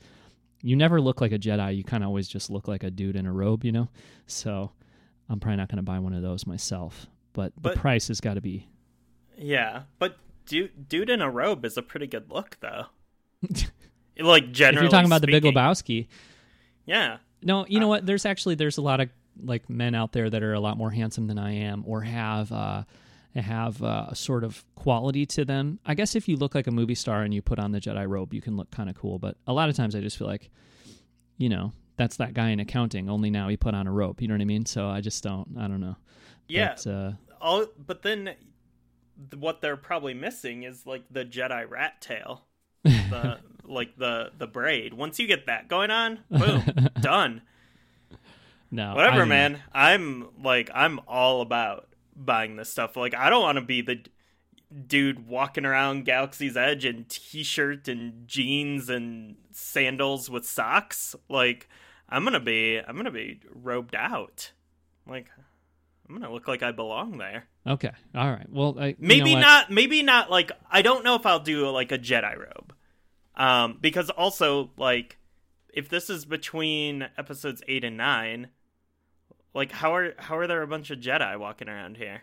you 0.62 0.76
never 0.76 1.00
look 1.00 1.20
like 1.20 1.32
a 1.32 1.38
Jedi. 1.38 1.76
You 1.76 1.84
kind 1.84 2.02
of 2.02 2.08
always 2.08 2.28
just 2.28 2.50
look 2.50 2.68
like 2.68 2.82
a 2.82 2.90
dude 2.90 3.16
in 3.16 3.26
a 3.26 3.32
robe, 3.32 3.64
you 3.64 3.72
know. 3.72 3.88
So 4.26 4.72
I'm 5.28 5.40
probably 5.40 5.56
not 5.56 5.68
going 5.68 5.76
to 5.78 5.82
buy 5.82 5.98
one 5.98 6.12
of 6.14 6.22
those 6.22 6.46
myself. 6.46 7.06
But, 7.32 7.52
But- 7.60 7.74
the 7.74 7.80
price 7.80 8.08
has 8.08 8.20
got 8.20 8.34
to 8.34 8.40
be. 8.40 8.68
Yeah, 9.38 9.82
but 9.98 10.18
dude, 10.46 10.88
dude 10.88 11.08
in 11.08 11.22
a 11.22 11.30
robe 11.30 11.64
is 11.64 11.78
a 11.78 11.82
pretty 11.82 12.06
good 12.06 12.30
look, 12.30 12.58
though. 12.60 12.84
like 14.20 14.52
generally. 14.52 14.76
If 14.78 14.82
you're 14.82 14.90
talking 14.90 15.06
about 15.06 15.22
the 15.22 15.28
Big 15.28 15.42
speaking. 15.42 15.56
Lebowski, 15.56 16.08
yeah, 16.84 17.18
No, 17.42 17.64
you 17.66 17.80
know 17.80 17.86
Uh, 17.86 17.90
what? 17.90 18.06
There's 18.06 18.26
actually 18.26 18.56
there's 18.56 18.76
a 18.76 18.82
lot 18.82 19.00
of 19.00 19.08
like 19.42 19.70
men 19.70 19.94
out 19.94 20.12
there 20.12 20.28
that 20.28 20.42
are 20.42 20.52
a 20.52 20.60
lot 20.60 20.76
more 20.76 20.90
handsome 20.90 21.26
than 21.26 21.38
I 21.38 21.52
am, 21.52 21.84
or 21.86 22.02
have 22.02 22.52
uh, 22.52 22.82
have 23.36 23.82
uh, 23.82 24.06
a 24.08 24.14
sort 24.16 24.42
of 24.44 24.64
quality 24.74 25.24
to 25.26 25.44
them. 25.44 25.78
I 25.86 25.94
guess 25.94 26.14
if 26.16 26.26
you 26.28 26.36
look 26.36 26.54
like 26.54 26.66
a 26.66 26.70
movie 26.72 26.94
star 26.96 27.22
and 27.22 27.32
you 27.32 27.42
put 27.42 27.58
on 27.58 27.72
the 27.72 27.80
Jedi 27.80 28.08
robe, 28.08 28.34
you 28.34 28.40
can 28.40 28.56
look 28.56 28.70
kind 28.70 28.90
of 28.90 28.96
cool. 28.96 29.18
But 29.18 29.36
a 29.46 29.52
lot 29.52 29.68
of 29.68 29.76
times, 29.76 29.94
I 29.94 30.00
just 30.00 30.16
feel 30.18 30.26
like, 30.26 30.50
you 31.38 31.48
know, 31.48 31.72
that's 31.96 32.16
that 32.16 32.34
guy 32.34 32.48
in 32.50 32.58
accounting. 32.60 33.08
Only 33.08 33.30
now 33.30 33.48
he 33.48 33.56
put 33.56 33.74
on 33.74 33.86
a 33.86 33.92
robe. 33.92 34.20
You 34.20 34.28
know 34.28 34.34
what 34.34 34.40
I 34.40 34.46
mean? 34.46 34.66
So 34.66 34.88
I 34.88 35.00
just 35.00 35.22
don't. 35.22 35.56
I 35.58 35.68
don't 35.68 35.80
know. 35.80 35.96
yeah. 36.48 36.74
But, 36.84 36.90
uh, 36.90 37.12
All, 37.40 37.66
but 37.86 38.02
then 38.02 38.34
what 39.38 39.60
they're 39.60 39.76
probably 39.76 40.14
missing 40.14 40.62
is 40.64 40.86
like 40.86 41.04
the 41.10 41.24
Jedi 41.24 41.68
rat 41.70 42.00
tail, 42.00 42.46
the 42.84 43.38
like 43.64 43.96
the 43.96 44.32
the 44.38 44.46
braid. 44.46 44.94
Once 44.94 45.18
you 45.20 45.26
get 45.26 45.46
that 45.46 45.68
going 45.68 45.90
on, 45.90 46.20
boom, 46.30 46.64
done. 47.00 47.42
no, 48.70 48.94
Whatever, 48.94 49.18
don't 49.18 49.28
know. 49.28 49.34
man. 49.34 49.62
I'm 49.72 50.28
like 50.42 50.70
I'm 50.74 51.00
all 51.06 51.42
about 51.42 51.86
buying 52.24 52.56
this 52.56 52.70
stuff. 52.70 52.96
Like 52.96 53.14
I 53.14 53.30
don't 53.30 53.42
want 53.42 53.56
to 53.56 53.64
be 53.64 53.82
the 53.82 54.00
dude 54.86 55.26
walking 55.26 55.64
around 55.64 56.04
Galaxy's 56.04 56.56
Edge 56.56 56.84
in 56.84 57.04
t-shirt 57.08 57.88
and 57.88 58.26
jeans 58.26 58.88
and 58.88 59.36
sandals 59.50 60.30
with 60.30 60.46
socks. 60.46 61.16
Like 61.28 61.68
I'm 62.08 62.22
going 62.22 62.34
to 62.34 62.40
be 62.40 62.78
I'm 62.78 62.94
going 62.94 63.04
to 63.06 63.10
be 63.10 63.40
robed 63.52 63.94
out. 63.94 64.52
Like 65.06 65.30
I'm 66.08 66.14
going 66.14 66.26
to 66.26 66.32
look 66.32 66.48
like 66.48 66.62
I 66.62 66.72
belong 66.72 67.18
there. 67.18 67.46
Okay, 67.66 67.92
all 68.14 68.30
right. 68.30 68.46
Well, 68.50 68.76
I, 68.78 68.96
Maybe 68.98 69.34
not 69.36 69.70
maybe 69.70 70.02
not 70.02 70.30
like 70.30 70.52
I 70.70 70.82
don't 70.82 71.04
know 71.04 71.14
if 71.14 71.26
I'll 71.26 71.40
do 71.40 71.68
like 71.70 71.92
a 71.92 71.98
Jedi 71.98 72.36
robe. 72.36 72.74
Um 73.36 73.78
because 73.80 74.10
also 74.10 74.70
like 74.76 75.18
if 75.72 75.88
this 75.88 76.10
is 76.10 76.24
between 76.24 77.08
episodes 77.16 77.62
8 77.68 77.84
and 77.84 77.96
9 77.96 78.48
like 79.54 79.72
how 79.72 79.94
are 79.94 80.14
how 80.18 80.38
are 80.38 80.46
there 80.46 80.62
a 80.62 80.66
bunch 80.66 80.90
of 80.90 80.98
Jedi 81.00 81.38
walking 81.38 81.68
around 81.68 81.96
here? 81.96 82.22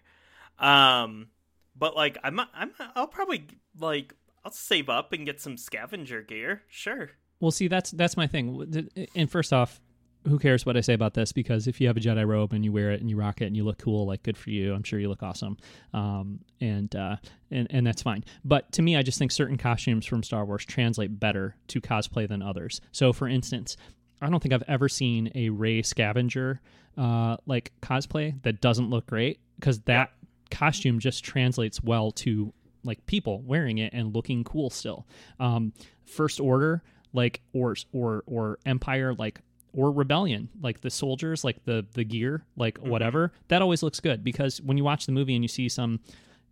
Um 0.59 1.27
but 1.75 1.95
like 1.95 2.17
I'm 2.23 2.39
I'm 2.39 2.71
I'll 2.95 3.07
probably 3.07 3.47
like 3.79 4.13
I'll 4.45 4.51
save 4.51 4.89
up 4.89 5.13
and 5.13 5.25
get 5.25 5.41
some 5.41 5.57
scavenger 5.57 6.21
gear. 6.21 6.63
Sure. 6.69 7.09
Well, 7.39 7.51
see, 7.51 7.67
that's 7.67 7.91
that's 7.91 8.17
my 8.17 8.27
thing. 8.27 8.89
And 9.15 9.29
first 9.29 9.53
off, 9.53 9.79
who 10.27 10.39
cares 10.39 10.65
what 10.65 10.75
I 10.77 10.81
say 10.81 10.93
about 10.93 11.13
this? 11.13 11.31
Because 11.31 11.67
if 11.67 11.79
you 11.79 11.87
have 11.87 11.97
a 11.97 11.99
Jedi 11.99 12.27
robe 12.27 12.53
and 12.53 12.63
you 12.63 12.71
wear 12.71 12.91
it 12.91 13.01
and 13.01 13.09
you 13.09 13.17
rock 13.17 13.41
it 13.41 13.45
and 13.45 13.55
you 13.55 13.63
look 13.63 13.77
cool, 13.77 14.05
like 14.05 14.23
good 14.23 14.37
for 14.37 14.49
you. 14.49 14.73
I'm 14.73 14.83
sure 14.83 14.99
you 14.99 15.09
look 15.09 15.23
awesome, 15.23 15.57
um, 15.93 16.39
and 16.59 16.93
uh, 16.95 17.17
and 17.51 17.67
and 17.69 17.85
that's 17.85 18.01
fine. 18.01 18.23
But 18.43 18.71
to 18.73 18.81
me, 18.81 18.95
I 18.95 19.03
just 19.03 19.19
think 19.19 19.31
certain 19.31 19.57
costumes 19.57 20.05
from 20.05 20.23
Star 20.23 20.45
Wars 20.45 20.65
translate 20.65 21.19
better 21.19 21.55
to 21.67 21.81
cosplay 21.81 22.27
than 22.27 22.41
others. 22.41 22.81
So, 22.91 23.13
for 23.13 23.27
instance, 23.27 23.77
I 24.21 24.29
don't 24.29 24.41
think 24.41 24.53
I've 24.53 24.63
ever 24.67 24.89
seen 24.89 25.31
a 25.35 25.49
Rey 25.49 25.81
scavenger 25.81 26.61
uh, 26.97 27.37
like 27.45 27.71
cosplay 27.81 28.41
that 28.43 28.61
doesn't 28.61 28.89
look 28.89 29.05
great 29.07 29.39
because 29.59 29.79
that 29.81 30.11
costume 30.49 30.99
just 30.99 31.23
translates 31.23 31.81
well 31.83 32.11
to 32.11 32.53
like 32.83 33.05
people 33.05 33.41
wearing 33.41 33.77
it 33.77 33.93
and 33.93 34.15
looking 34.15 34.43
cool 34.43 34.69
still. 34.69 35.05
Um, 35.39 35.73
First 36.05 36.39
Order, 36.39 36.83
like 37.13 37.41
or 37.53 37.75
or 37.91 38.23
or 38.25 38.59
Empire, 38.65 39.13
like 39.13 39.41
or 39.73 39.91
Rebellion, 39.91 40.49
like 40.61 40.81
the 40.81 40.89
soldiers, 40.89 41.43
like 41.43 41.63
the 41.65 41.85
the 41.93 42.03
gear, 42.03 42.43
like 42.55 42.79
whatever. 42.79 43.31
That 43.49 43.61
always 43.61 43.83
looks 43.83 43.99
good 43.99 44.23
because 44.23 44.61
when 44.61 44.77
you 44.77 44.83
watch 44.83 45.05
the 45.05 45.11
movie 45.11 45.35
and 45.35 45.43
you 45.43 45.49
see 45.49 45.69
some 45.69 45.99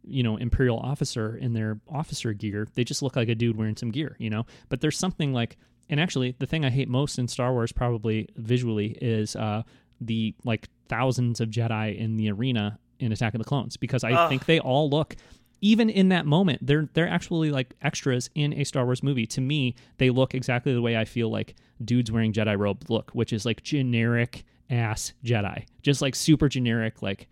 you 0.07 0.21
know 0.21 0.37
imperial 0.37 0.77
officer 0.77 1.35
in 1.35 1.53
their 1.53 1.79
officer 1.89 2.31
gear 2.31 2.67
they 2.75 2.83
just 2.83 3.01
look 3.01 3.15
like 3.15 3.27
a 3.27 3.33
dude 3.33 3.57
wearing 3.57 3.75
some 3.75 3.89
gear 3.89 4.15
you 4.19 4.29
know 4.29 4.45
but 4.69 4.79
there's 4.79 4.99
something 4.99 5.33
like 5.33 5.57
and 5.89 5.99
actually 5.99 6.35
the 6.39 6.45
thing 6.45 6.65
i 6.65 6.69
hate 6.69 6.87
most 6.87 7.17
in 7.19 7.27
star 7.27 7.51
wars 7.53 7.71
probably 7.71 8.27
visually 8.37 8.97
is 9.01 9.35
uh 9.35 9.61
the 10.01 10.33
like 10.43 10.67
thousands 10.89 11.39
of 11.39 11.49
jedi 11.49 11.97
in 11.97 12.17
the 12.17 12.29
arena 12.31 12.79
in 12.99 13.11
attack 13.11 13.33
of 13.33 13.39
the 13.39 13.45
clones 13.45 13.77
because 13.77 14.03
i 14.03 14.11
Ugh. 14.11 14.29
think 14.29 14.45
they 14.45 14.59
all 14.59 14.89
look 14.89 15.15
even 15.61 15.89
in 15.89 16.09
that 16.09 16.25
moment 16.25 16.65
they're 16.65 16.89
they're 16.93 17.07
actually 17.07 17.49
like 17.51 17.73
extras 17.81 18.29
in 18.35 18.53
a 18.53 18.63
star 18.63 18.85
wars 18.85 19.01
movie 19.01 19.25
to 19.25 19.41
me 19.41 19.75
they 19.97 20.09
look 20.09 20.33
exactly 20.35 20.73
the 20.73 20.81
way 20.81 20.97
i 20.97 21.05
feel 21.05 21.29
like 21.29 21.55
dudes 21.83 22.11
wearing 22.11 22.33
jedi 22.33 22.57
robe 22.57 22.83
look 22.89 23.11
which 23.11 23.31
is 23.33 23.45
like 23.45 23.63
generic 23.63 24.43
ass 24.69 25.13
jedi 25.23 25.63
just 25.81 26.01
like 26.01 26.15
super 26.15 26.49
generic 26.49 27.01
like 27.01 27.27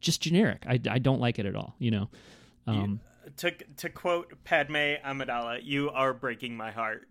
just 0.00 0.20
generic 0.20 0.64
i, 0.68 0.78
I 0.88 0.98
don't 0.98 1.20
like 1.20 1.38
it 1.38 1.46
at 1.46 1.56
all 1.56 1.74
you 1.78 1.90
know 1.90 2.10
um 2.66 3.00
To 3.38 3.50
to 3.78 3.88
quote 3.88 4.32
Padme 4.44 4.96
Amidala, 5.04 5.60
you 5.62 5.90
are 5.90 6.12
breaking 6.12 6.56
my 6.56 6.70
heart. 6.70 7.08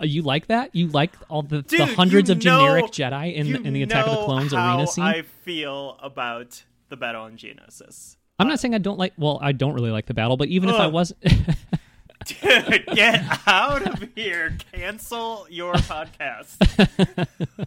Uh, 0.00 0.04
You 0.06 0.22
like 0.22 0.46
that? 0.48 0.74
You 0.74 0.88
like 0.88 1.12
all 1.28 1.42
the, 1.42 1.62
the 1.62 1.86
hundreds 1.86 2.30
of 2.30 2.38
generic 2.38 2.86
Jedi 2.86 3.34
in 3.34 3.52
the, 3.52 3.62
in 3.62 3.72
the 3.72 3.82
Attack 3.82 4.06
of 4.06 4.18
the 4.18 4.24
Clones 4.24 4.52
arena 4.52 4.86
scene? 4.86 5.04
I 5.04 5.22
feel 5.22 5.98
about 6.02 6.64
the 6.88 6.96
battle 6.96 7.22
on 7.22 7.36
Geonosis. 7.36 8.16
I'm 8.38 8.48
not 8.48 8.58
saying 8.58 8.74
I 8.74 8.78
don't 8.78 8.98
like. 8.98 9.12
Well, 9.16 9.38
I 9.40 9.52
don't 9.52 9.74
really 9.74 9.92
like 9.92 10.06
the 10.06 10.14
battle, 10.14 10.36
but 10.36 10.48
even 10.48 10.68
if 10.68 10.74
I 10.74 10.86
Ugh. 10.86 10.92
was, 10.92 11.12
Dude, 12.26 12.86
get 12.94 13.22
out 13.46 13.86
of 13.86 14.08
here. 14.14 14.56
Cancel 14.72 15.46
your 15.50 15.74
podcast. 15.74 16.56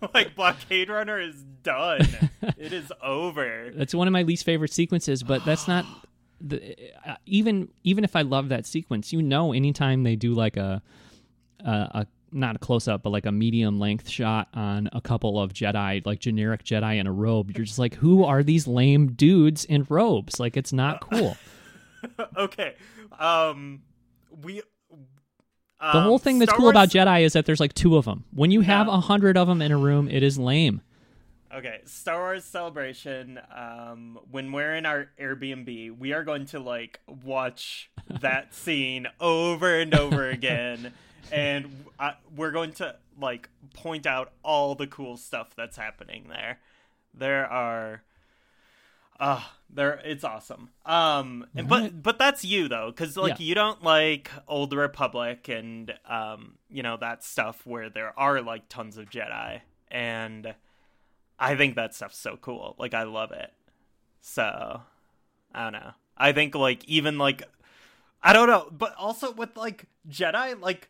like 0.13 0.36
Blockade 0.36 0.89
Runner 0.89 1.19
is 1.19 1.36
done. 1.63 2.01
It 2.57 2.73
is 2.73 2.91
over. 3.03 3.71
that's 3.75 3.93
one 3.93 4.07
of 4.07 4.11
my 4.11 4.23
least 4.23 4.45
favorite 4.45 4.73
sequences. 4.73 5.21
But 5.21 5.45
that's 5.45 5.67
not 5.67 5.86
the 6.41 6.75
uh, 7.05 7.15
even 7.25 7.69
even 7.84 8.03
if 8.03 8.15
I 8.15 8.23
love 8.23 8.49
that 8.49 8.65
sequence, 8.65 9.13
you 9.13 9.21
know, 9.21 9.53
anytime 9.53 10.03
they 10.03 10.15
do 10.15 10.34
like 10.34 10.57
a 10.57 10.82
a, 11.63 11.71
a 11.71 12.07
not 12.38 12.56
a 12.56 12.60
close 12.60 12.88
up, 12.88 13.04
but 13.04 13.10
like 13.10 13.26
a 13.26 13.32
medium 13.32 13.80
length 13.80 14.08
shot 14.10 14.48
on 14.54 14.90
a 14.94 15.02
couple 15.02 15.40
of 15.40 15.54
Jedi, 15.54 16.06
like 16.06 16.20
generic 16.20 16.64
Jedi 16.64 16.98
in 17.00 17.08
a 17.08 17.12
robe, 17.12 17.52
you're 17.58 17.66
just 17.66 17.80
like, 17.80 17.96
who 17.96 18.24
are 18.24 18.44
these 18.44 18.68
lame 18.68 19.08
dudes 19.14 19.66
in 19.66 19.86
robes? 19.90 20.40
Like, 20.40 20.56
it's 20.56 20.72
not 20.72 21.02
cool. 21.02 21.36
okay. 22.38 22.76
Um 23.20 23.82
we 24.44 24.62
The 25.82 25.98
um, 25.98 26.04
whole 26.04 26.20
thing 26.20 26.40
that's 26.40 26.50
Star 26.52 26.60
cool 26.60 26.70
about 26.70 26.90
Jedi 26.90 27.22
is 27.24 27.34
that 27.34 27.46
there's 27.46 27.60
like 27.60 27.74
two 27.74 27.98
of 27.98 28.06
them. 28.06 28.26
When 28.34 28.52
you 28.52 28.62
have 28.62 28.88
Yeah. 28.88 28.98
a 28.98 29.00
hundred 29.00 29.36
of 29.38 29.48
them 29.48 29.62
in 29.62 29.72
a 29.72 29.78
room, 29.78 30.08
it 30.10 30.24
is 30.24 30.38
lame. 30.38 30.82
Okay, 31.54 31.80
Star 31.86 32.20
Wars 32.20 32.44
Celebration. 32.44 33.40
Um, 33.56 34.20
when 34.30 34.52
we're 34.52 34.76
in 34.76 34.86
our 34.86 35.08
Airbnb, 35.20 35.98
we 35.98 36.12
are 36.12 36.24
going 36.24 36.46
to 36.48 36.60
like 36.60 37.00
watch 37.24 37.90
that 38.22 38.54
scene 38.54 39.08
over 39.22 39.80
and 39.80 39.96
over 39.96 40.30
again, 40.30 40.94
and 41.32 41.86
uh, 41.99 42.11
we're 42.36 42.51
going 42.51 42.73
to 42.73 42.95
like 43.19 43.49
point 43.73 44.05
out 44.05 44.32
all 44.43 44.75
the 44.75 44.88
cool 44.88 45.17
stuff 45.17 45.55
that's 45.55 45.78
happening 45.78 46.25
there. 46.30 46.59
There 47.13 47.45
are, 47.47 48.03
uh 49.19 49.43
there 49.69 49.99
it's 50.05 50.23
awesome. 50.23 50.69
Um, 50.86 51.47
and, 51.55 51.67
but 51.67 52.01
but 52.03 52.17
that's 52.19 52.45
you 52.45 52.67
though, 52.67 52.91
because 52.91 53.17
like 53.17 53.39
Yeah. 53.39 53.45
you 53.45 53.55
don't 53.55 53.84
like 53.84 54.30
Old 54.47 54.73
Republic 54.73 55.49
and 55.49 55.93
um, 56.07 56.55
you 56.69 56.84
know 56.84 56.97
that 56.97 57.23
stuff 57.23 57.65
where 57.65 57.89
there 57.89 58.17
are 58.17 58.41
like 58.41 58.69
tons 58.69 58.97
of 58.97 59.09
Jedi 59.09 59.61
and. 59.89 60.53
I 61.39 61.55
think 61.55 61.75
that 61.75 61.93
stuff's 61.93 62.17
so 62.17 62.36
cool. 62.41 62.73
Like 62.80 62.95
I 62.95 63.03
love 63.03 63.32
it. 63.32 63.53
So, 64.21 64.82
I 65.53 65.63
don't 65.63 65.73
know. 65.73 65.91
I 66.17 66.32
think 66.32 66.55
like 66.55 66.84
even 66.86 67.19
like 67.19 67.43
I 68.23 68.34
don't 68.34 68.47
know, 68.47 68.67
but 68.71 68.95
also 68.95 69.32
with 69.34 69.55
like 69.55 69.86
Jedi, 70.09 70.59
like 70.59 70.89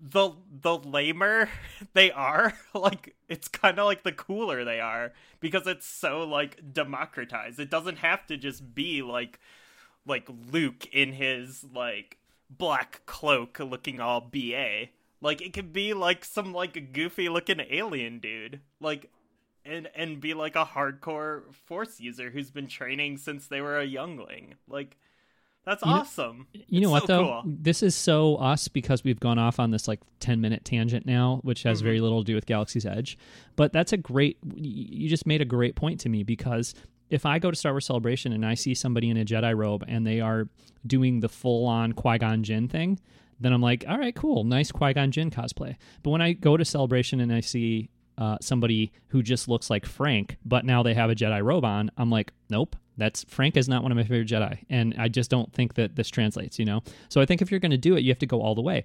the 0.00 0.32
the 0.50 0.78
lamer 0.78 1.48
they 1.92 2.10
are, 2.10 2.54
like 2.74 3.14
it's 3.28 3.48
kind 3.48 3.78
of 3.78 3.86
like 3.86 4.02
the 4.02 4.12
cooler 4.12 4.64
they 4.64 4.80
are 4.80 5.12
because 5.40 5.66
it's 5.66 5.86
so 5.86 6.24
like 6.24 6.72
democratized. 6.72 7.60
It 7.60 7.70
doesn't 7.70 7.98
have 7.98 8.26
to 8.26 8.36
just 8.36 8.74
be 8.74 9.02
like 9.02 9.38
like 10.06 10.28
Luke 10.50 10.86
in 10.92 11.12
his 11.12 11.64
like 11.74 12.18
black 12.48 13.02
cloak 13.06 13.58
looking 13.58 14.00
all 14.00 14.20
BA. 14.20 14.86
Like 15.20 15.42
it 15.42 15.52
could 15.52 15.72
be 15.72 15.92
like 15.92 16.24
some 16.24 16.52
like 16.52 16.92
goofy 16.92 17.28
looking 17.28 17.60
alien 17.70 18.18
dude. 18.18 18.60
Like 18.80 19.10
and 19.64 19.88
and 19.94 20.20
be 20.20 20.34
like 20.34 20.56
a 20.56 20.64
hardcore 20.64 21.52
force 21.52 22.00
user 22.00 22.30
who's 22.30 22.50
been 22.50 22.66
training 22.66 23.18
since 23.18 23.46
they 23.46 23.60
were 23.60 23.78
a 23.78 23.84
youngling. 23.84 24.54
Like 24.66 24.96
that's 25.70 25.84
You 25.84 25.90
know- 25.90 25.98
awesome. 26.00 26.46
You 26.52 26.60
It's 26.70 26.80
know 26.82 26.90
what 26.90 27.02
so 27.02 27.06
though? 27.06 27.24
cool. 27.24 27.42
This 27.46 27.82
is 27.82 27.94
so 27.94 28.36
us 28.36 28.68
because 28.68 29.04
we've 29.04 29.20
gone 29.20 29.38
off 29.38 29.58
on 29.60 29.70
this 29.70 29.86
like 29.88 30.00
10 30.20 30.40
minute 30.40 30.64
tangent 30.64 31.06
now, 31.06 31.40
which 31.42 31.62
has 31.62 31.78
Mm-hmm. 31.78 31.84
very 31.86 32.00
little 32.00 32.20
to 32.22 32.24
do 32.26 32.34
with 32.34 32.46
Galaxy's 32.46 32.84
Edge. 32.84 33.16
But 33.56 33.72
that's 33.72 33.92
a 33.92 33.96
great 33.96 34.38
you 34.54 35.08
just 35.08 35.26
made 35.26 35.40
a 35.40 35.44
great 35.46 35.76
point 35.76 36.00
to 36.00 36.08
me 36.08 36.22
because 36.24 36.74
if 37.08 37.24
I 37.26 37.38
go 37.38 37.50
to 37.50 37.56
Star 37.56 37.72
Wars 37.72 37.86
Celebration 37.86 38.32
and 38.32 38.44
I 38.46 38.54
see 38.54 38.74
somebody 38.74 39.10
in 39.10 39.16
a 39.16 39.24
Jedi 39.24 39.56
robe 39.56 39.84
and 39.88 40.06
they 40.06 40.20
are 40.20 40.48
doing 40.86 41.20
the 41.20 41.28
full 41.28 41.66
on 41.66 41.92
Qui-Gon 41.92 42.42
Jinn 42.44 42.68
thing, 42.68 43.00
then 43.40 43.52
I'm 43.52 43.62
like, 43.62 43.84
all 43.88 43.98
right, 43.98 44.14
cool, 44.14 44.44
nice 44.44 44.70
Qui-Gon 44.70 45.10
Jinn 45.10 45.30
cosplay. 45.30 45.76
But 46.02 46.10
when 46.10 46.20
I 46.20 46.34
go 46.34 46.56
to 46.56 46.64
Celebration 46.64 47.20
and 47.20 47.32
I 47.32 47.40
see 47.40 47.88
uh, 48.20 48.36
somebody 48.40 48.92
who 49.08 49.22
just 49.22 49.48
looks 49.48 49.70
like 49.70 49.86
Frank, 49.86 50.36
but 50.44 50.64
now 50.64 50.82
they 50.82 50.94
have 50.94 51.10
a 51.10 51.14
Jedi 51.14 51.42
robe 51.42 51.64
on, 51.64 51.90
I'm 51.96 52.10
like, 52.10 52.32
nope, 52.50 52.76
that's 52.96 53.24
Frank 53.24 53.56
is 53.56 53.68
not 53.68 53.82
one 53.82 53.90
of 53.90 53.96
my 53.96 54.04
favorite 54.04 54.28
Jedi, 54.28 54.58
and 54.68 54.94
I 54.98 55.08
just 55.08 55.30
don't 55.30 55.52
think 55.52 55.74
that 55.74 55.96
this 55.96 56.10
translates. 56.10 56.58
You 56.58 56.66
know, 56.66 56.82
so 57.08 57.20
I 57.20 57.26
think 57.26 57.40
if 57.40 57.50
you're 57.50 57.60
going 57.60 57.70
to 57.70 57.78
do 57.78 57.96
it, 57.96 58.02
you 58.02 58.10
have 58.10 58.18
to 58.18 58.26
go 58.26 58.42
all 58.42 58.54
the 58.54 58.60
way. 58.60 58.84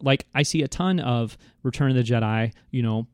Like 0.00 0.26
I 0.34 0.42
see 0.42 0.62
a 0.62 0.68
ton 0.68 1.00
of 1.00 1.38
Return 1.62 1.90
of 1.90 1.96
the 1.96 2.02
Jedi, 2.02 2.52
you 2.70 2.82
know, 2.82 3.06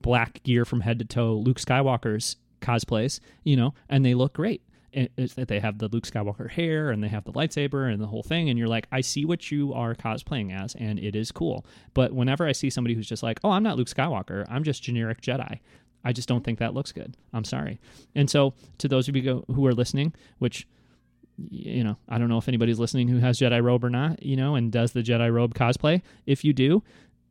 black 0.00 0.42
gear 0.42 0.64
from 0.64 0.80
head 0.80 0.98
to 0.98 1.04
toe, 1.04 1.34
Luke 1.34 1.60
Skywalker's 1.60 2.36
cosplays, 2.60 3.20
you 3.44 3.56
know, 3.56 3.74
and 3.88 4.04
they 4.04 4.14
look 4.14 4.34
great. 4.34 4.62
It- 4.92 5.12
it's 5.16 5.34
that 5.34 5.48
they 5.48 5.60
have 5.60 5.78
the 5.78 5.88
Luke 5.88 6.06
Skywalker 6.06 6.50
hair 6.50 6.90
and 6.90 7.02
they 7.02 7.08
have 7.08 7.24
the 7.24 7.32
lightsaber 7.32 7.90
and 7.92 8.00
the 8.00 8.06
whole 8.06 8.22
thing, 8.22 8.50
and 8.50 8.58
you're 8.58 8.68
like, 8.68 8.86
I 8.92 9.00
see 9.00 9.24
what 9.24 9.50
you 9.50 9.72
are 9.72 9.94
cosplaying 9.94 10.52
as, 10.52 10.74
and 10.74 10.98
it 10.98 11.16
is 11.16 11.32
cool. 11.32 11.64
But 11.94 12.12
whenever 12.12 12.46
I 12.46 12.52
see 12.52 12.68
somebody 12.70 12.94
who's 12.94 13.08
just 13.08 13.22
like, 13.22 13.40
oh, 13.42 13.50
I'm 13.50 13.62
not 13.62 13.76
Luke 13.78 13.88
Skywalker, 13.88 14.44
I'm 14.50 14.64
just 14.64 14.82
generic 14.82 15.20
Jedi, 15.22 15.60
I 16.04 16.12
just 16.12 16.28
don't 16.28 16.44
think 16.44 16.58
that 16.58 16.74
looks 16.74 16.92
good. 16.92 17.16
I'm 17.32 17.44
sorry. 17.44 17.80
And 18.14 18.28
so, 18.28 18.54
to 18.78 18.88
those 18.88 19.08
of 19.08 19.16
you 19.16 19.44
who 19.48 19.66
are 19.66 19.74
listening, 19.74 20.12
which 20.38 20.66
you 21.50 21.82
know, 21.82 21.96
I 22.08 22.18
don't 22.18 22.28
know 22.28 22.36
if 22.38 22.46
anybody's 22.46 22.78
listening 22.78 23.08
who 23.08 23.18
has 23.18 23.38
Jedi 23.38 23.62
robe 23.62 23.84
or 23.84 23.90
not, 23.90 24.22
you 24.22 24.36
know, 24.36 24.54
and 24.54 24.70
does 24.70 24.92
the 24.92 25.02
Jedi 25.02 25.32
robe 25.32 25.54
cosplay. 25.54 26.02
If 26.26 26.44
you 26.44 26.52
do, 26.52 26.82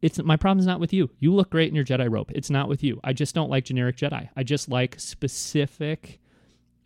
it's 0.02 0.22
my 0.24 0.36
problem's 0.36 0.66
not 0.66 0.80
with 0.80 0.92
you. 0.92 1.12
You 1.20 1.34
look 1.34 1.52
great 1.52 1.70
in 1.70 1.76
your 1.76 1.86
Jedi 1.86 2.12
robe. 2.12 2.32
It's 2.34 2.50
not 2.50 2.68
with 2.68 2.84
you. 2.84 3.00
I 3.04 3.14
just 3.14 3.36
don't 3.36 3.50
like 3.52 3.66
generic 3.66 3.98
Jedi. 3.98 4.28
I 4.36 4.44
just 4.44 4.68
like 4.70 5.00
specific 5.00 6.20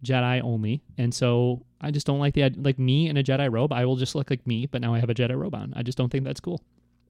Jedi 0.06 0.42
only. 0.44 0.82
And 0.98 1.14
so 1.14 1.64
I 1.82 1.92
just 1.92 2.06
don't 2.06 2.20
like 2.20 2.34
the 2.34 2.50
like 2.58 2.80
me 2.80 3.10
in 3.10 3.18
a 3.18 3.24
Jedi 3.24 3.52
robe. 3.52 3.74
I 3.74 3.86
will 3.86 3.96
just 3.96 4.16
look 4.16 4.30
like 4.30 4.46
me, 4.48 4.66
but 4.66 4.82
now 4.82 4.94
I 4.94 5.00
have 5.00 5.10
a 5.10 5.14
Jedi 5.14 5.38
robe 5.38 5.56
on. 5.56 5.74
I 5.76 5.84
just 5.84 5.98
don't 5.98 6.10
think 6.10 6.24
that's 6.24 6.40
cool. 6.40 6.62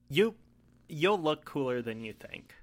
You 0.08 0.34
you'll 0.88 1.20
look 1.20 1.44
cooler 1.44 1.82
than 1.82 2.00
you 2.00 2.12
think. 2.12 2.54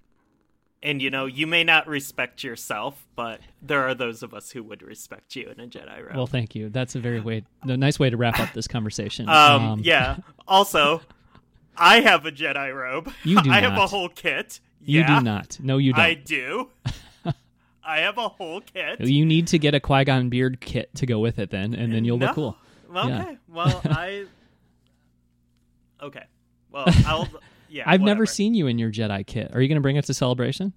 And 0.82 1.02
you 1.02 1.10
know, 1.10 1.26
you 1.28 1.48
may 1.48 1.64
not 1.64 1.88
respect 1.88 2.44
yourself, 2.44 3.08
but 3.16 3.40
there 3.62 3.88
are 3.88 3.96
those 3.96 4.22
of 4.22 4.34
us 4.34 4.52
who 4.52 4.62
would 4.64 4.82
respect 4.82 5.34
you 5.34 5.50
in 5.50 5.62
a 5.62 5.68
Jedi 5.68 6.06
robe. 6.06 6.16
Well, 6.16 6.28
thank 6.28 6.56
you. 6.56 6.70
That's 6.70 6.96
a 6.96 7.00
very 7.00 7.22
way, 7.22 7.46
a 7.62 7.78
nice 7.78 8.00
way 8.00 8.10
to 8.10 8.18
wrap 8.18 8.38
up 8.38 8.52
this 8.52 8.68
conversation. 8.68 9.30
um, 9.30 9.80
yeah. 9.82 10.18
Also, 10.46 11.02
I 11.78 12.02
have 12.02 12.26
a 12.26 12.32
Jedi 12.32 12.76
robe. 12.76 13.10
You 13.24 13.42
do 13.42 13.50
I 13.52 13.62
have 13.62 13.78
a 13.78 13.88
whole 13.88 14.10
kit. 14.10 14.60
You 14.82 15.00
yeah, 15.00 15.20
do 15.20 15.24
not. 15.24 15.58
No, 15.62 15.78
you 15.78 15.94
don't. 15.94 16.02
I 16.02 16.16
do. 16.16 16.70
I 17.86 18.00
have 18.00 18.18
a 18.18 18.30
whole 18.30 18.62
kit. 18.62 19.02
You 19.02 19.26
need 19.26 19.48
to 19.48 19.60
get 19.60 19.74
a 19.76 19.80
Qui 19.80 20.06
Gon 20.06 20.30
beard 20.30 20.62
kit 20.62 20.94
to 20.96 21.06
go 21.06 21.20
with 21.20 21.40
it, 21.40 21.50
then, 21.50 21.74
and 21.74 21.94
then 21.94 22.06
you'll 22.06 22.18
No. 22.18 22.28
look 22.28 22.36
cool. 22.36 22.58
Well, 22.90 23.10
Yeah. 23.10 23.22
Okay. 23.24 23.38
Well, 23.50 23.82
I. 23.86 24.26
Okay. 26.02 26.24
Well, 26.72 26.86
I'll. 27.06 27.28
Yeah. 27.70 27.84
I've 27.88 28.02
never 28.02 28.26
seen 28.26 28.54
you 28.54 28.68
in 28.68 28.78
your 28.78 28.92
Jedi 28.92 29.26
kit. 29.26 29.52
Are 29.54 29.62
you 29.62 29.68
going 29.68 29.78
to 29.78 29.82
bring 29.82 29.96
it 29.96 30.06
to 30.06 30.14
celebration? 30.14 30.74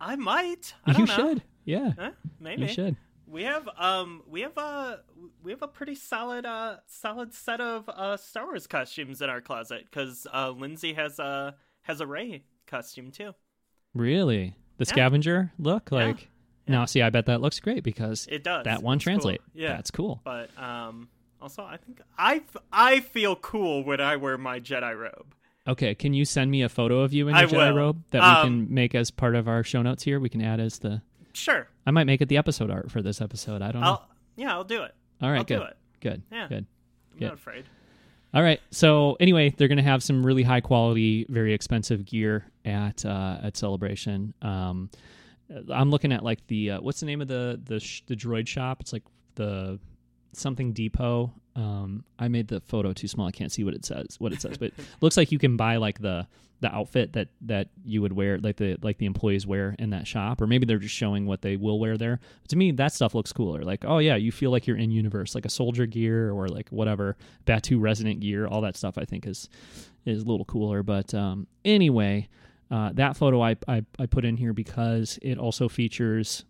I 0.00 0.16
might. 0.16 0.74
I 0.84 0.90
you 0.92 1.06
don't 1.06 1.08
know. 1.08 1.14
should. 1.30 1.42
Yeah, 1.64 1.92
Huh? 1.98 2.10
Maybe. 2.40 2.62
you 2.62 2.68
should. 2.68 2.96
We 3.26 3.44
have 3.44 3.66
um 3.78 4.22
we 4.28 4.42
have 4.42 4.56
a 4.58 5.00
we 5.42 5.50
have 5.52 5.62
a 5.62 5.66
pretty 5.68 5.94
solid 5.94 6.44
uh 6.44 6.76
solid 6.86 7.32
set 7.32 7.60
of 7.60 7.88
uh 7.88 8.16
Star 8.18 8.44
Wars 8.44 8.66
costumes 8.66 9.22
in 9.22 9.30
our 9.30 9.40
closet 9.40 9.86
because 9.90 10.26
uh 10.32 10.50
Lindsay 10.50 10.92
has 10.92 11.18
a 11.18 11.54
has 11.82 12.00
a 12.00 12.06
Rey 12.06 12.42
costume 12.66 13.10
too. 13.10 13.32
Really, 13.94 14.54
the 14.76 14.84
Yeah. 14.84 14.92
scavenger 14.92 15.52
look 15.58 15.88
Yeah. 15.90 16.14
Now, 16.66 16.84
see, 16.86 17.02
I 17.02 17.10
bet 17.10 17.26
that 17.26 17.40
looks 17.40 17.60
great 17.60 17.82
because 17.84 18.26
It 18.30 18.42
does. 18.42 18.64
that 18.64 18.82
one 18.82 18.96
It's 18.96 19.04
cool. 19.04 19.12
translate. 19.12 19.40
Yeah. 19.52 19.68
that's 19.70 19.90
cool. 19.90 20.20
But 20.24 20.50
um 20.58 21.08
also 21.42 21.62
I 21.62 21.76
think 21.76 22.00
I 22.18 22.42
I 22.72 23.00
feel 23.00 23.36
cool 23.36 23.84
when 23.84 24.00
I 24.00 24.16
wear 24.16 24.38
my 24.38 24.60
Jedi 24.60 24.98
robe. 24.98 25.34
Okay, 25.66 25.94
can 25.94 26.12
you 26.14 26.24
send 26.26 26.50
me 26.50 26.62
a 26.62 26.68
photo 26.68 27.00
of 27.00 27.12
you 27.14 27.28
in 27.28 27.34
your 27.36 27.48
Jedi 27.48 27.74
robe 27.74 28.02
that 28.10 28.20
we 28.20 28.26
Um, 28.28 28.66
can 28.66 28.74
make 28.74 28.94
as 28.94 29.10
part 29.10 29.34
of 29.34 29.48
our 29.48 29.62
show 29.64 29.80
notes 29.82 30.02
here? 30.02 30.20
We 30.20 30.28
can 30.28 30.42
add 30.42 30.60
as 30.60 30.78
the. 30.78 31.00
Sure. 31.32 31.66
I 31.86 31.90
might 31.90 32.04
make 32.04 32.20
it 32.20 32.28
the 32.28 32.36
episode 32.36 32.70
art 32.70 32.90
for 32.90 33.02
this 33.02 33.20
episode. 33.20 33.60
I 33.62 33.72
don't 33.72 33.80
know. 33.82 33.88
I'll 33.88 34.08
yeah, 34.36 34.52
I'll 34.52 34.64
do 34.64 34.82
it. 34.82 34.94
All 35.22 35.30
right, 35.30 35.38
I'll 35.38 35.44
good, 35.44 35.58
do 35.58 35.62
it. 35.64 35.76
good, 36.00 36.22
Yeah. 36.32 36.48
good. 36.48 36.66
I'm 37.14 37.18
Yeah. 37.18 37.28
not 37.28 37.34
afraid. 37.34 37.64
All 38.34 38.42
right. 38.42 38.60
So 38.72 39.16
anyway, 39.20 39.54
they're 39.56 39.68
going 39.68 39.76
to 39.78 39.82
have 39.84 40.02
some 40.02 40.24
really 40.26 40.42
high 40.42 40.60
quality, 40.60 41.24
very 41.28 41.52
expensive 41.54 42.04
gear 42.04 42.44
at 42.64 43.04
uh, 43.04 43.38
at 43.42 43.56
Celebration. 43.56 44.34
Um, 44.42 44.90
I'm 45.72 45.90
looking 45.90 46.12
at 46.12 46.24
like 46.24 46.46
the 46.46 46.72
uh, 46.72 46.80
what's 46.80 47.00
the 47.00 47.06
name 47.06 47.20
of 47.20 47.28
the 47.28 47.60
the 47.64 47.80
sh- 47.80 48.02
the 48.06 48.16
droid 48.16 48.46
shop? 48.46 48.80
It's 48.80 48.92
like 48.92 49.04
the 49.34 49.78
something 50.32 50.72
depot. 50.72 51.32
Um, 51.56 52.04
I 52.18 52.28
made 52.28 52.48
the 52.48 52.60
photo 52.60 52.92
too 52.92 53.08
small. 53.08 53.26
I 53.26 53.30
can't 53.30 53.52
see 53.52 53.62
what 53.64 53.74
it 53.74 53.84
says. 53.84 54.16
What 54.18 54.32
it 54.32 54.40
says, 54.40 54.58
but 54.58 54.68
it 54.78 54.84
looks 55.00 55.16
like 55.16 55.30
you 55.32 55.38
can 55.38 55.56
buy 55.56 55.76
like 55.76 56.00
the 56.00 56.26
the 56.60 56.74
outfit 56.74 57.12
that 57.12 57.28
that 57.42 57.68
you 57.84 58.00
would 58.00 58.12
wear, 58.12 58.38
like 58.38 58.56
the 58.56 58.78
like 58.82 58.98
the 58.98 59.06
employees 59.06 59.46
wear 59.46 59.76
in 59.78 59.90
that 59.90 60.06
shop, 60.06 60.40
or 60.40 60.46
maybe 60.46 60.64
they're 60.64 60.78
just 60.78 60.94
showing 60.94 61.26
what 61.26 61.42
they 61.42 61.56
will 61.56 61.78
wear 61.78 61.96
there. 61.96 62.20
But 62.42 62.48
to 62.50 62.56
me, 62.56 62.70
that 62.72 62.92
stuff 62.92 63.14
looks 63.14 63.32
cooler. 63.32 63.62
Like, 63.62 63.84
oh 63.84 63.98
yeah, 63.98 64.16
you 64.16 64.32
feel 64.32 64.50
like 64.50 64.66
you're 64.66 64.78
in 64.78 64.90
universe, 64.90 65.34
like 65.34 65.44
a 65.44 65.50
soldier 65.50 65.86
gear 65.86 66.32
or 66.32 66.48
like 66.48 66.70
whatever 66.70 67.16
Batuu 67.46 67.80
resident 67.80 68.20
gear. 68.20 68.46
All 68.46 68.62
that 68.62 68.76
stuff 68.76 68.96
I 68.96 69.04
think 69.04 69.26
is 69.26 69.48
is 70.06 70.22
a 70.22 70.26
little 70.26 70.44
cooler. 70.46 70.82
But 70.82 71.12
um, 71.14 71.46
anyway, 71.64 72.28
uh, 72.70 72.90
that 72.94 73.16
photo 73.16 73.42
I, 73.42 73.56
I 73.68 73.82
I 73.98 74.06
put 74.06 74.24
in 74.24 74.36
here 74.36 74.52
because 74.52 75.18
it 75.22 75.38
also 75.38 75.68
features 75.68 76.44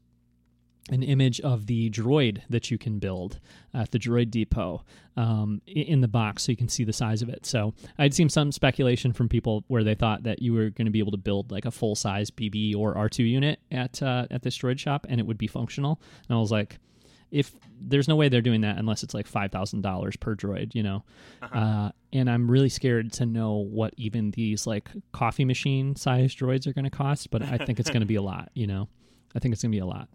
an 0.90 1.02
image 1.02 1.40
of 1.40 1.66
the 1.66 1.88
droid 1.88 2.42
that 2.50 2.70
you 2.70 2.76
can 2.76 2.98
build 2.98 3.40
at 3.72 3.90
the 3.90 3.98
droid 3.98 4.30
depot 4.30 4.84
um, 5.16 5.62
in 5.66 6.02
the 6.02 6.08
box 6.08 6.42
so 6.42 6.52
you 6.52 6.56
can 6.56 6.68
see 6.68 6.84
the 6.84 6.92
size 6.92 7.22
of 7.22 7.28
it. 7.28 7.46
So 7.46 7.74
i'd 7.98 8.14
seen 8.14 8.28
some 8.28 8.52
speculation 8.52 9.12
from 9.12 9.28
people 9.28 9.64
where 9.68 9.82
they 9.82 9.94
thought 9.94 10.24
that 10.24 10.42
you 10.42 10.52
were 10.52 10.70
going 10.70 10.86
to 10.86 10.90
be 10.90 10.98
able 10.98 11.12
to 11.12 11.18
build 11.18 11.50
like 11.50 11.64
a 11.64 11.70
full 11.70 11.94
size 11.94 12.30
bb 12.30 12.76
or 12.76 12.94
r2 12.94 13.28
unit 13.28 13.60
at 13.70 14.02
uh, 14.02 14.26
at 14.30 14.42
this 14.42 14.58
droid 14.58 14.78
shop 14.78 15.06
and 15.08 15.20
it 15.20 15.26
would 15.26 15.38
be 15.38 15.46
functional. 15.46 16.00
And 16.28 16.36
i 16.36 16.40
was 16.40 16.52
like 16.52 16.78
if 17.34 17.52
there's 17.80 18.06
no 18.08 18.14
way 18.16 18.28
they're 18.28 18.40
doing 18.40 18.60
that 18.62 18.78
unless 18.78 19.02
it's 19.02 19.12
like 19.14 19.28
$5000 19.30 20.20
per 20.20 20.34
droid 20.36 20.74
you 20.74 20.82
know 20.82 21.02
uh, 21.42 21.90
and 22.12 22.30
i'm 22.30 22.50
really 22.50 22.68
scared 22.68 23.12
to 23.14 23.26
know 23.26 23.54
what 23.56 23.92
even 23.96 24.30
these 24.30 24.66
like 24.66 24.88
coffee 25.12 25.44
machine 25.44 25.96
size 25.96 26.34
droids 26.34 26.66
are 26.66 26.72
going 26.72 26.84
to 26.84 26.90
cost 26.90 27.30
but 27.30 27.42
i 27.42 27.58
think 27.58 27.80
it's 27.80 27.90
going 27.90 28.00
to 28.00 28.06
be 28.06 28.14
a 28.14 28.22
lot 28.32 28.50
you 28.54 28.66
know 28.66 28.88
i 29.34 29.38
think 29.40 29.52
it's 29.52 29.62
going 29.62 29.72
to 29.72 29.76
be 29.76 29.80
a 29.80 29.86
lot 29.86 30.08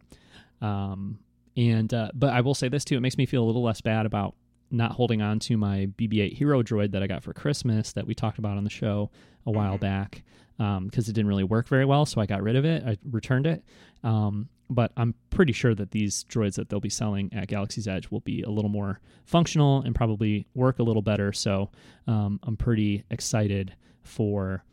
um, 0.61 1.19
and 1.57 1.93
uh, 1.93 2.09
but 2.13 2.31
I 2.33 2.41
will 2.41 2.53
say 2.53 2.69
this 2.69 2.85
too: 2.85 2.95
it 2.95 2.99
makes 3.01 3.17
me 3.17 3.25
feel 3.25 3.43
a 3.43 3.47
little 3.47 3.63
less 3.63 3.81
bad 3.81 4.05
about 4.05 4.35
not 4.71 4.91
holding 4.91 5.21
on 5.21 5.39
to 5.39 5.57
my 5.57 5.87
BB-8 5.97 6.33
Hero 6.33 6.61
droid 6.61 6.91
that 6.91 7.01
I 7.01 7.07
got 7.07 7.23
for 7.23 7.33
Christmas 7.33 7.93
that 7.93 8.05
we 8.05 8.13
talked 8.13 8.37
about 8.39 8.57
on 8.57 8.63
the 8.63 8.69
show 8.69 9.09
a 9.45 9.51
while 9.51 9.77
Mhm. 9.77 9.81
back 9.81 10.23
because 10.57 11.07
it 11.09 11.13
didn't 11.13 11.27
really 11.27 11.43
work 11.45 11.67
very 11.67 11.85
well, 11.85 12.05
so 12.05 12.21
I 12.21 12.25
got 12.25 12.43
rid 12.43 12.55
of 12.55 12.65
it. 12.65 12.83
I 12.85 12.97
returned 13.09 13.47
it. 13.47 13.63
Um, 14.03 14.49
but 14.69 14.91
I'm 14.95 15.15
pretty 15.29 15.53
sure 15.53 15.73
that 15.75 15.91
these 15.91 16.25
droids 16.25 16.55
that 16.55 16.69
they'll 16.69 16.79
be 16.79 16.89
selling 16.89 17.31
at 17.33 17.47
Galaxy's 17.47 17.87
Edge 17.87 18.09
will 18.11 18.19
be 18.19 18.43
a 18.43 18.49
little 18.49 18.69
more 18.69 18.99
functional 19.25 19.81
and 19.81 19.95
probably 19.95 20.47
work 20.53 20.79
a 20.79 20.83
little 20.83 21.01
better. 21.01 21.33
So 21.33 21.71
um, 22.07 22.39
I'm 22.43 22.55
pretty 22.55 23.03
excited 23.09 23.73
for 24.03 24.63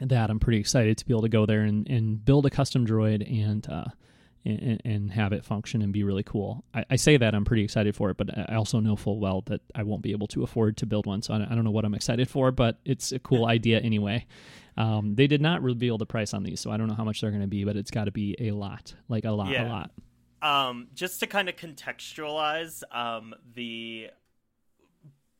that. 0.00 0.30
I'm 0.30 0.40
pretty 0.40 0.58
excited 0.58 0.96
to 0.98 1.06
be 1.06 1.12
able 1.12 1.22
to 1.22 1.28
go 1.28 1.44
there 1.46 1.62
and, 1.62 1.88
and 1.88 2.24
build 2.24 2.46
a 2.46 2.50
custom 2.50 2.86
droid 2.86 3.30
and 3.30 3.66
uh, 3.68 3.84
and, 4.44 4.80
and 4.84 5.10
have 5.12 5.32
it 5.32 5.44
function 5.44 5.80
and 5.82 5.92
be 5.92 6.04
really 6.04 6.22
cool. 6.22 6.64
I, 6.74 6.84
I 6.90 6.96
say 6.96 7.16
that 7.16 7.34
I'm 7.34 7.44
pretty 7.44 7.64
excited 7.64 7.96
for 7.96 8.10
it, 8.10 8.16
but 8.16 8.28
I 8.50 8.54
also 8.56 8.80
know 8.80 8.94
full 8.96 9.18
well 9.18 9.42
that 9.46 9.60
I 9.74 9.82
won't 9.84 10.02
be 10.02 10.12
able 10.12 10.26
to 10.28 10.42
afford 10.42 10.76
to 10.78 10.86
build 10.86 11.06
one. 11.06 11.22
So 11.22 11.34
I 11.34 11.38
don't, 11.38 11.50
I 11.50 11.54
don't 11.54 11.64
know 11.64 11.70
what 11.70 11.84
I'm 11.84 11.94
excited 11.94 12.28
for, 12.28 12.50
but 12.52 12.78
it's 12.84 13.10
a 13.12 13.18
cool 13.18 13.46
idea 13.46 13.80
anyway. 13.80 14.26
Um, 14.76 15.14
they 15.14 15.26
did 15.26 15.40
not 15.40 15.62
reveal 15.62 15.98
the 15.98 16.06
price 16.06 16.34
on 16.34 16.42
these, 16.42 16.60
so 16.60 16.70
I 16.70 16.76
don't 16.76 16.88
know 16.88 16.94
how 16.94 17.04
much 17.04 17.20
they're 17.20 17.30
going 17.30 17.42
to 17.42 17.48
be, 17.48 17.64
but 17.64 17.76
it's 17.76 17.90
got 17.90 18.04
to 18.04 18.10
be 18.12 18.36
a 18.40 18.50
lot, 18.50 18.94
like 19.08 19.24
a 19.24 19.30
lot, 19.30 19.50
Yeah. 19.50 19.66
a 19.66 19.68
lot. 19.68 19.90
um, 20.42 20.88
just 20.94 21.20
to 21.20 21.26
kind 21.26 21.48
of 21.48 21.56
contextualize 21.56 22.82
um, 22.90 23.34
the 23.54 24.10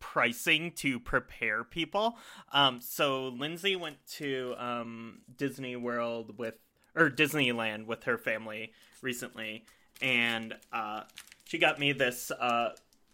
pricing 0.00 0.70
to 0.72 1.00
prepare 1.00 1.64
people. 1.64 2.16
Um, 2.52 2.80
so 2.80 3.28
Lindsay 3.28 3.74
went 3.74 3.96
to 4.18 4.55
um, 4.59 5.20
Disney 5.36 5.76
World 5.76 6.38
with 6.38 6.55
or 6.95 7.11
Disneyland 7.11 7.86
with 7.86 8.05
her 8.05 8.18
family 8.18 8.72
recently, 9.03 9.64
and 10.01 10.55
uh, 10.72 11.03
she 11.45 11.59
got 11.59 11.78
me 11.78 11.92
this 11.92 12.30
uh, 12.30 12.70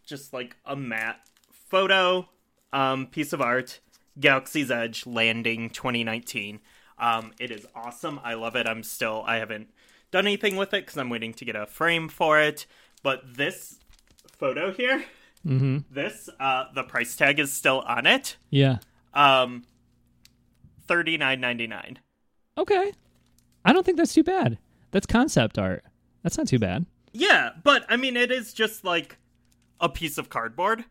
just 0.07 0.33
like 0.33 0.57
a 0.65 0.77
matte 0.77 1.21
photo 1.53 2.29
um, 2.73 3.07
piece 3.07 3.33
of 3.33 3.41
art, 3.41 3.81
Galaxy's 4.19 4.71
Edge 4.71 5.07
Landing 5.07 5.71
2019. 5.71 6.61
Um, 6.99 7.33
it 7.41 7.51
is 7.51 7.67
awesome. 7.75 8.21
I 8.23 8.35
love 8.35 8.57
it. 8.57 8.67
I'm 8.67 8.83
still 8.83 9.25
I 9.27 9.37
haven't 9.37 9.71
done 10.11 10.27
anything 10.27 10.57
with 10.57 10.75
it 10.75 10.85
because 10.85 10.99
I'm 10.99 11.09
waiting 11.09 11.33
to 11.35 11.45
get 11.45 11.57
a 11.57 11.67
frame 11.67 12.09
for 12.09 12.41
it. 12.41 12.67
But 13.03 13.23
this 13.37 13.79
photo 14.39 14.73
here, 14.73 15.05
Mm-hmm. 15.47 15.79
this 15.91 16.29
uh, 16.39 16.65
the 16.75 16.83
price 16.83 17.17
tag 17.17 17.39
is 17.41 17.51
still 17.51 17.81
on 17.81 18.07
it. 18.07 18.37
Yeah. 18.51 18.77
Um, 19.15 19.65
thirty 20.87 21.17
nine 21.17 21.41
ninety 21.41 21.67
nine. 21.67 21.99
Okay. 22.59 22.93
I 23.65 23.73
don't 23.73 23.85
think 23.85 23.99
that's 23.99 24.15
too 24.15 24.25
bad. 24.25 24.59
That's 24.91 25.07
concept 25.07 25.59
art. 25.59 25.85
That's 26.23 26.37
not 26.39 26.49
too 26.49 26.59
bad. 26.59 26.87
Yeah, 27.13 27.51
but 27.63 27.85
I 27.89 27.97
mean, 27.97 28.17
it 28.17 28.31
is 28.31 28.53
just 28.53 28.85
like 28.85 29.19
a 29.81 29.89
piece 29.89 30.19
of 30.19 30.29
cardboard, 30.29 30.85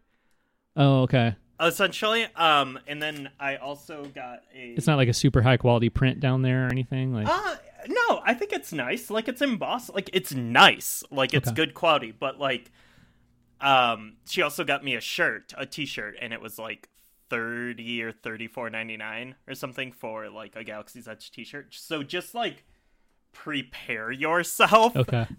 Oh, 0.75 1.01
okay. 1.03 1.35
essentially. 1.59 2.25
Um, 2.35 2.79
and 2.87 3.01
then 3.01 3.29
I 3.39 3.55
also 3.57 4.05
got 4.15 4.43
a. 4.55 4.73
It's 4.77 4.87
not 4.87 4.97
like 4.97 5.07
a 5.09 5.13
super 5.13 5.41
high 5.41 5.57
quality 5.57 5.89
print 5.89 6.19
down 6.19 6.41
there 6.41 6.65
or 6.65 6.69
anything. 6.69 7.13
Like, 7.13 7.27
Uh, 7.29 7.55
no, 7.87 8.21
I 8.25 8.33
think 8.33 8.51
it's 8.53 8.71
nice. 8.73 9.09
Like 9.09 9.27
it's 9.27 9.41
embossed. 9.41 9.93
Like 9.93 10.09
it's 10.13 10.33
nice. 10.33 11.03
Like 11.11 11.33
it's 11.33 11.49
Okay. 11.49 11.55
good 11.55 11.73
quality. 11.73 12.11
But 12.11 12.39
like, 12.39 12.71
um, 13.61 14.17
she 14.25 14.41
also 14.41 14.63
got 14.63 14.83
me 14.83 14.95
a 14.95 15.01
shirt, 15.01 15.53
a 15.57 15.65
T-shirt, 15.65 16.15
and 16.21 16.33
it 16.33 16.41
was 16.41 16.57
like 16.57 16.89
thirty 17.29 18.01
or 18.01 18.11
thirty 18.11 18.47
four 18.47 18.69
ninety 18.69 18.97
nine 18.97 19.35
or 19.47 19.55
something 19.55 19.91
for 19.91 20.29
like 20.29 20.55
a 20.55 20.63
Galaxy's 20.63 21.07
Edge 21.07 21.31
T-shirt. 21.31 21.67
So 21.71 22.03
just 22.03 22.33
like 22.33 22.63
prepare 23.31 24.11
yourself. 24.11 24.95
okay. 24.95 25.27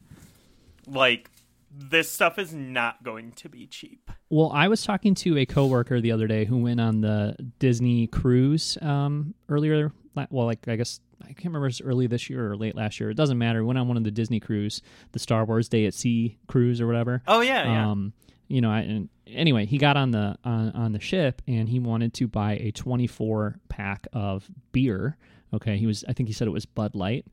Like 0.87 1.31
this 1.71 2.11
stuff 2.11 2.39
is 2.39 2.53
not 2.53 3.05
going 3.05 3.33
to 3.33 3.49
be 3.49 3.67
cheap. 3.67 4.11
Well, 4.29 4.51
I 4.53 4.67
was 4.67 4.83
talking 4.83 5.15
to 5.17 5.39
a 5.39 5.47
coworker 5.47 6.01
the 6.01 6.11
other 6.11 6.27
day 6.27 6.45
who 6.45 6.59
went 6.59 6.81
on 6.81 7.01
the 7.01 7.37
Disney 7.59 8.07
cruise 8.09 8.77
um, 8.83 9.35
earlier. 9.49 9.93
Well, 10.31 10.47
like 10.47 10.67
I 10.67 10.77
guess 10.77 11.01
I 11.23 11.27
can't 11.27 11.45
remember 11.45 11.67
if 11.67 11.81
it 11.81 11.85
was 11.85 11.89
early 11.89 12.07
this 12.07 12.29
year 12.29 12.51
or 12.51 12.57
late 12.57 12.75
last 12.75 12.99
year. 12.99 13.11
It 13.11 13.15
doesn't 13.15 13.39
matter. 13.39 13.65
Went 13.65 13.79
on 13.79 13.87
one 13.87 13.97
of 13.97 14.05
the 14.05 14.11
Disney 14.11 14.41
cruise, 14.41 14.83
the 15.13 15.19
Star 15.19 15.45
Wars 15.45 15.69
Day 15.69 15.87
at 15.87 15.95
Sea 15.95 16.39
cruise 16.49 16.81
or 16.81 16.87
whatever. 16.87 17.23
Oh 17.29 17.41
yeah, 17.41 17.65
yeah. 17.65 17.95
You 18.51 18.61
know, 18.61 18.71
I, 18.71 18.81
and 18.81 19.09
anyway, 19.29 19.65
he 19.65 19.79
got 19.79 19.97
on 19.97 20.11
the 20.11 20.37
on, 20.45 20.73
on 20.73 20.93
the 20.93 20.99
ship 21.01 21.41
and 21.47 21.69
he 21.69 21.79
wanted 21.79 22.13
to 22.15 22.27
buy 22.27 22.55
a 22.55 22.73
24 22.73 23.61
pack 23.69 24.09
of 24.13 24.51
beer. 24.73 25.17
Okay, 25.55 25.77
he 25.77 25.87
was 25.87 26.05
I 26.09 26.13
think 26.15 26.29
he 26.29 26.33
said 26.33 26.49
it 26.49 26.53
was 26.53 26.67
Bud 26.67 26.97
Light, 26.97 27.27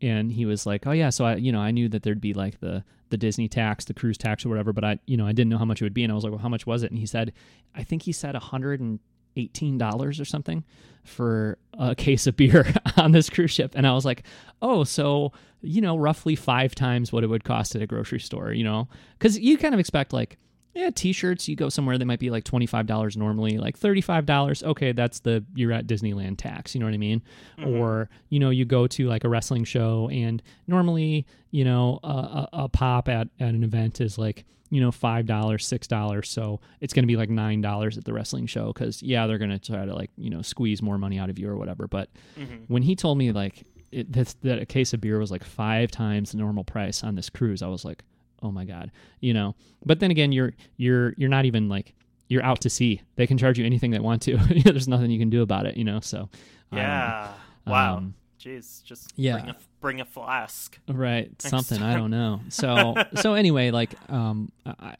and 0.00 0.32
he 0.32 0.46
was 0.46 0.64
like, 0.64 0.86
"Oh 0.86 0.92
yeah, 0.92 1.10
so 1.10 1.26
I 1.26 1.36
you 1.36 1.52
know 1.52 1.60
I 1.60 1.70
knew 1.70 1.88
that 1.90 2.02
there'd 2.02 2.20
be 2.20 2.32
like 2.32 2.60
the 2.60 2.82
the 3.10 3.18
Disney 3.18 3.46
tax, 3.46 3.84
the 3.84 3.94
cruise 3.94 4.16
tax 4.16 4.44
or 4.44 4.48
whatever, 4.48 4.72
but 4.72 4.84
I 4.84 4.98
you 5.06 5.18
know 5.18 5.26
I 5.26 5.32
didn't 5.32 5.50
know 5.50 5.58
how 5.58 5.66
much 5.66 5.82
it 5.82 5.84
would 5.84 5.94
be." 5.94 6.02
And 6.02 6.10
I 6.10 6.14
was 6.14 6.24
like, 6.24 6.32
"Well, 6.32 6.40
how 6.40 6.48
much 6.48 6.66
was 6.66 6.82
it?" 6.82 6.90
And 6.90 6.98
he 6.98 7.06
said, 7.06 7.34
"I 7.74 7.82
think 7.82 8.02
he 8.02 8.12
said 8.12 8.34
118 8.34 9.78
dollars 9.78 10.18
or 10.18 10.24
something 10.24 10.64
for 11.04 11.58
a 11.74 11.94
case 12.06 12.26
of 12.26 12.36
beer 12.36 12.72
on 12.96 13.12
this 13.12 13.28
cruise 13.28 13.50
ship." 13.50 13.72
And 13.74 13.86
I 13.86 13.92
was 13.92 14.04
like, 14.06 14.22
"Oh, 14.62 14.84
so." 14.84 15.32
You 15.66 15.80
know, 15.80 15.96
roughly 15.96 16.36
five 16.36 16.74
times 16.74 17.10
what 17.10 17.24
it 17.24 17.28
would 17.28 17.42
cost 17.42 17.74
at 17.74 17.80
a 17.80 17.86
grocery 17.86 18.20
store, 18.20 18.52
you 18.52 18.64
know? 18.64 18.86
Because 19.18 19.38
you 19.38 19.56
kind 19.56 19.72
of 19.72 19.80
expect, 19.80 20.12
like, 20.12 20.36
yeah, 20.74 20.90
t-shirts. 20.90 21.48
You 21.48 21.56
go 21.56 21.68
somewhere 21.68 21.96
they 21.98 22.04
might 22.04 22.18
be 22.18 22.30
like 22.30 22.44
twenty 22.44 22.66
five 22.66 22.86
dollars 22.86 23.16
normally, 23.16 23.58
like 23.58 23.76
thirty 23.78 24.00
five 24.00 24.26
dollars. 24.26 24.62
Okay, 24.62 24.92
that's 24.92 25.20
the 25.20 25.44
you're 25.54 25.72
at 25.72 25.86
Disneyland 25.86 26.36
tax. 26.38 26.74
You 26.74 26.80
know 26.80 26.86
what 26.86 26.94
I 26.94 26.98
mean? 26.98 27.22
Or 27.64 28.08
you 28.28 28.40
know 28.40 28.50
you 28.50 28.64
go 28.64 28.86
to 28.88 29.06
like 29.08 29.24
a 29.24 29.28
wrestling 29.28 29.64
show 29.64 30.08
and 30.10 30.42
normally 30.66 31.26
you 31.50 31.64
know 31.64 32.00
a, 32.02 32.08
a, 32.08 32.48
a 32.64 32.68
pop 32.68 33.08
at 33.08 33.28
at 33.40 33.54
an 33.54 33.62
event 33.64 34.00
is 34.00 34.18
like 34.18 34.44
you 34.70 34.80
know 34.80 34.90
five 34.90 35.26
dollars, 35.26 35.66
six 35.66 35.86
dollars. 35.86 36.28
So 36.28 36.60
it's 36.80 36.92
going 36.92 37.04
to 37.04 37.06
be 37.06 37.16
like 37.16 37.30
nine 37.30 37.60
dollars 37.60 37.96
at 37.96 38.04
the 38.04 38.12
wrestling 38.12 38.46
show 38.46 38.72
because 38.72 39.02
yeah 39.02 39.26
they're 39.26 39.38
going 39.38 39.50
to 39.50 39.58
try 39.58 39.84
to 39.84 39.94
like 39.94 40.10
you 40.16 40.30
know 40.30 40.42
squeeze 40.42 40.82
more 40.82 40.98
money 40.98 41.18
out 41.18 41.30
of 41.30 41.38
you 41.38 41.48
or 41.48 41.56
whatever. 41.56 41.86
But 41.86 42.08
Mhm. 42.38 42.64
when 42.68 42.82
he 42.82 42.96
told 42.96 43.18
me 43.18 43.30
like 43.30 43.64
it, 43.92 44.12
that, 44.12 44.34
that 44.42 44.58
a 44.58 44.66
case 44.66 44.92
of 44.92 45.00
beer 45.00 45.20
was 45.20 45.30
like 45.30 45.44
five 45.44 45.90
times 45.92 46.32
the 46.32 46.38
normal 46.38 46.64
price 46.64 47.04
on 47.04 47.14
this 47.14 47.30
cruise, 47.30 47.62
I 47.62 47.68
was 47.68 47.84
like, 47.84 48.02
oh 48.44 48.52
my 48.52 48.64
god, 48.64 48.92
you 49.20 49.34
know. 49.34 49.56
But 49.84 50.00
then 50.00 50.10
again, 50.10 50.30
you're 50.30 50.52
you're 50.76 51.14
you're 51.16 51.30
not 51.30 51.46
even 51.46 51.68
like 51.68 51.94
you're 52.28 52.44
out 52.44 52.60
to 52.62 52.70
sea. 52.70 53.02
They 53.16 53.26
can 53.26 53.38
charge 53.38 53.58
you 53.58 53.66
anything 53.66 53.90
they 53.90 53.98
want 53.98 54.22
to. 54.22 54.36
There's 54.64 54.88
nothing 54.88 55.10
you 55.10 55.18
can 55.18 55.30
do 55.30 55.42
about 55.42 55.66
it, 55.66 55.76
you 55.76 55.84
know. 55.84 56.00
So. 56.00 56.28
Yeah. 56.72 57.32
Wow. 57.66 57.96
Um, 57.96 58.14
Jeez, 58.38 58.84
just 58.84 59.12
yeah. 59.16 59.38
bring 59.38 59.48
a 59.48 59.56
bring 59.80 60.00
a 60.00 60.04
flask. 60.04 60.78
right 60.88 61.30
something 61.42 61.82
i 61.82 61.94
don't 61.94 62.10
know 62.10 62.40
so 62.48 62.94
so 63.16 63.34
anyway 63.34 63.70
like 63.70 63.94
um 64.10 64.50
I, 64.64 64.72
I, 64.80 64.96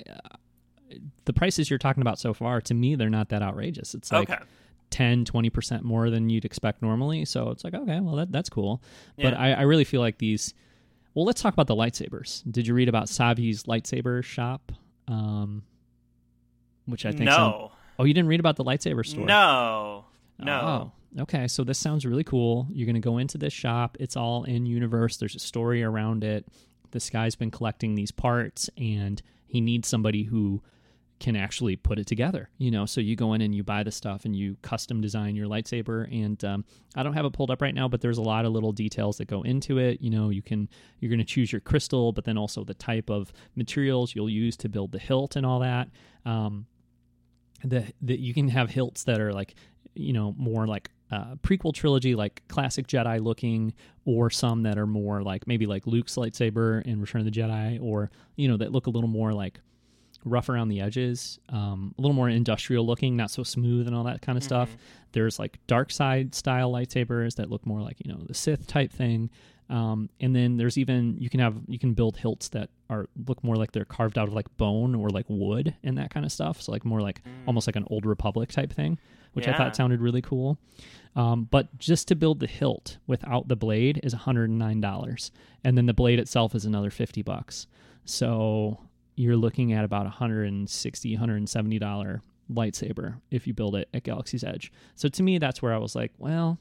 the 1.25 1.33
prices 1.33 1.71
you're 1.71 1.79
talking 1.79 2.03
about 2.03 2.19
so 2.19 2.35
far 2.35 2.61
to 2.61 2.75
me 2.75 2.95
they're 2.95 3.09
not 3.09 3.31
that 3.31 3.43
outrageous 3.43 3.95
it's 3.95 4.13
like 4.13 4.29
okay. 4.31 4.43
10 4.91 5.25
20% 5.25 5.83
more 5.83 6.11
than 6.11 6.29
you'd 6.29 6.45
expect 6.45 6.83
normally 6.83 7.25
so 7.25 7.49
it's 7.49 7.65
like 7.65 7.75
okay 7.75 7.99
well 8.01 8.17
that, 8.17 8.31
that's 8.31 8.51
cool 8.51 8.83
but 9.17 9.33
I, 9.35 9.53
I 9.53 9.63
really 9.63 9.85
feel 9.85 10.03
like 10.03 10.19
these 10.19 10.53
well 11.15 11.25
let's 11.25 11.41
talk 11.41 11.53
about 11.53 11.67
the 11.67 11.77
lightsabers 11.77 12.43
did 12.51 12.67
you 12.67 12.75
read 12.75 12.89
about 12.89 13.07
Savi's 13.07 13.65
lightsaber 13.65 14.23
shop 14.23 14.73
um 15.09 15.63
which 16.87 17.07
i 17.07 17.11
think 17.11 17.25
no. 17.25 17.73
oh 17.99 18.05
you 18.05 18.13
didn't 18.15 18.29
read 18.29 18.41
about 18.41 18.57
the 18.57 18.65
lightsaber 18.65 19.05
store 19.07 19.27
No. 19.27 20.05
No. 20.37 20.93
Oh, 21.17 21.23
okay. 21.23 21.47
So 21.47 21.63
this 21.63 21.79
sounds 21.79 22.05
really 22.05 22.25
cool. 22.25 22.67
You're 22.73 22.87
going 22.87 22.95
to 22.97 23.01
go 23.01 23.19
into 23.19 23.39
this 23.39 23.53
shop. 23.53 23.97
It's 24.01 24.17
all 24.17 24.43
in 24.43 24.67
universe. 24.67 25.17
There's 25.17 25.37
a 25.37 25.39
story 25.39 25.85
around 25.85 26.25
it. 26.25 26.45
This 26.91 27.09
guy's 27.09 27.37
been 27.37 27.53
collecting 27.53 27.95
these 27.95 28.11
parts 28.11 28.69
and 28.77 29.23
he 29.47 29.61
needs 29.61 29.87
somebody 29.87 30.25
who 30.25 30.61
can 31.25 31.37
actually 31.37 31.75
put 31.75 31.99
it 31.99 32.07
together. 32.07 32.51
You 32.59 32.71
know, 32.71 32.85
so 32.85 33.01
you 33.01 33.17
go 33.17 33.33
in 33.33 33.41
and 33.41 33.55
you 33.55 33.65
buy 33.65 33.83
the 33.83 33.91
stuff 33.91 34.27
and 34.27 34.37
you 34.37 34.59
custom 34.61 35.01
design 35.01 35.35
your 35.35 35.49
lightsaber. 35.49 36.07
And 36.13 36.45
um, 36.45 36.67
I 36.97 37.03
don't 37.03 37.15
have 37.15 37.25
it 37.25 37.33
pulled 37.33 37.51
up 37.51 37.63
right 37.63 37.75
now, 37.75 37.89
but 37.89 38.03
there's 38.03 38.19
a 38.19 38.23
lot 38.23 38.45
of 38.45 38.53
little 38.53 38.73
details 38.73 39.17
that 39.17 39.25
go 39.25 39.41
into 39.41 39.79
it. 39.79 40.03
You 40.03 40.11
know, 40.11 40.29
you 40.29 40.43
can 40.43 40.69
you're 41.01 41.09
going 41.09 41.21
to 41.21 41.25
choose 41.25 41.51
your 41.51 41.63
crystal, 41.63 42.13
but 42.13 42.25
then 42.27 42.37
also 42.37 42.63
the 42.63 42.75
type 42.75 43.09
of 43.09 43.33
materials 43.57 44.15
you'll 44.15 44.29
use 44.29 44.55
to 44.59 44.69
build 44.69 44.93
the 44.93 44.99
hilt 44.99 45.35
and 45.35 45.47
all 45.47 45.61
that. 45.61 45.89
Um, 46.27 46.67
the 47.65 47.91
you 48.03 48.35
can 48.35 48.49
have 48.49 48.69
hilts 48.69 49.05
that 49.05 49.19
are 49.19 49.33
like 49.33 49.55
you 49.95 50.13
know 50.13 50.35
more 50.37 50.67
like 50.67 50.91
uh, 51.11 51.37
prequel 51.37 51.73
trilogy 51.73 52.15
like 52.15 52.43
classic 52.49 52.87
jedi 52.87 53.19
looking 53.19 53.73
or 54.05 54.29
some 54.29 54.63
that 54.65 54.77
are 54.77 54.87
more 54.87 55.23
like 55.23 55.47
maybe 55.47 55.65
like 55.65 55.87
luke's 55.87 56.17
lightsaber 56.17 56.83
in 56.83 57.01
return 57.01 57.21
of 57.21 57.25
the 57.25 57.31
jedi 57.31 57.81
or 57.81 58.11
you 58.37 58.49
know 58.49 58.57
that 58.57 58.73
look 58.73 58.87
a 58.87 58.91
little 58.91 59.09
more 59.09 59.33
like 59.33 59.61
rough 60.25 60.49
around 60.49 60.69
the 60.69 60.81
edges 60.81 61.39
um, 61.51 61.95
a 61.99 62.01
little 62.01 62.15
more 62.15 62.29
industrial 62.29 62.87
looking 62.87 63.17
not 63.17 63.31
so 63.31 63.43
smooth 63.43 63.87
and 63.87 63.95
all 63.95 64.05
that 64.05 64.23
kind 64.23 64.39
of 64.39 64.45
stuff 64.45 64.77
there's 65.15 65.39
like 65.39 65.59
dark 65.67 65.91
side 65.91 66.35
style 66.35 66.71
lightsabers 66.71 67.37
that 67.37 67.49
look 67.49 67.65
more 67.65 67.81
like 67.81 67.97
you 68.05 68.13
know 68.13 68.21
the 68.27 68.35
sith 68.35 68.67
type 68.67 68.93
thing. 68.93 69.31
Um, 69.71 70.11
and 70.21 70.37
then 70.37 70.59
there's 70.59 70.77
even 70.77 71.17
you 71.19 71.31
can 71.31 71.41
have 71.41 71.57
you 71.67 71.79
can 71.79 71.95
build 71.95 72.19
hilts 72.19 72.51
that 72.51 72.69
are 72.91 73.07
look 73.27 73.43
more 73.43 73.57
like 73.57 73.73
they're 73.73 73.87
carved 73.87 74.19
out 74.19 74.29
of 74.29 74.35
like 74.35 74.55
bone 74.59 74.95
or 74.95 75.09
like 75.09 75.25
wood 75.29 75.75
and 75.83 75.97
that 75.97 76.13
kind 76.13 76.27
of 76.27 76.33
stuff. 76.33 76.61
So 76.61 76.73
like 76.73 76.85
more 76.85 77.01
like 77.01 77.23
almost 77.47 77.67
like 77.67 77.77
an 77.77 77.87
old 77.89 78.05
republic 78.05 78.51
type 78.51 78.73
thing 78.73 78.99
which 79.33 79.49
i 79.49 79.57
thought 79.57 79.75
sounded 79.75 80.01
really 80.01 80.23
cool. 80.23 80.59
Um, 81.17 81.49
but 81.51 81.77
just 81.77 82.07
to 82.07 82.15
build 82.15 82.39
the 82.39 82.47
hilt 82.47 82.99
without 83.09 83.49
the 83.49 83.57
blade 83.57 83.99
is 84.05 84.15
$109 84.15 85.31
and 85.65 85.77
then 85.77 85.87
the 85.87 85.93
blade 85.93 86.21
itself 86.21 86.55
is 86.55 86.65
another 86.65 86.89
50 86.89 87.23
bucks. 87.23 87.67
So 88.05 88.79
you're 89.17 89.37
looking 89.37 89.73
at 89.73 89.85
about 89.85 90.05
160 90.05 91.13
170 91.15 91.79
dollar 91.79 92.23
lightsaber 92.53 93.21
if 93.31 93.47
you 93.47 93.55
build 93.55 93.75
it 93.75 93.89
at 93.95 94.03
galaxy's 94.05 94.45
edge 94.45 94.71
so 94.95 95.09
to 95.09 95.23
me 95.23 95.39
that's 95.39 95.63
where 95.63 95.73
i 95.73 95.79
was 95.79 95.95
like 95.95 96.13
well 96.19 96.59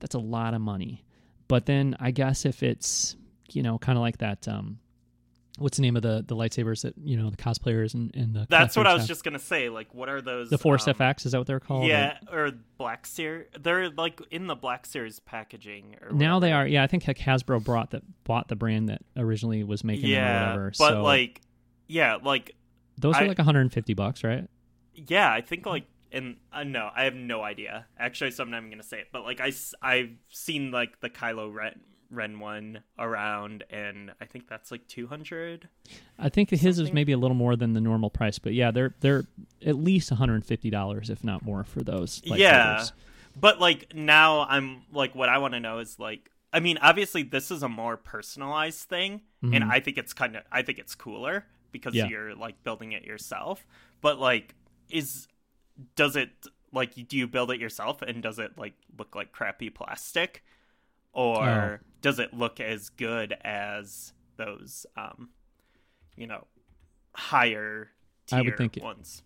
that's 0.00 0.14
a 0.14 0.18
lot 0.18 0.54
of 0.54 0.60
money 0.60 1.04
but 1.48 1.66
then 1.66 1.96
i 1.98 2.10
guess 2.10 2.44
if 2.44 2.62
it's 2.62 3.16
you 3.50 3.62
know 3.62 3.78
kind 3.78 3.96
of 3.96 4.02
like 4.02 4.18
that 4.18 4.46
um 4.48 4.78
what's 5.56 5.76
the 5.78 5.82
name 5.82 5.96
of 5.96 6.02
the 6.02 6.22
the 6.28 6.36
lightsabers 6.36 6.82
that 6.82 6.94
you 7.02 7.16
know 7.16 7.30
the 7.30 7.36
cosplayers 7.36 7.94
and, 7.94 8.14
and 8.14 8.32
the 8.34 8.46
That's 8.48 8.76
what 8.76 8.86
I 8.86 8.92
was 8.92 9.02
have? 9.02 9.08
just 9.08 9.24
gonna 9.24 9.40
say. 9.40 9.68
Like, 9.68 9.92
what 9.92 10.08
are 10.08 10.20
those? 10.20 10.50
the 10.50 10.58
force 10.58 10.86
um, 10.86 10.94
fx 10.94 11.26
is 11.26 11.32
that 11.32 11.38
what 11.38 11.48
they're 11.48 11.58
called 11.58 11.86
Yeah, 11.86 12.16
or 12.30 12.52
Black 12.76 13.06
Series. 13.06 13.48
They're 13.58 13.90
like 13.90 14.20
in 14.30 14.46
the 14.46 14.54
Black 14.54 14.86
Series 14.86 15.18
packaging. 15.18 15.96
Or 16.00 16.12
now 16.12 16.38
they 16.38 16.52
are 16.52 16.64
yeah 16.66 16.84
i 16.84 16.86
think 16.86 17.02
hasbro 17.02 17.64
brought 17.64 17.90
that 17.90 18.02
bought 18.22 18.46
the 18.46 18.54
brand 18.54 18.88
that 18.88 19.02
originally 19.16 19.64
was 19.64 19.82
making 19.82 20.10
them 20.10 20.20
or 20.20 20.22
Yeah, 20.22 20.46
whatever 20.46 20.72
but 20.78 20.88
so 20.90 21.02
like, 21.02 21.40
yeah, 21.88 22.16
like 22.22 22.54
those 22.96 23.16
are 23.16 23.26
like 23.26 23.38
150 23.38 23.94
bucks 23.94 24.22
right 24.22 24.48
yeah, 25.06 25.32
I 25.32 25.40
think 25.40 25.66
like 25.66 25.84
and 26.10 26.36
uh, 26.52 26.64
no, 26.64 26.90
I 26.94 27.04
have 27.04 27.14
no 27.14 27.42
idea. 27.42 27.86
Actually, 27.98 28.30
so 28.30 28.42
I'm 28.42 28.50
not 28.50 28.58
even 28.58 28.70
gonna 28.70 28.82
say 28.82 29.00
it. 29.00 29.08
But 29.12 29.24
like 29.24 29.40
I 29.40 29.52
I've 29.82 30.10
seen 30.28 30.70
like 30.70 31.00
the 31.00 31.10
Kylo 31.10 31.52
Ren 31.52 31.80
Ren 32.10 32.40
one 32.40 32.82
around, 32.98 33.64
and 33.70 34.12
I 34.20 34.24
think 34.24 34.48
that's 34.48 34.70
like 34.70 34.86
two 34.88 35.06
hundred. 35.06 35.68
I 36.18 36.28
think 36.28 36.50
his 36.50 36.78
is 36.78 36.92
maybe 36.92 37.12
a 37.12 37.18
little 37.18 37.36
more 37.36 37.56
than 37.56 37.74
the 37.74 37.80
normal 37.80 38.10
price, 38.10 38.38
but 38.38 38.54
yeah, 38.54 38.70
they're 38.70 38.94
they're 39.00 39.24
at 39.64 39.76
least 39.76 40.10
one 40.10 40.18
hundred 40.18 40.36
and 40.36 40.46
fifty 40.46 40.70
dollars, 40.70 41.10
if 41.10 41.22
not 41.22 41.44
more, 41.44 41.64
for 41.64 41.82
those. 41.82 42.20
Yeah, 42.24 42.84
but 43.38 43.60
like 43.60 43.94
now, 43.94 44.46
I'm 44.48 44.82
like, 44.92 45.14
what 45.14 45.28
I 45.28 45.38
want 45.38 45.54
to 45.54 45.60
know 45.60 45.78
is 45.78 45.98
like, 45.98 46.30
I 46.52 46.60
mean, 46.60 46.78
obviously 46.78 47.22
this 47.22 47.50
is 47.50 47.62
a 47.62 47.68
more 47.68 47.96
personalized 47.96 48.88
thing, 48.88 49.20
mm-hmm. 49.44 49.54
and 49.54 49.64
I 49.64 49.80
think 49.80 49.98
it's 49.98 50.14
kind 50.14 50.36
of, 50.36 50.42
I 50.50 50.62
think 50.62 50.78
it's 50.78 50.94
cooler 50.94 51.44
because 51.72 51.94
yeah. 51.94 52.06
you're 52.06 52.34
like 52.34 52.62
building 52.64 52.92
it 52.92 53.04
yourself. 53.04 53.66
But 54.00 54.18
like, 54.18 54.54
is 54.90 55.28
does 55.96 56.16
it 56.16 56.30
like 56.72 56.94
do 57.08 57.16
you 57.16 57.26
build 57.26 57.50
it 57.50 57.60
yourself 57.60 58.02
and 58.02 58.22
does 58.22 58.38
it 58.38 58.52
like 58.56 58.74
look 58.98 59.14
like 59.14 59.32
crappy 59.32 59.70
plastic 59.70 60.44
or 61.12 61.80
oh. 61.82 61.86
does 62.02 62.18
it 62.18 62.34
look 62.34 62.60
as 62.60 62.90
good 62.90 63.34
as 63.44 64.12
those 64.36 64.86
um 64.96 65.30
you 66.16 66.26
know 66.26 66.46
higher 67.14 67.90
tier 68.26 68.38
I 68.38 68.42
would 68.42 68.56
think 68.56 68.78
ones 68.82 69.22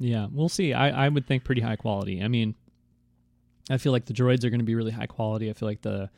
it, 0.00 0.06
yeah 0.06 0.26
we'll 0.30 0.48
see 0.48 0.72
I, 0.72 1.06
I 1.06 1.08
would 1.08 1.26
think 1.26 1.44
pretty 1.44 1.60
high 1.60 1.76
quality 1.76 2.22
i 2.22 2.28
mean 2.28 2.54
i 3.70 3.76
feel 3.76 3.92
like 3.92 4.06
the 4.06 4.14
droids 4.14 4.44
are 4.44 4.50
going 4.50 4.60
to 4.60 4.64
be 4.64 4.74
really 4.74 4.90
high 4.90 5.06
quality 5.06 5.50
i 5.50 5.52
feel 5.52 5.68
like 5.68 5.82
the 5.82 6.10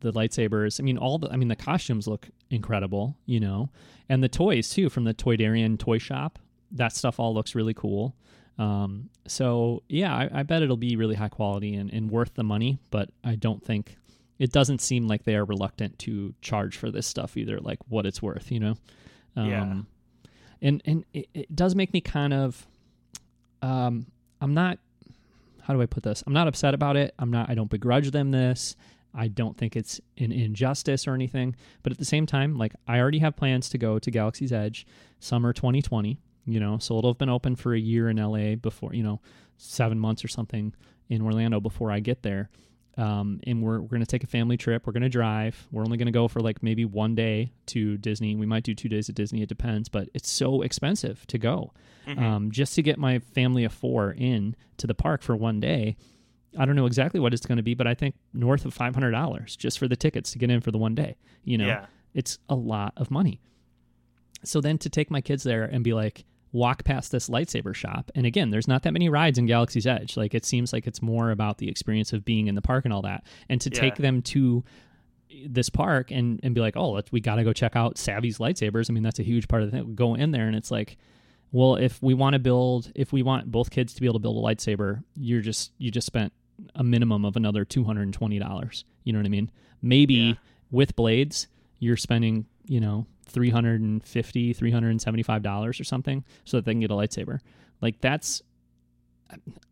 the 0.00 0.12
lightsabers 0.12 0.80
i 0.80 0.82
mean 0.82 0.98
all 0.98 1.18
the 1.18 1.28
i 1.30 1.36
mean 1.36 1.48
the 1.48 1.56
costumes 1.56 2.06
look 2.06 2.28
incredible 2.50 3.16
you 3.26 3.40
know 3.40 3.68
and 4.08 4.22
the 4.22 4.28
toys 4.28 4.70
too 4.70 4.88
from 4.88 5.04
the 5.04 5.14
toydarian 5.14 5.78
toy 5.78 5.98
shop 5.98 6.38
that 6.70 6.94
stuff 6.94 7.18
all 7.18 7.34
looks 7.34 7.54
really 7.54 7.74
cool 7.74 8.14
um, 8.58 9.08
so 9.26 9.84
yeah, 9.88 10.12
I, 10.14 10.28
I, 10.40 10.42
bet 10.42 10.62
it'll 10.62 10.76
be 10.76 10.96
really 10.96 11.14
high 11.14 11.28
quality 11.28 11.74
and, 11.76 11.92
and 11.92 12.10
worth 12.10 12.34
the 12.34 12.42
money, 12.42 12.80
but 12.90 13.10
I 13.22 13.36
don't 13.36 13.64
think 13.64 13.96
it 14.38 14.50
doesn't 14.50 14.80
seem 14.80 15.06
like 15.06 15.22
they 15.22 15.36
are 15.36 15.44
reluctant 15.44 15.98
to 16.00 16.34
charge 16.42 16.76
for 16.76 16.90
this 16.90 17.06
stuff 17.06 17.36
either, 17.36 17.60
like 17.60 17.78
what 17.88 18.04
it's 18.04 18.20
worth, 18.20 18.50
you 18.50 18.58
know? 18.58 18.74
Um, 19.36 19.48
yeah. 19.48 19.76
And, 20.60 20.82
and 20.84 21.04
it, 21.12 21.28
it, 21.34 21.54
does 21.54 21.76
make 21.76 21.92
me 21.92 22.00
kind 22.00 22.34
of, 22.34 22.66
um, 23.62 24.06
I'm 24.40 24.54
not, 24.54 24.78
how 25.62 25.72
do 25.72 25.80
I 25.80 25.86
put 25.86 26.02
this? 26.02 26.24
I'm 26.26 26.32
not 26.32 26.48
upset 26.48 26.74
about 26.74 26.96
it. 26.96 27.14
I'm 27.16 27.30
not, 27.30 27.48
I 27.48 27.54
don't 27.54 27.70
begrudge 27.70 28.10
them 28.10 28.32
this. 28.32 28.74
I 29.14 29.28
don't 29.28 29.56
think 29.56 29.74
it's 29.74 30.00
an 30.18 30.32
injustice 30.32 31.06
or 31.06 31.14
anything. 31.14 31.56
But 31.82 31.92
at 31.92 31.98
the 31.98 32.04
same 32.04 32.26
time, 32.26 32.56
like 32.56 32.74
I 32.86 32.98
already 32.98 33.18
have 33.18 33.36
plans 33.36 33.68
to 33.70 33.78
go 33.78 33.98
to 33.98 34.10
Galaxy's 34.10 34.52
Edge 34.52 34.86
summer 35.18 35.52
2020 35.52 36.20
you 36.48 36.60
know, 36.60 36.78
so 36.78 36.96
it'll 36.96 37.10
have 37.10 37.18
been 37.18 37.28
open 37.28 37.56
for 37.56 37.74
a 37.74 37.78
year 37.78 38.08
in 38.08 38.16
LA 38.16 38.54
before, 38.54 38.94
you 38.94 39.02
know, 39.02 39.20
seven 39.58 39.98
months 39.98 40.24
or 40.24 40.28
something 40.28 40.74
in 41.08 41.20
Orlando 41.20 41.60
before 41.60 41.92
I 41.92 42.00
get 42.00 42.22
there. 42.22 42.48
Um, 42.96 43.40
and 43.46 43.62
we're, 43.62 43.80
we're 43.80 43.88
going 43.88 44.00
to 44.00 44.06
take 44.06 44.24
a 44.24 44.28
family 44.28 44.56
trip. 44.56 44.86
We're 44.86 44.92
going 44.92 45.02
to 45.02 45.08
drive. 45.08 45.68
We're 45.70 45.84
only 45.84 45.98
going 45.98 46.06
to 46.06 46.12
go 46.12 46.26
for 46.26 46.40
like 46.40 46.62
maybe 46.62 46.84
one 46.84 47.14
day 47.14 47.52
to 47.66 47.96
Disney. 47.98 48.34
We 48.34 48.46
might 48.46 48.64
do 48.64 48.74
two 48.74 48.88
days 48.88 49.08
at 49.08 49.14
Disney. 49.14 49.42
It 49.42 49.48
depends, 49.48 49.88
but 49.88 50.08
it's 50.14 50.28
so 50.28 50.62
expensive 50.62 51.24
to 51.28 51.38
go. 51.38 51.72
Mm-hmm. 52.08 52.24
Um, 52.24 52.50
just 52.50 52.74
to 52.74 52.82
get 52.82 52.98
my 52.98 53.20
family 53.20 53.64
of 53.64 53.72
four 53.72 54.12
in 54.12 54.56
to 54.78 54.86
the 54.86 54.94
park 54.94 55.22
for 55.22 55.36
one 55.36 55.60
day. 55.60 55.96
I 56.58 56.64
don't 56.64 56.76
know 56.76 56.86
exactly 56.86 57.20
what 57.20 57.32
it's 57.32 57.46
going 57.46 57.56
to 57.56 57.62
be, 57.62 57.74
but 57.74 57.86
I 57.86 57.94
think 57.94 58.16
north 58.34 58.64
of 58.64 58.76
$500 58.76 59.56
just 59.56 59.78
for 59.78 59.88
the 59.88 59.96
tickets 59.96 60.32
to 60.32 60.38
get 60.38 60.50
in 60.50 60.60
for 60.60 60.70
the 60.70 60.78
one 60.78 60.94
day. 60.94 61.16
You 61.44 61.58
know, 61.58 61.66
yeah. 61.66 61.86
it's 62.14 62.38
a 62.48 62.54
lot 62.54 62.92
of 62.96 63.10
money. 63.10 63.40
So 64.44 64.60
then 64.60 64.78
to 64.78 64.90
take 64.90 65.10
my 65.10 65.20
kids 65.20 65.44
there 65.44 65.64
and 65.64 65.82
be 65.84 65.94
like, 65.94 66.24
walk 66.52 66.84
past 66.84 67.12
this 67.12 67.28
lightsaber 67.28 67.74
shop. 67.74 68.10
And 68.14 68.26
again, 68.26 68.50
there's 68.50 68.68
not 68.68 68.82
that 68.82 68.92
many 68.92 69.08
rides 69.08 69.38
in 69.38 69.46
Galaxy's 69.46 69.86
Edge. 69.86 70.16
Like 70.16 70.34
it 70.34 70.44
seems 70.44 70.72
like 70.72 70.86
it's 70.86 71.02
more 71.02 71.30
about 71.30 71.58
the 71.58 71.68
experience 71.68 72.12
of 72.12 72.24
being 72.24 72.46
in 72.46 72.54
the 72.54 72.62
park 72.62 72.84
and 72.84 72.94
all 72.94 73.02
that. 73.02 73.24
And 73.48 73.60
to 73.60 73.70
yeah. 73.70 73.80
take 73.80 73.96
them 73.96 74.22
to 74.22 74.64
this 75.46 75.68
park 75.68 76.10
and, 76.10 76.40
and 76.42 76.54
be 76.54 76.60
like, 76.60 76.76
oh, 76.76 77.00
we 77.10 77.20
got 77.20 77.36
to 77.36 77.44
go 77.44 77.52
check 77.52 77.76
out 77.76 77.96
Savi's 77.96 78.38
lightsabers. 78.38 78.90
I 78.90 78.94
mean, 78.94 79.02
that's 79.02 79.18
a 79.18 79.24
huge 79.24 79.46
part 79.48 79.62
of 79.62 79.70
the 79.70 79.76
thing. 79.76 79.94
Go 79.94 80.14
in 80.14 80.30
there 80.30 80.46
and 80.46 80.56
it's 80.56 80.70
like, 80.70 80.96
well, 81.52 81.76
if 81.76 82.02
we 82.02 82.14
want 82.14 82.34
to 82.34 82.38
build, 82.38 82.92
if 82.94 83.12
we 83.12 83.22
want 83.22 83.50
both 83.50 83.70
kids 83.70 83.94
to 83.94 84.00
be 84.00 84.06
able 84.06 84.14
to 84.14 84.20
build 84.20 84.36
a 84.36 84.46
lightsaber, 84.46 85.02
you're 85.16 85.40
just, 85.40 85.72
you 85.78 85.90
just 85.90 86.06
spent 86.06 86.32
a 86.74 86.84
minimum 86.84 87.24
of 87.24 87.36
another 87.36 87.64
$220. 87.64 88.84
You 89.04 89.12
know 89.12 89.18
what 89.18 89.26
I 89.26 89.30
mean? 89.30 89.50
Maybe 89.82 90.14
yeah. 90.14 90.32
with 90.70 90.96
blades, 90.96 91.46
you're 91.78 91.96
spending, 91.96 92.46
you 92.66 92.80
know, 92.80 93.06
$350, 93.32 94.56
375 94.56 95.42
dollars 95.42 95.80
or 95.80 95.84
something 95.84 96.24
so 96.44 96.56
that 96.56 96.64
they 96.64 96.72
can 96.72 96.80
get 96.80 96.90
a 96.90 96.94
lightsaber 96.94 97.40
like 97.80 98.00
that's 98.00 98.42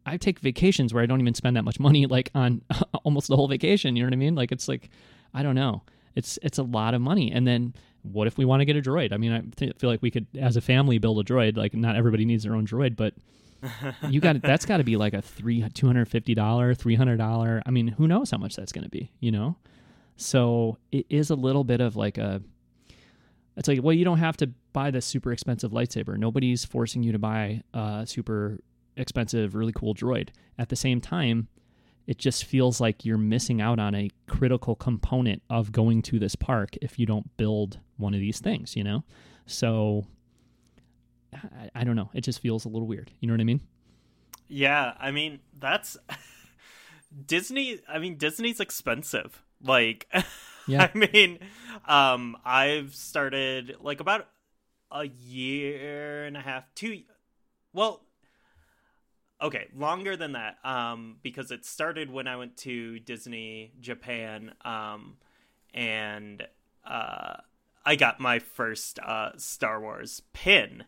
i 0.05 0.17
take 0.17 0.39
vacations 0.41 0.93
where 0.93 1.03
i 1.03 1.07
don't 1.07 1.21
even 1.21 1.35
spend 1.35 1.57
that 1.57 1.65
much 1.65 1.81
money 1.81 2.07
like 2.07 2.31
on 2.35 2.63
almost 3.05 3.29
the 3.29 3.37
whole 3.37 3.49
vacation 3.49 3.97
you 3.97 4.03
know 4.03 4.07
what 4.07 4.13
i 4.13 4.17
mean 4.17 4.35
like 4.35 4.53
it's 4.53 4.69
like 4.69 4.91
i 5.35 5.43
don't 5.43 5.55
know 5.55 5.83
it's 6.15 6.39
it's 6.43 6.59
a 6.59 6.63
lot 6.63 6.95
of 6.95 7.01
money 7.01 7.33
and 7.33 7.47
then 7.47 7.75
what 8.03 8.27
if 8.27 8.39
we 8.39 8.45
want 8.45 8.61
to 8.61 8.65
get 8.65 8.77
a 8.77 8.83
droid 8.83 9.13
i 9.13 9.17
mean 9.17 9.33
i 9.33 9.41
th- 9.57 9.77
feel 9.79 9.91
like 9.91 10.03
we 10.03 10.11
could 10.11 10.27
as 10.39 10.57
a 10.57 10.61
family 10.61 10.99
build 10.99 11.19
a 11.19 11.25
droid 11.25 11.57
like 11.57 11.75
not 11.75 11.97
everybody 11.97 12.25
needs 12.25 12.45
their 12.45 12.55
own 12.55 12.67
droid 12.67 12.97
but 12.97 13.15
you 14.09 14.21
got 14.21 14.41
that's 14.43 14.67
got 14.67 14.79
to 14.79 14.85
be 14.85 14.97
like 14.97 15.15
a 15.15 15.23
three 15.23 15.69
two 15.71 15.87
hundred 15.87 16.09
fifty 16.09 16.35
dollar 16.35 16.75
three 16.75 16.95
hundred 16.95 17.17
dollar 17.17 17.63
i 17.67 17.71
mean 17.71 17.89
who 17.89 18.07
knows 18.07 18.31
how 18.31 18.39
much 18.39 18.57
that's 18.57 18.73
going 18.73 18.85
to 18.85 18.91
be 18.91 19.11
you 19.21 19.31
know 19.31 19.57
so 20.17 20.79
it 20.93 21.07
is 21.09 21.31
a 21.31 21.35
little 21.35 21.65
bit 21.65 21.81
of 21.81 21.97
like 21.97 22.19
a 22.19 22.43
it's 23.57 23.69
like, 23.69 23.83
well, 23.83 23.95
you 23.95 24.05
don't 24.05 24.19
have 24.19 24.37
to 24.39 24.49
buy 24.73 24.91
the 24.91 25.01
super 25.01 25.33
expensive 25.33 25.73
lightsaber. 25.73 26.19
Nobody's 26.19 26.65
forcing 26.65 27.03
you 27.03 27.13
to 27.13 27.19
buy 27.19 27.63
a 27.73 28.05
super 28.07 28.61
expensive, 28.97 29.55
really 29.55 29.73
cool 29.73 29.95
droid. 29.95 30.29
At 30.59 30.69
the 30.69 30.77
same 30.77 31.01
time, 31.01 31.49
it 32.07 32.19
just 32.19 32.45
feels 32.45 32.81
like 32.81 33.05
you're 33.05 33.19
missing 33.19 33.61
out 33.61 33.79
on 33.79 33.95
a 33.95 34.11
critical 34.29 34.75
component 34.75 35.43
of 35.49 35.73
going 35.73 36.03
to 36.03 36.19
this 36.19 36.37
park 36.37 36.77
if 36.83 36.99
you 36.99 37.07
don't 37.07 37.35
build 37.37 37.81
one 37.97 38.15
of 38.15 38.21
these 38.21 38.41
things, 38.41 38.77
you 38.77 38.85
know? 38.85 39.05
So 39.47 40.07
I, 41.43 41.71
I 41.81 41.85
don't 41.85 41.97
know. 41.97 42.11
It 42.15 42.23
just 42.23 42.41
feels 42.41 42.65
a 42.65 42.69
little 42.69 42.87
weird. 42.87 43.11
You 43.21 43.29
know 43.29 43.35
what 43.35 43.41
I 43.41 43.45
mean? 43.45 43.61
Yeah. 44.49 44.95
I 44.99 45.11
mean, 45.11 45.41
that's 45.59 45.97
Disney. 47.27 47.81
I 47.89 47.99
mean, 47.99 48.17
Disney's 48.17 48.61
expensive. 48.61 49.43
Like, 49.63 50.07
Yeah. 50.67 50.91
I 50.93 50.99
mean, 50.99 51.39
um, 51.87 52.37
I've 52.45 52.95
started 52.95 53.77
like 53.81 54.01
about 54.01 54.29
a 54.91 55.05
year 55.05 56.25
and 56.25 56.37
a 56.37 56.41
half, 56.41 56.65
two. 56.75 57.03
Well, 57.73 58.03
okay, 59.41 59.69
longer 59.77 60.17
than 60.17 60.33
that. 60.33 60.59
Um, 60.65 61.19
because 61.23 61.51
it 61.51 61.65
started 61.65 62.11
when 62.11 62.27
I 62.27 62.37
went 62.37 62.57
to 62.59 62.99
Disney 63.01 63.73
Japan. 63.81 64.55
Um, 64.65 65.19
and 65.73 66.43
uh, 66.85 67.37
I 67.85 67.97
got 67.97 68.19
my 68.19 68.39
first 68.39 68.99
uh 68.99 69.33
Star 69.37 69.81
Wars 69.81 70.23
pin. 70.33 70.85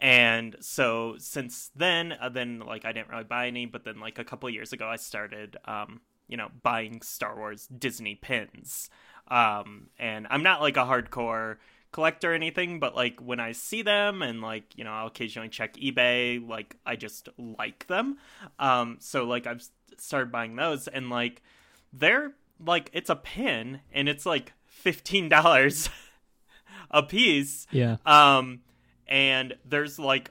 And 0.00 0.56
so 0.60 1.16
since 1.18 1.70
then, 1.74 2.12
uh, 2.20 2.28
then 2.28 2.60
like 2.60 2.84
I 2.84 2.92
didn't 2.92 3.08
really 3.08 3.24
buy 3.24 3.48
any, 3.48 3.66
but 3.66 3.84
then 3.84 3.98
like 4.00 4.18
a 4.18 4.24
couple 4.24 4.48
years 4.50 4.72
ago, 4.72 4.86
I 4.86 4.96
started 4.96 5.56
um 5.64 6.00
you 6.28 6.36
know, 6.36 6.50
buying 6.62 7.00
Star 7.02 7.36
Wars 7.36 7.66
Disney 7.66 8.14
pins. 8.14 8.90
Um, 9.28 9.88
and 9.98 10.26
I'm 10.30 10.42
not 10.42 10.60
like 10.60 10.76
a 10.76 10.84
hardcore 10.84 11.56
collector 11.90 12.32
or 12.32 12.34
anything, 12.34 12.78
but 12.80 12.94
like 12.94 13.18
when 13.20 13.40
I 13.40 13.52
see 13.52 13.82
them 13.82 14.22
and 14.22 14.40
like, 14.40 14.76
you 14.76 14.84
know, 14.84 14.92
I'll 14.92 15.06
occasionally 15.08 15.48
check 15.48 15.74
eBay, 15.74 16.46
like 16.46 16.76
I 16.86 16.96
just 16.96 17.28
like 17.38 17.86
them. 17.86 18.18
Um, 18.58 18.98
so 19.00 19.24
like 19.24 19.46
I've 19.46 19.66
started 19.96 20.30
buying 20.30 20.54
those 20.54 20.86
and 20.86 21.10
like 21.10 21.42
they're 21.92 22.32
like 22.64 22.90
it's 22.92 23.10
a 23.10 23.16
pin 23.16 23.80
and 23.92 24.08
it's 24.08 24.26
like 24.26 24.52
$15 24.84 25.88
a 26.90 27.02
piece. 27.02 27.66
Yeah. 27.70 27.96
Um, 28.04 28.60
and 29.08 29.54
there's 29.64 29.98
like 29.98 30.30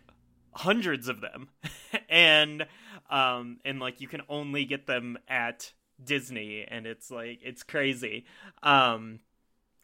hundreds 0.53 1.07
of 1.07 1.21
them. 1.21 1.49
and 2.09 2.65
um 3.09 3.57
and 3.63 3.79
like 3.79 4.01
you 4.01 4.07
can 4.07 4.21
only 4.29 4.65
get 4.65 4.87
them 4.87 5.17
at 5.27 5.71
Disney 6.03 6.65
and 6.67 6.85
it's 6.85 7.09
like 7.09 7.39
it's 7.43 7.63
crazy. 7.63 8.25
Um 8.63 9.19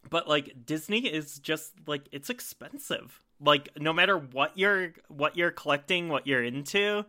but 0.09 0.27
like 0.27 0.65
Disney 0.65 1.07
is 1.07 1.39
just 1.39 1.73
like 1.87 2.07
it's 2.11 2.29
expensive. 2.29 3.21
Like 3.39 3.69
no 3.79 3.93
matter 3.93 4.17
what 4.17 4.57
you're 4.57 4.93
what 5.07 5.37
you're 5.37 5.51
collecting, 5.51 6.09
what 6.09 6.27
you're 6.27 6.43
into, 6.43 7.05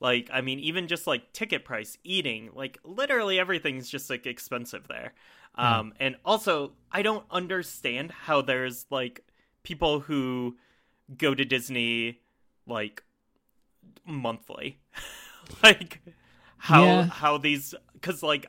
like 0.00 0.28
I 0.32 0.40
mean 0.40 0.58
even 0.60 0.88
just 0.88 1.06
like 1.06 1.32
ticket 1.32 1.64
price, 1.64 1.98
eating, 2.04 2.50
like 2.54 2.78
literally 2.84 3.38
everything's 3.38 3.88
just 3.88 4.10
like 4.10 4.26
expensive 4.26 4.88
there. 4.88 5.14
Mm. 5.58 5.64
Um 5.64 5.92
and 6.00 6.16
also 6.24 6.72
I 6.90 7.02
don't 7.02 7.24
understand 7.30 8.10
how 8.10 8.42
there's 8.42 8.86
like 8.90 9.24
people 9.62 10.00
who 10.00 10.56
go 11.16 11.34
to 11.34 11.44
Disney 11.44 12.20
like 12.66 13.02
monthly. 14.06 14.78
like 15.62 16.00
how 16.56 16.84
yeah. 16.84 17.04
how 17.04 17.36
these 17.36 17.74
because 17.92 18.22
like 18.22 18.46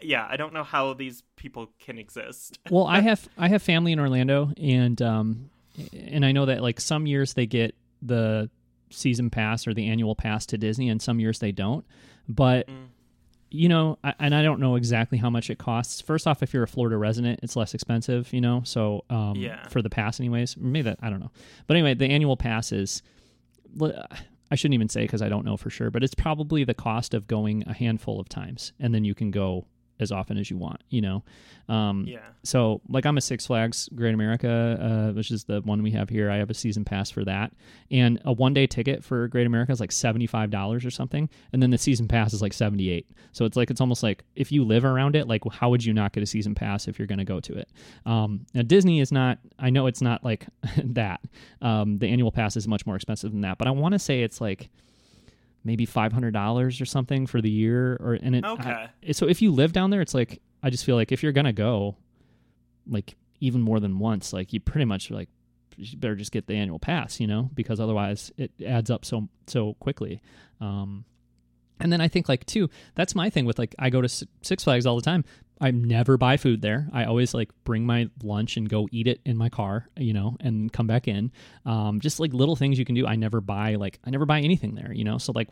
yeah 0.00 0.26
i 0.30 0.38
don't 0.38 0.54
know 0.54 0.64
how 0.64 0.94
these 0.94 1.22
people 1.36 1.70
can 1.78 1.98
exist 1.98 2.58
well 2.70 2.86
i 2.86 3.00
have 3.00 3.28
i 3.36 3.48
have 3.48 3.62
family 3.62 3.92
in 3.92 4.00
orlando 4.00 4.50
and 4.56 5.02
um 5.02 5.50
and 5.92 6.24
i 6.24 6.32
know 6.32 6.46
that 6.46 6.62
like 6.62 6.80
some 6.80 7.06
years 7.06 7.34
they 7.34 7.44
get 7.44 7.74
the 8.00 8.48
season 8.90 9.30
pass 9.30 9.66
or 9.66 9.74
the 9.74 9.88
annual 9.88 10.14
pass 10.14 10.46
to 10.46 10.58
Disney, 10.58 10.88
and 10.88 11.00
some 11.00 11.20
years 11.20 11.38
they 11.38 11.52
don't. 11.52 11.84
But 12.28 12.68
Mm. 12.68 12.88
You 13.50 13.68
know, 13.68 13.98
I, 14.04 14.14
and 14.20 14.34
I 14.34 14.42
don't 14.42 14.60
know 14.60 14.76
exactly 14.76 15.18
how 15.18 15.28
much 15.30 15.50
it 15.50 15.58
costs. 15.58 16.00
First 16.00 16.26
off, 16.26 16.42
if 16.42 16.54
you're 16.54 16.62
a 16.62 16.68
Florida 16.68 16.96
resident, 16.96 17.40
it's 17.42 17.56
less 17.56 17.74
expensive, 17.74 18.32
you 18.32 18.40
know. 18.40 18.62
So 18.64 19.04
um, 19.10 19.34
Yeah. 19.36 19.66
for 19.68 19.82
the 19.82 19.90
pass, 19.90 20.20
anyways, 20.20 20.56
maybe 20.56 20.82
that 20.82 20.98
I 21.02 21.10
don't 21.10 21.20
know. 21.20 21.30
But 21.66 21.76
anyway, 21.76 21.94
the 21.94 22.06
annual 22.06 22.36
pass 22.36 22.72
is. 22.72 23.02
I 24.52 24.56
shouldn't 24.56 24.74
even 24.74 24.88
say 24.88 25.02
because 25.02 25.22
I 25.22 25.28
don't 25.28 25.44
know 25.44 25.56
for 25.56 25.70
sure, 25.70 25.90
but 25.92 26.02
it's 26.02 26.14
probably 26.14 26.64
the 26.64 26.74
cost 26.74 27.14
of 27.14 27.28
going 27.28 27.62
a 27.68 27.72
handful 27.72 28.18
of 28.18 28.28
times, 28.28 28.72
and 28.80 28.92
then 28.92 29.04
you 29.04 29.14
can 29.14 29.30
go 29.30 29.66
as 30.00 30.10
often 30.12 30.36
as 30.38 30.50
you 30.50 30.56
want. 30.56 30.82
You 30.88 31.00
know, 31.02 31.24
um, 31.68 32.04
Yeah. 32.06 32.18
so 32.42 32.80
like 32.88 33.06
I'm 33.06 33.16
a 33.16 33.20
Six 33.20 33.46
Flags 33.46 33.88
Great 33.94 34.14
America, 34.14 34.78
uh, 35.10 35.12
which 35.12 35.30
is 35.30 35.44
the 35.44 35.60
one 35.62 35.82
we 35.82 35.90
have 35.92 36.08
here. 36.08 36.30
I 36.30 36.36
have 36.36 36.50
a 36.50 36.54
season 36.54 36.84
pass 36.84 37.10
for 37.10 37.24
that, 37.24 37.52
and 37.90 38.20
a 38.24 38.32
one 38.32 38.54
day 38.54 38.66
ticket 38.66 39.04
for 39.04 39.28
Great 39.28 39.46
America 39.46 39.72
is 39.72 39.80
like 39.80 39.92
seventy 39.92 40.26
five 40.26 40.50
dollars 40.50 40.84
or 40.84 40.90
something, 40.90 41.28
and 41.52 41.62
then 41.62 41.70
the 41.70 41.78
season 41.78 42.08
pass 42.08 42.32
is 42.32 42.42
like 42.42 42.52
seventy 42.52 42.90
eight. 42.90 43.08
So 43.32 43.44
it's 43.44 43.56
like 43.56 43.70
it's 43.70 43.80
almost 43.80 44.02
like 44.02 44.24
if 44.36 44.50
you 44.50 44.64
live 44.64 44.84
around 44.84 45.16
it, 45.16 45.28
like 45.28 45.42
how 45.52 45.70
would 45.70 45.84
you 45.84 45.92
not 45.92 46.12
get 46.12 46.22
a 46.22 46.26
season 46.26 46.54
pass 46.54 46.88
if 46.88 46.98
you're 46.98 47.06
going 47.06 47.18
to 47.18 47.24
go 47.24 47.40
to 47.40 47.54
it? 47.54 47.68
Um, 48.06 48.46
now 48.54 48.62
Disney 48.62 49.00
is 49.00 49.12
not. 49.12 49.38
I 49.58 49.70
know 49.70 49.86
it's 49.86 50.02
not 50.02 50.24
like 50.24 50.46
that. 50.84 51.20
Um, 51.62 51.98
the 51.98 52.08
annual 52.08 52.32
pass 52.32 52.56
is 52.56 52.66
much 52.66 52.86
more 52.86 52.96
expensive 52.96 53.32
than 53.32 53.42
that, 53.42 53.58
but 53.58 53.68
I 53.68 53.70
want 53.70 53.92
to 53.92 53.98
say 53.98 54.22
it's 54.22 54.40
like 54.40 54.70
maybe 55.64 55.84
five 55.86 56.12
hundred 56.12 56.32
dollars 56.32 56.80
or 56.80 56.84
something 56.86 57.26
for 57.26 57.40
the 57.40 57.50
year, 57.50 57.96
or 58.00 58.14
and 58.14 58.34
it. 58.36 58.44
Okay. 58.44 58.70
I- 59.06 59.12
so 59.12 59.28
if 59.28 59.42
you 59.42 59.52
live 59.52 59.72
down 59.72 59.90
there, 59.90 60.00
it's 60.00 60.14
like 60.14 60.40
I 60.62 60.70
just 60.70 60.84
feel 60.84 60.96
like 60.96 61.12
if 61.12 61.22
you're 61.22 61.32
gonna 61.32 61.52
go, 61.52 61.96
like 62.86 63.16
even 63.40 63.60
more 63.60 63.80
than 63.80 63.98
once, 63.98 64.32
like 64.32 64.52
you 64.52 64.60
pretty 64.60 64.84
much 64.84 65.10
like 65.10 65.28
you 65.76 65.96
better 65.96 66.16
just 66.16 66.32
get 66.32 66.46
the 66.46 66.54
annual 66.54 66.78
pass, 66.78 67.20
you 67.20 67.26
know, 67.26 67.48
because 67.54 67.80
otherwise 67.80 68.30
it 68.36 68.50
adds 68.64 68.90
up 68.90 69.04
so 69.04 69.28
so 69.46 69.74
quickly. 69.74 70.20
Um, 70.60 71.04
and 71.78 71.90
then 71.90 72.00
I 72.02 72.08
think 72.08 72.28
like 72.28 72.44
too, 72.44 72.68
that's 72.94 73.14
my 73.14 73.30
thing 73.30 73.46
with 73.46 73.58
like 73.58 73.74
I 73.78 73.88
go 73.90 74.02
to 74.02 74.08
Six 74.42 74.64
Flags 74.64 74.84
all 74.86 74.96
the 74.96 75.02
time. 75.02 75.24
I 75.60 75.70
never 75.70 76.16
buy 76.16 76.36
food 76.36 76.62
there. 76.62 76.88
I 76.92 77.04
always 77.04 77.34
like 77.34 77.50
bring 77.64 77.84
my 77.84 78.08
lunch 78.22 78.56
and 78.56 78.68
go 78.68 78.88
eat 78.90 79.06
it 79.06 79.20
in 79.26 79.36
my 79.36 79.50
car, 79.50 79.88
you 79.96 80.14
know, 80.14 80.36
and 80.40 80.72
come 80.72 80.86
back 80.86 81.06
in. 81.06 81.32
Um, 81.66 82.00
just 82.00 82.18
like 82.18 82.32
little 82.32 82.56
things 82.56 82.78
you 82.78 82.84
can 82.84 82.94
do. 82.94 83.06
I 83.06 83.16
never 83.16 83.40
buy 83.40 83.74
like 83.74 83.98
I 84.04 84.10
never 84.10 84.24
buy 84.24 84.40
anything 84.40 84.74
there, 84.74 84.92
you 84.92 85.04
know. 85.04 85.18
So 85.18 85.32
like 85.32 85.48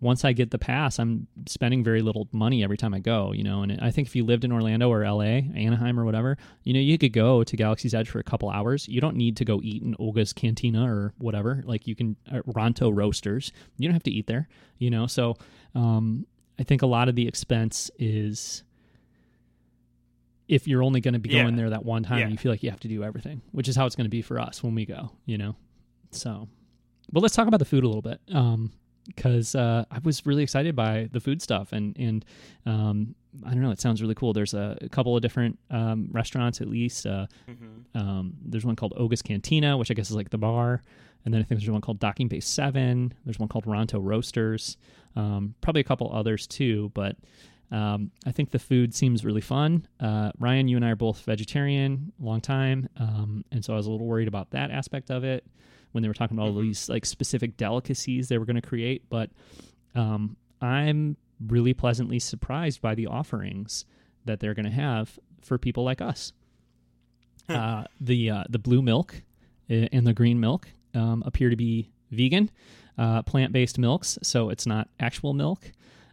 once 0.00 0.24
I 0.24 0.32
get 0.32 0.50
the 0.50 0.58
pass, 0.58 0.98
I'm 0.98 1.26
spending 1.46 1.84
very 1.84 2.00
little 2.00 2.28
money 2.32 2.64
every 2.64 2.76
time 2.76 2.94
I 2.94 3.00
go, 3.00 3.32
you 3.32 3.44
know. 3.44 3.62
And 3.62 3.78
I 3.80 3.90
think 3.90 4.08
if 4.08 4.16
you 4.16 4.24
lived 4.24 4.44
in 4.44 4.52
Orlando 4.52 4.88
or 4.90 5.04
LA, 5.04 5.42
Anaheim 5.54 5.98
or 6.00 6.04
whatever, 6.04 6.38
you 6.64 6.72
know, 6.72 6.80
you 6.80 6.96
could 6.96 7.12
go 7.12 7.44
to 7.44 7.56
Galaxy's 7.56 7.92
Edge 7.92 8.08
for 8.08 8.18
a 8.18 8.24
couple 8.24 8.48
hours. 8.48 8.88
You 8.88 9.00
don't 9.00 9.16
need 9.16 9.36
to 9.38 9.44
go 9.44 9.60
eat 9.62 9.82
in 9.82 9.94
Oga's 9.98 10.32
Cantina 10.32 10.90
or 10.90 11.12
whatever. 11.18 11.62
Like 11.66 11.86
you 11.86 11.94
can 11.94 12.16
uh, 12.32 12.40
Ronto 12.46 12.94
Roasters. 12.94 13.52
You 13.76 13.88
don't 13.88 13.94
have 13.94 14.02
to 14.04 14.12
eat 14.12 14.26
there, 14.26 14.48
you 14.78 14.90
know. 14.90 15.06
So 15.06 15.36
um, 15.74 16.26
I 16.58 16.62
think 16.62 16.82
a 16.82 16.86
lot 16.86 17.08
of 17.08 17.14
the 17.14 17.28
expense 17.28 17.90
is 17.98 18.62
if 20.50 20.66
you're 20.68 20.82
only 20.82 21.00
going 21.00 21.14
to 21.14 21.20
be 21.20 21.30
Yeah. 21.30 21.42
going 21.44 21.56
there 21.56 21.70
that 21.70 21.84
one 21.84 22.02
time, 22.02 22.18
Yeah. 22.18 22.28
you 22.28 22.36
feel 22.36 22.50
like 22.52 22.62
you 22.62 22.70
have 22.70 22.80
to 22.80 22.88
do 22.88 23.04
everything, 23.04 23.40
which 23.52 23.68
is 23.68 23.76
how 23.76 23.86
it's 23.86 23.94
going 23.96 24.04
to 24.06 24.10
be 24.10 24.20
for 24.22 24.38
us 24.40 24.62
when 24.62 24.74
we 24.74 24.84
go, 24.84 25.12
you 25.24 25.38
know. 25.38 25.54
So, 26.10 26.48
but 27.12 27.20
let's 27.22 27.34
talk 27.34 27.46
about 27.46 27.58
the 27.58 27.64
food 27.64 27.84
a 27.84 27.86
little 27.86 28.02
bit. 28.02 28.20
Um, 28.32 28.72
because 29.06 29.54
uh, 29.54 29.84
I 29.90 29.98
was 30.04 30.24
really 30.26 30.42
excited 30.42 30.76
by 30.76 31.08
the 31.10 31.20
food 31.20 31.40
stuff, 31.42 31.72
and 31.72 31.96
and 31.98 32.24
um, 32.66 33.14
I 33.44 33.50
don't 33.50 33.62
know, 33.62 33.70
it 33.70 33.80
sounds 33.80 34.00
really 34.02 34.14
cool. 34.14 34.32
There's 34.32 34.54
a, 34.54 34.76
a 34.82 34.88
couple 34.88 35.16
of 35.16 35.22
different 35.22 35.58
um, 35.70 36.08
restaurants, 36.12 36.60
at 36.60 36.68
least. 36.68 37.06
Uh, 37.06 37.26
hmm 37.48 37.98
um, 38.00 38.34
there's 38.44 38.64
one 38.64 38.76
called 38.76 38.92
Oga's 38.96 39.22
Cantina, 39.22 39.76
which 39.76 39.90
I 39.90 39.94
guess 39.94 40.10
is 40.10 40.16
like 40.16 40.30
the 40.30 40.38
bar, 40.38 40.82
and 41.24 41.32
then 41.34 41.40
I 41.40 41.44
think 41.44 41.60
there's 41.60 41.70
one 41.70 41.80
called 41.80 41.98
Docking 41.98 42.28
Bay 42.28 42.38
Seven. 42.40 43.12
There's 43.24 43.38
one 43.38 43.48
called 43.48 43.64
Ronto 43.66 43.98
Roasters. 44.00 44.76
Um, 45.16 45.54
probably 45.60 45.80
a 45.80 45.84
couple 45.84 46.12
others 46.12 46.46
too, 46.46 46.92
but 46.94 47.16
um, 47.70 48.10
I 48.26 48.32
think 48.32 48.50
the 48.50 48.58
food 48.58 48.94
seems 48.94 49.24
really 49.24 49.40
fun. 49.40 49.86
Uh, 50.00 50.32
Ryan, 50.38 50.68
you 50.68 50.76
and 50.76 50.84
I 50.84 50.90
are 50.90 50.96
both 50.96 51.24
vegetarian, 51.24 52.12
a 52.20 52.24
long 52.24 52.40
time, 52.40 52.88
um, 52.96 53.44
and 53.52 53.64
so 53.64 53.72
I 53.74 53.76
was 53.76 53.86
a 53.86 53.90
little 53.90 54.06
worried 54.06 54.28
about 54.28 54.50
that 54.50 54.70
aspect 54.70 55.10
of 55.10 55.22
it 55.24 55.44
when 55.92 56.02
they 56.02 56.08
were 56.08 56.14
talking 56.14 56.36
about 56.36 56.48
all 56.48 56.54
Mhm. 56.54 56.62
these 56.62 56.88
like 56.88 57.04
specific 57.06 57.56
delicacies 57.56 58.28
they 58.28 58.38
were 58.38 58.44
going 58.44 58.60
to 58.60 58.62
create. 58.68 59.02
But 59.08 59.30
um, 59.94 60.36
I'm 60.60 61.16
really 61.46 61.74
pleasantly 61.74 62.18
surprised 62.18 62.80
by 62.80 62.94
the 62.94 63.06
offerings 63.06 63.84
that 64.24 64.40
they're 64.40 64.54
going 64.54 64.66
to 64.66 64.70
have 64.70 65.18
for 65.42 65.56
people 65.58 65.84
like 65.84 66.00
us. 66.00 66.32
uh, 67.48 67.84
the 68.00 68.30
uh, 68.30 68.44
the 68.48 68.58
blue 68.58 68.82
milk 68.82 69.22
uh, 69.70 69.86
and 69.92 70.06
the 70.06 70.12
green 70.14 70.38
milk 70.38 70.68
um, 70.94 71.22
appear 71.26 71.50
to 71.50 71.56
be 71.56 71.90
vegan, 72.12 72.50
uh, 72.98 73.22
plant 73.22 73.52
based 73.52 73.78
milks, 73.78 74.18
so 74.22 74.50
it's 74.50 74.66
not 74.66 74.88
actual 75.00 75.32
milk, 75.34 75.72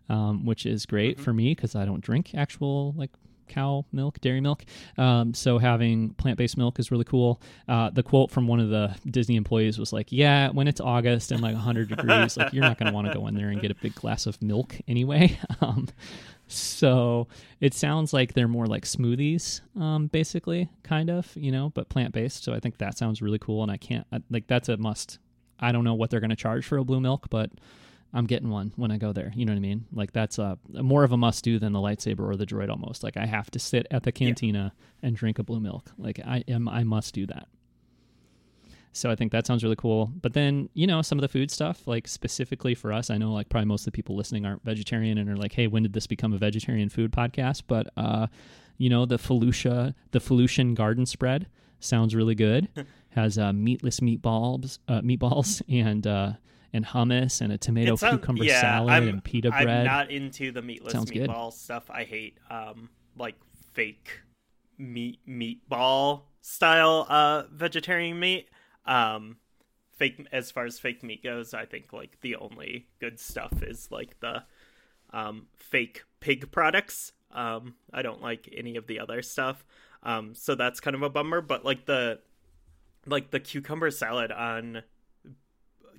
um, 0.10 0.46
which 0.46 0.66
is 0.66 0.86
great 0.86 1.18
Mhm. 1.18 1.22
for 1.22 1.34
me 1.34 1.54
because 1.56 1.76
I 1.76 1.86
don't 1.86 2.02
drink 2.02 2.32
actual 2.36 2.94
like 2.98 3.12
cow 3.50 3.86
milk, 3.94 4.20
dairy 4.20 4.42
milk. 4.42 4.66
Um, 4.98 5.34
so 5.34 5.58
having 5.58 6.10
plant 6.16 6.38
based 6.38 6.58
milk 6.58 6.80
is 6.80 6.92
really 6.92 7.06
cool. 7.06 7.42
Uh, 7.68 7.90
the 7.90 8.04
quote 8.04 8.30
from 8.30 8.46
one 8.46 8.60
of 8.60 8.70
the 8.70 8.94
Disney 9.10 9.38
employees 9.38 9.80
was 9.80 9.94
like, 9.94 10.12
"Yeah, 10.12 10.50
when 10.50 10.68
it's 10.68 10.82
August 10.82 11.32
and 11.32 11.40
like 11.42 11.56
100 11.56 11.88
degrees, 11.88 12.36
like 12.36 12.52
you're 12.52 12.64
not 12.66 12.78
going 12.78 12.88
to 12.92 12.94
want 12.94 13.08
to 13.08 13.14
go 13.14 13.26
in 13.28 13.36
there 13.36 13.48
and 13.48 13.62
get 13.62 13.72
a 13.72 13.76
big 13.76 13.96
glass 13.96 14.26
of 14.26 14.42
milk 14.42 14.76
anyway." 14.88 15.38
Um, 15.62 15.88
so 16.50 17.28
it 17.60 17.74
sounds 17.74 18.14
like 18.14 18.34
they're 18.34 18.48
more 18.48 18.68
like 18.68 18.86
smoothies, 18.86 19.62
um, 19.80 20.08
basically, 20.08 20.70
kind 20.84 21.10
of, 21.10 21.36
you 21.36 21.52
know, 21.52 21.72
but 21.74 21.90
plant 21.90 22.14
based. 22.14 22.44
So 22.44 22.54
I 22.54 22.60
think 22.60 22.78
that 22.78 22.98
sounds 22.98 23.22
really 23.22 23.40
cool, 23.40 23.64
and 23.64 23.72
I 23.72 23.78
can't 23.78 24.06
I, 24.12 24.22
like 24.30 24.48
that's 24.48 24.70
a 24.70 24.78
must. 24.78 25.20
I 25.60 25.72
don't 25.72 25.84
know 25.84 25.94
what 25.96 26.10
they're 26.10 26.20
going 26.20 26.30
to 26.30 26.36
charge 26.36 26.66
for 26.66 26.78
a 26.78 26.84
blue 26.84 27.02
milk, 27.02 27.28
but 27.30 27.50
I'm 28.14 28.26
getting 28.26 28.50
one 28.50 28.74
when 28.76 28.92
I 28.92 28.98
go 28.98 29.12
there. 29.12 29.32
You 29.36 29.46
know 29.46 29.52
what 29.52 29.58
I 29.58 29.62
mean? 29.62 29.86
Like 29.92 30.14
that's 30.14 30.40
a 30.40 30.58
more 30.72 31.04
of 31.04 31.12
a 31.12 31.18
must 31.18 31.44
do 31.44 31.60
than 31.60 31.74
the 31.74 31.80
lightsaber 31.80 32.22
or 32.22 32.36
the 32.36 32.46
droid 32.46 32.70
almost. 32.70 33.04
Like 33.04 33.18
I 33.18 33.26
have 33.26 33.52
to 33.52 33.60
sit 33.60 33.86
at 33.92 34.04
the 34.04 34.12
cantina 34.12 34.74
and 35.04 35.16
drink 35.16 35.40
a 35.40 35.44
blue 35.44 35.60
milk. 35.60 35.92
Like 35.98 36.20
I 36.26 36.44
am 36.48 36.70
I 36.70 36.84
must 36.84 37.14
do 37.14 37.26
that. 37.28 37.48
So 38.94 39.12
I 39.12 39.16
think 39.16 39.32
that 39.32 39.46
sounds 39.46 39.64
really 39.64 39.76
cool. 39.76 40.12
But 40.22 40.34
then, 40.34 40.70
you 40.74 40.88
know, 40.88 41.04
some 41.04 41.20
of 41.20 41.22
the 41.22 41.28
food 41.28 41.52
stuff, 41.52 41.86
like 41.86 42.08
specifically 42.08 42.74
for 42.74 42.92
us, 42.92 43.12
I 43.12 43.18
know 43.18 43.32
like 43.32 43.48
probably 43.48 43.68
most 43.68 43.82
of 43.82 43.86
the 43.86 43.92
people 43.92 44.16
listening 44.16 44.44
aren't 44.44 44.64
vegetarian 44.64 45.20
and 45.20 45.30
are 45.30 45.38
like, 45.38 45.54
hey, 45.54 45.68
when 45.68 45.84
did 45.84 45.94
this 45.94 46.08
become 46.08 46.34
a 46.34 46.38
vegetarian 46.38 46.90
food 46.90 47.12
podcast? 47.12 47.64
But 47.68 47.88
uh, 47.96 48.28
you 48.78 48.90
know, 48.90 49.06
the 49.06 49.18
Felucia 49.18 49.94
the 50.12 50.20
Felucian 50.20 50.74
garden 50.74 51.06
spread 51.06 51.48
sounds 51.80 52.16
really 52.16 52.36
good. 52.36 52.70
Has 53.10 53.38
uh, 53.38 53.54
meatless 53.54 54.00
meatballs 54.00 54.80
uh, 54.88 55.02
meatballs 55.02 55.62
and 55.70 56.06
uh 56.06 56.34
and 56.74 56.86
hummus 56.86 57.42
and 57.42 57.52
a 57.52 57.58
tomato 57.58 57.94
It 57.94 57.98
sound- 58.00 58.20
cucumber 58.20 58.44
yeah, 58.44 58.62
salad 58.62 58.90
I'm- 58.92 59.08
and 59.08 59.24
pita 59.24 59.50
bread. 59.52 59.68
I'm 59.68 59.86
not 59.86 60.12
into 60.12 60.52
the 60.52 60.62
meatless 60.62 60.94
Sounds 60.94 61.10
good. 61.12 61.30
meatball 61.30 61.52
stuff. 61.54 61.90
I 61.90 62.04
hate 62.04 62.38
um 62.50 62.90
like 63.18 63.36
fake 63.74 64.22
meat 64.78 65.20
meatball 65.28 66.24
style 66.42 67.06
uh 67.10 67.44
vegetarian 67.52 68.20
meat. 68.20 68.50
Um 68.86 69.38
fake 69.98 70.28
as 70.32 70.52
far 70.52 70.66
as 70.66 70.78
fake 70.80 71.04
meat 71.04 71.24
goes, 71.24 71.54
I 71.54 71.66
think 71.66 71.92
like 71.94 72.20
the 72.22 72.36
only 72.36 72.88
good 73.00 73.20
stuff 73.20 73.64
is 73.64 73.90
like 73.92 74.20
the 74.20 74.44
um 75.12 75.48
fake 75.56 76.04
pig 76.20 76.52
products. 76.52 77.14
Um 77.32 77.76
I 77.94 78.02
don't 78.02 78.22
like 78.22 78.50
any 78.56 78.76
of 78.76 78.88
the 78.88 79.00
other 79.00 79.22
stuff. 79.22 79.66
Um 80.04 80.36
so 80.36 80.54
that's 80.56 80.80
kind 80.80 80.96
of 80.96 81.02
a 81.02 81.10
bummer, 81.10 81.42
but 81.42 81.66
like 81.66 81.86
the 81.86 82.20
like 83.06 83.32
the 83.32 83.40
cucumber 83.40 83.90
salad 83.90 84.32
on 84.32 84.84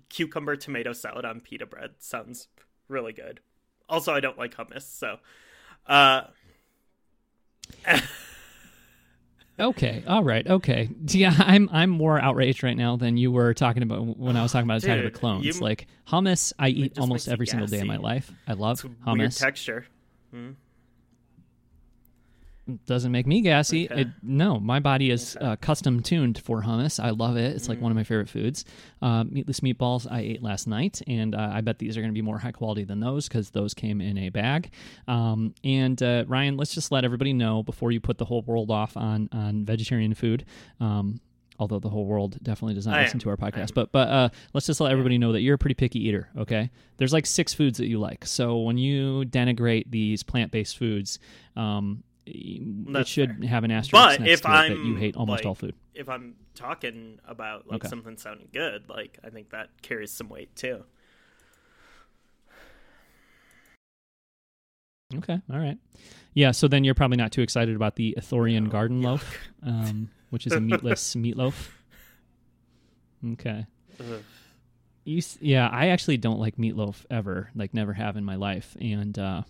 cucumber 0.09 0.57
tomato 0.57 0.93
salad 0.93 1.25
on 1.25 1.41
pita 1.41 1.67
bread 1.67 1.93
sounds 1.99 2.49
really 2.89 3.13
good. 3.13 3.41
Also, 3.89 4.13
I 4.15 4.21
don't 4.21 4.39
like 4.39 4.55
hummus, 4.57 4.83
so 4.83 5.19
uh 5.87 6.23
Okay, 9.61 10.05
all 10.07 10.23
right, 10.23 10.47
okay. 10.47 10.89
Yeah, 11.09 11.35
I'm 11.37 11.69
I'm 11.73 11.91
more 11.91 12.21
outraged 12.21 12.63
right 12.63 12.77
now 12.77 12.97
than 12.97 13.17
you 13.17 13.33
were 13.33 13.55
talking 13.55 13.83
about 13.83 14.17
when 14.17 14.37
I 14.37 14.43
was 14.43 14.53
talking 14.53 14.69
about 14.69 14.85
Attack 14.85 14.99
of 14.99 15.05
the 15.13 15.19
Clones. 15.19 15.45
you- 15.47 15.53
like 15.61 15.89
hummus, 16.07 16.53
I 16.59 16.69
eat 16.69 16.99
almost 16.99 17.29
every 17.29 17.47
single 17.47 17.67
day 17.67 17.81
of 17.81 17.87
my 17.87 17.97
life. 17.97 18.31
I 18.47 18.53
love 18.53 18.85
it's 18.85 18.95
hummus. 19.05 19.39
texture. 19.41 19.87
Hmm. 20.31 20.51
Doesn't 22.87 23.13
make 23.13 23.27
me 23.27 23.41
gassy. 23.41 23.91
Okay. 23.91 24.03
It, 24.03 24.09
no, 24.23 24.61
my 24.61 24.79
body 24.79 25.11
is 25.11 25.37
Okay. 25.37 25.47
uh, 25.47 25.57
custom 25.57 26.03
tuned 26.03 26.39
for 26.39 26.63
hummus. 26.63 27.03
I 27.03 27.11
love 27.11 27.37
it. 27.39 27.57
It's 27.57 27.67
like 27.69 27.81
one 27.81 27.91
of 27.91 27.97
my 27.97 28.05
favorite 28.05 28.29
foods. 28.29 28.67
Uh, 29.01 29.25
meatless 29.25 29.61
meatballs 29.61 30.07
I 30.11 30.21
ate 30.21 30.43
last 30.43 30.67
night, 30.67 31.01
and 31.07 31.35
uh, 31.35 31.51
I 31.53 31.63
bet 31.63 31.79
these 31.79 31.97
are 31.97 32.03
going 32.03 32.13
to 32.13 32.15
be 32.15 32.21
more 32.23 32.39
high 32.39 32.53
quality 32.53 32.85
than 32.85 33.01
those 33.01 33.27
because 33.27 33.51
those 33.51 33.73
came 33.73 34.03
in 34.03 34.19
a 34.19 34.29
bag. 34.29 34.71
Um, 35.07 35.55
and 35.65 36.03
uh, 36.03 36.25
Ryan, 36.29 36.59
let's 36.59 36.75
just 36.75 36.93
let 36.93 37.05
everybody 37.05 37.33
know 37.33 37.63
before 37.63 37.91
you 37.91 38.01
put 38.01 38.19
the 38.19 38.27
whole 38.27 38.43
world 38.43 38.71
off 38.71 38.97
on 38.99 39.31
on 39.33 39.65
vegetarian 39.65 40.13
food. 40.13 40.45
Um, 40.79 41.21
although 41.61 41.79
the 41.81 41.89
whole 41.89 42.05
world 42.05 42.37
definitely 42.43 42.75
does 42.75 42.87
not 42.87 42.97
I 42.99 43.03
listen 43.03 43.17
am. 43.17 43.21
to 43.21 43.31
our 43.31 43.37
podcast. 43.37 43.73
But 43.75 43.93
but 43.93 44.09
uh, 44.09 44.29
let's 44.53 44.67
just 44.67 44.81
let 44.81 44.93
everybody 44.93 45.17
know 45.17 45.33
that 45.33 45.41
you're 45.41 45.55
a 45.55 45.59
pretty 45.59 45.75
picky 45.75 46.07
eater. 46.07 46.29
Okay, 46.37 46.71
there's 46.99 47.13
like 47.15 47.25
six 47.27 47.55
foods 47.55 47.79
that 47.79 47.87
you 47.89 47.99
like. 47.99 48.27
So 48.27 48.59
when 48.59 48.77
you 48.77 49.25
denigrate 49.25 49.91
these 49.91 50.23
plant 50.23 50.53
based 50.53 50.77
foods, 50.79 51.19
um, 51.57 52.03
it 52.35 53.07
should 53.09 53.39
fair. 53.39 53.49
have 53.49 53.65
an 53.65 53.71
asterisk 53.71 53.93
But 53.93 54.21
next 54.21 54.31
if 54.33 54.43
to 54.43 54.49
it 54.49 54.69
that 54.69 54.81
you 54.81 54.95
hate 54.95 55.17
almost 55.17 55.41
like, 55.41 55.47
all 55.47 55.55
food. 55.55 55.75
If 55.95 56.09
I'm 56.09 56.37
talking 56.55 57.19
about 57.27 57.67
like 57.67 57.77
Okay. 57.85 57.89
something 57.89 58.17
sounding 58.17 58.49
good, 58.53 58.89
like 58.89 59.19
I 59.25 59.31
think 59.31 59.51
that 59.51 59.71
carries 59.83 60.11
some 60.13 60.29
weight 60.29 60.55
too. 60.57 60.85
Okay, 65.17 65.41
all 65.51 65.59
right. 65.59 65.79
Yeah, 66.35 66.51
so 66.51 66.69
then 66.69 66.85
you're 66.85 66.95
probably 66.95 67.17
not 67.17 67.33
too 67.33 67.41
excited 67.41 67.75
about 67.75 67.97
the 67.97 68.15
Ithorian 68.19 68.65
No, 68.65 68.71
garden 68.71 69.01
yuck. 69.01 69.05
loaf, 69.05 69.39
um, 69.63 70.11
which 70.31 70.47
is 70.47 70.53
a 70.53 70.61
meatless 70.61 71.15
meatloaf. 71.17 71.69
Okay. 73.33 73.67
You, 75.05 75.23
yeah, 75.41 75.69
I 75.69 75.89
actually 75.89 76.19
don't 76.19 76.39
like 76.39 76.57
meatloaf 76.57 77.07
ever, 77.11 77.51
like 77.55 77.73
never 77.73 77.95
have 77.95 78.17
in 78.19 78.25
my 78.25 78.37
life. 78.37 78.77
And 78.81 79.19
uh, 79.19 79.43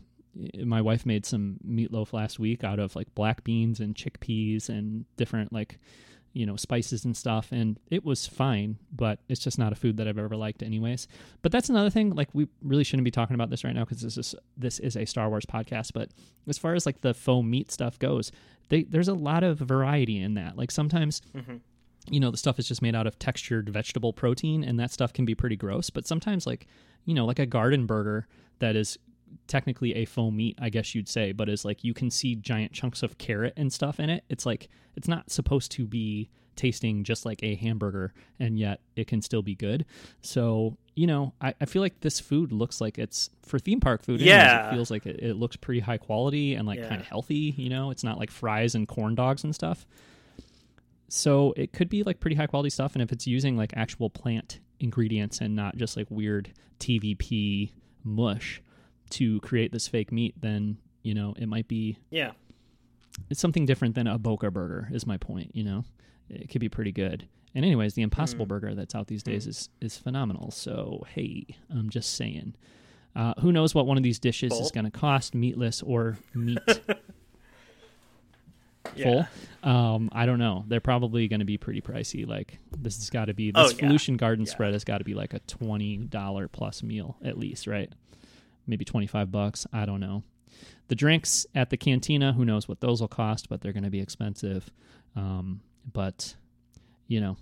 my 0.65 0.81
wife 0.81 1.05
made 1.07 1.27
some 1.27 1.59
meatloaf 1.67 2.13
last 2.13 2.39
week 2.39 2.65
out 2.65 2.79
of 2.79 2.95
like 2.97 3.15
black 3.15 3.45
beans 3.45 3.81
and 3.81 3.95
chickpeas 3.95 4.69
and 4.69 5.05
different 5.17 5.53
like 5.53 5.79
you 6.35 6.45
know 6.47 6.57
spices 6.57 7.05
and 7.05 7.17
stuff, 7.17 7.51
and 7.53 7.79
it 7.91 8.05
was 8.05 8.27
fine. 8.27 8.77
But 8.95 9.19
it's 9.29 9.41
just 9.41 9.59
not 9.59 9.73
a 9.73 9.77
food 9.77 9.97
that 9.97 10.07
I've 10.07 10.19
ever 10.19 10.37
liked, 10.37 10.63
anyways. 10.63 11.09
But 11.43 11.51
that's 11.53 11.71
another 11.71 11.91
thing. 11.91 12.11
Like 12.15 12.29
we 12.35 12.47
really 12.63 12.85
shouldn't 12.85 13.05
be 13.05 13.11
talking 13.11 13.35
about 13.35 13.51
this 13.51 13.65
right 13.65 13.75
now 13.75 13.85
because 13.85 14.03
this 14.03 14.17
is 14.19 14.35
this 14.57 14.79
is 14.79 14.97
a 14.97 15.05
Star 15.07 15.29
Wars 15.29 15.47
podcast. 15.47 15.93
But 15.95 16.11
as 16.47 16.59
far 16.59 16.75
as 16.75 16.87
like 16.87 17.01
the 17.01 17.15
faux 17.15 17.45
meat 17.47 17.73
stuff 17.73 17.99
goes, 17.99 18.31
they, 18.69 18.85
there's 18.85 19.09
a 19.09 19.15
lot 19.15 19.43
of 19.43 19.59
variety 19.59 20.21
in 20.21 20.35
that. 20.35 20.57
Like 20.57 20.71
sometimes 20.71 21.23
Mhm. 21.35 21.61
you 22.11 22.21
know 22.21 22.31
the 22.31 22.37
stuff 22.37 22.59
is 22.59 22.69
just 22.69 22.83
made 22.83 22.95
out 22.95 23.07
of 23.07 23.19
textured 23.19 23.69
vegetable 23.71 24.13
protein 24.13 24.63
and 24.63 24.79
that 24.79 24.91
stuff 24.93 25.13
can 25.13 25.25
be 25.27 25.35
pretty 25.35 25.57
gross 25.57 25.91
but 25.91 26.07
sometimes 26.07 26.47
like 26.47 26.67
you 27.05 27.13
know 27.13 27.27
like 27.27 27.39
a 27.39 27.45
garden 27.45 27.85
burger 27.85 28.27
that 28.61 28.77
is 28.77 28.97
technically 29.47 29.95
a 29.95 30.05
faux 30.05 30.35
meat 30.35 30.57
i 30.61 30.69
guess 30.69 30.95
you'd 30.95 31.09
say 31.09 31.33
but 31.33 31.49
is 31.49 31.65
like 31.65 31.83
you 31.85 31.95
can 31.95 32.11
see 32.11 32.35
giant 32.35 32.73
chunks 32.73 33.03
of 33.03 33.17
carrot 33.19 33.53
and 33.57 33.73
stuff 33.73 33.99
in 34.01 34.11
it 34.11 34.25
it's 34.29 34.45
like 34.47 34.69
it's 34.97 35.09
not 35.09 35.31
supposed 35.31 35.71
to 35.73 35.87
be 35.87 36.29
tasting 36.57 37.05
just 37.05 37.25
like 37.25 37.41
a 37.43 37.55
hamburger 37.55 38.13
and 38.41 38.59
yet 38.59 38.81
it 38.97 39.07
can 39.07 39.23
still 39.23 39.43
be 39.43 39.55
good 39.55 39.85
so 40.23 40.77
you 40.97 41.07
know 41.07 41.33
i, 41.41 41.55
I 41.61 41.65
feel 41.67 41.81
like 41.83 42.01
this 42.01 42.19
food 42.19 42.51
looks 42.53 42.81
like 42.81 42.99
it's 42.99 43.31
for 43.47 43.59
theme 43.61 43.79
park 43.81 44.03
food 44.03 44.21
anyways, 44.21 44.29
Yeah. 44.29 44.69
it 44.69 44.75
feels 44.75 44.91
like 44.91 45.07
it, 45.07 45.21
it 45.23 45.35
looks 45.37 45.55
pretty 45.57 45.81
high 45.81 45.99
quality 45.99 46.55
and 46.55 46.67
like 46.67 46.81
Yeah. 46.81 46.89
kind 46.89 47.01
of 47.01 47.07
healthy 47.07 47.55
you 47.57 47.69
know 47.69 47.91
it's 47.93 48.03
not 48.05 48.19
like 48.19 48.31
fries 48.31 48.75
and 48.75 48.89
corn 48.89 49.15
dogs 49.15 49.45
and 49.45 49.55
stuff 49.55 49.87
so 51.09 51.55
it 51.57 51.73
could 51.73 51.89
be 51.89 52.03
like 52.03 52.21
pretty 52.21 52.37
high 52.37 52.47
quality 52.47 52.71
stuff 52.71 52.95
and 52.95 53.03
if 53.03 53.13
it's 53.13 53.27
using 53.27 53.57
like 53.57 53.73
actual 53.77 54.11
plant 54.11 54.61
ingredients 54.81 55.41
and 55.41 55.55
not 55.57 55.77
just 55.77 55.97
like 55.97 56.07
weird 56.11 56.53
tvp 56.81 57.71
mush 58.05 58.61
to 59.11 59.41
create 59.41 59.73
this 59.73 59.89
fake 59.89 60.13
meat 60.13 60.35
then 60.41 60.77
you 61.03 61.15
know 61.15 61.35
it 61.39 61.47
might 61.47 61.69
be 61.69 61.97
Yeah. 62.11 62.33
it's 63.31 63.41
something 63.41 63.65
different 63.67 63.95
than 63.95 64.07
a 64.07 64.19
boca 64.19 64.51
burger 64.51 64.89
is 64.93 65.07
my 65.07 65.17
point 65.17 65.51
you 65.55 65.65
know 65.65 65.85
it 66.29 66.49
could 66.51 66.61
be 66.61 66.69
pretty 66.69 66.93
good 66.93 67.27
and 67.55 67.65
anyways 67.65 67.95
the 67.95 68.03
impossible 68.03 68.45
Mm. 68.45 68.49
burger 68.49 68.75
that's 68.75 68.95
out 68.95 69.07
these 69.07 69.23
days 69.23 69.47
is 69.47 69.69
is 69.81 69.97
phenomenal 69.97 70.51
so 70.51 71.05
hey 71.15 71.47
i'm 71.71 71.89
just 71.91 72.15
saying 72.15 72.55
uh, 73.17 73.35
who 73.41 73.51
knows 73.51 73.75
what 73.75 73.87
one 73.87 73.97
of 73.97 74.03
these 74.05 74.19
dishes 74.21 74.53
is 74.53 74.71
going 74.71 74.85
to 74.85 74.91
cost 74.93 75.35
meatless 75.35 75.83
or 75.83 76.19
meat 76.35 76.59
Yeah. 78.97 79.27
full. 79.63 79.71
Um, 79.71 80.09
I 80.13 80.25
don't 80.27 80.39
know. 80.39 80.65
They're 80.67 80.81
probably 80.81 81.29
going 81.29 81.41
to 81.41 81.47
be 81.47 81.59
pretty 81.59 81.81
pricey. 81.81 82.27
Like 82.27 82.59
this 82.77 82.97
has 82.97 83.11
got 83.11 83.27
to 83.27 83.35
be 83.35 83.53
Oh, 83.55 83.65
this 83.69 83.79
yeah. 83.81 83.89
Felucian 83.89 84.17
Garden 84.17 84.45
Yeah. 84.47 84.53
spread 84.53 84.73
has 84.73 84.85
got 84.85 84.99
to 84.99 85.05
be 85.05 85.15
like 85.15 85.35
a 85.35 85.41
twenty 85.41 85.97
dollar 85.99 86.49
plus 86.49 86.83
meal 86.83 87.17
at 87.23 87.39
least, 87.39 87.67
right? 87.67 87.93
Maybe 88.69 88.85
twenty 88.85 89.07
five 89.09 89.33
bucks. 89.33 89.67
I 89.73 89.85
don't 89.87 90.01
know. 90.01 90.23
The 90.89 90.95
drinks 90.95 91.47
at 91.55 91.71
the 91.71 91.77
cantina, 91.77 92.33
who 92.33 92.45
knows 92.45 92.69
what 92.69 92.81
those 92.81 93.01
will 93.01 93.09
cost, 93.09 93.49
but 93.49 93.61
they're 93.61 93.73
going 93.73 93.85
to 93.85 93.91
be 93.91 94.01
expensive. 94.01 94.71
Um, 95.17 95.61
but 95.93 96.35
you 97.07 97.21
know, 97.21 97.37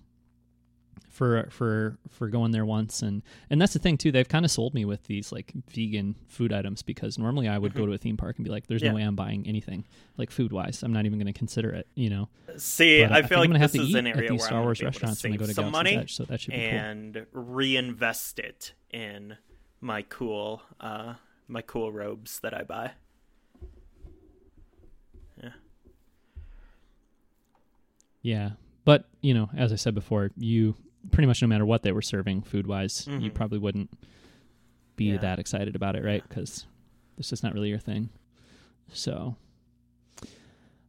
for 1.11 1.49
for 1.51 1.99
for 2.11 2.29
going 2.29 2.51
there 2.53 2.65
once 2.67 3.01
and 3.03 3.23
and 3.49 3.61
that's 3.61 3.73
the 3.73 3.79
thing 3.79 3.97
too. 3.97 4.13
They've 4.13 4.29
kind 4.29 4.45
of 4.45 4.51
sold 4.51 4.75
me 4.75 4.85
with 4.85 5.05
these 5.05 5.33
like 5.33 5.53
vegan 5.71 6.15
food 6.29 6.53
items 6.53 6.83
because 6.83 7.19
normally 7.19 7.49
I 7.49 7.57
would 7.57 7.73
go 7.75 7.87
to 7.87 7.93
a 7.93 7.99
theme 7.99 8.17
park 8.17 8.37
and 8.37 8.45
be 8.45 8.51
like, 8.51 8.67
"There's 8.67 8.83
Mm-hmm. 8.83 8.87
Yeah. 8.87 8.91
no 8.93 8.97
way 8.97 9.03
I'm 9.03 9.17
buying 9.17 9.47
anything 9.47 9.85
like 10.19 10.31
food 10.31 10.53
wise. 10.53 10.83
I'm 10.83 10.93
not 10.93 11.07
even 11.07 11.19
going 11.19 11.33
to 11.33 11.39
consider 11.39 11.71
it." 11.71 11.87
You 11.95 12.11
know. 12.11 12.29
See, 12.59 13.03
But, 13.03 13.13
uh, 13.13 13.15
I 13.15 13.19
think 13.21 13.29
feel 13.29 13.39
I'm 13.39 13.41
like 13.43 13.49
gonna 13.51 13.59
have 13.61 13.73
this 13.73 13.81
to 13.81 13.85
is 13.87 13.91
eat 13.91 13.97
an 13.97 14.07
at 14.09 14.17
area 14.17 14.31
these 14.31 14.41
where 14.41 14.47
Star 14.49 14.59
I'm 14.59 14.65
Wars 14.65 14.81
gonna 14.81 14.91
be 14.91 14.97
able 14.97 15.01
to 15.01 15.07
restaurants 15.07 15.23
when 15.25 15.33
I 15.33 15.37
go 15.37 15.47
to 15.47 15.55
some 15.55 15.65
Galaxy's 15.71 15.73
money 15.95 15.97
Edge, 16.03 16.15
so 16.15 16.25
that 16.25 16.41
should 16.41 16.53
be 16.53 16.57
cool. 16.59 16.67
and 16.79 17.27
reinvest 17.33 18.39
it 18.39 18.75
in 18.91 19.37
my 19.81 20.03
cool, 20.03 20.63
uh, 20.81 21.15
my 21.49 21.63
cool 21.63 21.93
robes 21.93 22.41
that 22.41 22.55
I 22.55 22.63
buy. 22.63 22.93
Yeah, 25.43 25.51
Yeah, 28.23 28.51
but 28.85 29.09
you 29.21 29.35
know, 29.35 29.51
as 29.57 29.73
I 29.73 29.77
said 29.77 29.95
before, 29.95 30.31
you 30.37 30.75
pretty 31.11 31.27
much 31.27 31.41
no 31.43 31.49
matter 31.49 31.65
what 31.67 31.83
they 31.83 31.93
were 31.93 32.03
serving 32.03 32.43
food 32.43 32.67
wise, 32.67 33.07
you 33.07 33.31
Mhm. 33.31 33.35
probably 33.35 33.59
wouldn't 33.59 33.91
be 34.97 35.11
Yeah. 35.13 35.19
that 35.19 35.39
excited 35.39 35.77
about 35.77 35.95
it, 35.95 36.03
right? 36.05 36.23
Because 36.27 36.67
it's 37.19 37.29
just 37.31 37.43
not 37.45 37.53
really 37.55 37.69
your 37.69 37.79
thing. 37.79 38.09
So, 38.93 39.37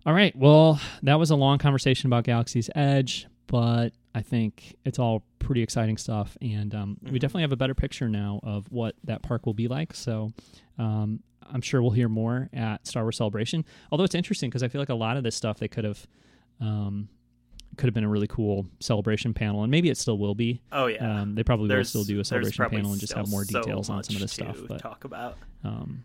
all 0.05 0.13
right. 0.13 0.35
Well, 0.35 0.79
that 1.03 1.15
was 1.19 1.29
a 1.29 1.35
long 1.35 1.57
conversation 1.57 2.07
about 2.07 2.23
Galaxy's 2.23 2.69
Edge, 2.73 3.27
but 3.47 3.93
I 4.15 4.21
think 4.21 4.75
it's 4.85 4.97
all 4.97 5.23
pretty 5.47 5.63
exciting 5.63 5.97
stuff, 5.97 6.37
and 6.41 6.75
um, 6.75 6.97
we 7.01 7.11
Mhm. 7.11 7.19
definitely 7.21 7.41
have 7.43 7.51
a 7.53 7.57
better 7.57 7.73
picture 7.73 8.09
now 8.09 8.39
of 8.43 8.69
what 8.71 8.95
that 9.05 9.21
park 9.23 9.45
will 9.45 9.53
be 9.55 9.67
like. 9.67 9.93
So. 9.93 10.31
Um, 10.77 11.23
I'm 11.49 11.61
sure 11.61 11.81
we'll 11.81 11.91
hear 11.91 12.09
more 12.09 12.49
at 12.51 12.85
Star 12.85 13.03
Wars 13.03 13.15
Celebration. 13.15 13.63
Although 13.89 14.03
it's 14.03 14.13
interesting 14.15 14.49
because 14.49 14.63
I 14.63 14.67
feel 14.67 14.81
like 14.81 14.89
a 14.89 14.93
lot 14.93 15.15
of 15.15 15.23
this 15.23 15.33
stuff 15.33 15.59
they 15.59 15.69
could 15.69 15.85
have 15.85 16.05
um, 16.59 17.07
could 17.77 17.87
have 17.87 17.93
been 17.93 18.03
a 18.03 18.09
really 18.09 18.27
cool 18.27 18.65
celebration 18.81 19.33
panel, 19.33 19.63
and 19.63 19.71
maybe 19.71 19.89
it 19.89 19.95
still 19.97 20.17
will 20.17 20.35
be. 20.35 20.61
Oh 20.73 20.87
yeah, 20.87 21.21
Um, 21.21 21.35
they 21.35 21.43
probably 21.45 21.73
will 21.73 21.85
still 21.85 22.03
do 22.03 22.19
a 22.19 22.25
celebration 22.25 22.65
panel 22.69 22.91
and 22.91 22.99
just 22.99 23.13
have 23.13 23.29
more 23.29 23.45
so 23.45 23.61
details 23.61 23.89
on 23.89 24.03
some 24.03 24.17
of 24.17 24.21
this 24.21 24.33
stuff. 24.33 24.57
But 24.67 24.79
talk 24.79 25.05
about. 25.05 25.37
um, 25.63 26.03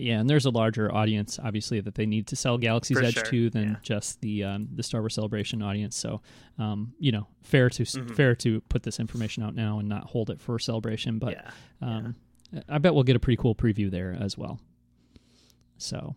yeah, 0.00 0.20
and 0.20 0.28
there's 0.28 0.46
a 0.46 0.50
larger 0.50 0.92
audience, 0.94 1.38
obviously, 1.42 1.80
that 1.80 1.94
they 1.94 2.06
need 2.06 2.26
to 2.28 2.36
sell 2.36 2.58
Galaxy's 2.58 2.98
For 2.98 3.04
Edge 3.04 3.14
sure, 3.14 3.22
to 3.24 3.50
than 3.50 3.68
yeah. 3.70 3.76
just 3.82 4.20
the 4.20 4.44
um, 4.44 4.68
the 4.74 4.82
Star 4.82 5.00
Wars 5.00 5.14
Celebration 5.14 5.62
audience. 5.62 5.96
So, 5.96 6.20
um, 6.58 6.92
you 6.98 7.12
know, 7.12 7.26
fair 7.42 7.70
to 7.70 7.82
Mhm. 7.82 8.14
fair 8.14 8.34
to 8.36 8.60
put 8.62 8.82
this 8.82 8.98
information 9.00 9.42
out 9.42 9.54
now 9.54 9.78
and 9.78 9.88
not 9.88 10.04
hold 10.04 10.30
it 10.30 10.40
for 10.40 10.58
Celebration. 10.58 11.18
But 11.18 11.34
yeah, 11.34 11.50
um, 11.80 12.14
I 12.68 12.78
bet 12.78 12.94
we'll 12.94 13.04
get 13.04 13.16
a 13.16 13.20
pretty 13.20 13.36
cool 13.36 13.54
preview 13.54 13.90
there 13.90 14.16
as 14.20 14.36
well. 14.36 14.60
So, 15.78 16.14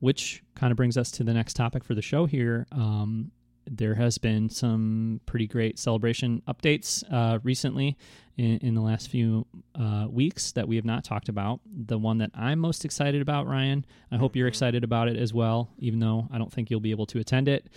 which 0.00 0.42
kind 0.54 0.70
of 0.70 0.76
brings 0.76 0.96
us 0.96 1.10
to 1.12 1.24
the 1.24 1.32
next 1.34 1.54
topic 1.54 1.84
for 1.84 1.94
the 1.94 2.02
show 2.02 2.26
here. 2.26 2.66
Um, 2.72 3.30
there 3.70 3.94
has 3.94 4.18
been 4.18 4.48
some 4.48 5.20
pretty 5.26 5.46
great 5.46 5.78
celebration 5.78 6.42
updates 6.48 7.04
uh, 7.12 7.38
recently 7.42 7.96
in, 8.36 8.58
in 8.58 8.74
the 8.74 8.80
last 8.80 9.08
few 9.08 9.46
uh, 9.74 10.06
weeks 10.10 10.52
that 10.52 10.66
we 10.68 10.76
have 10.76 10.84
not 10.84 11.04
talked 11.04 11.28
about. 11.28 11.60
The 11.86 11.98
one 11.98 12.18
that 12.18 12.30
I'm 12.34 12.58
most 12.58 12.84
excited 12.84 13.20
about, 13.22 13.46
Ryan, 13.46 13.84
I 14.12 14.16
hope 14.16 14.36
you're 14.36 14.46
Mhm. 14.46 14.50
excited 14.50 14.84
about 14.84 15.08
it 15.08 15.16
as 15.16 15.32
well, 15.34 15.70
even 15.78 15.98
though 16.00 16.28
I 16.30 16.38
don't 16.38 16.52
think 16.52 16.70
you'll 16.70 16.80
be 16.80 16.90
able 16.92 17.06
to 17.06 17.18
attend 17.18 17.48
it, 17.48 17.68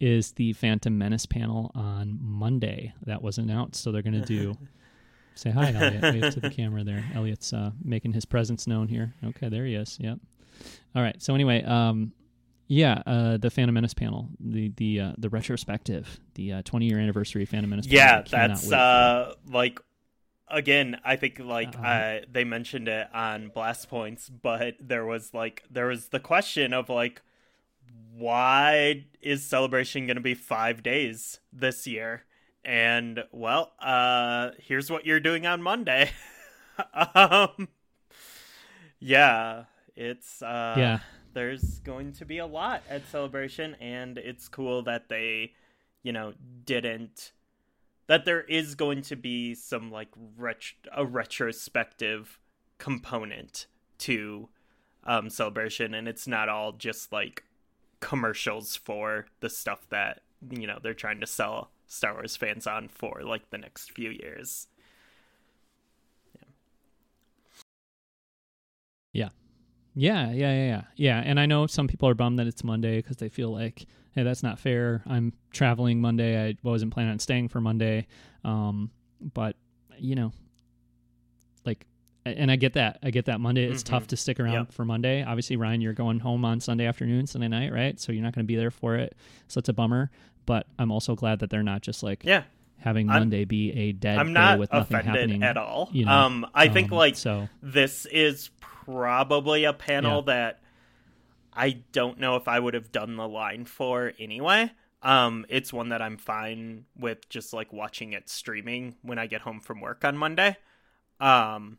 is 0.00 0.32
the 0.32 0.52
Phantom 0.54 0.96
Menace 0.96 1.26
panel 1.26 1.70
on 1.74 2.18
Monday 2.22 2.92
that 3.04 3.22
was 3.22 3.36
announced. 3.38 3.82
So 3.82 3.92
they're 3.92 4.00
going 4.02 4.20
to 4.20 4.24
do. 4.26 4.56
Say 5.34 5.50
hi, 5.50 5.72
Elliot. 5.72 6.02
Wave 6.02 6.34
to 6.34 6.40
the 6.40 6.50
camera 6.50 6.84
there. 6.84 7.04
Elliot's 7.14 7.52
uh, 7.52 7.70
making 7.82 8.12
his 8.12 8.24
presence 8.24 8.66
known 8.66 8.88
here. 8.88 9.14
Okay, 9.24 9.48
there 9.48 9.64
he 9.64 9.74
is. 9.74 9.96
Yep. 10.00 10.18
All 10.94 11.02
right. 11.02 11.20
So 11.22 11.34
anyway, 11.34 11.62
um, 11.62 12.12
yeah, 12.72 13.02
uh, 13.04 13.36
the 13.36 13.50
Phantom 13.50 13.74
Menace 13.74 13.94
panel, 13.94 14.28
the 14.38 14.72
the 14.76 15.00
uh, 15.00 15.12
the 15.18 15.28
retrospective, 15.28 16.20
the 16.34 16.52
uh, 16.52 16.62
20 16.62 16.86
year 16.86 17.00
anniversary 17.00 17.44
Phantom 17.44 17.68
Menace. 17.68 17.86
yeah. 17.86 18.22
That's 18.22 18.70
uh, 18.70 19.34
like 19.48 19.80
again. 20.46 21.00
I 21.04 21.16
think 21.16 21.40
like 21.40 21.74
Uh-huh. 21.76 21.84
uh, 21.84 22.20
they 22.30 22.44
mentioned 22.44 22.86
it 22.86 23.08
on 23.12 23.48
Blast 23.48 23.88
Points, 23.88 24.28
but 24.28 24.76
there 24.78 25.04
was 25.04 25.34
like 25.34 25.64
there 25.68 25.86
was 25.86 26.08
the 26.08 26.20
question 26.20 26.72
of 26.72 26.88
like 26.88 27.22
why 28.14 29.06
is 29.20 29.44
celebration 29.44 30.06
going 30.06 30.16
to 30.16 30.20
be 30.22 30.34
five 30.34 30.82
days 30.84 31.40
this 31.52 31.88
year? 31.88 32.22
And 32.64 33.24
well, 33.32 33.72
uh, 33.80 34.50
here's 34.58 34.90
what 34.92 35.04
you're 35.04 35.18
doing 35.18 35.44
on 35.44 35.60
Monday. 35.60 36.10
um, 36.94 37.66
yeah, 39.00 39.64
it's 39.96 40.40
uh, 40.42 40.74
Yeah. 40.78 40.98
There's 41.32 41.78
going 41.80 42.12
to 42.14 42.24
be 42.24 42.38
a 42.38 42.46
lot 42.46 42.82
at 42.88 43.06
celebration, 43.08 43.76
and 43.80 44.18
it's 44.18 44.48
cool 44.48 44.82
that 44.82 45.08
they, 45.08 45.52
you 46.02 46.12
know, 46.12 46.34
didn't. 46.64 47.32
That 48.06 48.24
there 48.24 48.42
is 48.42 48.74
going 48.74 49.02
to 49.02 49.16
be 49.16 49.54
some 49.54 49.90
like 49.90 50.08
ret- 50.36 50.88
a 50.94 51.06
retrospective 51.06 52.40
component 52.78 53.66
to 53.98 54.48
um, 55.04 55.30
celebration, 55.30 55.94
and 55.94 56.08
it's 56.08 56.26
not 56.26 56.48
all 56.48 56.72
just 56.72 57.12
like 57.12 57.44
commercials 58.00 58.76
for 58.76 59.26
the 59.40 59.50
stuff 59.50 59.86
that 59.90 60.22
you 60.50 60.66
know 60.66 60.78
they're 60.82 60.94
trying 60.94 61.20
to 61.20 61.26
sell 61.26 61.70
Star 61.86 62.14
Wars 62.14 62.36
fans 62.36 62.66
on 62.66 62.88
for 62.88 63.22
like 63.22 63.50
the 63.50 63.58
next 63.58 63.92
few 63.92 64.10
years. 64.10 64.66
Yeah, 66.34 66.48
yeah, 69.12 69.28
yeah, 69.94 70.30
yeah. 70.32 70.66
Yeah, 70.66 70.82
yeah. 70.96 71.22
and 71.24 71.38
I 71.40 71.46
know 71.46 71.66
some 71.66 71.88
people 71.88 72.08
are 72.08 72.14
bummed 72.14 72.38
that 72.38 72.46
it's 72.46 72.62
Monday 72.64 72.96
because 72.98 73.16
they 73.18 73.28
feel 73.28 73.50
like, 73.52 73.86
hey, 74.12 74.22
that's 74.22 74.42
not 74.42 74.58
fair. 74.58 75.02
I'm 75.06 75.32
traveling 75.52 76.00
Monday. 76.00 76.48
I 76.48 76.56
wasn't 76.62 76.92
planning 76.92 77.12
on 77.12 77.18
staying 77.18 77.48
for 77.48 77.60
Monday. 77.60 78.06
Um, 78.44 78.90
but 79.34 79.56
you 79.98 80.14
know, 80.14 80.32
like, 81.64 81.86
and 82.24 82.50
I 82.50 82.56
get 82.56 82.74
that. 82.74 82.98
I 83.02 83.10
get 83.10 83.26
that 83.26 83.40
Monday. 83.40 83.64
It's 83.64 83.82
Mhm. 83.82 83.86
tough 83.86 84.06
to 84.08 84.16
stick 84.16 84.40
around 84.40 84.52
Yep. 84.54 84.72
for 84.72 84.84
Monday. 84.84 85.22
Obviously, 85.22 85.56
Ryan, 85.56 85.80
you're 85.80 85.92
going 85.94 86.20
home 86.20 86.44
on 86.44 86.60
Sunday 86.60 86.86
afternoon, 86.86 87.26
Sunday 87.26 87.48
night, 87.48 87.72
right? 87.72 87.98
So 88.00 88.12
you're 88.12 88.22
not 88.22 88.34
going 88.34 88.44
to 88.44 88.48
be 88.48 88.56
there 88.56 88.70
for 88.70 88.96
it. 88.96 89.16
So 89.48 89.58
it's 89.58 89.68
a 89.68 89.72
bummer. 89.72 90.10
But 90.46 90.66
I'm 90.78 90.90
also 90.90 91.14
glad 91.14 91.38
that 91.40 91.50
they're 91.50 91.62
not 91.62 91.82
just 91.82 92.02
like 92.02 92.24
Yeah, 92.24 92.42
having 92.78 93.08
I'm- 93.10 93.20
Monday 93.20 93.44
be 93.44 93.72
a 93.72 93.92
dead 93.92 94.18
I'm 94.18 94.28
day 94.28 94.32
not 94.32 94.58
with 94.58 94.72
nothing 94.72 94.96
offended 94.98 95.20
happening 95.20 95.42
at 95.42 95.56
all. 95.56 95.90
you 95.92 96.06
know, 96.06 96.12
um, 96.12 96.46
I 96.54 96.68
think 96.68 96.90
Um, 96.90 96.98
like 96.98 97.16
so. 97.16 97.48
this 97.62 98.06
is 98.06 98.50
probably 98.92 99.64
a 99.64 99.72
panel 99.72 100.22
Yeah. 100.22 100.22
that 100.22 100.60
I 101.52 101.82
don't 101.92 102.18
know 102.18 102.36
if 102.36 102.48
I 102.48 102.58
would 102.60 102.74
have 102.74 102.92
done 102.92 103.16
the 103.16 103.28
line 103.28 103.64
for 103.64 104.12
anyway. 104.18 104.72
Um, 105.02 105.46
it's 105.48 105.72
one 105.72 105.90
that 105.90 106.02
I'm 106.02 106.18
fine 106.18 106.86
with 106.98 107.28
just 107.28 107.52
like 107.52 107.72
watching 107.72 108.12
it 108.12 108.28
streaming 108.28 108.96
when 109.02 109.18
I 109.18 109.26
get 109.26 109.42
home 109.42 109.60
from 109.60 109.80
work 109.80 110.04
on 110.04 110.16
Monday. 110.16 110.56
Um, 111.20 111.78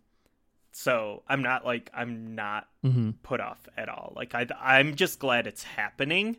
so 0.71 1.23
I'm 1.27 1.43
not 1.43 1.65
like 1.65 1.91
I'm 1.93 2.35
not 2.35 2.67
hmm 2.83 3.11
put 3.23 3.41
off 3.41 3.67
at 3.77 3.89
all. 3.89 4.13
Like 4.15 4.35
I 4.35 4.47
I'm 4.61 4.95
just 4.95 5.19
glad 5.19 5.47
it's 5.47 5.63
happening. 5.63 6.37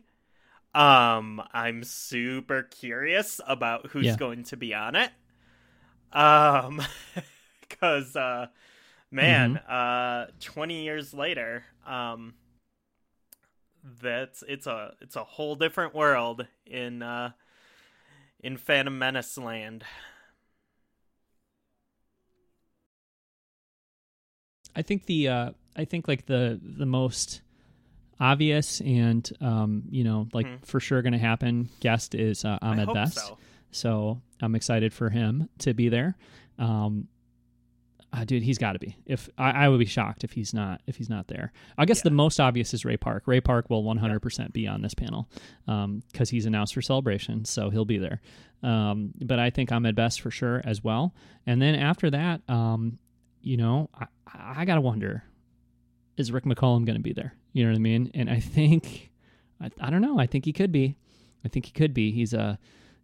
Um 0.75 1.41
I'm 1.53 1.83
super 1.83 2.63
curious 2.63 3.41
about 3.47 3.87
who's 3.91 4.15
Yeah. 4.15 4.17
going 4.17 4.43
to 4.45 4.57
be 4.57 4.73
on 4.73 4.95
it. 4.95 5.11
Um 6.11 6.81
cuz 7.69 8.15
uh 8.15 8.47
man, 9.13 9.57
uh 9.57 10.27
20 10.41 10.83
years 10.83 11.13
later, 11.13 11.63
um 11.85 12.33
that's 14.01 14.43
it's 14.47 14.65
a 14.67 14.93
it's 15.01 15.15
a 15.15 15.23
whole 15.23 15.55
different 15.55 15.93
world 15.93 16.47
in 16.65 17.01
uh 17.01 17.31
in 18.41 18.57
Phantom 18.57 18.97
Menace 18.97 19.37
land. 19.37 19.83
I 24.75 24.81
think 24.81 25.05
the 25.05 25.27
uh, 25.27 25.51
I 25.75 25.85
think 25.85 26.07
like 26.07 26.25
the 26.25 26.59
the 26.61 26.85
most 26.85 27.41
obvious 28.19 28.81
and 28.81 29.29
um, 29.41 29.83
you 29.89 30.03
know 30.03 30.27
like 30.33 30.47
Mhm. 30.47 30.65
for 30.65 30.79
sure 30.79 31.01
going 31.01 31.13
to 31.13 31.19
happen 31.19 31.69
guest 31.79 32.15
is 32.15 32.43
uh, 32.45 32.57
Ahmed 32.61 32.91
Best. 32.93 33.15
so. 33.15 33.37
So 33.71 34.21
I'm 34.41 34.55
excited 34.55 34.93
for 34.93 35.09
him 35.09 35.49
to 35.59 35.73
be 35.73 35.89
there. 35.89 36.15
Um, 36.59 37.07
uh, 38.15 38.23
dude, 38.25 38.43
he's 38.43 38.59
got 38.59 38.73
to 38.73 38.79
be. 38.79 38.95
If 39.07 39.27
I, 39.37 39.65
I 39.65 39.69
would 39.69 39.79
be 39.79 39.85
shocked 39.85 40.23
if 40.23 40.31
he's 40.33 40.53
not 40.53 40.81
if 40.87 40.97
he's 40.97 41.09
not 41.09 41.27
there. 41.27 41.51
I 41.77 41.85
guess 41.85 41.97
Yeah. 41.99 42.03
the 42.05 42.11
most 42.11 42.39
obvious 42.39 42.73
is 42.73 42.85
Ray 42.85 42.95
Park. 42.97 43.23
Ray 43.25 43.41
Park 43.41 43.69
will 43.69 43.83
100% 43.83 44.53
be 44.53 44.67
on 44.67 44.81
this 44.83 44.93
panel 44.93 45.27
because 45.65 46.29
he's 46.29 46.45
announced 46.45 46.73
for 46.75 46.81
Celebration, 46.81 47.43
so 47.45 47.69
he'll 47.71 47.85
be 47.85 47.97
there. 47.97 48.21
Um, 48.61 49.11
but 49.19 49.39
I 49.39 49.49
think 49.49 49.71
Ahmed 49.71 49.95
Best 49.95 50.21
for 50.21 50.29
sure 50.31 50.61
as 50.63 50.83
well. 50.83 51.13
And 51.45 51.61
then 51.61 51.75
after 51.75 52.09
that, 52.11 52.41
um, 52.47 52.99
you 53.41 53.57
know, 53.57 53.89
I, 53.99 54.05
I 54.33 54.65
gotta 54.65 54.79
wonder, 54.81 55.23
is 56.15 56.31
Rick 56.31 56.45
McCallum 56.45 56.85
going 56.85 56.95
to 56.97 57.01
be 57.01 57.13
there? 57.13 57.33
You 57.51 57.65
know 57.65 57.71
what 57.71 57.77
I 57.77 57.79
mean? 57.79 58.11
And 58.13 58.29
I 58.29 58.39
think, 58.39 59.11
I, 59.59 59.69
I 59.81 59.89
don't 59.89 60.01
know. 60.01 60.19
I 60.19 60.27
think 60.27 60.45
he 60.45 60.53
could 60.53 60.71
be. 60.71 60.95
I 61.43 61.49
think 61.49 61.65
he 61.65 61.71
could 61.71 61.93
be. 61.93 62.11
He's 62.11 62.33
a 62.33 62.57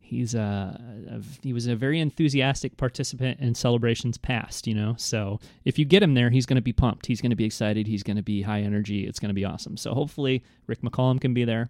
he's 0.09 0.33
a, 0.35 1.21
he 1.41 1.53
was 1.53 1.67
a 1.67 1.75
very 1.75 1.99
enthusiastic 1.99 2.77
participant 2.77 3.39
in 3.39 3.53
celebrations 3.55 4.17
past 4.17 4.67
you 4.67 4.73
know? 4.73 4.95
So 4.97 5.39
if 5.65 5.77
you 5.77 5.85
get 5.85 6.03
him 6.03 6.13
there 6.13 6.29
he's 6.29 6.45
going 6.45 6.55
to 6.55 6.61
be 6.61 6.73
pumped. 6.73 7.05
He's 7.05 7.21
going 7.21 7.29
to 7.29 7.35
be 7.35 7.45
excited. 7.45 7.87
He's 7.87 8.03
going 8.03 8.17
to 8.17 8.23
be 8.23 8.41
high 8.41 8.61
energy. 8.61 9.05
It's 9.05 9.19
going 9.19 9.29
to 9.29 9.35
be 9.35 9.45
awesome. 9.45 9.77
So 9.77 9.93
hopefully 9.93 10.43
rick 10.67 10.81
mccallum 10.81 11.21
can 11.21 11.33
be 11.33 11.45
there. 11.45 11.69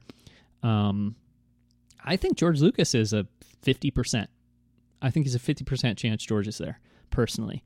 Um 0.64 1.16
i 2.06 2.16
think 2.16 2.38
george 2.38 2.62
lucas 2.62 2.96
is 2.96 3.12
a 3.12 3.28
50% 3.66 4.28
i 5.02 5.10
think 5.10 5.26
he's 5.26 5.36
a 5.36 5.40
50% 5.40 5.98
chance 5.98 6.26
george 6.26 6.48
is 6.48 6.58
there 6.58 6.80
personally. 7.10 7.64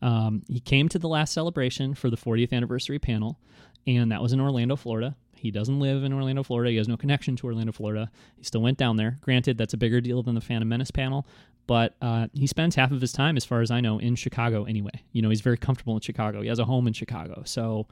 Um, 0.00 0.42
he 0.48 0.58
came 0.58 0.88
to 0.88 0.98
the 0.98 1.08
last 1.08 1.32
celebration 1.32 1.94
for 1.94 2.10
the 2.10 2.16
40th 2.16 2.52
anniversary 2.52 2.98
panel 2.98 3.38
and 3.86 4.10
that 4.12 4.20
was 4.22 4.32
in 4.32 4.40
orlando 4.40 4.76
florida 4.76 5.16
he 5.42 5.50
doesn't 5.50 5.80
live 5.80 6.04
in 6.04 6.12
Orlando, 6.12 6.42
Florida. 6.42 6.70
He 6.70 6.76
has 6.76 6.86
no 6.86 6.96
connection 6.96 7.34
to 7.36 7.46
Orlando, 7.46 7.72
Florida. 7.72 8.10
He 8.36 8.44
still 8.44 8.62
went 8.62 8.78
down 8.78 8.96
there. 8.96 9.18
Granted, 9.20 9.58
that's 9.58 9.74
a 9.74 9.76
bigger 9.76 10.00
deal 10.00 10.22
than 10.22 10.36
the 10.36 10.40
Phantom 10.40 10.68
Menace 10.68 10.92
panel, 10.92 11.26
but 11.66 11.94
uh, 12.00 12.28
he 12.32 12.46
spends 12.46 12.76
half 12.76 12.92
of 12.92 13.00
his 13.00 13.12
time, 13.12 13.36
as 13.36 13.44
far 13.44 13.60
as 13.60 13.70
I 13.70 13.80
know, 13.80 13.98
in 13.98 14.14
Chicago 14.14 14.64
anyway. 14.64 15.02
You 15.10 15.20
know, 15.20 15.30
he's 15.30 15.40
very 15.40 15.58
comfortable 15.58 15.94
in 15.94 16.00
Chicago. 16.00 16.42
He 16.42 16.48
has 16.48 16.60
a 16.60 16.64
home 16.64 16.86
in 16.86 16.92
Chicago. 16.92 17.42
So 17.44 17.88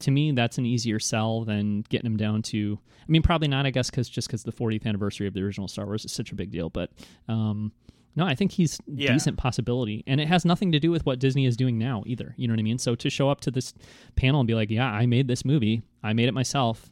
to 0.00 0.10
me, 0.10 0.32
that's 0.32 0.58
an 0.58 0.66
easier 0.66 0.98
sell 0.98 1.44
than 1.44 1.82
getting 1.82 2.06
him 2.06 2.16
down 2.16 2.42
to. 2.42 2.78
I 3.00 3.04
mean, 3.10 3.22
probably 3.22 3.48
not, 3.48 3.64
I 3.64 3.70
guess, 3.70 3.90
because 3.90 4.08
just 4.08 4.28
because 4.28 4.42
the 4.42 4.52
40th 4.52 4.86
anniversary 4.86 5.26
of 5.26 5.34
the 5.34 5.42
original 5.42 5.68
Star 5.68 5.86
Wars 5.86 6.04
is 6.04 6.12
such 6.12 6.32
a 6.32 6.34
big 6.34 6.50
deal. 6.50 6.68
But 6.68 6.90
um, 7.28 7.72
no, 8.16 8.24
I 8.26 8.34
think 8.34 8.52
he's 8.52 8.78
Yeah. 8.86 9.12
decent 9.12 9.36
possibility, 9.36 10.02
and 10.06 10.20
it 10.20 10.26
has 10.28 10.44
nothing 10.44 10.72
to 10.72 10.80
do 10.80 10.90
with 10.90 11.04
what 11.06 11.18
Disney 11.18 11.46
is 11.46 11.56
doing 11.56 11.78
now 11.78 12.02
either. 12.06 12.34
You 12.36 12.48
know 12.48 12.52
what 12.54 12.60
I 12.60 12.62
mean? 12.64 12.78
So 12.78 12.94
to 12.96 13.10
show 13.10 13.28
up 13.28 13.40
to 13.42 13.50
this 13.50 13.74
panel 14.16 14.40
and 14.40 14.46
be 14.46 14.54
like, 14.54 14.70
"Yeah, 14.70 14.90
I 14.90 15.06
made 15.06 15.28
this 15.28 15.44
movie. 15.44 15.82
I 16.02 16.12
made 16.12 16.28
it 16.28 16.32
myself." 16.34 16.90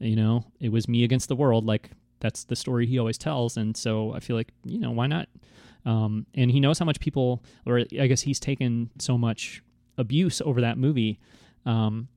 You 0.00 0.14
know, 0.14 0.44
it 0.60 0.70
was 0.70 0.86
me 0.86 1.02
against 1.04 1.28
the 1.28 1.34
world. 1.36 1.64
Like 1.66 1.90
that's 2.20 2.44
the 2.44 2.54
story 2.56 2.86
he 2.86 2.98
always 2.98 3.18
tells, 3.18 3.56
and 3.56 3.76
so 3.76 4.12
I 4.12 4.20
feel 4.20 4.36
like 4.36 4.52
you 4.64 4.78
know 4.78 4.90
why 4.92 5.06
not? 5.06 5.28
Um, 5.84 6.26
and 6.34 6.50
he 6.50 6.60
knows 6.60 6.78
how 6.78 6.84
much 6.84 7.00
people, 7.00 7.42
or 7.64 7.78
I 7.98 8.06
guess 8.06 8.22
he's 8.22 8.38
taken 8.40 8.90
so 8.98 9.16
much 9.16 9.62
abuse 9.96 10.40
over 10.42 10.60
that 10.60 10.76
movie. 10.76 11.18
Um, 11.64 12.08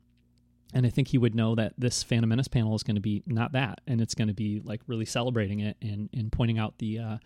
and 0.74 0.86
I 0.86 0.90
think 0.90 1.10
he 1.10 1.18
would 1.18 1.36
know 1.36 1.56
that 1.56 1.74
this 1.78 2.02
Phantom 2.04 2.30
Menace 2.30 2.48
panel 2.48 2.74
is 2.76 2.84
going 2.84 2.96
to 2.96 3.02
be 3.02 3.24
not 3.28 3.52
that, 3.54 3.82
and 3.88 4.00
it's 4.02 4.14
going 4.16 4.28
to 4.30 4.34
be 4.34 4.62
like 4.64 4.82
really 4.88 5.06
celebrating 5.06 5.60
it 5.60 5.78
and, 5.82 6.10
and 6.14 6.32
pointing 6.32 6.58
out 6.60 6.78
the 6.80 7.00
uh, 7.00 7.18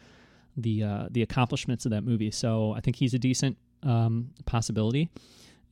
the 0.57 0.83
uh, 0.83 1.07
the 1.11 1.21
accomplishments 1.21 1.85
of 1.85 1.91
that 1.91 2.03
movie. 2.03 2.31
So 2.31 2.73
I 2.73 2.81
think 2.81 2.95
he's 2.95 3.13
a 3.13 3.19
decent 3.19 3.57
um, 3.83 4.31
possibility, 4.45 5.09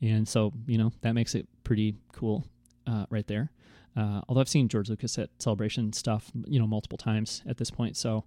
and 0.01 0.27
so 0.27 0.51
you 0.68 0.77
know 0.77 0.91
that 1.01 1.14
makes 1.14 1.35
it 1.35 1.47
pretty 1.64 1.95
cool 2.11 2.45
uh, 2.88 3.05
right 3.10 3.27
there. 3.27 3.51
Uh, 3.95 4.22
although 4.27 4.41
I've 4.41 4.49
seen 4.49 4.68
George 4.68 4.89
Lucas 4.89 5.18
at 5.19 5.30
Celebration 5.39 5.93
stuff, 5.93 6.31
you 6.47 6.60
know, 6.60 6.68
multiple 6.68 6.97
times 6.97 7.43
at 7.47 7.57
this 7.57 7.69
point, 7.69 7.95
so 7.95 8.23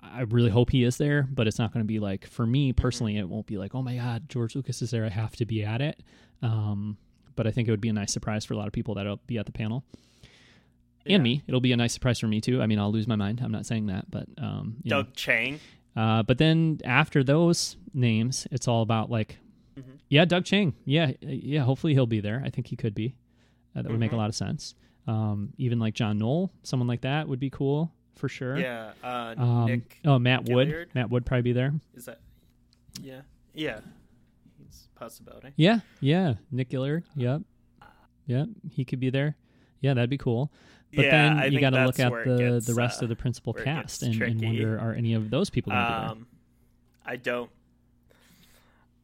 I 0.00 0.22
really 0.22 0.50
hope 0.50 0.70
he 0.70 0.84
is 0.84 0.96
there. 0.96 1.26
But 1.30 1.46
it's 1.46 1.58
not 1.58 1.72
going 1.72 1.84
to 1.84 1.88
be 1.88 1.98
like 1.98 2.26
for 2.26 2.46
me 2.46 2.72
personally, 2.72 3.18
it 3.18 3.28
won't 3.28 3.46
be 3.46 3.58
like, 3.58 3.74
oh 3.74 3.82
my 3.82 3.96
god, 3.96 4.28
George 4.28 4.54
Lucas 4.54 4.82
is 4.82 4.90
there, 4.90 5.04
I 5.04 5.10
have 5.10 5.36
to 5.36 5.46
be 5.46 5.64
at 5.64 5.80
it. 5.80 6.02
Um, 6.42 6.96
but 7.34 7.46
I 7.46 7.50
think 7.50 7.68
it 7.68 7.70
would 7.70 7.80
be 7.80 7.88
a 7.88 7.92
nice 7.92 8.12
surprise 8.12 8.44
for 8.44 8.54
a 8.54 8.56
lot 8.56 8.66
of 8.66 8.72
people 8.72 8.94
that'll 8.94 9.20
be 9.26 9.38
at 9.38 9.46
the 9.46 9.52
panel. 9.52 9.84
Yeah. 11.08 11.16
And 11.16 11.24
me, 11.24 11.42
it'll 11.46 11.60
be 11.60 11.72
a 11.72 11.76
nice 11.76 11.92
surprise 11.92 12.18
for 12.18 12.28
me 12.28 12.40
too. 12.40 12.60
I 12.62 12.66
mean, 12.66 12.78
I'll 12.78 12.92
lose 12.92 13.06
my 13.08 13.16
mind. 13.16 13.40
I'm 13.42 13.52
not 13.52 13.66
saying 13.66 13.86
that, 13.86 14.10
but 14.10 14.26
um, 14.38 14.76
you 14.82 14.90
know. 14.90 15.02
Doug 15.02 15.14
Chiang. 15.14 15.60
Uh, 15.96 16.22
but 16.22 16.38
then 16.38 16.78
after 16.84 17.24
those 17.24 17.76
names, 17.94 18.46
it's 18.52 18.68
all 18.68 18.82
about 18.82 19.10
like, 19.10 19.38
Mhm. 19.76 19.98
yeah, 20.08 20.24
Doug 20.24 20.44
Chiang. 20.44 20.74
Yeah, 20.84 21.12
yeah. 21.20 21.62
Hopefully 21.62 21.94
he'll 21.94 22.06
be 22.06 22.20
there. 22.20 22.42
I 22.44 22.50
think 22.50 22.66
he 22.68 22.76
could 22.76 22.94
be. 22.94 23.14
Uh, 23.74 23.82
that 23.82 23.90
would 23.90 24.00
make 24.00 24.12
a 24.12 24.14
Mhm. 24.14 24.18
lot 24.18 24.28
of 24.28 24.34
sense. 24.34 24.74
Um, 25.06 25.52
even 25.58 25.78
like 25.78 25.94
John 25.94 26.18
Knoll, 26.18 26.52
someone 26.62 26.86
like 26.86 27.00
that 27.02 27.28
would 27.28 27.40
be 27.40 27.50
cool 27.50 27.92
for 28.16 28.28
sure. 28.28 28.58
Yeah, 28.58 28.92
uh 29.02 29.34
Um, 29.38 29.66
Nick 29.66 30.00
oh, 30.04 30.18
Matt 30.18 30.44
Wood. 30.48 30.88
Matt 30.94 31.10
Wood 31.10 31.24
probably 31.24 31.42
be 31.42 31.52
there. 31.52 31.74
is 31.94 32.04
that 32.06 32.20
Yeah. 33.02 33.22
Yeah. 33.54 33.80
He's 34.58 34.88
possibility. 34.94 35.48
Yeah, 35.56 35.80
yeah. 36.00 36.34
Nick 36.50 36.70
Gillard. 36.70 37.04
Yep, 37.16 37.42
yep. 38.26 38.48
He 38.70 38.84
could 38.84 39.00
be 39.00 39.10
there. 39.10 39.36
Yeah, 39.80 39.94
that'd 39.94 40.10
be 40.10 40.18
cool. 40.18 40.52
But 40.94 41.04
yeah, 41.04 41.34
then 41.40 41.52
you 41.52 41.60
got 41.60 41.70
to 41.70 41.84
look 41.84 42.00
at 42.00 42.10
the 42.24 42.36
gets, 42.36 42.66
the 42.66 42.74
rest 42.74 43.02
uh, 43.02 43.04
of 43.04 43.08
the 43.10 43.16
principal 43.16 43.52
cast 43.52 44.02
and, 44.02 44.20
and 44.22 44.40
wonder 44.40 44.78
are 44.78 44.92
any 44.92 45.14
of 45.14 45.28
those 45.30 45.50
people 45.50 45.72
going 45.72 45.84
to 45.84 45.90
be 45.90 45.98
there? 45.98 46.10
Um 46.10 46.26
I 47.04 47.16
don't 47.16 47.50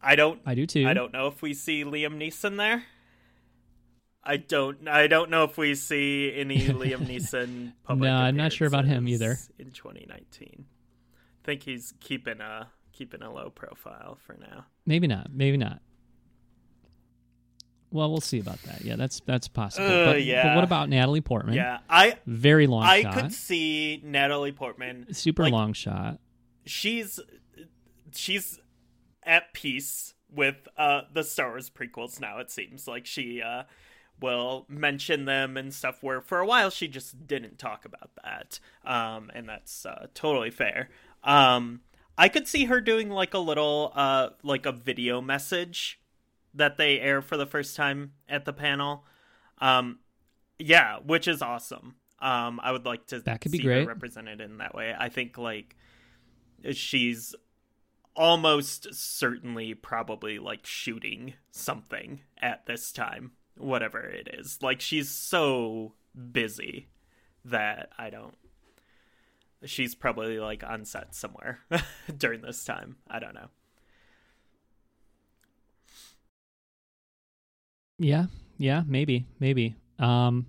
I 0.03 0.17
don't 0.17 0.41
I 0.45 0.55
do 0.55 0.67
too. 0.67 0.87
I 0.87 0.95
don't 0.95 1.13
know 1.13 1.27
if 1.27 1.43
we 1.43 1.55
see 1.55 1.85
Liam 1.85 2.19
Neeson 2.19 2.57
there. 2.57 2.85
I 4.27 4.39
don't. 4.39 4.89
I 4.89 5.07
don't 5.07 5.31
know 5.31 5.45
if 5.45 5.59
we 5.59 5.75
see 5.75 6.33
any 6.35 6.59
Liam 6.69 7.07
Neeson. 7.07 7.73
Public 7.85 8.09
No, 8.09 8.17
I'm 8.17 8.37
not 8.37 8.53
sure 8.53 8.67
about 8.67 8.87
him 8.87 9.07
either. 9.07 9.39
In 9.59 9.71
2019, 9.71 10.65
I 10.65 11.45
think 11.45 11.63
he's 11.63 11.93
keeping 12.01 12.41
a 12.41 12.69
keeping 12.93 13.23
a 13.23 13.33
low 13.33 13.51
profile 13.51 14.19
for 14.25 14.37
now. 14.41 14.67
Maybe 14.87 15.07
not. 15.07 15.33
Maybe 15.33 15.57
not. 15.57 15.81
Well, 17.95 18.11
we'll 18.11 18.21
see 18.21 18.41
about 18.41 18.61
that. 18.65 18.81
Yeah, 18.85 18.97
that's 18.97 19.21
that's 19.25 19.47
possible. 19.47 19.87
Uh, 19.87 20.05
but, 20.15 20.27
but 20.27 20.55
what 20.57 20.65
about 20.65 20.89
Natalie 20.89 21.21
Portman? 21.21 21.55
Yeah, 21.55 21.79
I 21.89 22.19
Very 22.27 22.67
long 22.67 22.83
I 22.83 23.03
shot. 23.03 23.15
could 23.15 23.33
see 23.33 24.01
Natalie 24.05 24.51
Portman. 24.51 25.07
Super 25.15 25.45
like- 25.45 25.53
long 25.53 25.73
shot. 25.73 26.19
She's 26.67 27.21
she's 28.13 28.59
at 29.23 29.53
peace 29.55 30.15
with 30.29 30.57
uh 30.77 31.03
the 31.13 31.23
Star 31.23 31.51
Wars 31.51 31.71
prequels 31.71 32.21
now. 32.21 32.39
It 32.39 32.51
seems 32.51 32.89
like 32.89 33.07
she 33.07 33.41
uh 33.41 33.63
will 34.21 34.67
mention 34.69 35.25
them 35.25 35.57
and 35.57 35.73
stuff. 35.73 35.99
Where 36.03 36.21
for 36.21 36.41
a 36.41 36.47
while 36.47 36.71
she 36.71 36.89
just 36.89 37.29
didn't 37.29 37.61
talk 37.61 37.85
about 37.85 38.11
that, 38.25 38.59
um, 38.85 39.31
and 39.35 39.49
that's 39.49 39.87
uh, 39.87 40.09
totally 40.15 40.51
fair. 40.51 40.89
Um, 41.23 41.83
I 42.19 42.29
could 42.29 42.49
see 42.49 42.65
her 42.65 42.81
doing 42.81 43.09
like 43.09 43.35
a 43.35 43.39
little 43.39 43.93
uh 43.95 44.31
like 44.43 44.67
a 44.67 44.73
video 44.73 45.21
message 45.21 46.01
that 46.55 46.77
they 46.77 47.01
air 47.01 47.21
for 47.21 47.37
the 47.37 47.47
first 47.47 47.77
time 47.77 48.13
at 48.29 48.45
the 48.45 48.53
panel 48.53 49.05
Um, 49.59 49.99
yeah, 50.59 50.99
which 51.05 51.27
is 51.29 51.43
awesome. 51.43 51.97
Um, 52.21 52.61
I 52.63 52.73
would 52.73 52.87
like 52.87 53.07
to 53.09 53.21
That 53.21 53.41
could 53.41 53.53
be 53.53 53.59
see 53.59 53.65
her 53.65 53.71
great. 53.71 53.89
represented 53.89 54.41
in 54.41 54.59
that 54.59 54.75
way. 54.75 54.95
I 54.99 55.09
think 55.09 55.37
like 55.37 55.77
she's 56.73 57.35
almost 58.17 58.95
certainly 58.95 59.75
probably 59.75 60.39
like 60.39 60.65
shooting 60.65 61.35
something 61.51 62.21
at 62.41 62.67
this 62.67 62.93
time, 62.93 63.33
whatever 63.57 64.01
it 64.01 64.29
is. 64.33 64.59
Like 64.63 64.81
she's 64.81 65.11
so 65.11 65.95
busy 66.33 66.89
that 67.45 67.91
I 67.99 68.11
don't. 68.11 68.37
She's 69.65 69.95
probably 69.95 70.39
like 70.39 70.63
on 70.63 70.85
set 70.85 71.15
somewhere 71.15 71.61
during 72.17 72.43
this 72.43 72.65
time. 72.65 72.97
I 73.09 73.19
don't 73.19 73.35
know. 73.35 73.49
Yeah, 77.99 78.27
yeah, 78.59 78.83
maybe, 78.87 79.27
maybe. 79.41 79.77
Um, 79.99 80.47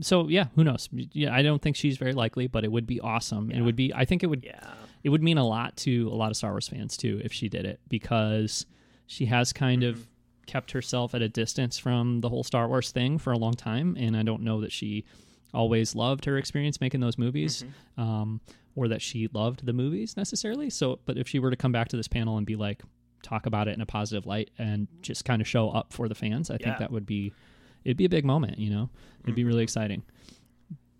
so 0.00 0.28
yeah, 0.28 0.46
who 0.54 0.64
knows? 0.64 0.88
Yeah, 0.92 1.34
I 1.34 1.42
don't 1.42 1.60
think 1.60 1.76
she's 1.76 1.96
very 1.96 2.12
likely, 2.12 2.46
but 2.46 2.64
it 2.64 2.72
would 2.72 2.86
be 2.86 3.00
awesome. 3.00 3.50
It 3.50 3.60
would 3.60 3.76
be. 3.76 3.92
I 3.94 4.04
think 4.04 4.22
it 4.22 4.26
would. 4.26 4.44
Yeah. 4.44 4.74
It 5.04 5.08
would 5.08 5.22
mean 5.22 5.38
a 5.38 5.46
lot 5.46 5.76
to 5.78 6.08
a 6.08 6.14
lot 6.14 6.30
of 6.30 6.36
Star 6.36 6.52
Wars 6.52 6.68
fans 6.68 6.96
too 6.96 7.20
if 7.24 7.32
she 7.32 7.48
did 7.48 7.64
it 7.64 7.80
because 7.88 8.66
she 9.06 9.26
has 9.26 9.52
kind 9.52 9.82
of 9.82 10.06
kept 10.46 10.72
herself 10.72 11.14
at 11.14 11.22
a 11.22 11.28
distance 11.28 11.76
from 11.78 12.20
the 12.20 12.28
whole 12.28 12.44
Star 12.44 12.68
Wars 12.68 12.90
thing 12.92 13.18
for 13.18 13.32
a 13.32 13.38
long 13.38 13.54
time, 13.54 13.96
and 13.98 14.16
I 14.16 14.22
don't 14.22 14.42
know 14.42 14.60
that 14.60 14.72
she 14.72 15.04
always 15.52 15.94
loved 15.94 16.24
her 16.24 16.38
experience 16.38 16.80
making 16.80 17.00
those 17.00 17.18
movies, 17.18 17.64
um, 17.98 18.40
or 18.74 18.88
that 18.88 19.02
she 19.02 19.28
loved 19.32 19.66
the 19.66 19.72
movies 19.72 20.16
necessarily. 20.16 20.70
So, 20.70 21.00
but 21.04 21.18
if 21.18 21.28
she 21.28 21.38
were 21.38 21.50
to 21.50 21.56
come 21.56 21.72
back 21.72 21.88
to 21.88 21.96
this 21.96 22.08
panel 22.08 22.38
and 22.38 22.46
be 22.46 22.56
like, 22.56 22.82
talk 23.22 23.46
about 23.46 23.68
it 23.68 23.74
in 23.74 23.80
a 23.80 23.86
positive 23.86 24.26
light 24.26 24.50
and 24.58 24.88
just 25.02 25.24
kind 25.24 25.40
of 25.40 25.48
show 25.48 25.70
up 25.70 25.92
for 25.92 26.08
the 26.08 26.14
fans, 26.14 26.50
I 26.50 26.54
Yeah. 26.54 26.66
think 26.66 26.78
that 26.78 26.90
would 26.92 27.06
be 27.06 27.32
it'd 27.84 27.96
be 27.96 28.04
a 28.04 28.08
big 28.08 28.24
moment. 28.24 28.58
You 28.58 28.70
know, 28.70 28.90
it'd 29.24 29.34
be 29.34 29.44
really 29.44 29.62
exciting. 29.62 30.02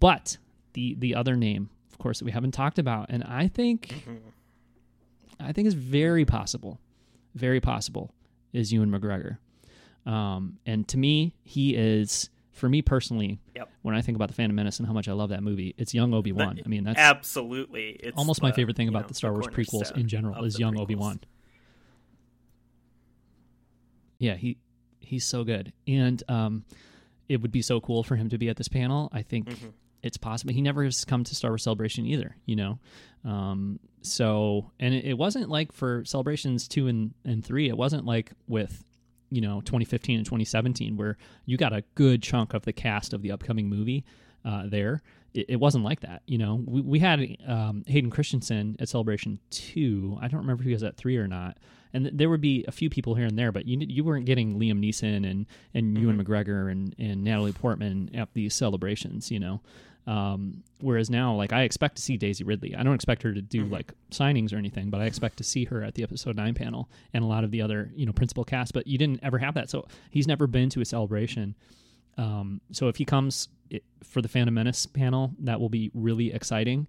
But 0.00 0.38
the 0.72 0.94
the 0.98 1.14
other 1.14 1.36
name, 1.36 1.70
of 1.92 1.98
course, 1.98 2.18
that 2.18 2.24
we 2.24 2.32
haven't 2.32 2.52
talked 2.52 2.78
about, 2.78 3.06
and 3.10 3.22
I 3.24 3.48
think 3.48 3.94
I 5.38 5.52
think 5.52 5.66
is 5.68 5.74
very 5.74 6.24
possible, 6.24 6.80
very 7.34 7.60
possible, 7.60 8.12
is 8.52 8.72
Ewan 8.72 8.90
McGregor. 8.90 9.38
Um, 10.06 10.58
and 10.66 10.86
to 10.88 10.98
me, 10.98 11.34
he 11.44 11.74
is 11.76 12.30
for 12.50 12.68
me 12.68 12.82
personally. 12.82 13.38
Yep. 13.56 13.70
When 13.82 13.94
I 13.94 14.02
think 14.02 14.16
about 14.16 14.28
the 14.28 14.34
Phantom 14.34 14.54
Menace 14.54 14.78
and 14.78 14.86
how 14.86 14.92
much 14.92 15.08
I 15.08 15.12
love 15.12 15.30
that 15.30 15.42
movie, 15.42 15.74
it's 15.78 15.94
young 15.94 16.12
Obi 16.14 16.32
Wan. 16.32 16.60
I 16.64 16.68
mean, 16.68 16.84
that's 16.84 16.98
Absolutely. 16.98 17.90
It's 18.00 18.16
almost 18.18 18.42
my 18.42 18.52
favorite 18.52 18.76
thing 18.76 18.88
about 18.88 19.02
know, 19.02 19.08
the 19.08 19.14
Star 19.14 19.32
Wars 19.32 19.46
prequels 19.46 19.96
in 19.96 20.06
general 20.08 20.44
is 20.44 20.58
young. 20.58 20.78
Obi 20.78 20.94
Wan. 20.94 21.20
Yeah, 24.22 24.36
he 24.36 24.56
he's 25.00 25.24
so 25.24 25.42
good, 25.44 25.72
and 25.88 26.22
um, 26.28 26.64
it 27.28 27.42
would 27.42 27.50
be 27.52 27.60
so 27.62 27.80
cool 27.80 28.02
for 28.04 28.14
him 28.16 28.28
to 28.30 28.38
be 28.38 28.48
at 28.48 28.56
this 28.56 28.68
panel. 28.68 29.08
I 29.12 29.22
think 29.22 29.48
Mm-hmm. 29.48 29.68
it's 30.02 30.16
possible. 30.16 30.52
He 30.54 30.62
never 30.62 30.84
has 30.84 31.04
come 31.04 31.24
to 31.24 31.34
Star 31.34 31.50
Wars 31.50 31.62
Celebration 31.64 32.06
either, 32.06 32.36
you 32.46 32.54
know. 32.56 32.78
Um, 33.24 33.80
so, 34.02 34.70
and 34.80 34.94
it, 34.94 35.04
it 35.04 35.18
wasn't 35.18 35.48
like 35.48 35.72
for 35.72 36.04
celebrations 36.04 36.68
two 36.68 36.86
and 36.88 37.14
and 37.24 37.44
three. 37.44 37.68
It 37.68 37.76
wasn't 37.76 38.04
like 38.04 38.32
with 38.46 38.84
you 39.30 39.40
know 39.40 39.60
2015 39.62 40.18
and 40.18 40.26
2017 40.26 40.96
where 40.96 41.16
you 41.46 41.56
got 41.56 41.72
a 41.72 41.82
good 41.94 42.22
chunk 42.22 42.54
of 42.54 42.64
the 42.64 42.72
cast 42.72 43.12
of 43.12 43.22
the 43.22 43.32
upcoming 43.32 43.68
movie 43.68 44.04
uh, 44.44 44.64
there. 44.66 45.02
It, 45.34 45.46
it 45.50 45.56
wasn't 45.56 45.84
like 45.84 46.00
that, 46.00 46.22
you 46.26 46.38
know. 46.38 46.62
We, 46.66 46.80
we 46.80 46.98
had 46.98 47.36
um, 47.46 47.84
Hayden 47.86 48.10
Christensen 48.10 48.76
at 48.80 48.88
Celebration 48.88 49.38
two. 49.50 50.18
I 50.20 50.28
don't 50.28 50.40
remember 50.40 50.62
if 50.62 50.66
he 50.66 50.72
was 50.72 50.82
at 50.82 50.96
three 50.96 51.16
or 51.16 51.26
not. 51.26 51.58
And 51.94 52.04
th- 52.04 52.16
there 52.16 52.30
would 52.30 52.40
be 52.40 52.64
a 52.66 52.72
few 52.72 52.88
people 52.88 53.14
here 53.14 53.26
and 53.26 53.38
there, 53.38 53.52
but 53.52 53.66
you 53.66 53.78
you 53.80 54.04
weren't 54.04 54.24
getting 54.24 54.58
Liam 54.58 54.80
Neeson 54.80 55.30
and 55.30 55.46
and 55.74 55.98
Ewan 55.98 56.22
McGregor 56.22 56.70
and 56.70 56.94
and 56.98 57.22
Natalie 57.22 57.52
Portman 57.52 58.10
at 58.14 58.32
these 58.34 58.54
celebrations, 58.54 59.30
you 59.30 59.40
know. 59.40 59.60
Um, 60.06 60.64
whereas 60.80 61.10
now, 61.10 61.34
like 61.34 61.52
I 61.52 61.62
expect 61.62 61.96
to 61.96 62.02
see 62.02 62.16
Daisy 62.16 62.42
Ridley. 62.44 62.74
I 62.74 62.82
don't 62.82 62.94
expect 62.94 63.22
her 63.22 63.32
to 63.32 63.40
do 63.40 63.64
like 63.66 63.92
signings 64.10 64.52
or 64.52 64.56
anything, 64.56 64.90
but 64.90 65.00
I 65.00 65.04
expect 65.04 65.36
to 65.38 65.44
see 65.44 65.64
her 65.66 65.82
at 65.84 65.94
the 65.94 66.02
episode 66.02 66.34
nine 66.36 66.54
panel 66.54 66.90
and 67.14 67.22
a 67.22 67.26
lot 67.26 67.44
of 67.44 67.50
the 67.50 67.62
other 67.62 67.90
you 67.94 68.06
know 68.06 68.12
principal 68.12 68.44
cast. 68.44 68.72
But 68.72 68.86
you 68.86 68.98
didn't 68.98 69.20
ever 69.22 69.38
have 69.38 69.54
that, 69.54 69.70
so 69.70 69.86
he's 70.10 70.26
never 70.26 70.46
been 70.46 70.70
to 70.70 70.80
a 70.80 70.84
celebration. 70.84 71.54
Um, 72.18 72.60
so 72.72 72.88
if 72.88 72.96
he 72.96 73.04
comes 73.04 73.48
it, 73.72 73.84
for 74.04 74.22
the 74.22 74.28
Phantom 74.28 74.54
Menace 74.54 74.86
panel, 74.86 75.32
that 75.40 75.60
will 75.60 75.68
be 75.68 75.90
really 75.94 76.32
exciting. 76.32 76.86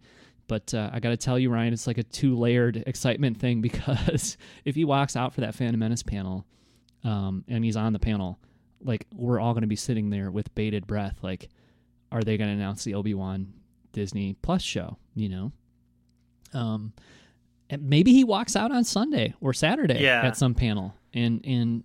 But 0.48 0.74
uh, 0.74 0.90
I 0.94 1.00
got 1.00 1.10
to 1.10 1.18
tell 1.18 1.40
you, 1.40 1.50
Ryan, 1.50 1.74
it's 1.74 1.88
like 1.88 1.98
a 1.98 2.04
two 2.04 2.36
layered 2.38 2.84
excitement 2.86 3.40
thing 3.40 3.62
because 3.68 4.38
if 4.66 4.76
he 4.76 4.86
walks 4.86 5.16
out 5.16 5.34
for 5.34 5.42
that 5.42 5.56
Phantom 5.56 5.80
Menace 5.80 6.04
panel 6.04 6.46
um, 7.04 7.44
and 7.48 7.64
he's 7.64 7.78
on 7.78 7.94
the 7.94 8.00
panel, 8.00 8.40
like 8.82 9.08
we're 9.14 9.40
all 9.40 9.54
going 9.54 9.62
to 9.62 9.68
be 9.68 9.76
sitting 9.78 10.10
there 10.10 10.30
with 10.32 10.54
bated 10.56 10.86
breath. 10.86 11.20
Like, 11.24 11.50
are 12.12 12.22
they 12.22 12.38
going 12.38 12.50
to 12.50 12.56
announce 12.56 12.84
the 12.84 12.94
Obi 12.96 13.14
Wan 13.14 13.54
Disney 13.94 14.36
Plus 14.42 14.62
show? 14.62 14.98
You 15.16 15.30
know, 15.30 15.52
um, 16.54 16.94
and 17.70 17.90
maybe 17.90 18.12
he 18.12 18.24
walks 18.24 18.56
out 18.56 18.72
on 18.72 18.84
Sunday 18.84 19.34
or 19.42 19.54
Saturday 19.54 20.02
Yeah. 20.04 20.22
at 20.24 20.38
some 20.38 20.54
panel 20.54 20.94
and 21.14 21.42
and 21.46 21.84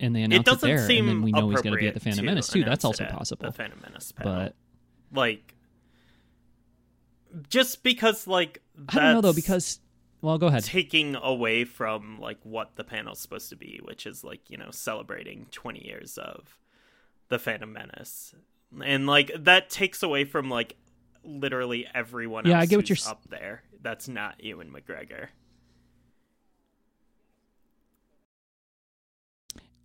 and 0.00 0.14
they 0.14 0.22
announce 0.22 0.40
It 0.40 0.46
doesn't 0.46 0.68
there, 0.68 0.86
seem 0.86 1.08
and 1.08 1.18
then 1.18 1.22
we 1.22 1.32
know 1.32 1.48
he's 1.50 1.62
going 1.62 1.74
to 1.74 1.80
be 1.80 1.88
at 1.88 1.94
the 1.94 2.00
Phantom 2.00 2.24
to 2.24 2.30
Menace 2.30 2.48
too. 2.48 2.64
That's 2.64 2.84
also 2.84 3.04
it 3.04 3.10
possible. 3.10 3.46
The 3.46 3.52
Phantom 3.52 3.80
Menace 3.82 4.12
panel. 4.12 4.34
But 4.34 4.54
like, 5.12 5.54
just 7.48 7.82
because 7.82 8.26
like 8.26 8.62
I 8.88 9.00
don't 9.00 9.14
know 9.14 9.20
though 9.20 9.32
because 9.32 9.80
well, 10.20 10.38
go 10.38 10.46
ahead. 10.46 10.64
taking 10.64 11.14
away 11.16 11.64
from 11.64 12.18
like 12.20 12.38
what 12.42 12.76
the 12.76 12.84
panel's 12.84 13.20
supposed 13.20 13.48
to 13.50 13.56
be, 13.56 13.80
which 13.84 14.06
is 14.06 14.24
like 14.24 14.48
you 14.48 14.56
know 14.56 14.70
celebrating 14.70 15.46
20 15.50 15.84
years 15.84 16.18
of 16.18 16.58
the 17.28 17.38
Phantom 17.38 17.72
Menace, 17.72 18.34
and 18.84 19.06
like 19.06 19.30
that 19.38 19.70
takes 19.70 20.02
away 20.02 20.24
from 20.24 20.48
like 20.50 20.76
literally 21.24 21.86
everyone. 21.94 22.46
Yeah, 22.46 22.56
else 22.56 22.62
I 22.62 22.66
get 22.66 22.76
what 22.76 22.88
you're 22.88 22.98
up 23.06 23.22
there. 23.28 23.62
That's 23.82 24.08
not 24.08 24.42
Ewan 24.42 24.70
McGregor. 24.70 25.28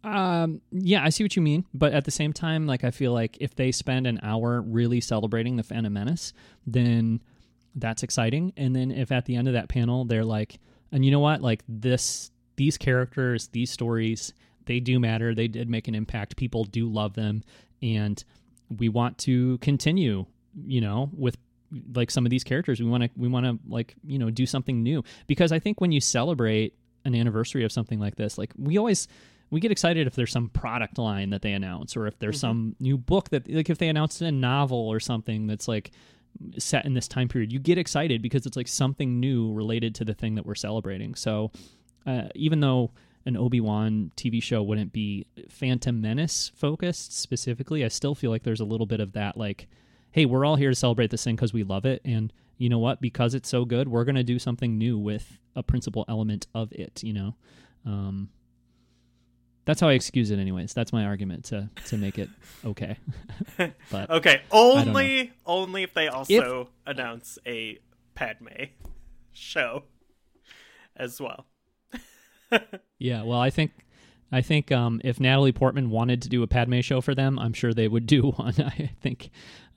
Um, 0.03 0.61
yeah, 0.71 1.03
I 1.03 1.09
see 1.09 1.23
what 1.23 1.35
you 1.35 1.41
mean, 1.41 1.65
but 1.73 1.93
at 1.93 2.05
the 2.05 2.11
same 2.11 2.33
time, 2.33 2.65
like 2.65 2.83
I 2.83 2.91
feel 2.91 3.13
like 3.13 3.37
if 3.39 3.55
they 3.55 3.71
spend 3.71 4.07
an 4.07 4.19
hour 4.23 4.61
really 4.61 4.99
celebrating 4.99 5.57
the 5.57 5.63
Phantom 5.63 5.93
Menace, 5.93 6.33
then 6.65 7.21
that's 7.75 8.03
exciting. 8.03 8.53
And 8.57 8.75
then 8.75 8.91
if 8.91 9.11
at 9.11 9.25
the 9.25 9.35
end 9.35 9.47
of 9.47 9.53
that 9.53 9.69
panel 9.69 10.05
they're 10.05 10.25
like, 10.25 10.59
and 10.91 11.05
you 11.05 11.11
know 11.11 11.19
what, 11.19 11.41
like 11.41 11.63
this, 11.67 12.31
these 12.55 12.77
characters, 12.77 13.47
these 13.49 13.71
stories, 13.71 14.33
they 14.65 14.79
do 14.79 14.99
matter. 14.99 15.33
They 15.33 15.47
did 15.47 15.69
make 15.69 15.87
an 15.87 15.95
impact. 15.95 16.37
People 16.37 16.63
do 16.63 16.87
love 16.87 17.13
them, 17.13 17.43
and 17.81 18.23
we 18.77 18.89
want 18.89 19.17
to 19.19 19.57
continue. 19.59 20.25
You 20.65 20.81
know, 20.81 21.09
with 21.13 21.37
like 21.93 22.11
some 22.11 22.25
of 22.25 22.29
these 22.29 22.43
characters, 22.43 22.79
we 22.79 22.87
want 22.87 23.03
to 23.03 23.09
we 23.15 23.27
want 23.27 23.45
to 23.45 23.57
like 23.67 23.95
you 24.05 24.19
know 24.19 24.29
do 24.29 24.45
something 24.45 24.83
new 24.83 25.03
because 25.27 25.51
I 25.51 25.59
think 25.59 25.81
when 25.81 25.91
you 25.91 26.01
celebrate 26.01 26.75
an 27.05 27.15
anniversary 27.15 27.63
of 27.63 27.71
something 27.71 27.99
like 27.99 28.15
this, 28.15 28.37
like 28.37 28.51
we 28.57 28.77
always 28.77 29.07
we 29.51 29.59
get 29.59 29.71
excited 29.71 30.07
if 30.07 30.15
there's 30.15 30.31
some 30.31 30.49
product 30.49 30.97
line 30.97 31.29
that 31.29 31.41
they 31.41 31.53
announce 31.53 31.95
or 31.95 32.07
if 32.07 32.17
there's 32.19 32.39
some 32.39 32.75
new 32.79 32.97
book 32.97 33.29
that 33.29 33.49
like 33.49 33.69
if 33.69 33.77
they 33.77 33.89
announced 33.89 34.21
a 34.21 34.31
novel 34.31 34.89
or 34.89 34.99
something 34.99 35.45
that's 35.45 35.67
like 35.67 35.91
set 36.57 36.85
in 36.85 36.93
this 36.93 37.07
time 37.07 37.27
period 37.27 37.51
you 37.51 37.59
get 37.59 37.77
excited 37.77 38.21
because 38.21 38.45
it's 38.45 38.57
like 38.57 38.67
something 38.67 39.19
new 39.19 39.53
related 39.53 39.93
to 39.93 40.05
the 40.05 40.13
thing 40.13 40.35
that 40.35 40.45
we're 40.45 40.55
celebrating. 40.55 41.13
So 41.13 41.51
uh, 42.07 42.29
even 42.33 42.61
though 42.61 42.91
an 43.27 43.37
obi-wan 43.37 44.11
tv 44.17 44.41
show 44.41 44.63
wouldn't 44.63 44.91
be 44.91 45.27
phantom 45.47 46.01
menace 46.01 46.51
focused 46.55 47.15
specifically 47.15 47.85
i 47.85 47.87
still 47.87 48.15
feel 48.15 48.31
like 48.31 48.41
there's 48.41 48.61
a 48.61 48.65
little 48.65 48.87
bit 48.87 48.99
of 48.99 49.11
that 49.11 49.37
like 49.37 49.67
hey 50.11 50.25
we're 50.25 50.45
all 50.45 50.55
here 50.55 50.69
to 50.69 50.75
celebrate 50.75 51.09
this 51.09 51.23
thing 51.23 51.35
because 51.35 51.53
we 51.53 51.63
love 51.63 51.85
it. 51.85 52.01
And 52.05 52.31
you 52.57 52.69
know 52.69 52.79
what? 52.79 53.01
Because 53.01 53.33
it's 53.33 53.49
so 53.49 53.65
good 53.65 53.87
we're 53.87 54.03
going 54.03 54.15
to 54.15 54.23
do 54.23 54.39
something 54.39 54.77
new 54.77 54.97
with 54.97 55.39
a 55.55 55.63
principal 55.63 56.05
element 56.07 56.47
of 56.53 56.71
it 56.71 57.01
you 57.03 57.13
know? 57.13 57.35
Um, 57.85 58.29
that's 59.65 59.79
how 59.79 59.89
I 59.89 59.93
excuse 59.93 60.31
it, 60.31 60.39
anyways. 60.39 60.73
That's 60.73 60.91
my 60.91 61.05
argument 61.05 61.45
to 61.45 61.69
to 61.87 61.97
make 61.97 62.17
it 62.17 62.29
okay. 62.65 62.97
but 63.91 64.09
Okay, 64.09 64.41
only 64.51 65.31
only 65.45 65.83
if 65.83 65.93
they 65.93 66.07
also 66.07 66.69
announce 66.85 67.37
a 67.45 67.79
Padme 68.15 68.47
show 69.31 69.83
as 70.95 71.21
well. 71.21 71.45
yeah, 72.99 73.23
well, 73.23 73.39
I 73.39 73.49
think 73.49 73.71
I 74.31 74.41
think 74.41 74.71
um, 74.71 75.01
if 75.03 75.19
Natalie 75.19 75.51
Portman 75.51 75.89
wanted 75.89 76.21
to 76.23 76.29
do 76.29 76.43
a 76.43 76.47
Padme 76.47 76.79
show 76.81 77.01
for 77.01 77.13
them, 77.13 77.37
I'm 77.37 77.53
sure 77.53 77.73
they 77.73 77.87
would 77.87 78.05
do 78.05 78.31
one. 78.35 78.55
I 78.57 78.91
think 79.01 79.29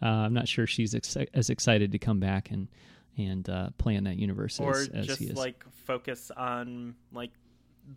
uh, 0.03 0.07
I'm 0.07 0.35
not 0.35 0.49
sure 0.49 0.67
she's 0.67 0.95
ex- 0.95 1.17
as 1.35 1.51
excited 1.51 1.93
to 1.93 1.99
come 1.99 2.21
back 2.21 2.51
and 2.51 2.69
and 3.17 3.49
uh, 3.49 3.71
play 3.79 3.95
in 3.95 4.05
that 4.05 4.17
universe 4.17 4.59
or 4.59 4.73
as, 4.73 4.89
as 4.89 5.07
just 5.07 5.35
like 5.35 5.65
focus 5.85 6.33
on 6.37 6.97
like 7.13 7.31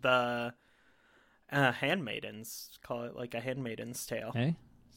the 0.00 0.52
uh, 1.52 1.72
handmaidens. 1.72 2.78
Call 2.82 3.04
it 3.04 3.16
like 3.16 3.34
a 3.34 3.40
handmaiden's 3.40 4.04
tale. 4.06 4.30
hey, 4.34 4.56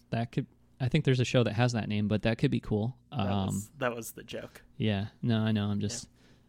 that 0.10 0.32
could. 0.32 0.45
I 0.80 0.88
think 0.88 1.06
there's 1.06 1.19
a 1.19 1.26
show 1.26 1.44
that 1.44 1.53
has 1.53 1.73
that 1.73 1.88
name, 1.88 2.07
but 2.07 2.23
that 2.23 2.38
could 2.40 2.49
be 2.52 2.60
cool. 2.60 2.95
That, 3.11 3.19
Um, 3.28 3.45
was, 3.48 3.69
that 3.78 3.95
was 3.95 4.11
the 4.14 4.23
joke. 4.23 4.64
Yeah, 4.78 5.07
no, 5.22 5.38
I 5.40 5.52
know. 5.52 5.65
I'm 5.68 5.80
just 5.80 6.07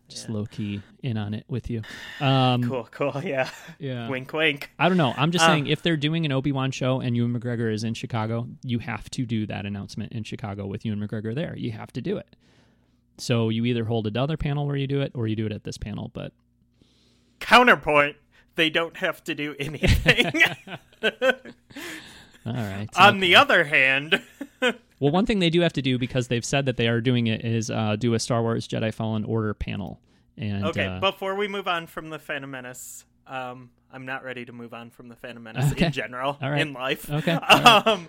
just 0.09 0.29
Yeah. 0.29 0.35
low 0.35 0.47
key 0.47 0.83
in 1.03 1.17
on 1.17 1.33
it 1.33 1.45
with 1.49 1.71
you. 1.71 1.81
Um, 2.21 2.63
Cool, 2.69 2.87
cool. 2.91 3.21
Yeah. 3.25 3.49
Yeah. 3.79 4.09
Wink, 4.11 4.31
wink. 4.33 4.71
I 4.79 4.89
don't 4.89 4.99
know. 4.99 5.15
I'm 5.17 5.31
just 5.33 5.45
Uh, 5.45 5.49
saying 5.49 5.67
if 5.69 5.81
they're 5.83 5.97
doing 5.97 6.27
an 6.27 6.33
Obi 6.33 6.53
Wan 6.53 6.71
show 6.71 7.01
and 7.01 7.17
Ewan 7.17 7.39
McGregor 7.39 7.73
is 7.73 7.83
in 7.85 7.95
Chicago, 7.95 8.47
you 8.63 8.79
have 8.81 9.09
to 9.11 9.25
do 9.25 9.47
that 9.47 9.65
announcement 9.65 10.13
in 10.13 10.23
Chicago 10.25 10.67
with 10.67 10.85
Ewan 10.85 10.99
McGregor 11.01 11.35
there. 11.35 11.57
You 11.57 11.73
have 11.73 11.93
to 11.95 12.03
do 12.03 12.17
it. 12.19 12.37
So 13.19 13.49
you 13.49 13.65
either 13.65 13.85
hold 13.87 14.07
another 14.07 14.37
panel 14.37 14.67
where 14.67 14.77
you 14.77 14.87
do 14.87 15.01
it, 15.01 15.13
or 15.15 15.27
you 15.29 15.37
do 15.37 15.47
it 15.47 15.53
at 15.53 15.65
this 15.65 15.79
panel. 15.79 16.11
But 16.13 16.33
Counterpoint: 17.41 18.17
They 18.55 18.71
don't 18.71 18.97
have 18.99 19.25
to 19.25 19.35
do 19.35 19.55
anything. 19.59 20.27
all 21.03 22.53
right. 22.53 22.89
On 22.97 23.21
the 23.21 23.37
other 23.37 23.65
hand, 23.65 24.23
well, 24.61 24.75
one 24.99 25.27
thing 25.27 25.39
they 25.39 25.51
do 25.51 25.61
have 25.61 25.73
to 25.75 25.83
do 25.83 25.99
because 25.99 26.29
they've 26.29 26.45
said 26.45 26.67
that 26.67 26.77
they 26.77 26.89
are 26.89 27.01
doing 27.01 27.27
it 27.27 27.45
is 27.45 27.71
uh, 27.71 27.97
do 27.97 28.15
a 28.15 28.19
Star 28.19 28.43
Wars 28.43 28.69
Jedi 28.69 28.93
Fallen 28.93 29.25
Order 29.25 29.55
panel. 29.55 30.01
And 30.37 30.65
okay. 30.67 30.87
uh, 30.87 31.01
before 31.01 31.35
we 31.35 31.49
move 31.49 31.69
on 31.69 31.87
from 31.87 32.11
the 32.11 32.19
Phantom 32.19 32.51
Menace, 32.51 33.05
um, 33.27 33.71
I'm 33.93 34.07
not 34.07 34.25
ready 34.25 34.45
to 34.45 34.53
move 34.53 34.75
on 34.75 34.91
from 34.91 35.09
the 35.09 35.17
Phantom 35.17 35.43
Menace 35.43 35.73
Okay. 35.73 35.87
in 35.87 35.93
general 35.93 36.39
All 36.41 36.51
right. 36.51 36.61
in 36.61 36.73
life. 36.73 37.11
Okay. 37.11 37.35
Right. 37.35 37.87
Um, 37.87 38.09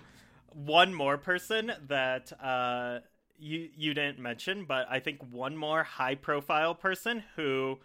one 0.52 0.94
more 0.94 1.18
person 1.18 1.72
that 1.88 2.32
uh, 2.42 3.00
you 3.38 3.68
you 3.76 3.94
didn't 3.94 4.18
mention, 4.18 4.64
but 4.64 4.86
I 4.88 5.00
think 5.00 5.20
one 5.30 5.56
more 5.56 5.82
high 5.82 6.14
profile 6.14 6.74
person 6.74 7.24
who 7.36 7.78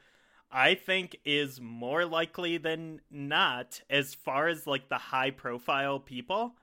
I 0.52 0.76
think 0.76 1.20
is 1.26 1.62
more 1.62 2.06
likely 2.06 2.58
than 2.58 3.02
not 3.12 3.82
as 3.90 4.14
far 4.14 4.48
as 4.48 4.66
like 4.66 4.90
the 4.90 4.98
high 4.98 5.32
profile 5.32 6.00
people, 6.00 6.56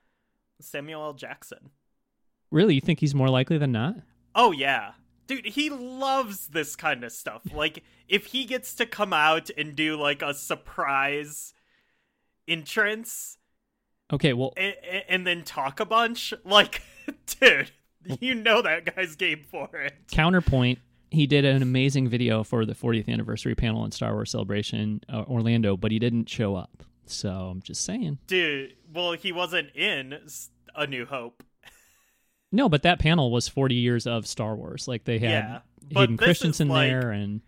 Samuel 0.60 1.02
L. 1.02 1.12
Jackson. 1.12 1.70
really, 2.50 2.74
you 2.74 2.80
think 2.80 3.00
he's 3.00 3.14
more 3.14 3.30
likely 3.30 3.58
than 3.58 3.72
not? 3.72 3.96
Oh 4.34 4.52
yeah. 4.52 4.92
Dude, 5.26 5.46
he 5.46 5.70
loves 5.70 6.48
this 6.48 6.76
kind 6.76 7.02
of 7.02 7.10
stuff. 7.10 7.42
Like 7.52 7.82
if 8.08 8.26
he 8.26 8.44
gets 8.44 8.74
to 8.76 8.86
come 8.86 9.12
out 9.12 9.50
and 9.56 9.74
do 9.74 9.96
like 9.96 10.22
a 10.22 10.34
surprise 10.34 11.52
entrance 12.46 13.38
Okay. 14.12 14.32
Well, 14.32 14.52
and, 14.56 14.74
and 15.08 15.26
then 15.26 15.42
talk 15.42 15.80
a 15.80 15.84
bunch, 15.84 16.32
like 16.44 16.82
dude, 17.40 17.70
you 18.20 18.34
know 18.34 18.62
that 18.62 18.94
guy's 18.94 19.16
game 19.16 19.44
for 19.50 19.68
it. 19.74 19.94
counterpoint 20.10 20.78
he 21.16 21.26
did 21.26 21.44
an 21.44 21.62
amazing 21.62 22.08
video 22.08 22.44
for 22.44 22.64
the 22.64 22.74
40th 22.74 23.08
anniversary 23.08 23.54
panel 23.54 23.84
in 23.84 23.90
star 23.90 24.12
wars 24.14 24.30
celebration 24.30 25.00
uh, 25.12 25.22
orlando 25.22 25.76
but 25.76 25.90
he 25.90 25.98
didn't 25.98 26.28
show 26.28 26.54
up 26.54 26.84
so 27.06 27.30
i'm 27.30 27.60
just 27.62 27.84
saying 27.84 28.18
Dude, 28.26 28.74
well, 28.92 29.12
he 29.12 29.32
wasn't 29.32 29.74
in 29.74 30.18
A 30.74 30.86
New 30.86 31.06
Hope. 31.06 31.42
no 32.52 32.68
but 32.68 32.82
that 32.82 32.98
panel 33.00 33.30
was 33.32 33.48
40 33.48 33.74
years 33.74 34.06
of 34.06 34.26
star 34.26 34.54
wars 34.54 34.86
like 34.86 35.04
they 35.04 35.18
had 35.18 35.30
Yeah, 35.30 35.58
hayden 36.00 36.16
christensen 36.16 36.68
like- 36.68 36.90
there 36.90 37.10
and 37.10 37.40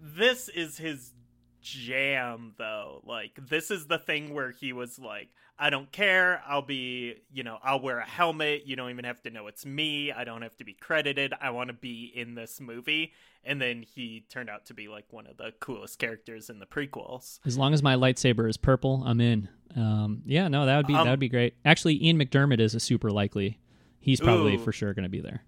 This 0.00 0.48
is 0.48 0.78
his 0.78 1.12
jam 1.60 2.54
though. 2.58 3.02
Like 3.04 3.38
this 3.48 3.70
is 3.70 3.86
the 3.86 3.98
thing 3.98 4.32
where 4.32 4.52
he 4.52 4.72
was 4.72 4.98
like, 4.98 5.28
I 5.58 5.70
don't 5.70 5.90
care. 5.90 6.42
I'll 6.46 6.60
be, 6.62 7.14
you 7.32 7.42
know, 7.42 7.58
I'll 7.62 7.80
wear 7.80 7.98
a 7.98 8.04
helmet. 8.06 8.66
You 8.66 8.76
don't 8.76 8.90
even 8.90 9.04
have 9.06 9.22
to 9.22 9.30
know 9.30 9.46
it's 9.46 9.64
me. 9.64 10.12
I 10.12 10.24
don't 10.24 10.42
have 10.42 10.54
to 10.58 10.64
be 10.64 10.74
credited. 10.74 11.32
I 11.40 11.48
want 11.50 11.68
to 11.68 11.72
be 11.74 12.12
in 12.14 12.34
this 12.34 12.60
movie. 12.60 13.12
And 13.42 13.60
then 13.62 13.82
he 13.82 14.26
turned 14.28 14.50
out 14.50 14.66
to 14.66 14.74
be 14.74 14.88
like 14.88 15.06
one 15.10 15.26
of 15.26 15.36
the 15.38 15.52
coolest 15.60 15.98
characters 15.98 16.50
in 16.50 16.58
the 16.58 16.66
prequels. 16.66 17.38
as 17.46 17.56
long 17.56 17.72
as 17.72 17.82
my 17.82 17.94
lightsaber 17.94 18.48
is 18.50 18.56
purple 18.56 19.02
i'm 19.06 19.20
in 19.20 19.48
um, 19.76 20.22
yeah 20.26 20.48
no 20.48 20.66
that 20.66 20.76
would 20.78 20.86
be 20.88 20.94
Um, 20.94 21.04
that 21.04 21.10
would 21.12 21.20
be 21.20 21.28
great 21.28 21.54
actually 21.64 22.02
ian 22.04 22.18
mcdiarmid 22.18 22.58
is 22.60 22.74
a 22.74 22.80
super 22.80 23.10
likely 23.10 23.60
he's 24.00 24.20
probably 24.20 24.56
Ooh. 24.56 24.58
for 24.58 24.72
sure 24.72 24.92
going 24.94 25.04
to 25.04 25.08
be 25.08 25.20
there 25.20 25.44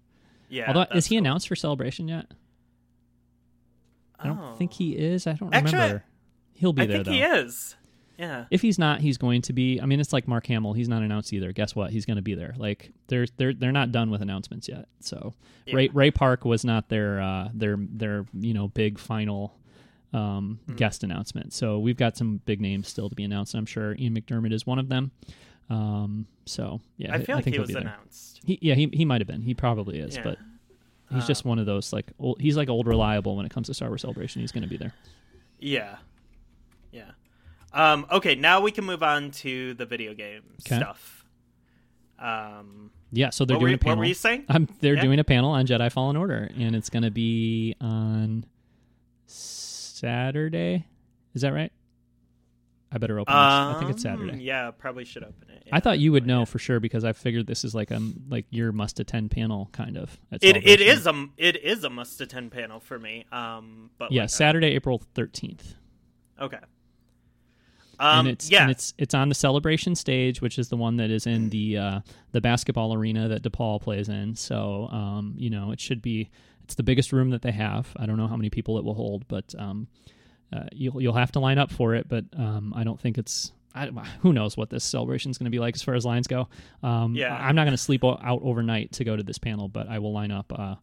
Yeah. 0.49 0.67
although 0.67 0.85
is 0.95 1.07
he 1.07 1.15
cool. 1.15 1.19
announced 1.25 1.47
for 1.49 1.55
celebration 1.57 2.07
yet 2.07 2.27
i 4.19 4.27
don't 4.27 4.39
Oh. 4.39 4.55
think 4.55 4.73
he 4.73 4.91
is 4.95 5.27
i 5.27 5.33
don't 5.33 5.53
Actually, 5.53 5.73
remember 5.73 6.03
he'll 6.53 6.73
be 6.73 6.83
I 6.83 6.85
there 6.85 6.95
I 7.01 7.03
think 7.03 7.05
though 7.07 7.11
he 7.11 7.21
is. 7.21 7.75
Yeah. 8.19 8.45
if 8.51 8.61
he's 8.61 8.77
not, 8.77 8.99
he's 9.01 9.17
going 9.17 9.41
to 9.43 9.53
be. 9.53 9.79
I 9.79 9.85
mean, 9.85 9.99
it's 9.99 10.11
like 10.13 10.27
Mark 10.27 10.45
Hamill. 10.47 10.73
He's 10.73 10.89
not 10.89 11.01
announced 11.01 11.31
either. 11.33 11.51
Guess 11.53 11.75
what? 11.75 11.91
He's 11.91 12.05
going 12.05 12.17
to 12.17 12.21
be 12.21 12.35
there. 12.35 12.53
Like 12.57 12.91
they're 13.07 13.25
they're 13.37 13.53
they're 13.53 13.71
not 13.71 13.91
done 13.91 14.11
with 14.11 14.21
announcements 14.21 14.67
yet. 14.67 14.87
So 14.99 15.33
Yeah. 15.65 15.75
Ray 15.75 15.87
Ray 15.93 16.11
Park 16.11 16.43
was 16.45 16.65
not 16.65 16.89
their 16.89 17.21
uh, 17.21 17.49
their 17.53 17.77
their 17.79 18.25
you 18.33 18.53
know 18.53 18.67
big 18.67 18.99
final 18.99 19.55
um, 20.13 20.59
Hmm. 20.67 20.75
guest 20.75 21.03
announcement. 21.03 21.53
So 21.53 21.79
we've 21.79 21.95
got 21.97 22.17
some 22.17 22.41
big 22.45 22.59
names 22.61 22.87
still 22.89 23.09
to 23.09 23.15
be 23.15 23.23
announced. 23.23 23.53
I'm 23.55 23.65
sure 23.65 23.95
Ian 23.95 24.15
McDiarmid 24.15 24.51
is 24.53 24.65
one 24.67 24.79
of 24.79 24.89
them. 24.89 25.11
Um, 25.69 26.25
so 26.45 26.81
yeah, 26.97 27.13
I 27.13 27.23
feel 27.23 27.35
like 27.35 27.43
think 27.45 27.53
he 27.53 27.57
he'll 27.57 27.61
was 27.61 27.67
be 27.67 27.73
there. 27.75 27.83
announced. 27.83 28.41
He, 28.43 28.57
yeah, 28.61 28.73
he 28.75 28.89
he 28.91 29.05
might 29.05 29.21
have 29.21 29.27
been. 29.27 29.43
He 29.43 29.53
probably 29.53 29.99
is, 29.99 30.15
Yeah. 30.17 30.23
but 30.23 30.37
he's 31.13 31.25
just 31.27 31.45
one 31.45 31.57
of 31.59 31.65
those 31.67 31.93
like 31.93 32.11
old, 32.19 32.41
he's 32.41 32.57
like 32.57 32.69
old 32.69 32.85
reliable 32.87 33.35
when 33.37 33.45
it 33.45 33.51
comes 33.53 33.67
to 33.67 33.73
Star 33.73 33.87
Wars 33.89 34.01
Celebration. 34.01 34.41
He's 34.41 34.51
going 34.51 34.63
to 34.63 34.69
be 34.69 34.77
there. 34.77 34.93
Yeah. 35.59 35.97
Um, 37.73 38.05
okay, 38.11 38.35
now 38.35 38.61
we 38.61 38.71
can 38.71 38.85
move 38.85 39.03
on 39.03 39.31
to 39.31 39.73
the 39.75 39.85
video 39.85 40.13
game 40.13 40.41
'Kay. 40.63 40.77
stuff. 40.77 41.25
Um, 42.17 42.91
Yeah, 43.11 43.29
so 43.29 43.45
they're 43.45 43.57
doing 43.57 43.71
you, 43.71 43.75
a 43.75 43.77
panel. 43.79 43.97
what 43.97 44.01
were 44.03 44.05
you 44.07 44.13
saying? 44.13 44.45
Um, 44.49 44.67
they're 44.81 44.95
Yeah. 44.95 45.01
doing 45.01 45.19
a 45.19 45.23
panel 45.23 45.51
on 45.51 45.65
Jedi 45.65 45.91
Fallen 45.91 46.15
Order, 46.17 46.49
and 46.57 46.75
it's 46.75 46.89
going 46.89 47.03
to 47.03 47.11
be 47.11 47.75
on 47.79 48.45
Saturday. 49.25 50.85
Is 51.33 51.41
that 51.43 51.53
right? 51.53 51.71
I 52.91 52.97
better 52.97 53.19
open 53.19 53.31
this. 53.33 53.39
I 53.39 53.75
think 53.77 53.91
it's 53.91 54.03
Um, 54.03 54.17
Saturday. 54.17 54.43
Yeah, 54.43 54.71
probably 54.71 55.05
should 55.05 55.23
open 55.23 55.49
it. 55.51 55.67
I 55.71 55.79
thought 55.79 55.99
you 55.99 56.11
would 56.11 56.25
know 56.25 56.39
Yeah. 56.39 56.45
for 56.45 56.57
sure 56.57 56.79
because 56.79 57.03
I 57.05 57.13
figured 57.13 57.45
this 57.45 57.63
is 57.63 57.75
like 57.75 57.91
a 57.91 58.01
like 58.29 58.47
your 58.49 58.71
must 58.71 58.99
attend 58.99 59.29
panel 59.29 59.69
kind 59.71 59.95
of. 59.95 60.19
It 60.41 60.57
it 60.65 60.81
is 60.81 61.05
a 61.05 61.27
it 61.37 61.55
is 61.63 61.83
a 61.83 61.89
must 61.91 62.19
attend 62.19 62.51
panel 62.51 62.79
for 62.79 62.97
me. 62.97 63.25
Um, 63.31 63.91
but 63.99 64.11
yeah 64.11 64.23
like, 64.23 64.31
Saturday 64.31 64.69
April 64.69 65.03
thirteenth, 65.13 65.75
Okay. 66.41 66.57
Um, 67.99 68.19
and 68.19 68.27
it's 68.29 68.49
yeah, 68.49 68.61
and 68.63 68.71
it's 68.71 68.93
it's 68.97 69.13
on 69.13 69.29
the 69.29 69.35
celebration 69.35 69.95
stage, 69.95 70.41
which 70.41 70.57
is 70.57 70.69
the 70.69 70.77
one 70.77 70.95
that 70.97 71.09
is 71.09 71.27
in 71.27 71.49
the 71.49 71.77
uh, 71.77 71.99
the 72.31 72.41
basketball 72.41 72.93
arena 72.93 73.27
that 73.27 73.43
DePaul 73.43 73.81
plays 73.81 74.09
in. 74.09 74.35
So 74.35 74.87
um, 74.91 75.33
you 75.37 75.49
know 75.49 75.71
it 75.71 75.79
should 75.79 76.01
be 76.01 76.29
it's 76.63 76.75
the 76.75 76.83
biggest 76.83 77.11
room 77.11 77.31
that 77.31 77.41
they 77.41 77.51
have. 77.51 77.87
I 77.97 78.05
don't 78.05 78.17
know 78.17 78.27
how 78.27 78.37
many 78.37 78.49
people 78.49 78.77
it 78.77 78.83
will 78.83 78.93
hold, 78.93 79.27
but 79.27 79.53
um, 79.57 79.87
uh, 80.53 80.63
you'll 80.71 81.01
you'll 81.01 81.13
have 81.13 81.31
to 81.33 81.39
line 81.39 81.57
up 81.57 81.71
for 81.71 81.95
it. 81.95 82.07
But 82.07 82.25
um, 82.37 82.73
I 82.75 82.83
don't 82.83 82.99
think 82.99 83.17
it's. 83.17 83.51
I, 83.75 83.85
who 84.21 84.33
knows 84.33 84.57
what 84.57 84.69
this 84.71 84.83
celebration 84.83 85.29
is 85.29 85.37
going 85.37 85.45
to 85.45 85.51
be 85.51 85.59
like 85.59 85.75
as 85.75 85.83
far 85.83 85.93
as 85.93 86.03
lines 86.03 86.25
go? 86.27 86.47
Um, 86.81 87.13
Yeah. 87.15 87.35
I'm 87.35 87.55
not 87.55 87.65
going 87.65 87.77
to 87.77 87.77
sleep 87.77 88.03
out 88.03 88.39
overnight 88.43 88.93
to 88.93 89.03
go 89.03 89.15
to 89.15 89.21
this 89.21 89.37
panel, 89.37 89.67
but 89.67 89.87
I 89.87 89.99
will 89.99 90.11
line 90.11 90.31
up 90.31 90.51
uh, 90.57 90.75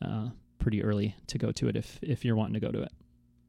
uh, 0.00 0.28
pretty 0.60 0.82
early 0.84 1.16
to 1.26 1.38
go 1.38 1.50
to 1.52 1.68
it 1.68 1.76
if 1.76 1.98
if 2.02 2.24
you're 2.24 2.36
wanting 2.36 2.54
to 2.54 2.60
go 2.60 2.70
to 2.70 2.82
it. 2.82 2.92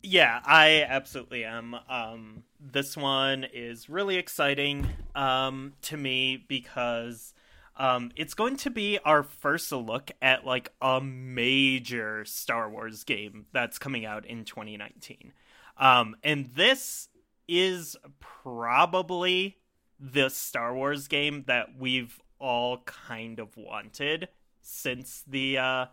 Yeah, 0.03 0.41
I 0.43 0.85
absolutely 0.87 1.45
am. 1.45 1.75
Um, 1.87 2.43
this 2.59 2.97
one 2.97 3.45
is 3.53 3.89
really 3.89 4.17
exciting 4.17 4.87
um, 5.13 5.73
to 5.83 5.97
me 5.97 6.43
because 6.47 7.33
um, 7.77 8.11
it's 8.15 8.33
going 8.33 8.57
to 8.57 8.71
be 8.71 8.97
our 9.05 9.21
first 9.21 9.71
look 9.71 10.11
at 10.21 10.45
like 10.45 10.71
a 10.81 10.99
major 11.01 12.25
Star 12.25 12.69
Wars 12.69 13.03
game 13.03 13.45
that's 13.53 13.77
coming 13.77 14.05
out 14.05 14.25
in 14.25 14.43
2019. 14.43 15.33
Um, 15.77 16.15
and 16.23 16.49
this 16.55 17.07
is 17.47 17.95
probably 18.19 19.57
the 19.99 20.29
Star 20.29 20.73
Wars 20.73 21.07
game 21.07 21.43
that 21.45 21.77
we've 21.77 22.19
all 22.39 22.79
kind 22.85 23.39
of 23.39 23.55
wanted 23.55 24.29
since 24.61 25.23
the 25.27 25.59
uh, 25.59 25.85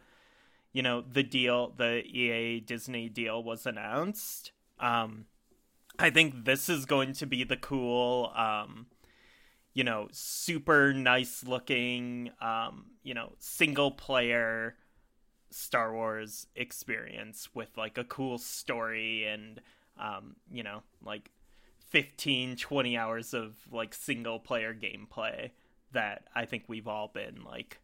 you 0.78 0.82
know 0.82 1.02
the 1.12 1.24
deal 1.24 1.74
the 1.76 2.04
ea 2.06 2.60
disney 2.60 3.08
deal 3.08 3.42
was 3.42 3.66
announced. 3.66 4.52
Um 4.78 5.24
i 5.98 6.08
think 6.08 6.44
this 6.44 6.68
is 6.68 6.84
going 6.84 7.14
to 7.14 7.26
be 7.26 7.42
the 7.42 7.56
cool 7.56 8.30
um 8.36 8.86
you 9.74 9.82
know 9.82 10.06
super 10.12 10.92
nice 10.92 11.42
looking 11.42 12.30
um 12.40 12.92
you 13.02 13.12
know 13.12 13.32
single 13.40 13.90
player 13.90 14.76
star 15.50 15.92
wars 15.92 16.46
experience 16.54 17.48
with 17.56 17.76
like 17.76 17.98
a 17.98 18.04
cool 18.04 18.38
story 18.38 19.26
and 19.26 19.60
um 19.98 20.36
you 20.48 20.62
know 20.62 20.84
like 21.04 21.32
15 21.88 22.54
20 22.54 22.96
hours 22.96 23.34
of 23.34 23.56
like 23.72 23.92
single 23.94 24.38
player 24.38 24.72
gameplay 24.72 25.50
that 25.90 26.22
i 26.36 26.44
think 26.44 26.62
we've 26.68 26.86
all 26.86 27.08
been 27.08 27.42
like 27.44 27.80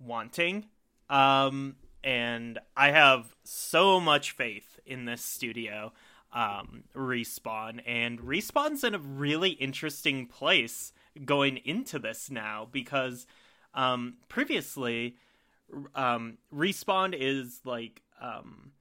wanting. 0.00 0.64
Um 1.10 1.76
and 2.08 2.58
I 2.74 2.90
have 2.90 3.36
so 3.44 4.00
much 4.00 4.30
faith 4.30 4.80
in 4.86 5.04
this 5.04 5.22
studio, 5.22 5.92
um, 6.32 6.84
Respawn, 6.96 7.82
and 7.86 8.18
Respawn's 8.20 8.82
in 8.82 8.94
a 8.94 8.98
really 8.98 9.50
interesting 9.50 10.24
place 10.24 10.94
going 11.26 11.58
into 11.66 11.98
this 11.98 12.30
now 12.30 12.66
because 12.72 13.26
um, 13.74 14.14
previously, 14.30 15.16
um, 15.94 16.38
Respawn 16.50 17.14
is 17.14 17.60
like 17.66 18.00
um, 18.22 18.72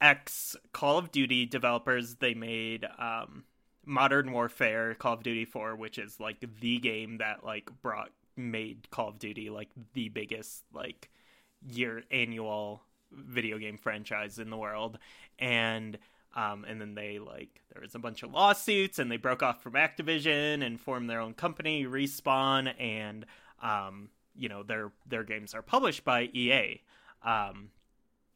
ex 0.00 0.54
Call 0.72 0.98
of 0.98 1.10
Duty 1.10 1.46
developers. 1.46 2.14
They 2.14 2.34
made 2.34 2.86
um, 2.96 3.42
Modern 3.84 4.30
Warfare, 4.30 4.94
Call 4.94 5.14
of 5.14 5.24
Duty 5.24 5.46
4, 5.46 5.74
which 5.74 5.98
is 5.98 6.20
like 6.20 6.46
the 6.60 6.78
game 6.78 7.18
that 7.18 7.42
like 7.44 7.70
brought 7.82 8.12
made 8.36 8.88
Call 8.92 9.08
of 9.08 9.18
Duty 9.18 9.50
like 9.50 9.70
the 9.94 10.10
biggest 10.10 10.62
like 10.72 11.10
year 11.70 12.02
annual 12.10 12.82
video 13.12 13.58
game 13.58 13.78
franchise 13.78 14.38
in 14.38 14.50
the 14.50 14.56
world, 14.56 14.98
and 15.38 15.98
um, 16.34 16.64
and 16.66 16.80
then 16.80 16.94
they 16.94 17.18
like 17.18 17.60
there 17.72 17.82
was 17.82 17.94
a 17.94 17.98
bunch 17.98 18.22
of 18.22 18.32
lawsuits, 18.32 18.98
and 18.98 19.10
they 19.10 19.16
broke 19.16 19.42
off 19.42 19.62
from 19.62 19.74
Activision 19.74 20.64
and 20.64 20.80
formed 20.80 21.10
their 21.10 21.20
own 21.20 21.34
company, 21.34 21.84
Respawn, 21.84 22.72
and 22.80 23.26
um, 23.62 24.08
you 24.34 24.48
know 24.48 24.62
their 24.62 24.92
their 25.06 25.24
games 25.24 25.54
are 25.54 25.62
published 25.62 26.04
by 26.04 26.30
EA. 26.32 26.80
Um, 27.24 27.70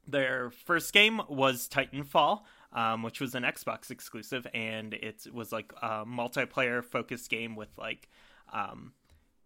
their 0.06 0.50
first 0.50 0.92
game 0.92 1.20
was 1.28 1.68
Titanfall, 1.68 2.42
um, 2.72 3.02
which 3.02 3.20
was 3.20 3.34
an 3.34 3.42
Xbox 3.42 3.90
exclusive, 3.90 4.46
and 4.54 4.94
it 4.94 5.26
was 5.32 5.52
like 5.52 5.72
a 5.82 6.04
multiplayer 6.04 6.84
focused 6.84 7.30
game 7.30 7.56
with 7.56 7.70
like 7.78 8.08
um, 8.52 8.92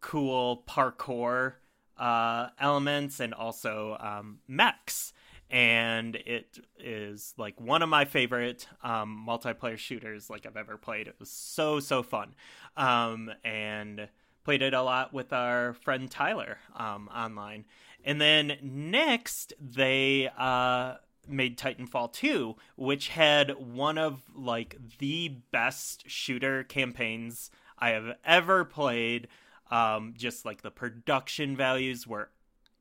cool 0.00 0.64
parkour 0.68 1.54
uh, 2.00 2.48
elements 2.58 3.20
and 3.20 3.32
also 3.34 3.96
um, 4.00 4.38
mechs. 4.48 5.12
And 5.50 6.16
it 6.16 6.58
is 6.78 7.34
like 7.36 7.60
one 7.60 7.82
of 7.82 7.88
my 7.88 8.04
favorite 8.04 8.66
um, 8.82 9.24
multiplayer 9.28 9.76
shooters 9.76 10.30
like 10.30 10.46
I've 10.46 10.56
ever 10.56 10.76
played. 10.76 11.08
It 11.08 11.16
was 11.18 11.30
so 11.30 11.80
so 11.80 12.04
fun, 12.04 12.34
um, 12.76 13.30
and 13.44 14.08
played 14.44 14.62
it 14.62 14.74
a 14.74 14.82
lot 14.82 15.12
with 15.12 15.32
our 15.32 15.74
friend 15.74 16.08
Tyler 16.10 16.58
um, 16.76 17.08
online. 17.14 17.64
And 18.04 18.20
then 18.20 18.58
next 18.62 19.52
they 19.60 20.30
uh, 20.38 20.94
made 21.28 21.58
Titanfall 21.58 22.12
2, 22.12 22.56
which 22.76 23.08
had 23.08 23.56
one 23.74 23.98
of 23.98 24.22
like 24.34 24.76
the 24.98 25.36
best 25.50 26.08
shooter 26.08 26.62
campaigns 26.64 27.50
I 27.78 27.90
have 27.90 28.16
ever 28.24 28.64
played. 28.64 29.28
Um, 29.70 30.14
just 30.16 30.44
like 30.44 30.62
the 30.62 30.70
production 30.70 31.56
values 31.56 32.06
were 32.06 32.30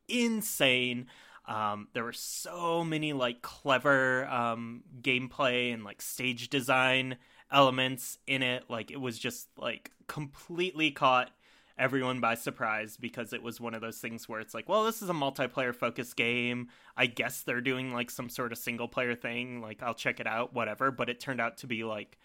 insane. 0.08 1.08
Um, 1.46 1.88
there 1.94 2.04
were 2.04 2.14
so 2.14 2.84
many 2.84 3.14
like 3.14 3.42
clever 3.42 4.28
um, 4.28 4.84
gameplay 5.02 5.74
and 5.74 5.84
like 5.84 6.02
stage 6.02 6.50
design 6.50 7.18
elements 7.52 8.18
in 8.28 8.44
it. 8.44 8.66
Like 8.70 8.92
it 8.92 9.02
was 9.02 9.18
just 9.18 9.48
like 9.58 9.92
completely 10.08 10.92
caught 10.92 11.32
everyone 11.78 12.20
by 12.20 12.36
surprise 12.36 12.98
because 12.98 13.32
it 13.32 13.42
was 13.42 13.62
one 13.62 13.74
of 13.74 13.82
those 13.82 14.00
things 14.00 14.28
where 14.28 14.42
it's 14.42 14.54
like, 14.54 14.68
well, 14.68 14.84
this 14.84 15.02
is 15.02 15.10
a 15.10 15.14
multiplayer 15.14 15.74
focused 15.74 16.16
game. 16.18 16.68
I 16.98 17.06
guess 17.06 17.42
they're 17.42 17.62
doing 17.62 17.94
like 17.94 18.12
some 18.12 18.30
sort 18.30 18.52
of 18.52 18.58
single 18.58 18.88
player 18.88 19.16
thing. 19.16 19.62
Like 19.62 19.82
I'll 19.82 19.94
check 19.94 20.20
it 20.20 20.28
out, 20.28 20.54
whatever. 20.54 20.92
But 20.92 21.10
it 21.10 21.20
turned 21.20 21.42
out 21.42 21.58
to 21.58 21.68
be 21.68 21.84
like 21.84 22.18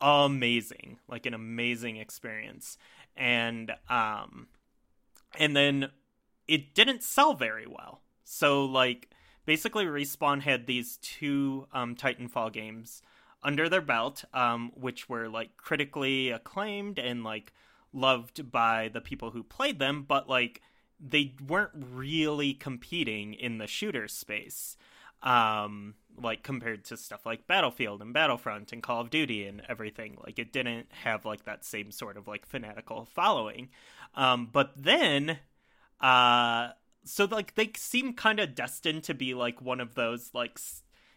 amazing, 0.00 0.98
like 1.08 1.24
an 1.24 1.34
amazing 1.34 1.96
experience. 1.96 2.76
And 3.16 3.72
um 3.88 4.48
and 5.38 5.56
then 5.56 5.90
it 6.46 6.74
didn't 6.74 7.02
sell 7.02 7.34
very 7.34 7.66
well. 7.66 8.02
So 8.24 8.64
like 8.64 9.10
basically 9.46 9.84
Respawn 9.86 10.42
had 10.42 10.66
these 10.66 10.98
two 10.98 11.66
um 11.72 11.94
Titanfall 11.94 12.52
games 12.52 13.02
under 13.42 13.68
their 13.68 13.82
belt 13.82 14.24
um 14.32 14.72
which 14.74 15.08
were 15.08 15.28
like 15.28 15.56
critically 15.56 16.30
acclaimed 16.30 16.98
and 16.98 17.24
like 17.24 17.52
loved 17.92 18.50
by 18.50 18.90
the 18.92 19.00
people 19.00 19.30
who 19.30 19.42
played 19.42 19.78
them, 19.78 20.04
but 20.06 20.28
like 20.28 20.60
they 21.00 21.34
weren't 21.46 21.72
really 21.74 22.54
competing 22.54 23.34
in 23.34 23.58
the 23.58 23.66
shooter 23.66 24.08
space. 24.08 24.76
Um, 25.24 25.94
like 26.22 26.44
compared 26.44 26.84
to 26.84 26.96
stuff 26.96 27.26
like 27.26 27.48
Battlefield 27.48 28.00
and 28.00 28.12
Battlefront 28.14 28.72
and 28.72 28.82
Call 28.82 29.00
of 29.00 29.10
Duty 29.10 29.46
and 29.46 29.62
everything. 29.68 30.16
Like 30.22 30.38
it 30.38 30.52
didn't 30.52 30.86
have 31.02 31.24
like 31.24 31.44
that 31.46 31.64
same 31.64 31.90
sort 31.90 32.16
of 32.16 32.28
like 32.28 32.46
fanatical 32.46 33.06
following. 33.06 33.70
Um, 34.14 34.48
but 34.52 34.72
then 34.76 35.38
uh 36.00 36.68
so 37.04 37.26
like 37.26 37.54
they 37.54 37.70
seem 37.76 38.14
kind 38.14 38.40
of 38.40 38.54
destined 38.54 39.04
to 39.04 39.14
be 39.14 39.34
like 39.34 39.60
one 39.60 39.80
of 39.80 39.94
those 39.94 40.30
like 40.34 40.58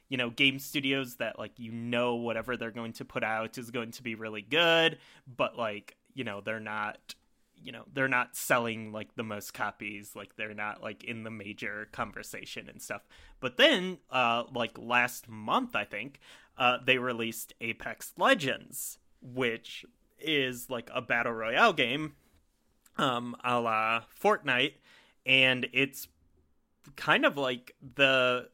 you 0.10 0.18
know 0.18 0.30
game 0.30 0.60
studios 0.60 1.16
that 1.16 1.40
like 1.40 1.54
you 1.58 1.72
know 1.72 2.16
whatever 2.16 2.56
they're 2.58 2.72
going 2.72 2.94
to 2.94 3.06
put 3.06 3.24
out 3.24 3.58
is 3.58 3.72
going 3.72 3.92
to 3.92 4.04
be 4.04 4.16
really 4.16 4.42
good 4.42 4.98
but 5.26 5.58
like 5.58 5.98
you 6.14 6.24
know 6.24 6.42
they're 6.42 6.60
not 6.60 7.16
you 7.62 7.72
know 7.72 7.84
they're 7.94 8.08
not 8.08 8.36
selling 8.36 8.92
like 8.92 9.16
the 9.16 9.24
most 9.24 9.54
copies 9.54 10.16
like 10.16 10.36
they're 10.36 10.54
not 10.54 10.82
like 10.82 11.04
in 11.04 11.24
the 11.24 11.32
major 11.32 11.88
conversation 11.92 12.70
and 12.70 12.82
stuff. 12.82 13.02
But 13.40 13.58
then 13.58 14.00
uh 14.10 14.44
like 14.54 14.78
last 14.78 15.28
month 15.28 15.76
i 15.76 15.84
think 15.84 16.20
uh 16.58 16.78
they 16.84 16.98
released 16.98 17.54
apex 17.62 18.14
legends 18.18 19.00
which 19.22 19.86
is 20.20 20.70
like 20.70 20.90
a 20.94 21.02
battle 21.02 21.34
royale 21.34 21.74
game 21.74 22.14
um 22.98 23.36
a 23.44 23.60
la 23.60 24.02
fortnite 24.22 24.74
and 25.26 25.68
it's 25.74 26.08
kind 26.96 27.26
of 27.26 27.38
like 27.38 27.76
the 27.96 28.50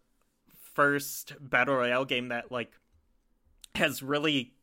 first 0.73 1.33
battle 1.39 1.75
royale 1.75 2.05
game 2.05 2.29
that 2.29 2.51
like 2.51 2.71
has 3.75 4.03
really 4.03 4.53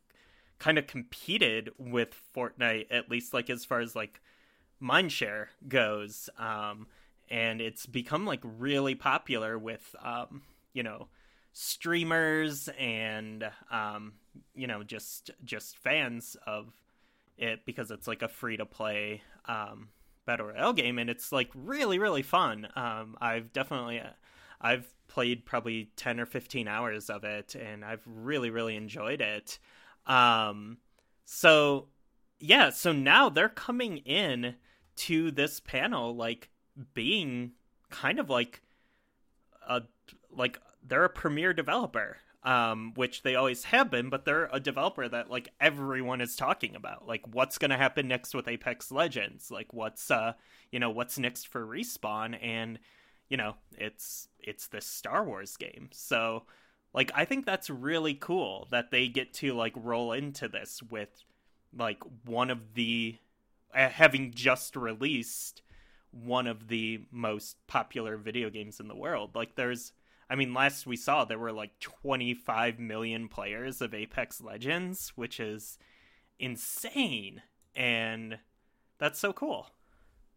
kind 0.59 0.79
of 0.79 0.87
competed 0.87 1.71
with 1.79 2.15
Fortnite 2.37 2.87
at 2.91 3.11
least 3.11 3.33
like 3.33 3.49
as 3.49 3.65
far 3.65 3.81
as 3.81 3.97
like 3.97 4.21
mindshare 4.83 5.47
goes 5.69 6.31
um 6.39 6.87
and 7.31 7.61
it's 7.61 7.87
become 7.87 8.25
like 8.27 8.41
really 8.43 8.95
popular 8.95 9.59
with 9.59 9.95
um 10.03 10.43
you 10.73 10.83
know 10.83 11.09
streamers 11.53 12.69
and 12.79 13.51
um 13.71 14.13
you 14.55 14.67
know 14.67 14.83
just 14.83 15.31
just 15.45 15.77
fans 15.79 16.37
of 16.47 16.73
it 17.37 17.65
because 17.65 17.91
it's 17.91 18.07
like 18.07 18.23
a 18.23 18.29
free 18.29 18.57
to 18.57 18.67
play 18.67 19.23
um 19.47 19.89
battle 20.27 20.47
royale 20.47 20.73
game 20.73 20.99
and 20.99 21.11
it's 21.11 21.33
like 21.33 21.51
really 21.55 21.99
really 21.99 22.23
fun. 22.23 22.69
Um 22.77 23.17
i've 23.21 23.53
definitely 23.53 24.01
uh, 24.01 24.11
i've 24.61 24.93
played 25.09 25.45
probably 25.45 25.91
10 25.97 26.21
or 26.21 26.27
15 26.27 26.69
hours 26.69 27.11
of 27.11 27.25
it 27.25 27.57
and 27.57 27.85
i've 27.85 28.03
really 28.07 28.51
really 28.51 28.77
enjoyed 28.77 29.21
it. 29.21 29.59
Um, 30.07 30.79
so 31.25 31.89
yeah, 32.39 32.71
so 32.71 32.93
now 32.93 33.29
they're 33.29 33.49
coming 33.49 33.99
in 33.99 34.55
to 35.01 35.31
this 35.31 35.61
panel 35.61 36.15
like 36.15 36.51
being 36.95 37.53
kind 37.91 38.19
of 38.19 38.31
like 38.31 38.63
a 39.69 39.83
like 40.31 40.59
they're 40.87 41.05
a 41.05 41.11
premier 41.11 41.53
developer 41.53 42.19
um, 42.43 42.93
which 42.95 43.23
they 43.23 43.35
always 43.35 43.65
have 43.65 43.91
been, 43.91 44.09
but 44.09 44.25
they're 44.25 44.49
a 44.53 44.61
developer 44.61 45.07
that 45.09 45.31
like 45.31 45.51
everyone 45.61 46.21
is 46.21 46.37
talking 46.37 46.75
about. 46.75 47.07
Like, 47.07 47.23
what's 47.33 47.59
going 47.59 47.71
to 47.71 47.77
happen 47.77 48.09
next 48.09 48.35
with 48.35 48.49
Apex 48.49 48.91
Legends? 48.91 49.51
Like, 49.51 49.73
what's 49.75 50.11
uh, 50.11 50.33
you 50.73 50.79
know, 50.79 50.91
what's 50.91 51.19
next 51.19 51.49
for 51.49 51.67
Respawn? 51.67 52.39
And 52.43 52.79
you 53.29 53.37
know, 53.37 53.57
it's 53.77 54.29
it's 54.39 54.69
this 54.69 54.87
Star 54.87 55.25
Wars 55.25 55.57
game, 55.57 55.91
so 55.93 56.45
like 56.95 57.13
I 57.15 57.25
think 57.25 57.45
that's 57.45 57.71
really 57.71 58.15
cool 58.15 58.69
that 58.71 58.91
they 58.91 59.09
get 59.09 59.35
to 59.35 59.53
like 59.53 59.75
roll 59.77 60.13
into 60.13 60.49
this 60.49 60.83
with 60.83 61.11
like 61.77 62.03
one 62.25 62.51
of 62.51 62.75
the 62.75 63.17
having 63.73 64.33
just 64.33 64.77
released 64.77 65.63
one 66.11 66.47
of 66.47 66.69
the 66.69 67.01
most 67.11 67.57
popular 67.67 68.17
video 68.17 68.51
games 68.51 68.81
in 68.81 68.89
the 68.89 68.97
world. 68.97 69.35
Like 69.35 69.55
there's 69.55 69.93
I 70.29 70.37
mean 70.37 70.55
last 70.55 70.87
we 70.87 70.97
saw 70.97 71.25
there 71.25 71.39
were 71.39 71.53
like 71.53 71.79
25 71.81 72.79
million 72.79 73.29
players 73.29 73.81
of 73.81 73.95
Apex 73.95 74.41
Legends, 74.41 75.13
which 75.15 75.39
is 75.41 75.79
insane 76.39 77.43
and 77.77 78.39
that's 78.99 79.19
so 79.19 79.33
cool. 79.33 79.69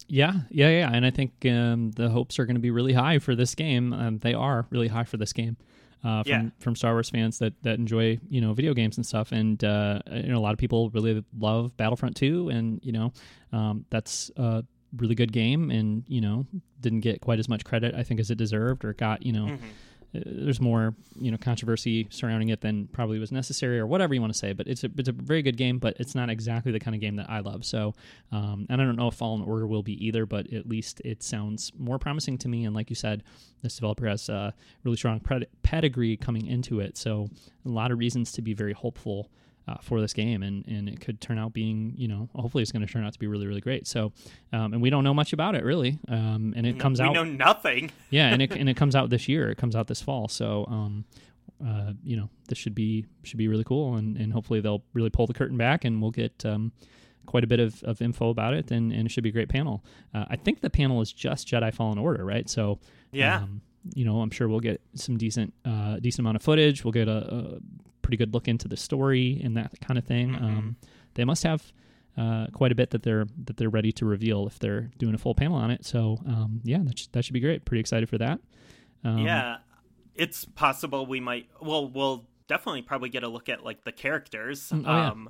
Yeah, 0.08 0.34
yeah, 0.50 0.70
yeah, 0.70 0.90
and 0.92 1.06
I 1.06 1.12
think 1.12 1.46
um, 1.46 1.92
the 1.92 2.10
hopes 2.10 2.38
are 2.38 2.46
going 2.46 2.56
to 2.56 2.62
be 2.62 2.72
really 2.72 2.94
high 2.94 3.20
for 3.20 3.36
this 3.36 3.56
game. 3.56 3.94
Um, 3.94 4.18
they 4.18 4.34
are 4.34 4.66
really 4.70 4.90
high 4.90 5.06
for 5.06 5.18
this 5.18 5.32
game 5.32 5.56
uh, 6.04 6.24
from 6.24 6.32
yeah. 6.32 6.50
from 6.60 6.76
Star 6.76 6.94
Wars 6.94 7.10
fans 7.10 7.40
that 7.40 7.54
that 7.64 7.80
enjoy 7.80 8.20
you 8.30 8.42
know 8.42 8.54
video 8.54 8.74
games 8.74 8.98
and 8.98 9.06
stuff. 9.06 9.32
And 9.32 9.64
uh, 9.64 10.00
you 10.12 10.30
know 10.30 10.38
a 10.38 10.42
lot 10.42 10.54
of 10.54 10.60
people 10.60 10.90
really 10.90 11.24
love 11.38 11.76
Battlefront 11.78 12.16
2, 12.16 12.50
and 12.50 12.80
you 12.84 12.92
know 12.92 13.14
um, 13.52 13.86
that's 13.90 14.32
a 14.38 14.64
really 14.98 15.16
good 15.16 15.32
game, 15.32 15.72
and 15.72 16.04
you 16.08 16.22
know 16.22 16.46
didn't 16.80 17.02
get 17.02 17.22
quite 17.22 17.40
as 17.40 17.48
much 17.48 17.64
credit 17.64 17.96
I 17.96 18.04
think 18.04 18.20
as 18.20 18.30
it 18.32 18.38
deserved, 18.38 18.86
or 18.86 18.94
got 18.94 19.26
you 19.26 19.34
know. 19.34 19.46
Mm-hmm 19.46 19.68
there's 20.14 20.62
more 20.62 20.96
you 21.16 21.32
know 21.32 21.38
controversy 21.38 22.08
surrounding 22.10 22.50
it 22.50 22.62
than 22.62 22.88
probably 22.88 23.18
was 23.18 23.32
necessary 23.32 23.80
or 23.80 23.88
whatever 23.88 24.14
you 24.14 24.22
want 24.22 24.32
to 24.32 24.38
say 24.38 24.54
but 24.54 24.68
it's 24.68 24.84
a 24.84 24.90
it's 24.98 25.10
a 25.10 25.12
very 25.12 25.42
good 25.42 25.58
game 25.58 25.80
but 25.80 25.96
it's 26.00 26.14
not 26.14 26.30
exactly 26.30 26.72
the 26.72 26.80
kind 26.80 26.94
of 26.94 27.02
game 27.02 27.16
that 27.16 27.30
I 27.30 27.40
love. 27.40 27.66
So 27.66 27.94
um, 28.32 28.68
and 28.70 28.82
I 28.82 28.86
don't 28.86 28.96
know 28.96 29.08
if 29.08 29.16
Fallen 29.16 29.42
Order 29.42 29.68
will 29.68 29.84
be 29.84 30.06
either 30.06 30.26
but 30.26 30.52
at 30.54 30.68
least 30.68 31.02
it 31.04 31.24
sounds 31.24 31.72
more 31.78 31.98
promising 31.98 32.38
to 32.40 32.48
me. 32.48 32.66
And 32.66 32.76
like 32.76 32.90
you 32.90 32.96
said 32.96 33.24
this 33.62 33.76
developer 33.76 34.08
has 34.08 34.30
a 34.30 34.54
really 34.84 34.98
strong 34.98 35.22
pedigree 35.64 36.18
coming 36.18 36.48
into 36.48 36.80
it. 36.80 36.98
So 36.98 37.30
a 37.66 37.70
lot 37.70 37.92
of 37.92 37.98
reasons 37.98 38.32
to 38.34 38.42
be 38.42 38.54
very 38.54 38.74
hopeful 38.74 39.30
uh, 39.68 39.78
for 39.82 40.02
this 40.02 40.14
game, 40.14 40.44
and 40.44 40.66
and 40.68 40.90
it 40.90 41.00
could 41.00 41.22
turn 41.22 41.38
out 41.38 41.54
being 41.54 41.94
you 41.96 42.08
know 42.08 42.30
hopefully 42.36 42.62
it's 42.62 42.72
going 42.72 42.86
to 42.86 42.92
turn 42.92 43.04
out 43.04 43.14
to 43.14 43.20
be 43.20 43.28
really 43.28 43.48
really 43.48 43.62
great. 43.62 43.88
So, 43.88 44.12
um, 44.52 44.74
and 44.74 44.82
we 44.82 44.90
don't 44.90 45.04
know 45.04 45.14
much 45.14 45.34
about 45.34 45.56
it 45.56 45.64
really, 45.64 46.00
um, 46.08 46.54
and 46.56 46.66
it 46.66 46.80
comes 46.80 47.00
we 47.00 47.06
out. 47.06 47.12
We 47.12 47.16
know 47.16 47.24
nothing. 47.24 47.92
yeah, 48.10 48.28
and 48.28 48.42
it 48.42 48.52
and 48.52 48.70
it 48.70 48.76
comes 48.76 48.96
out 48.96 49.10
this 49.10 49.28
year. 49.28 49.50
It 49.50 49.58
comes 49.58 49.76
out 49.76 49.88
this 49.88 50.02
fall. 50.02 50.28
So, 50.28 50.66
um, 50.68 51.06
uh, 51.66 51.94
you 52.04 52.18
know, 52.18 52.30
this 52.48 52.58
should 52.58 52.76
be 52.76 53.06
should 53.24 53.38
be 53.38 53.48
really 53.48 53.64
cool, 53.64 53.96
and 53.96 54.18
and 54.18 54.34
hopefully 54.34 54.60
they'll 54.60 54.84
really 54.94 55.10
pull 55.10 55.28
the 55.28 55.34
curtain 55.34 55.58
back, 55.58 55.86
and 55.86 56.02
we'll 56.02 56.12
get. 56.12 56.46
Um, 56.46 56.72
quite 57.26 57.46
a 57.46 57.48
bit 57.48 57.62
of, 57.62 57.82
of 57.84 58.02
info 58.02 58.30
about 58.30 58.54
it, 58.54 58.70
and, 58.70 58.92
and 58.92 59.06
it 59.06 59.10
should 59.10 59.24
be 59.24 59.30
a 59.30 59.32
great 59.32 59.48
panel. 59.48 59.82
Uh, 60.14 60.26
I 60.30 60.36
think 60.36 60.60
the 60.60 60.70
panel 60.70 61.00
is 61.00 61.14
just 61.14 61.48
Jedi 61.48 61.74
Fallen 61.74 61.98
Order, 61.98 62.26
right? 62.26 62.50
So, 62.50 62.80
yeah, 63.14 63.38
um, 63.38 63.62
you 63.94 64.06
know, 64.06 64.20
I'm 64.20 64.30
sure 64.30 64.48
we'll 64.50 64.60
get 64.60 64.82
some 64.96 65.18
decent 65.18 65.54
uh, 65.66 66.00
decent 66.00 66.20
amount 66.20 66.36
of 66.36 66.42
footage. 66.42 66.84
We'll 66.84 66.92
get 66.92 67.08
a, 67.08 67.34
a 67.34 67.60
pretty 68.04 68.18
good 68.18 68.34
look 68.36 68.48
into 68.48 68.68
the 68.68 68.78
story 68.78 69.42
and 69.44 69.58
that 69.58 69.72
kind 69.82 69.98
of 69.98 70.06
thing. 70.06 70.34
Mhm. 70.34 70.44
Um, 70.44 70.76
they 71.16 71.26
must 71.26 71.44
have 71.44 71.74
uh, 72.16 72.46
quite 72.54 72.72
a 72.72 72.76
bit 72.76 72.92
that 72.92 73.02
they're 73.02 73.26
that 73.46 73.58
they're 73.58 73.70
ready 73.70 73.92
to 73.94 74.06
reveal 74.06 74.46
if 74.46 74.60
they're 74.60 74.92
doing 75.00 75.16
a 75.16 75.18
full 75.18 75.34
panel 75.34 75.58
on 75.58 75.72
it. 75.72 75.84
So 75.84 76.20
um, 76.28 76.62
yeah, 76.64 76.80
that 76.84 77.00
should, 77.00 77.12
that 77.14 77.26
should 77.26 77.34
be 77.34 77.40
great. 77.40 77.66
Pretty 77.66 77.80
excited 77.80 78.08
for 78.08 78.20
that. 78.20 78.40
Um, 79.04 79.20
yeah, 79.20 79.58
it's 80.14 80.46
possible 80.46 81.06
we 81.08 81.20
might. 81.20 81.48
Well, 81.60 81.90
we'll 81.90 82.28
definitely 82.48 82.84
probably 82.84 83.10
get 83.10 83.24
a 83.24 83.28
look 83.28 83.50
at 83.50 83.64
like 83.64 83.84
the 83.84 83.92
characters. 83.92 84.70
Mm, 84.70 84.84
oh, 84.86 84.92
yeah. 84.92 85.10
um, 85.10 85.30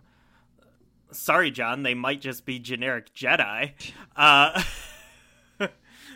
sorry, 1.11 1.51
John, 1.51 1.83
they 1.83 1.93
might 1.93 2.19
just 2.21 2.45
be 2.45 2.59
generic 2.59 3.13
Jedi. 3.13 3.71
Uh, 4.15 4.61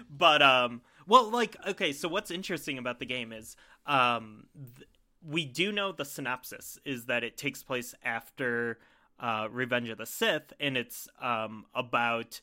but 0.09 0.41
um, 0.43 0.81
well, 1.07 1.29
like 1.31 1.55
okay, 1.65 1.93
so 1.93 2.07
what's 2.07 2.29
interesting 2.29 2.77
about 2.77 2.99
the 2.99 3.05
game 3.05 3.33
is 3.33 3.55
um, 3.87 4.45
th- 4.75 4.87
we 5.27 5.45
do 5.45 5.71
know 5.71 5.91
the 5.91 6.05
synopsis 6.05 6.79
is 6.85 7.05
that 7.05 7.23
it 7.23 7.37
takes 7.37 7.63
place 7.63 7.93
after 8.03 8.79
uh, 9.19 9.47
Revenge 9.51 9.89
of 9.89 9.97
the 9.97 10.05
Sith, 10.05 10.53
and 10.59 10.77
it's 10.77 11.07
um 11.21 11.65
about 11.73 12.41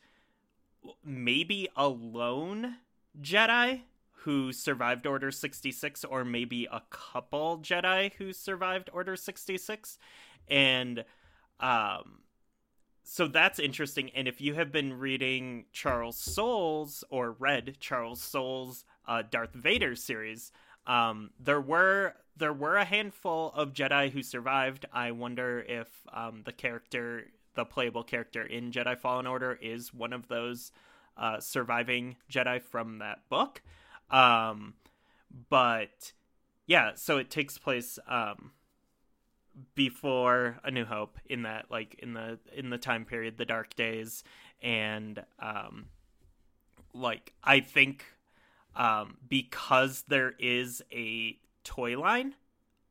maybe 1.05 1.69
a 1.77 1.89
lone 1.89 2.77
Jedi 3.20 3.82
who 4.24 4.52
survived 4.52 5.06
Order 5.06 5.31
66, 5.31 6.05
or 6.05 6.24
maybe 6.24 6.66
a 6.70 6.82
couple 6.90 7.59
Jedi 7.59 8.12
who 8.15 8.32
survived 8.32 8.89
Order 8.93 9.16
66. 9.16 9.98
And 10.48 11.05
um, 11.61 12.20
so 13.02 13.27
that's 13.27 13.59
interesting. 13.59 14.11
And 14.15 14.27
if 14.27 14.40
you 14.40 14.55
have 14.55 14.73
been 14.73 14.94
reading 14.94 15.66
Charles 15.73 16.19
Soule's 16.19 17.05
or 17.11 17.32
read 17.32 17.77
Charles 17.81 18.23
Soule's 18.23 18.85
uh, 19.06 19.23
Darth 19.31 19.52
Vader 19.52 19.94
series, 19.94 20.52
um, 20.86 21.31
there 21.39 21.61
were 21.61 22.15
there 22.36 22.52
were 22.52 22.77
a 22.77 22.85
handful 22.85 23.52
of 23.55 23.73
Jedi 23.73 24.11
who 24.11 24.23
survived. 24.23 24.86
I 24.93 25.12
wonder 25.12 25.65
if 25.66 25.89
um, 26.12 26.43
the 26.44 26.52
character, 26.52 27.27
the 27.55 27.65
playable 27.65 28.02
character 28.02 28.44
in 28.44 28.73
Jedi 28.73 28.98
Fallen 28.98 29.27
Order, 29.27 29.59
is 29.61 29.94
one 29.94 30.12
of 30.12 30.28
those 30.28 30.73
uh, 31.16 31.40
surviving 31.40 32.16
Jedi 32.31 32.61
from 32.61 32.98
that 32.98 33.28
book. 33.28 33.62
Um, 34.11 34.74
but 35.48 36.12
yeah, 36.66 36.93
so 36.94 37.19
it 37.19 37.31
takes 37.31 37.59
place 37.59 37.98
um, 38.09 38.52
before 39.74 40.59
A 40.65 40.70
New 40.70 40.85
Hope 40.85 41.19
in 41.27 41.43
that 41.43 41.70
like 41.70 41.94
in 42.01 42.15
the 42.15 42.39
in 42.55 42.70
the 42.70 42.78
time 42.78 43.05
period, 43.05 43.39
the 43.39 43.44
Dark 43.44 43.74
Days, 43.74 44.24
and 44.62 45.23
um, 45.39 45.86
like 46.93 47.32
I 47.43 47.61
think 47.61 48.05
um, 48.74 49.19
because 49.28 50.05
there 50.09 50.35
is 50.39 50.82
a 50.93 51.39
toy 51.64 51.98
line 51.98 52.34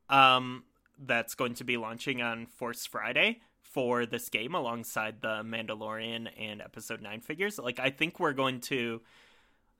um, 0.09 0.63
that's 0.97 1.35
going 1.35 1.53
to 1.55 1.63
be 1.63 1.77
launching 1.77 2.21
on 2.21 2.45
Force 2.45 2.85
Friday 2.85 3.41
for 3.61 4.05
this 4.05 4.29
game 4.29 4.53
alongside 4.53 5.21
the 5.21 5.41
Mandalorian 5.43 6.29
and 6.37 6.61
Episode 6.61 7.01
Nine 7.01 7.21
figures. 7.21 7.57
Like 7.57 7.79
I 7.79 7.89
think 7.89 8.19
we're 8.19 8.33
going 8.33 8.59
to. 8.61 9.01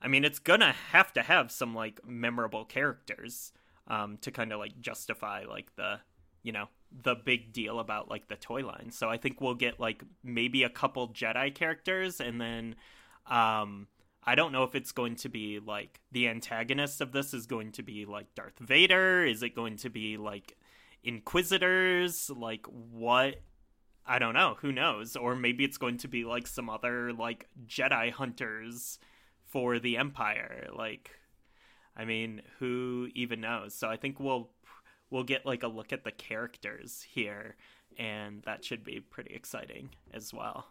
I 0.02 0.08
mean, 0.08 0.24
it's 0.24 0.38
gonna 0.38 0.74
have 0.90 1.12
to 1.14 1.22
have 1.22 1.50
some 1.50 1.74
like 1.74 2.00
memorable 2.06 2.64
characters 2.64 3.52
um, 3.88 4.18
to 4.22 4.30
kind 4.30 4.52
of 4.52 4.58
like 4.58 4.80
justify 4.80 5.44
like 5.48 5.74
the 5.76 6.00
you 6.42 6.52
know 6.52 6.68
the 7.02 7.14
big 7.14 7.52
deal 7.52 7.80
about 7.80 8.08
like 8.10 8.28
the 8.28 8.36
toy 8.36 8.64
line. 8.64 8.90
So 8.90 9.08
I 9.08 9.16
think 9.16 9.40
we'll 9.40 9.54
get 9.54 9.80
like 9.80 10.02
maybe 10.22 10.62
a 10.62 10.68
couple 10.68 11.08
Jedi 11.08 11.54
characters, 11.54 12.20
and 12.20 12.40
then 12.40 12.74
um, 13.26 13.86
I 14.26 14.34
don't 14.34 14.52
know 14.52 14.62
if 14.62 14.74
it's 14.74 14.92
going 14.92 15.16
to 15.16 15.28
be 15.28 15.60
like 15.60 16.00
the 16.12 16.28
antagonist 16.28 17.00
of 17.00 17.12
this 17.12 17.34
is 17.34 17.46
going 17.46 17.72
to 17.72 17.82
be 17.82 18.06
like 18.06 18.34
Darth 18.34 18.58
Vader. 18.58 19.24
Is 19.24 19.42
it 19.42 19.54
going 19.54 19.76
to 19.78 19.90
be 19.90 20.16
like 20.16 20.56
Inquisitors? 21.02 22.30
Like 22.30 22.66
what? 22.66 23.42
I 24.06 24.18
don't 24.18 24.34
know. 24.34 24.56
Who 24.60 24.72
knows? 24.72 25.16
Or 25.16 25.36
maybe 25.36 25.64
it's 25.64 25.78
going 25.78 25.98
to 25.98 26.08
be 26.08 26.24
like 26.24 26.46
some 26.46 26.70
other 26.70 27.12
like 27.12 27.48
Jedi 27.66 28.10
hunters 28.10 28.98
for 29.44 29.78
the 29.78 29.98
Empire. 29.98 30.68
Like, 30.74 31.10
I 31.96 32.04
mean, 32.04 32.42
who 32.58 33.08
even 33.14 33.40
knows? 33.40 33.74
So 33.74 33.88
I 33.88 33.96
think 33.96 34.18
we'll 34.18 34.50
we'll 35.10 35.24
get 35.24 35.44
like 35.44 35.62
a 35.62 35.68
look 35.68 35.92
at 35.92 36.04
the 36.04 36.10
characters 36.10 37.04
here, 37.08 37.56
and 37.98 38.42
that 38.44 38.64
should 38.64 38.84
be 38.84 39.00
pretty 39.00 39.34
exciting 39.34 39.90
as 40.12 40.32
well. 40.32 40.66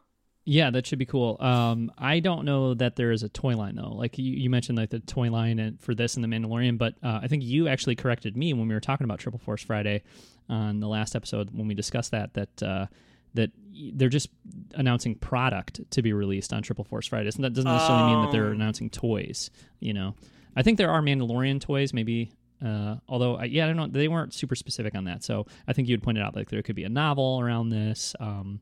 Yeah, 0.45 0.71
that 0.71 0.85
should 0.85 0.99
be 0.99 1.05
cool. 1.05 1.37
Um, 1.39 1.89
I 1.97 2.19
don't 2.19 2.43
know 2.43 2.73
that 2.73 2.97
there 2.97 3.11
is 3.11 3.23
a 3.23 3.29
toy 3.29 3.55
line 3.55 3.75
though. 3.75 3.93
Like 3.93 4.17
you, 4.17 4.33
you 4.33 4.49
mentioned, 4.49 4.77
like 4.77 4.89
the 4.89 4.99
toy 4.99 5.31
line 5.31 5.57
and 5.59 5.79
for 5.79 5.95
this 5.95 6.15
and 6.15 6.23
the 6.23 6.27
Mandalorian, 6.27 6.77
but 6.77 6.95
uh, 7.01 7.19
I 7.23 7.27
think 7.29 7.43
you 7.43 7.69
actually 7.69 7.95
corrected 7.95 8.35
me 8.35 8.53
when 8.53 8.67
we 8.67 8.73
were 8.73 8.81
talking 8.81 9.05
about 9.05 9.19
Triple 9.19 9.39
Force 9.39 9.63
Friday 9.63 10.03
on 10.49 10.81
the 10.81 10.87
last 10.89 11.15
episode 11.15 11.49
when 11.53 11.67
we 11.69 11.73
discussed 11.73 12.11
that 12.11 12.33
that 12.33 12.61
uh, 12.63 12.87
that 13.35 13.51
they're 13.93 14.09
just 14.09 14.27
announcing 14.75 15.15
product 15.15 15.79
to 15.91 16.01
be 16.01 16.11
released 16.11 16.51
on 16.51 16.61
Triple 16.61 16.83
Force 16.83 17.07
Friday. 17.07 17.29
And 17.33 17.43
that 17.45 17.53
doesn't 17.53 17.71
necessarily 17.71 18.13
mean 18.13 18.21
that 18.25 18.31
they're 18.33 18.47
Oh. 18.49 18.51
announcing 18.51 18.89
toys. 18.89 19.49
You 19.79 19.93
know, 19.93 20.13
I 20.57 20.61
think 20.61 20.77
there 20.77 20.91
are 20.91 21.01
Mandalorian 21.01 21.61
toys, 21.61 21.93
maybe. 21.93 22.33
Uh, 22.63 22.97
although, 23.09 23.35
I, 23.37 23.45
yeah, 23.45 23.63
I 23.63 23.67
don't 23.67 23.77
know. 23.77 23.87
They 23.87 24.07
weren't 24.09 24.33
super 24.33 24.55
specific 24.55 24.93
on 24.95 25.05
that. 25.05 25.23
So 25.23 25.47
I 25.67 25.73
think 25.73 25.87
you 25.87 25.93
had 25.93 26.03
pointed 26.03 26.21
out 26.23 26.35
like 26.35 26.49
there 26.49 26.61
could 26.61 26.75
be 26.75 26.83
a 26.83 26.89
novel 26.89 27.39
around 27.41 27.69
this. 27.69 28.13
Um, 28.19 28.59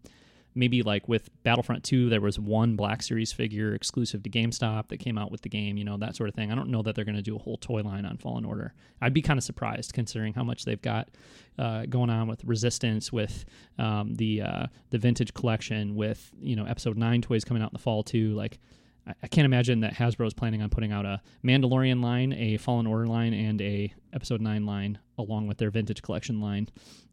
maybe 0.53 0.82
like 0.84 1.07
with 1.07 1.30
Battlefront 1.44 1.84
2, 1.84 2.10
there 2.10 2.19
was 2.22 2.38
one 2.38 2.76
Black 2.76 3.02
Series 3.02 3.32
figure 3.32 3.73
exclusive 3.73 4.22
to 4.23 4.30
GameStop 4.30 4.90
that 4.90 4.98
came 4.98 5.18
out 5.18 5.32
with 5.32 5.41
the 5.41 5.49
game, 5.49 5.78
you 5.78 5.84
know, 5.84 5.98
that 5.98 6.15
sort 6.15 6.28
of 6.30 6.36
thing. 6.36 6.52
I 6.52 6.56
don't 6.56 6.69
know 6.69 6.82
that 6.82 6.95
they're 6.95 7.06
going 7.06 7.15
to 7.15 7.22
do 7.22 7.36
a 7.36 7.40
whole 7.40 7.57
toy 7.57 7.82
line 7.82 8.06
on 8.06 8.18
Fallen 8.18 8.44
Order. 8.44 8.73
I'd 9.02 9.14
be 9.14 9.22
kind 9.22 9.38
of 9.38 9.44
surprised 9.44 9.94
considering 9.94 10.34
how 10.34 10.44
much 10.44 10.65
they've 10.65 10.82
got 10.82 11.10
uh, 11.57 11.86
going 11.86 12.10
on 12.10 12.28
with 12.28 12.44
Resistance, 12.44 13.11
with 13.14 13.45
um, 13.80 14.14
the 14.15 14.41
uh, 14.41 14.68
the 14.90 14.98
vintage 14.98 15.34
collection, 15.34 15.95
with, 15.95 16.32
you 16.41 16.56
know, 16.56 16.65
Episode 16.65 16.98
9 16.98 17.22
toys 17.22 17.44
coming 17.45 17.64
out 17.64 17.69
in 17.72 17.73
the 17.73 17.80
fall 17.80 18.03
too. 18.03 18.34
Like, 18.34 18.60
I- 19.07 19.14
I 19.23 19.28
can't 19.28 19.45
imagine 19.45 19.80
that 19.80 19.94
Hasbro 19.94 20.28
is 20.28 20.34
planning 20.34 20.61
on 20.61 20.69
putting 20.69 20.91
out 20.91 21.06
a 21.06 21.22
Mandalorian 21.44 22.03
line, 22.03 22.34
a 22.34 22.57
Fallen 22.57 22.86
Order 22.88 23.07
line, 23.07 23.34
and 23.34 23.61
a 23.61 23.94
Episode 24.14 24.41
Nine 24.41 24.65
line 24.65 24.99
along 25.18 25.48
with 25.48 25.57
their 25.57 25.72
vintage 25.72 26.02
collection 26.02 26.40
line 26.41 26.68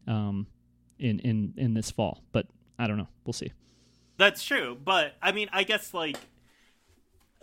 um, 0.07 0.47
in 0.99 1.21
in 1.21 1.55
in 1.57 1.75
this 1.75 1.91
fall. 1.91 2.23
But 2.33 2.47
I 2.79 2.87
don't 2.87 2.97
know. 2.97 3.09
We'll 3.25 3.33
see. 3.33 3.53
That's 4.17 4.45
true, 4.45 4.77
but 4.83 5.15
I 5.23 5.33
mean, 5.33 5.49
I 5.53 5.65
guess 5.65 5.95
like 5.95 6.17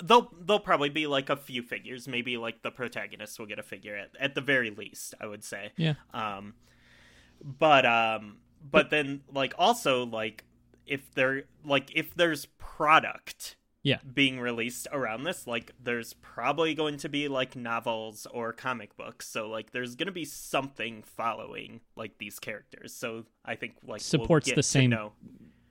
they'll 0.04 0.32
they'll 0.42 0.60
probably 0.60 0.90
be 0.90 1.08
like 1.08 1.30
a 1.30 1.38
few 1.38 1.62
figures. 1.62 2.08
Maybe 2.08 2.38
like 2.38 2.62
the 2.62 2.72
protagonist 2.72 3.40
will 3.40 3.46
get 3.46 3.60
a 3.60 3.64
figure 3.64 3.96
at 3.96 4.10
at 4.20 4.36
the 4.36 4.42
very 4.42 4.70
least. 4.70 5.14
I 5.20 5.28
would 5.28 5.44
say. 5.44 5.72
Yeah. 5.78 5.96
Um, 6.14 6.54
but 7.42 7.86
um, 7.86 8.38
but 8.70 8.90
then 8.90 9.22
like 9.34 9.54
also 9.58 10.06
like 10.06 10.44
if 10.86 11.14
there 11.16 11.44
like 11.64 11.92
if 11.96 12.14
there's 12.16 12.46
product 12.58 13.56
Yeah. 13.86 14.00
being 14.16 14.40
released 14.40 14.88
around 14.92 15.26
this 15.26 15.46
like 15.46 15.72
there's 15.82 16.14
probably 16.14 16.74
going 16.74 16.98
to 16.98 17.08
be 17.08 17.28
like 17.28 17.56
novels 17.56 18.26
or 18.34 18.52
comic 18.52 18.98
books 18.98 19.28
so 19.28 19.48
like 19.48 19.72
there's 19.72 19.96
going 19.96 20.08
to 20.08 20.12
be 20.12 20.26
something 20.26 21.04
following 21.04 21.82
like 21.96 22.18
these 22.18 22.40
characters 22.40 22.94
so 22.96 23.26
i 23.46 23.54
think 23.54 23.76
like 23.84 23.90
we'll 23.90 24.00
Supports 24.00 24.48
get 24.48 24.56
the 24.56 24.64
same- 24.64 24.90
know. 24.90 25.14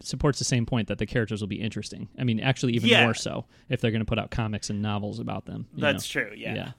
Supports 0.00 0.38
the 0.38 0.44
same 0.44 0.64
point 0.64 0.88
that 0.88 0.98
the 0.98 1.06
characters 1.06 1.40
will 1.40 1.48
be 1.48 1.60
interesting. 1.62 2.08
I 2.18 2.24
mean, 2.24 2.38
actually, 2.38 2.74
even 2.74 2.90
Yeah. 2.90 3.04
more 3.04 3.14
so 3.14 3.46
if 3.70 3.80
they're 3.80 3.90
going 3.92 4.00
to 4.00 4.04
put 4.04 4.18
out 4.18 4.30
comics 4.30 4.68
and 4.68 4.82
novels 4.82 5.18
about 5.18 5.46
them. 5.46 5.66
that's 5.76 6.14
know? 6.14 6.22
true 6.22 6.32
yeah. 6.36 6.72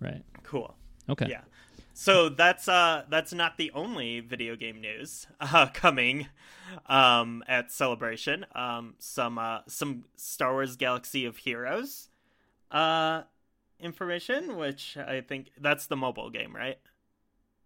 Right. 0.00 0.22
cool 0.42 0.74
Okay. 1.08 1.26
yeah 1.30 1.40
so 1.94 2.28
that's 2.28 2.68
uh 2.68 3.04
that's 3.10 3.32
not 3.32 3.56
the 3.58 3.70
only 3.72 4.20
video 4.20 4.56
game 4.56 4.80
news 4.80 5.26
uh 5.40 5.66
coming 5.72 6.26
um 6.86 7.42
at 7.48 7.70
celebration 7.70 8.46
um 8.54 8.94
some 8.98 9.38
uh 9.38 9.58
some 9.66 10.04
star 10.16 10.52
wars 10.52 10.76
galaxy 10.76 11.24
of 11.24 11.36
heroes 11.36 12.08
uh 12.70 13.22
information 13.80 14.56
which 14.56 14.96
i 14.96 15.20
think 15.20 15.50
that's 15.60 15.86
the 15.86 15.96
mobile 15.96 16.30
game 16.30 16.54
right 16.54 16.78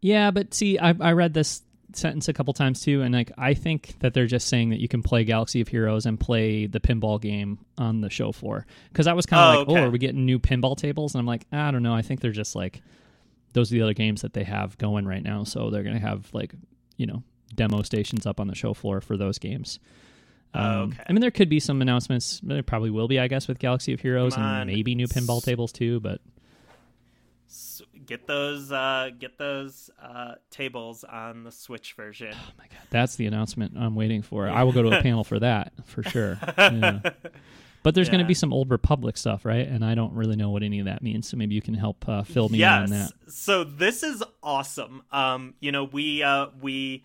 Yeah, 0.00 0.30
but 0.30 0.54
see, 0.54 0.78
I, 0.78 0.94
I 1.00 1.12
read 1.12 1.34
this 1.34 1.62
sentence 1.92 2.28
a 2.28 2.32
couple 2.32 2.52
times 2.52 2.80
too, 2.82 3.02
and 3.02 3.14
like 3.14 3.32
I 3.38 3.54
think 3.54 3.98
that 4.00 4.12
they're 4.14 4.26
just 4.26 4.48
saying 4.48 4.70
that 4.70 4.80
you 4.80 4.88
can 4.88 5.02
play 5.02 5.24
Galaxy 5.24 5.60
of 5.60 5.68
Heroes 5.68 6.06
and 6.06 6.18
play 6.18 6.66
the 6.66 6.80
pinball 6.80 7.20
game 7.20 7.58
on 7.78 8.00
the 8.00 8.10
show 8.10 8.32
floor. 8.32 8.66
Because 8.88 9.06
I 9.06 9.12
was 9.14 9.26
kind 9.26 9.40
of 9.42 9.46
Oh, 9.46 9.48
like, 9.48 9.60
okay. 9.60 9.80
oh, 9.80 9.82
are 9.82 9.90
we 9.90 9.98
getting 9.98 10.24
new 10.26 10.38
pinball 10.38 10.76
tables? 10.76 11.14
And 11.14 11.20
I'm 11.20 11.26
like, 11.26 11.46
I 11.52 11.70
don't 11.70 11.82
know. 11.82 11.94
I 11.94 12.02
think 12.02 12.20
they're 12.20 12.32
just 12.32 12.54
like 12.54 12.82
those 13.56 13.72
are 13.72 13.74
the 13.74 13.82
other 13.82 13.94
games 13.94 14.22
that 14.22 14.34
they 14.34 14.44
have 14.44 14.78
going 14.78 15.06
right 15.06 15.22
now, 15.22 15.42
so 15.42 15.70
they're 15.70 15.82
gonna 15.82 15.98
have 15.98 16.28
like 16.32 16.54
you 16.96 17.06
know 17.06 17.22
demo 17.54 17.82
stations 17.82 18.26
up 18.26 18.38
on 18.38 18.46
the 18.46 18.54
show 18.54 18.74
floor 18.74 19.00
for 19.00 19.16
those 19.16 19.38
games. 19.38 19.80
Oh, 20.54 20.60
Um, 20.60 20.90
okay. 20.90 21.02
I 21.08 21.12
mean, 21.12 21.20
there 21.20 21.30
could 21.30 21.48
be 21.48 21.58
some 21.60 21.82
announcements. 21.82 22.40
There 22.42 22.62
probably 22.62 22.90
will 22.90 23.08
be, 23.08 23.18
I 23.18 23.28
guess, 23.28 23.48
with 23.48 23.58
Galaxy 23.58 23.92
of 23.92 24.00
Heroes 24.00 24.36
and 24.36 24.66
maybe 24.68 24.94
new 24.94 25.06
pinball 25.08 25.42
tables 25.42 25.72
too. 25.72 26.00
But 26.00 26.20
get 28.06 28.26
those 28.26 28.70
uh 28.70 29.10
get 29.18 29.38
those 29.38 29.90
uh 30.02 30.34
tables 30.50 31.02
on 31.04 31.42
the 31.44 31.50
switch 31.50 31.94
version 31.94 32.32
Oh 32.32 32.50
my 32.58 32.64
god, 32.64 32.86
that's 32.90 33.16
the 33.16 33.26
announcement 33.26 33.74
I'm 33.76 33.94
waiting 33.94 34.22
for. 34.22 34.48
I 34.60 34.62
will 34.64 34.72
go 34.72 34.82
to 34.82 34.98
a 34.98 35.02
panel 35.02 35.24
for 35.24 35.38
that 35.40 35.72
for 35.84 36.02
sure. 36.02 36.38
Yeah. 36.58 37.00
But 37.86 37.94
there's 37.94 38.08
going 38.08 38.18
to 38.18 38.26
be 38.26 38.34
some 38.34 38.52
Old 38.52 38.72
Republic 38.72 39.16
stuff, 39.16 39.44
right? 39.44 39.64
And 39.64 39.84
I 39.84 39.94
don't 39.94 40.12
really 40.12 40.34
know 40.34 40.50
what 40.50 40.64
any 40.64 40.80
of 40.80 40.86
that 40.86 41.02
means. 41.04 41.28
So 41.28 41.36
maybe 41.36 41.54
you 41.54 41.62
can 41.62 41.74
help 41.74 42.08
uh, 42.08 42.24
fill 42.24 42.48
me 42.48 42.60
in 42.60 42.68
on 42.68 42.90
that. 42.90 43.12
So 43.28 43.62
this 43.62 44.02
is 44.02 44.24
awesome. 44.42 45.04
Um, 45.12 45.54
you 45.60 45.70
know, 45.70 45.84
we 45.84 46.20
uh 46.20 46.48
we 46.60 47.04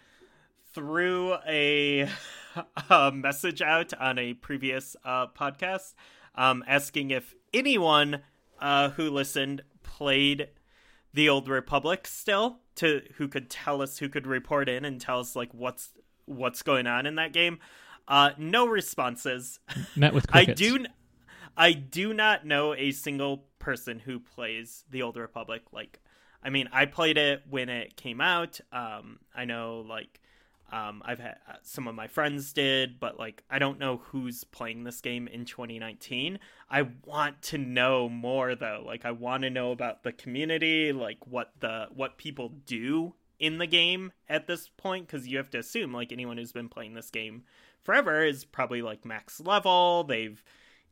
threw 0.74 1.36
a, 1.48 2.10
a 2.90 3.12
message 3.12 3.62
out 3.62 3.94
on 3.94 4.18
a 4.18 4.34
previous 4.34 4.96
uh 5.06 5.28
podcast 5.28 5.94
um 6.34 6.64
asking 6.66 7.12
if 7.12 7.36
anyone 7.54 8.24
uh 8.60 8.90
who 8.90 9.12
listened 9.12 9.62
played 9.84 10.48
the 11.14 11.30
old 11.30 11.48
republic 11.48 12.08
still 12.08 12.58
to 12.74 13.04
who 13.18 13.28
could 13.28 13.52
tell 13.52 13.84
us 13.84 14.00
who 14.00 14.10
could 14.10 14.26
report 14.26 14.68
in 14.68 14.84
and 14.84 15.00
tell 15.00 15.20
us 15.20 15.36
like 15.36 15.54
what's 15.54 15.92
what's 16.26 16.64
going 16.64 16.88
on 16.88 17.06
in 17.06 17.16
that 17.16 17.34
game. 17.34 17.60
Uh 18.12 18.32
no 18.38 18.68
responses. 18.68 19.60
Met 19.96 20.14
with 20.14 20.26
I 20.34 20.44
do. 20.44 20.76
n- 20.76 20.88
I 21.56 21.72
do 21.72 22.14
not 22.14 22.46
know 22.46 22.74
a 22.76 22.92
single 22.92 23.46
person 23.58 24.00
who 24.00 24.20
plays 24.20 24.84
the 24.90 25.02
Old 25.02 25.16
Republic. 25.16 25.62
Like, 25.72 26.02
I 26.44 26.50
mean, 26.50 26.68
I 26.74 26.86
played 26.86 27.18
it 27.18 27.44
when 27.50 27.70
it 27.70 27.96
came 27.96 28.20
out. 28.20 28.60
Um, 28.74 29.20
I 29.34 29.46
know, 29.46 29.86
like, 29.88 30.20
um, 30.72 31.02
I've 31.06 31.20
had 31.20 31.38
uh, 31.48 31.54
some 31.62 31.88
of 31.88 31.96
my 31.96 32.08
friends 32.08 32.52
did, 32.52 33.00
but 33.00 33.18
like, 33.18 33.44
I 33.50 33.60
don't 33.60 33.80
know 33.80 33.98
who's 33.98 34.44
playing 34.44 34.84
this 34.84 35.00
game 35.02 35.28
in 35.28 35.46
2019. 35.46 36.40
I 36.70 36.88
want 37.06 37.42
to 37.44 37.58
know 37.58 38.10
more 38.10 38.56
though. 38.56 38.84
Like, 38.86 39.06
I 39.06 39.12
want 39.12 39.44
to 39.44 39.50
know 39.50 39.72
about 39.72 40.04
the 40.04 40.12
community, 40.12 40.92
like 40.92 41.28
what 41.28 41.52
the 41.60 41.88
what 41.94 42.18
people 42.18 42.50
do 42.66 43.14
in 43.40 43.58
the 43.58 43.68
game 43.68 44.12
at 44.30 44.48
this 44.48 44.70
point, 44.78 45.08
because 45.08 45.28
you 45.28 45.38
have 45.38 45.50
to 45.52 45.60
assume 45.60 45.94
like 45.94 46.12
anyone 46.12 46.38
who's 46.38 46.52
been 46.54 46.70
playing 46.70 46.94
this 46.94 47.10
game 47.10 47.44
forever 47.84 48.24
is 48.24 48.46
probably 48.46 48.82
like 48.82 49.06
max 49.06 49.40
level. 49.40 50.04
They've, 50.04 50.44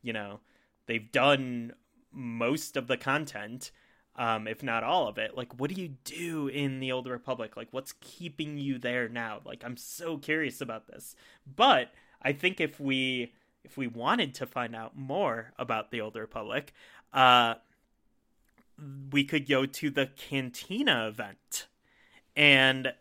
you 0.02 0.14
know, 0.14 0.40
they've 0.88 1.12
done 1.12 1.74
most 2.12 2.78
of 2.78 2.88
the 2.88 2.98
content, 2.98 3.72
um, 4.16 4.48
if 4.48 4.64
not 4.64 4.84
all 4.84 5.08
of 5.08 5.18
it. 5.18 5.36
Like, 5.38 5.60
what 5.60 5.74
do 5.74 5.80
you 5.80 5.96
do 6.04 6.48
in 6.48 6.80
the 6.80 6.92
Old 6.92 7.08
Republic? 7.08 7.56
Like, 7.56 7.70
what's 7.72 7.94
keeping 8.02 8.58
you 8.58 8.78
there 8.78 9.08
now? 9.08 9.42
Like, 9.46 9.64
I'm 9.64 9.78
so 9.78 10.18
curious 10.18 10.62
about 10.62 10.88
this. 10.88 11.16
But 11.56 11.92
I 12.22 12.34
think 12.34 12.60
if 12.60 12.80
we 12.80 13.34
if 13.64 13.78
we 13.78 13.88
wanted 13.88 14.34
to 14.36 14.46
find 14.46 14.76
out 14.76 14.98
more 14.98 15.54
about 15.58 15.92
the 15.92 16.02
Old 16.02 16.16
Republic, 16.16 16.74
uh, 17.14 17.56
we 19.12 19.24
could 19.24 19.48
go 19.48 19.66
to 19.66 19.90
the 19.90 20.08
Cantina 20.08 21.08
event. 21.08 21.68
And 22.36 22.94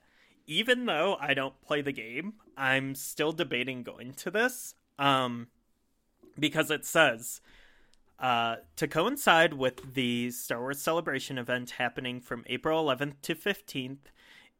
even 0.48 0.86
though 0.86 1.16
I 1.20 1.34
don't 1.34 1.60
play 1.60 1.82
the 1.82 1.92
game, 1.92 2.32
I'm 2.56 2.96
still 2.96 3.30
debating 3.32 3.84
going 3.84 4.14
to 4.14 4.30
this. 4.30 4.74
Um, 4.98 5.46
because 6.36 6.70
it 6.70 6.84
says 6.84 7.40
uh, 8.18 8.56
to 8.76 8.88
coincide 8.88 9.54
with 9.54 9.94
the 9.94 10.30
Star 10.30 10.60
Wars 10.60 10.80
Celebration 10.80 11.38
event 11.38 11.72
happening 11.72 12.20
from 12.20 12.44
April 12.46 12.84
11th 12.84 13.14
to 13.22 13.34
15th 13.34 13.98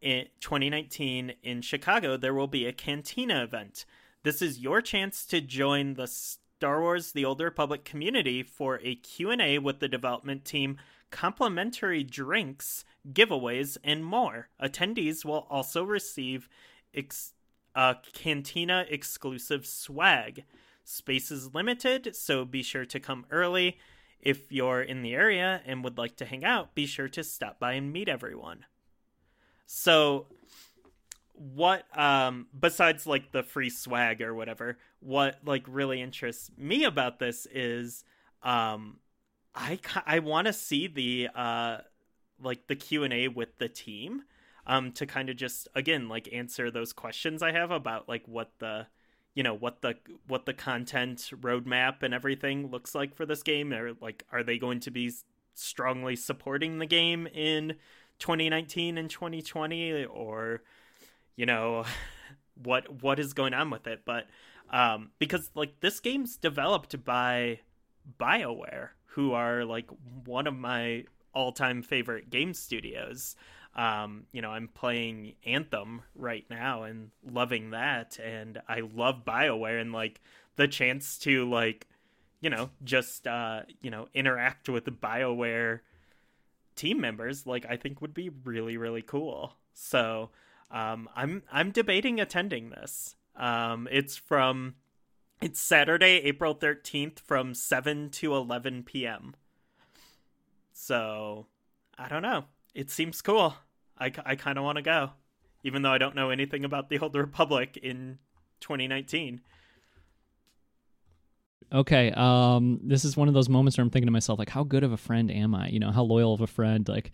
in 0.00 0.26
2019 0.40 1.32
in 1.42 1.62
Chicago, 1.62 2.16
there 2.16 2.34
will 2.34 2.46
be 2.46 2.66
a 2.66 2.72
Cantina 2.72 3.42
event. 3.42 3.84
This 4.22 4.42
is 4.42 4.60
your 4.60 4.80
chance 4.80 5.24
to 5.26 5.40
join 5.40 5.94
the 5.94 6.06
Star 6.06 6.80
Wars: 6.80 7.12
The 7.12 7.24
Old 7.24 7.40
Republic 7.40 7.84
community 7.84 8.42
for 8.42 8.78
a 8.82 8.94
Q&A 8.94 9.58
with 9.58 9.80
the 9.80 9.88
development 9.88 10.44
team, 10.44 10.76
complimentary 11.10 12.04
drinks, 12.04 12.84
giveaways, 13.12 13.76
and 13.84 14.04
more. 14.04 14.48
Attendees 14.62 15.24
will 15.24 15.46
also 15.50 15.84
receive 15.84 16.48
ex- 16.94 17.32
Cantina 18.12 18.86
exclusive 18.88 19.66
swag. 19.66 20.44
Space 20.84 21.30
is 21.30 21.54
limited, 21.54 22.16
so 22.16 22.44
be 22.44 22.62
sure 22.62 22.86
to 22.86 22.98
come 22.98 23.26
early. 23.30 23.78
If 24.20 24.50
you're 24.50 24.82
in 24.82 25.02
the 25.02 25.14
area 25.14 25.62
and 25.64 25.84
would 25.84 25.98
like 25.98 26.16
to 26.16 26.24
hang 26.24 26.44
out, 26.44 26.74
be 26.74 26.86
sure 26.86 27.08
to 27.10 27.22
stop 27.22 27.60
by 27.60 27.74
and 27.74 27.92
meet 27.92 28.08
everyone. 28.08 28.64
So, 29.66 30.26
what 31.34 31.84
um 31.96 32.48
besides 32.58 33.06
like 33.06 33.30
the 33.30 33.44
free 33.44 33.70
swag 33.70 34.22
or 34.22 34.34
whatever, 34.34 34.78
what 35.00 35.38
like 35.44 35.64
really 35.68 36.02
interests 36.02 36.50
me 36.56 36.84
about 36.84 37.20
this 37.20 37.46
is 37.52 38.02
um 38.42 38.96
I 39.54 39.78
I 40.04 40.18
want 40.18 40.46
to 40.46 40.52
see 40.52 40.88
the 40.88 41.28
uh 41.32 41.78
like 42.42 42.66
the 42.66 42.76
Q&A 42.76 43.28
with 43.28 43.58
the 43.58 43.68
team 43.68 44.22
um 44.66 44.92
to 44.92 45.06
kind 45.06 45.30
of 45.30 45.36
just 45.36 45.66
again 45.74 46.08
like 46.08 46.28
answer 46.32 46.70
those 46.70 46.92
questions 46.92 47.42
I 47.42 47.52
have 47.52 47.70
about 47.70 48.08
like 48.08 48.26
what 48.26 48.50
the 48.58 48.86
you 49.34 49.42
know 49.42 49.54
what 49.54 49.82
the 49.82 49.94
what 50.26 50.46
the 50.46 50.52
content 50.52 51.30
roadmap 51.40 52.02
and 52.02 52.12
everything 52.12 52.70
looks 52.70 52.94
like 52.94 53.14
for 53.14 53.24
this 53.24 53.42
game 53.42 53.72
or 53.72 53.92
like 54.00 54.24
are 54.32 54.42
they 54.42 54.58
going 54.58 54.80
to 54.80 54.90
be 54.90 55.12
strongly 55.54 56.16
supporting 56.16 56.78
the 56.78 56.86
game 56.86 57.26
in 57.28 57.74
2019 58.18 58.98
and 58.98 59.08
2020 59.08 60.04
or 60.06 60.62
you 61.36 61.46
know 61.46 61.84
what 62.62 63.02
what 63.02 63.18
is 63.18 63.32
going 63.32 63.54
on 63.54 63.70
with 63.70 63.86
it? 63.86 64.02
But 64.04 64.26
um 64.70 65.10
because 65.18 65.50
like 65.54 65.80
this 65.80 66.00
game's 66.00 66.36
developed 66.36 67.04
by 67.04 67.60
BioWare 68.18 68.88
who 69.12 69.32
are 69.32 69.64
like 69.64 69.88
one 70.24 70.46
of 70.46 70.56
my 70.56 71.04
all-time 71.38 71.82
favorite 71.82 72.28
game 72.30 72.52
studios. 72.52 73.36
Um 73.76 74.24
you 74.32 74.42
know 74.42 74.50
i'm 74.50 74.66
playing 74.66 75.34
anthem 75.46 76.02
right 76.16 76.44
now 76.50 76.82
and 76.82 77.10
loving 77.22 77.70
that 77.70 78.18
and 78.18 78.60
i 78.66 78.80
love 78.80 79.24
bioware 79.24 79.80
and 79.80 79.92
like 79.92 80.20
the 80.56 80.66
chance 80.66 81.16
to 81.18 81.48
like 81.48 81.86
you 82.40 82.50
know 82.50 82.70
just 82.82 83.26
uh 83.26 83.60
you 83.80 83.90
know 83.90 84.08
interact 84.14 84.68
with 84.68 84.84
the 84.84 84.90
bioware 84.90 85.80
team 86.74 87.00
members 87.00 87.46
like 87.46 87.66
i 87.68 87.76
think 87.76 88.00
would 88.00 88.14
be 88.14 88.30
really 88.44 88.76
really 88.76 89.02
cool. 89.02 89.52
So 89.74 90.30
um 90.70 91.08
i'm 91.14 91.42
i'm 91.52 91.70
debating 91.70 92.20
attending 92.20 92.70
this. 92.70 93.16
Um 93.36 93.86
it's 93.92 94.16
from 94.16 94.74
it's 95.40 95.60
saturday 95.60 96.16
april 96.24 96.52
13th 96.54 97.20
from 97.20 97.54
7 97.54 98.10
to 98.10 98.34
11 98.34 98.82
p.m 98.82 99.36
so 100.78 101.46
i 101.98 102.08
don't 102.08 102.22
know. 102.22 102.44
It 102.74 102.90
seems 102.90 103.20
cool. 103.22 103.54
I, 103.98 104.12
I 104.24 104.36
kind 104.36 104.58
of 104.58 104.64
want 104.64 104.76
to 104.76 104.82
go 104.82 105.10
even 105.64 105.82
though 105.82 105.90
i 105.90 105.98
don't 105.98 106.14
know 106.14 106.30
anything 106.30 106.64
about 106.64 106.88
the 106.88 106.98
old 106.98 107.14
republic 107.14 107.76
in 107.82 108.18
2019 108.60 109.40
okay 111.72 112.10
um 112.12 112.80
this 112.84 113.04
is 113.04 113.16
one 113.16 113.28
of 113.28 113.34
those 113.34 113.48
moments 113.48 113.76
where 113.76 113.82
i'm 113.82 113.90
thinking 113.90 114.06
to 114.06 114.12
myself 114.12 114.38
like 114.38 114.48
how 114.48 114.62
good 114.62 114.84
of 114.84 114.92
a 114.92 114.96
friend 114.96 115.30
am 115.30 115.54
i? 115.54 115.68
You 115.68 115.80
know 115.80 115.90
how 115.90 116.02
loyal 116.02 116.32
of 116.32 116.40
a 116.40 116.46
friend 116.46 116.88
like 116.88 117.10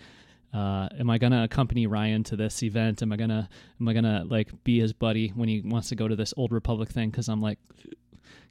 uh 0.52 0.88
am 0.98 1.10
i 1.10 1.18
gonna 1.18 1.44
accompany 1.44 1.86
ryan 1.86 2.22
to 2.24 2.36
this 2.36 2.62
event? 2.62 3.02
Am 3.02 3.12
i 3.12 3.16
gonna 3.16 3.48
am 3.80 3.88
i 3.88 3.92
gonna 3.92 4.24
like 4.28 4.50
be 4.62 4.78
his 4.78 4.92
buddy 4.92 5.28
when 5.28 5.48
he 5.48 5.62
wants 5.64 5.88
to 5.88 5.96
go 5.96 6.06
to 6.06 6.14
this 6.14 6.34
old 6.36 6.52
republic 6.52 6.90
thing? 6.90 7.10
Because 7.10 7.28
i'm 7.28 7.40
like 7.42 7.58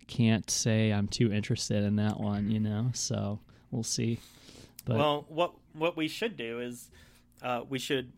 can't 0.08 0.50
say 0.50 0.92
i'm 0.92 1.08
too 1.08 1.32
interested 1.32 1.84
in 1.84 1.96
that 1.96 2.20
one 2.20 2.52
you 2.52 2.60
know? 2.60 2.90
So 2.94 3.40
we'll 3.72 3.84
see 3.84 4.20
but 4.86 4.98
well 4.98 5.26
what 5.30 5.54
what 5.74 5.96
we 5.98 6.08
should 6.08 6.36
do 6.38 6.60
is 6.60 6.90
uh 7.42 7.62
we 7.68 7.80
should 7.80 8.12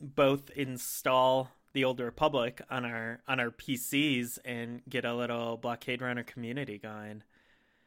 both 0.00 0.50
install 0.56 1.50
the 1.72 1.84
old 1.84 2.00
republic 2.00 2.60
on 2.70 2.84
our 2.84 3.20
on 3.28 3.38
our 3.40 3.50
pcs 3.50 4.38
and 4.44 4.82
get 4.88 5.04
a 5.04 5.14
little 5.14 5.56
blockade 5.56 6.02
runner 6.02 6.22
community 6.24 6.78
going. 6.78 7.22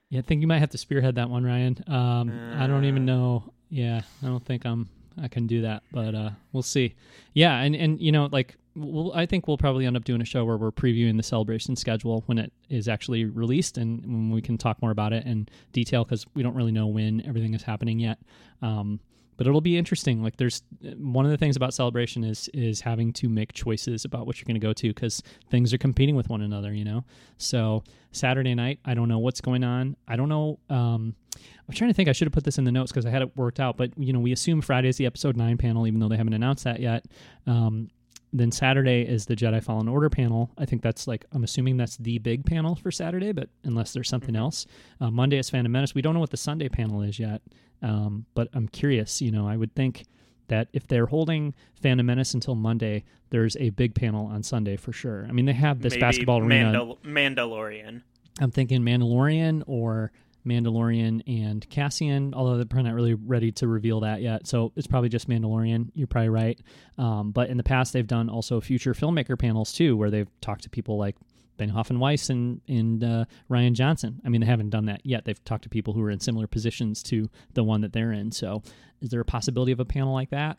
Yeah 0.10 0.20
i 0.20 0.22
think 0.22 0.42
you 0.42 0.48
might 0.48 0.60
have 0.60 0.70
to 0.72 0.78
spearhead 0.78 1.16
that 1.16 1.30
one 1.30 1.44
ryan. 1.44 1.78
Um 1.88 2.30
i 2.58 2.68
don't 2.68 2.86
even 2.86 3.04
Uh. 3.10 3.14
know. 3.14 3.54
Yeah 3.70 4.02
i 4.22 4.26
don't 4.28 4.46
think 4.46 4.66
i'm 4.66 4.90
i 5.22 5.28
can 5.28 5.48
do 5.48 5.62
that 5.62 5.84
but 5.92 6.14
uh 6.16 6.30
we'll 6.52 6.64
see. 6.64 6.96
Yeah 7.34 7.60
and 7.62 7.76
and 7.76 8.00
you 8.00 8.12
know 8.12 8.30
like 8.32 8.56
we'll, 8.76 9.14
i 9.14 9.26
think 9.26 9.48
we'll 9.48 9.58
probably 9.58 9.86
end 9.86 9.96
up 9.96 10.04
doing 10.04 10.22
a 10.22 10.26
show 10.26 10.44
where 10.46 10.58
we're 10.58 10.72
previewing 10.72 11.18
the 11.18 11.24
celebration 11.24 11.76
schedule 11.76 12.24
when 12.26 12.38
it 12.38 12.52
is 12.70 12.88
actually 12.88 13.26
released 13.26 13.78
and 13.78 14.02
when 14.02 14.32
we 14.32 14.42
can 14.42 14.58
talk 14.58 14.82
more 14.82 14.92
about 14.92 15.14
it 15.14 15.26
in 15.26 15.48
detail 15.72 16.04
because 16.04 16.26
we 16.34 16.44
don't 16.44 16.56
really 16.56 16.72
know 16.72 16.88
when 16.88 17.26
everything 17.26 17.54
is 17.54 17.64
happening 17.64 18.00
yet. 18.00 18.20
Um 18.62 19.00
but 19.36 19.48
it'll 19.48 19.62
be 19.62 19.78
interesting. 19.78 20.22
Like 20.22 20.38
there's 20.38 20.62
one 20.96 21.26
of 21.26 21.32
the 21.32 21.38
things 21.38 21.56
about 21.56 21.74
celebration 21.74 22.24
is 22.24 22.50
is 22.54 22.82
having 22.82 23.12
to 23.14 23.28
make 23.28 23.52
choices 23.54 24.06
about 24.06 24.28
what 24.28 24.38
you're 24.38 24.46
going 24.46 24.60
to 24.62 24.66
go 24.66 24.74
to 24.74 24.90
because 24.90 25.24
things 25.50 25.74
are 25.74 25.80
competing 25.80 26.16
with 26.16 26.30
one 26.30 26.42
another 26.42 26.74
you 26.74 26.86
know? 26.86 27.04
So 27.38 27.84
saturday 28.12 28.54
night 28.54 28.80
i 28.86 28.94
don't 28.94 29.10
know 29.10 29.18
what's 29.20 29.42
going 29.42 29.64
on. 29.64 29.96
I 30.08 30.16
don't 30.16 30.30
know 30.30 30.60
um 30.70 31.16
i'm 31.36 31.74
trying 31.74 31.90
to 31.90 31.96
think 31.96 32.10
i 32.10 32.12
should 32.12 32.28
have 32.28 32.34
put 32.34 32.44
this 32.44 32.60
in 32.60 32.64
the 32.64 32.72
notes 32.72 32.92
because 32.92 33.08
i 33.08 33.10
had 33.10 33.24
it 33.24 33.36
worked 33.36 33.60
out 33.60 33.76
but 33.76 33.90
you 33.98 34.14
know 34.14 34.20
we 34.20 34.32
assume 34.32 34.62
friday 34.62 34.88
is 34.88 34.98
the 34.98 35.08
episode 35.08 35.36
9 35.36 35.58
panel 35.58 35.88
even 35.88 36.00
though 36.00 36.10
they 36.10 36.18
haven't 36.18 36.34
announced 36.34 36.64
that 36.66 36.80
yet. 36.80 37.06
Um 37.48 37.90
then 38.34 38.52
Saturday 38.52 39.04
is 39.04 39.28
the 39.28 39.36
Jedi 39.36 39.64
Fallen 39.64 39.88
Order 39.88 40.10
panel. 40.10 40.52
I 40.58 40.66
think 40.66 40.82
that's 40.82 41.08
like 41.08 41.26
I'm 41.32 41.44
assuming 41.44 41.78
that's 41.78 41.98
the 41.98 42.18
big 42.18 42.46
panel 42.46 42.76
for 42.76 42.92
Saturday, 42.92 43.32
but 43.32 43.50
unless 43.64 43.94
there's 43.94 44.10
something 44.10 44.36
else, 44.36 44.66
uh, 45.00 45.12
Monday 45.12 45.38
is 45.38 45.50
Phantom 45.50 45.72
Menace. 45.72 45.94
We 45.94 46.02
don't 46.02 46.14
know 46.14 46.20
what 46.20 46.32
the 46.32 46.38
Sunday 46.38 46.68
panel 46.68 47.04
is 47.04 47.20
yet, 47.20 47.42
um, 47.82 48.26
but 48.34 48.50
I'm 48.54 48.68
curious. 48.68 49.22
You 49.22 49.32
know, 49.32 49.48
I 49.48 49.56
would 49.56 49.76
think 49.76 50.06
that 50.48 50.68
if 50.74 50.88
they're 50.88 51.06
holding 51.06 51.54
Phantom 51.82 52.06
Menace 52.06 52.34
until 52.34 52.56
Monday, 52.56 53.04
there's 53.30 53.56
a 53.58 53.70
big 53.70 53.96
panel 53.96 54.26
on 54.26 54.44
Sunday 54.44 54.76
for 54.76 54.92
sure. 54.92 55.26
I 55.30 55.32
mean, 55.32 55.46
they 55.46 55.54
have 55.54 55.82
this 55.82 55.94
Maybe 55.94 56.02
basketball 56.02 56.40
arena. 56.42 56.74
Mandal- 56.74 56.98
mandalorian 57.04 58.02
I'm 58.40 58.52
thinking 58.52 58.82
Mandalorian 58.82 59.64
or 59.68 60.12
Mandalorian 60.46 61.22
and 61.28 61.68
Cassian, 61.70 62.34
although 62.34 62.58
they're 62.58 62.66
probably 62.66 62.90
not 62.90 62.96
really 62.96 63.14
ready 63.14 63.52
to 63.54 63.68
reveal 63.68 64.02
that 64.02 64.22
yet. 64.22 64.48
So 64.48 64.72
it's 64.76 64.88
probably 64.88 65.10
just 65.10 65.30
Mandalorian. 65.30 65.90
You're 65.94 66.08
probably 66.08 66.30
right. 66.30 66.60
Um, 66.98 67.32
but 67.32 67.50
in 67.50 67.58
the 67.58 67.64
past, 67.64 67.94
they've 67.94 68.08
done 68.08 68.30
also 68.30 68.60
future 68.62 68.94
filmmaker 68.94 69.38
panels 69.40 69.74
too, 69.74 69.96
where 69.96 70.12
they've 70.12 70.30
talked 70.42 70.64
to 70.64 70.70
people 70.70 70.98
like 70.98 71.16
Benioff 71.58 71.96
Weiss 71.98 72.30
and 72.30 72.62
and 72.68 73.04
uh, 73.04 73.26
Rian 73.50 73.74
Johnson. 73.74 74.22
I 74.26 74.30
mean, 74.30 74.42
they 74.42 74.48
haven't 74.48 74.70
done 74.70 74.86
that 74.86 75.02
yet. 75.04 75.26
They've 75.26 75.44
talked 75.46 75.64
to 75.64 75.70
people 75.70 75.94
who 75.94 76.04
are 76.04 76.10
in 76.10 76.20
similar 76.20 76.48
positions 76.48 77.04
to 77.04 77.30
the 77.54 77.64
one 77.64 77.82
that 77.82 77.94
they're 77.94 78.12
in. 78.12 78.32
So, 78.32 78.64
is 79.02 79.10
there 79.10 79.22
a 79.22 79.26
possibility 79.26 79.72
of 79.72 79.80
a 79.80 79.86
panel 79.86 80.14
like 80.14 80.32
that? 80.32 80.58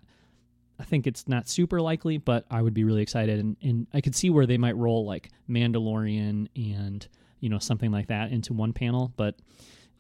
I 0.78 0.85
think 0.85 1.06
it's 1.06 1.28
not 1.28 1.48
super 1.48 1.81
likely, 1.81 2.19
but 2.19 2.47
I 2.51 2.61
would 2.61 2.74
be 2.74 2.85
really 2.85 3.02
excited, 3.02 3.39
and, 3.39 3.56
and 3.62 3.86
I 3.94 4.01
could 4.01 4.16
see 4.16 4.31
where 4.31 4.47
they 4.47 4.59
might 4.59 4.77
roll 4.77 5.06
like 5.06 5.31
Mandalorian 5.48 6.48
and 6.56 7.06
you 7.44 7.50
know 7.50 7.58
something 7.58 7.92
like 7.92 8.06
that 8.06 8.32
into 8.32 8.54
one 8.54 8.72
panel, 8.72 9.12
but 9.18 9.36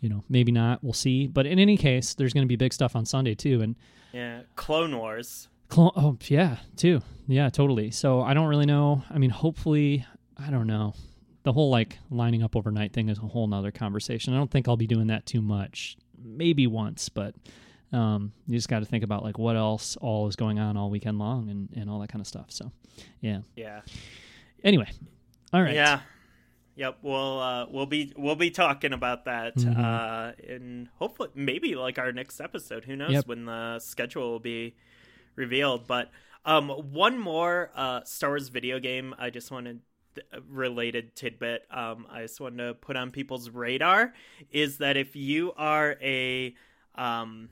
you 0.00 0.08
know 0.08 0.24
maybe 0.30 0.50
not. 0.50 0.82
We'll 0.82 0.94
see. 0.94 1.26
But 1.26 1.44
in 1.44 1.58
any 1.58 1.76
case, 1.76 2.14
there's 2.14 2.32
going 2.32 2.44
to 2.44 2.48
be 2.48 2.56
big 2.56 2.72
stuff 2.72 2.96
on 2.96 3.04
Sunday 3.04 3.34
too, 3.34 3.60
and 3.60 3.76
yeah, 4.14 4.40
Clone 4.56 4.96
Wars. 4.96 5.48
Clone, 5.68 5.90
oh 5.94 6.16
yeah, 6.26 6.56
too. 6.76 7.02
Yeah, 7.28 7.50
totally. 7.50 7.90
So 7.90 8.22
I 8.22 8.32
don't 8.32 8.46
really 8.46 8.64
know. 8.64 9.02
I 9.10 9.18
mean, 9.18 9.28
hopefully, 9.28 10.06
I 10.38 10.50
don't 10.50 10.66
know. 10.66 10.94
The 11.42 11.52
whole 11.52 11.68
like 11.68 11.98
lining 12.10 12.42
up 12.42 12.56
overnight 12.56 12.94
thing 12.94 13.10
is 13.10 13.18
a 13.18 13.20
whole 13.20 13.46
nother 13.46 13.70
conversation. 13.70 14.32
I 14.32 14.38
don't 14.38 14.50
think 14.50 14.66
I'll 14.66 14.78
be 14.78 14.86
doing 14.86 15.08
that 15.08 15.26
too 15.26 15.42
much. 15.42 15.98
Maybe 16.24 16.66
once, 16.66 17.10
but 17.10 17.34
um, 17.92 18.32
you 18.46 18.56
just 18.56 18.70
got 18.70 18.78
to 18.78 18.86
think 18.86 19.04
about 19.04 19.22
like 19.22 19.36
what 19.36 19.54
else 19.54 19.98
all 19.98 20.26
is 20.28 20.36
going 20.36 20.58
on 20.58 20.78
all 20.78 20.88
weekend 20.88 21.18
long 21.18 21.50
and, 21.50 21.68
and 21.76 21.90
all 21.90 21.98
that 21.98 22.08
kind 22.08 22.22
of 22.22 22.26
stuff. 22.26 22.46
So, 22.48 22.72
yeah. 23.20 23.40
Yeah. 23.54 23.82
Anyway, 24.62 24.90
all 25.52 25.60
right. 25.60 25.74
Yeah. 25.74 26.00
Yep. 26.76 26.98
We'll 27.02 27.40
uh, 27.40 27.66
we'll 27.70 27.86
be 27.86 28.12
we'll 28.16 28.36
be 28.36 28.50
talking 28.50 28.92
about 28.92 29.26
that 29.26 29.56
mm-hmm. 29.56 29.80
uh, 29.80 30.32
in 30.42 30.88
hopefully 30.96 31.30
maybe 31.34 31.74
like 31.74 31.98
our 31.98 32.12
next 32.12 32.40
episode. 32.40 32.84
Who 32.84 32.96
knows 32.96 33.12
yep. 33.12 33.26
when 33.26 33.44
the 33.44 33.78
schedule 33.78 34.32
will 34.32 34.40
be 34.40 34.74
revealed? 35.36 35.86
But 35.86 36.10
um, 36.44 36.68
one 36.68 37.18
more 37.18 37.70
uh, 37.74 38.02
Star 38.04 38.30
Wars 38.30 38.48
video 38.48 38.80
game. 38.80 39.14
I 39.18 39.30
just 39.30 39.50
wanted 39.50 39.80
related 40.48 41.14
tidbit. 41.16 41.64
Um, 41.70 42.06
I 42.10 42.22
just 42.22 42.40
wanted 42.40 42.58
to 42.58 42.74
put 42.74 42.96
on 42.96 43.10
people's 43.10 43.50
radar 43.50 44.12
is 44.50 44.78
that 44.78 44.96
if 44.96 45.16
you 45.16 45.52
are 45.56 45.96
a 46.00 46.54
um, 46.94 47.50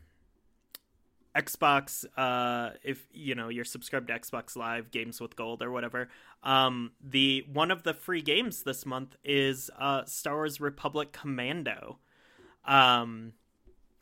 Xbox, 1.36 2.04
uh, 2.16 2.70
if 2.82 3.06
you 3.12 3.34
know 3.34 3.48
you're 3.48 3.64
subscribed 3.64 4.08
to 4.08 4.18
Xbox 4.18 4.54
Live 4.54 4.90
Games 4.90 5.20
with 5.20 5.34
Gold 5.34 5.62
or 5.62 5.70
whatever, 5.70 6.08
um, 6.42 6.92
the 7.02 7.44
one 7.50 7.70
of 7.70 7.84
the 7.84 7.94
free 7.94 8.20
games 8.20 8.64
this 8.64 8.84
month 8.84 9.16
is 9.24 9.70
uh, 9.78 10.04
Star 10.04 10.34
Wars 10.34 10.60
Republic 10.60 11.12
Commando, 11.12 11.98
um, 12.66 13.32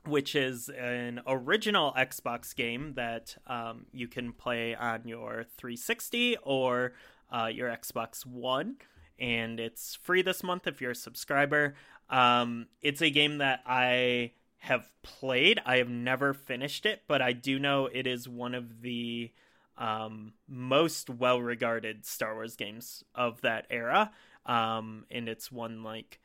which 0.07 0.35
is 0.35 0.70
an 0.70 1.20
original 1.27 1.93
Xbox 1.93 2.55
game 2.55 2.94
that 2.94 3.36
um, 3.47 3.86
you 3.93 4.09
can 4.09 4.32
play 4.32 4.74
on 4.74 5.02
your 5.07 5.44
360 5.57 6.36
or 6.43 6.94
uh, 7.31 7.47
your 7.47 7.69
Xbox 7.69 8.27
One, 8.27 8.77
and 9.20 9.61
it's 9.61 9.94
free 9.94 10.23
this 10.23 10.43
month 10.43 10.66
if 10.66 10.81
you're 10.81 10.93
a 10.93 10.97
subscriber. 10.97 11.74
Um, 12.09 12.66
it's 12.82 13.02
a 13.02 13.11
game 13.11 13.39
that 13.39 13.61
I 13.66 14.32
have 14.61 14.91
played. 15.03 15.61
I 15.65 15.77
have 15.78 15.89
never 15.89 16.35
finished 16.35 16.87
it, 16.87 17.03
but 17.09 17.23
I 17.23 17.32
do 17.32 17.59
know 17.59 17.87
it 17.87 18.07
is 18.07 18.28
one 18.28 18.55
of 18.55 18.82
the 18.82 19.32
um, 19.78 20.35
most 20.47 21.09
well 21.09 21.41
regarded 21.41 22.05
Star 22.05 22.35
Wars 22.35 22.57
games 22.57 23.03
of 23.15 23.41
that 23.41 23.66
era. 23.70 24.12
Um, 24.45 25.07
and 25.11 25.28
it's 25.28 25.51
one 25.51 25.82
like 25.82 26.20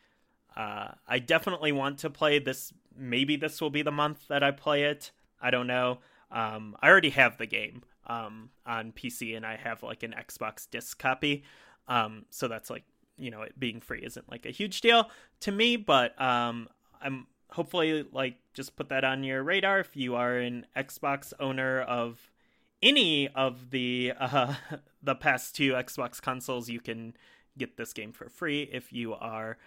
uh, 0.55 0.89
I 1.07 1.19
definitely 1.19 1.71
want 1.71 1.99
to 1.99 2.09
play 2.09 2.39
this. 2.39 2.73
Maybe 2.97 3.35
this 3.37 3.61
will 3.61 3.69
be 3.69 3.81
the 3.81 3.91
month 3.91 4.27
that 4.27 4.43
I 4.43 4.51
play 4.51 4.83
it. 4.83 5.11
I 5.41 5.49
don't 5.49 5.67
know. 5.67 5.99
Um, 6.31 6.75
I 6.81 6.89
already 6.89 7.11
have 7.11 7.37
the 7.37 7.45
game 7.45 7.83
um, 8.07 8.49
on 8.65 8.91
PC, 8.91 9.35
and 9.35 9.45
I 9.45 9.55
have 9.55 9.83
like 9.83 10.03
an 10.03 10.13
Xbox 10.17 10.69
disc 10.69 10.99
copy. 10.99 11.43
Um, 11.87 12.25
so 12.29 12.47
that's 12.47 12.69
like 12.69 12.83
you 13.17 13.31
know 13.31 13.43
it 13.43 13.57
being 13.57 13.79
free 13.79 14.01
isn't 14.03 14.29
like 14.29 14.45
a 14.45 14.51
huge 14.51 14.81
deal 14.81 15.09
to 15.41 15.51
me, 15.51 15.77
but 15.77 16.19
um, 16.21 16.67
I'm 17.01 17.27
hopefully 17.55 18.05
like 18.11 18.35
just 18.53 18.75
put 18.75 18.89
that 18.89 19.03
on 19.03 19.23
your 19.23 19.43
radar 19.43 19.79
if 19.79 19.95
you 19.95 20.15
are 20.15 20.37
an 20.37 20.65
Xbox 20.75 21.33
owner 21.39 21.81
of 21.81 22.31
any 22.81 23.27
of 23.29 23.71
the 23.71 24.13
uh, 24.19 24.53
the 25.03 25.15
past 25.15 25.55
two 25.55 25.73
Xbox 25.73 26.21
consoles 26.21 26.69
you 26.69 26.79
can 26.79 27.15
get 27.57 27.77
this 27.77 27.93
game 27.93 28.11
for 28.11 28.29
free 28.29 28.69
if 28.71 28.91
you 28.91 29.13
are 29.13 29.57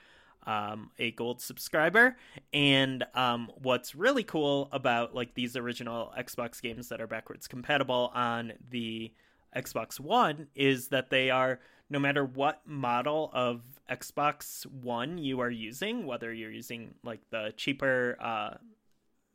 um, 0.47 0.91
a 0.99 1.11
gold 1.13 1.41
subscriber. 1.41 2.17
And 2.53 3.05
um, 3.15 3.51
what's 3.63 3.95
really 3.95 4.25
cool 4.25 4.69
about 4.73 5.15
like 5.15 5.35
these 5.35 5.57
original 5.57 6.13
xbox 6.19 6.63
games 6.63 6.89
that 6.89 7.01
are 7.01 7.07
backwards 7.07 7.47
compatible 7.49 8.11
on 8.15 8.53
the 8.71 9.13
xbox 9.57 9.99
one 9.99 10.47
is 10.55 10.89
that 10.89 11.11
they 11.11 11.31
are 11.31 11.61
no 11.91 11.99
matter 11.99 12.25
what 12.25 12.61
model 12.67 13.31
of 13.33 13.63
Xbox 13.91 14.67
One 14.67 15.19
you 15.19 15.41
are 15.41 15.51
using, 15.51 16.07
whether 16.07 16.33
you're 16.33 16.51
using 16.51 16.95
like 17.03 17.21
the 17.31 17.53
cheaper 17.57 18.17
uh, 18.21 18.55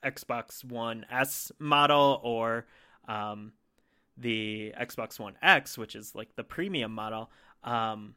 Xbox 0.04 0.64
One 0.64 1.06
S 1.10 1.52
model 1.60 2.20
or 2.24 2.66
um, 3.08 3.54
the 4.18 4.74
Xbox 4.80 5.20
One 5.20 5.36
X, 5.42 5.78
which 5.78 5.96
is 5.96 6.14
like 6.14 6.36
the 6.36 6.44
premium 6.44 6.94
model, 6.94 7.32
um, 7.64 8.16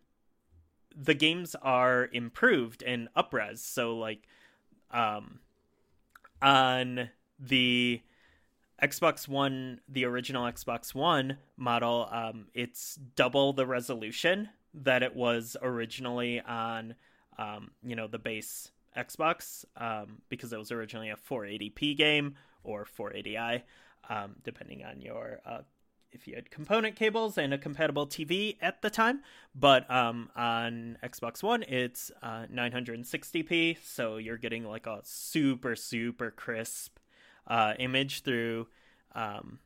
the 0.94 1.14
games 1.14 1.54
are 1.62 2.08
improved 2.12 2.82
and 2.82 3.08
upres. 3.16 3.58
So 3.58 3.96
like 3.96 4.26
um, 4.90 5.40
on 6.42 7.10
the 7.38 8.02
Xbox 8.82 9.26
One, 9.26 9.80
the 9.88 10.04
original 10.04 10.44
Xbox 10.44 10.94
One 10.94 11.38
model, 11.56 12.08
um, 12.10 12.46
it's 12.52 12.98
double 13.14 13.52
the 13.52 13.66
resolution 13.66 14.50
that 14.74 15.02
it 15.02 15.16
was 15.16 15.56
originally 15.62 16.40
on, 16.40 16.94
um, 17.38 17.70
you 17.82 17.96
know, 17.96 18.06
the 18.06 18.18
base 18.18 18.70
Xbox, 18.96 19.64
um, 19.76 20.22
because 20.28 20.52
it 20.52 20.58
was 20.58 20.70
originally 20.70 21.10
a 21.10 21.16
480p 21.16 21.96
game 21.96 22.34
or 22.64 22.86
480i, 22.98 23.62
um, 24.10 24.36
depending 24.44 24.84
on 24.84 25.00
your 25.00 25.40
uh, 25.46 25.60
if 26.12 26.26
you 26.26 26.34
had 26.34 26.50
component 26.50 26.96
cables 26.96 27.36
and 27.36 27.52
a 27.52 27.58
compatible 27.58 28.06
TV 28.06 28.56
at 28.60 28.80
the 28.82 28.90
time. 28.90 29.22
But 29.54 29.90
um, 29.90 30.30
on 30.36 30.98
Xbox 31.02 31.42
One, 31.42 31.62
it's 31.62 32.10
uh, 32.22 32.46
960p, 32.52 33.78
so 33.82 34.16
you're 34.16 34.38
getting 34.38 34.64
like 34.64 34.86
a 34.86 35.00
super 35.02 35.76
super 35.76 36.30
crisp 36.30 36.95
uh, 37.46 37.74
image 37.78 38.22
through 38.22 38.66
um, 39.14 39.58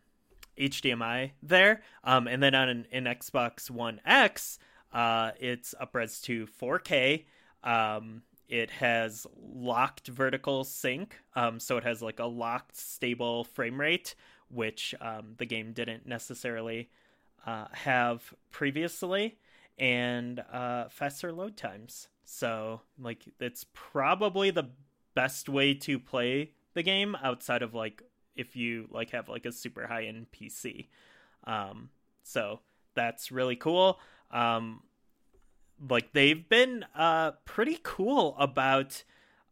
HDMI 0.58 1.32
there. 1.42 1.82
Um, 2.04 2.26
and 2.26 2.42
then 2.42 2.54
on 2.54 2.68
an, 2.68 2.86
an, 2.92 3.04
Xbox 3.04 3.70
One 3.70 4.00
X, 4.04 4.58
uh, 4.92 5.32
it's 5.38 5.74
upres 5.80 6.22
to 6.22 6.46
4K. 6.46 7.24
Um, 7.64 8.22
it 8.48 8.70
has 8.70 9.26
locked 9.40 10.08
vertical 10.08 10.64
sync, 10.64 11.16
um, 11.36 11.60
so 11.60 11.76
it 11.76 11.84
has 11.84 12.02
like 12.02 12.18
a 12.18 12.26
locked 12.26 12.76
stable 12.76 13.44
frame 13.44 13.80
rate, 13.80 14.16
which 14.48 14.94
um, 15.00 15.34
the 15.38 15.46
game 15.46 15.72
didn't 15.72 16.06
necessarily 16.06 16.90
uh, 17.46 17.66
have 17.72 18.34
previously, 18.50 19.38
and 19.78 20.42
uh, 20.52 20.88
faster 20.88 21.32
load 21.32 21.56
times. 21.56 22.08
So, 22.24 22.80
like, 22.98 23.24
it's 23.40 23.66
probably 23.72 24.50
the 24.50 24.70
best 25.14 25.48
way 25.48 25.74
to 25.74 25.98
play 25.98 26.52
the 26.80 26.84
game 26.84 27.14
outside 27.22 27.60
of 27.60 27.74
like 27.74 28.02
if 28.34 28.56
you 28.56 28.88
like 28.90 29.10
have 29.10 29.28
like 29.28 29.44
a 29.44 29.52
super 29.52 29.86
high 29.86 30.04
end 30.04 30.26
PC. 30.32 30.88
Um, 31.44 31.90
so 32.22 32.60
that's 32.94 33.30
really 33.30 33.56
cool. 33.56 34.00
Um, 34.30 34.82
like 35.88 36.12
they've 36.12 36.48
been 36.48 36.84
uh 36.94 37.32
pretty 37.44 37.78
cool 37.82 38.34
about 38.38 39.04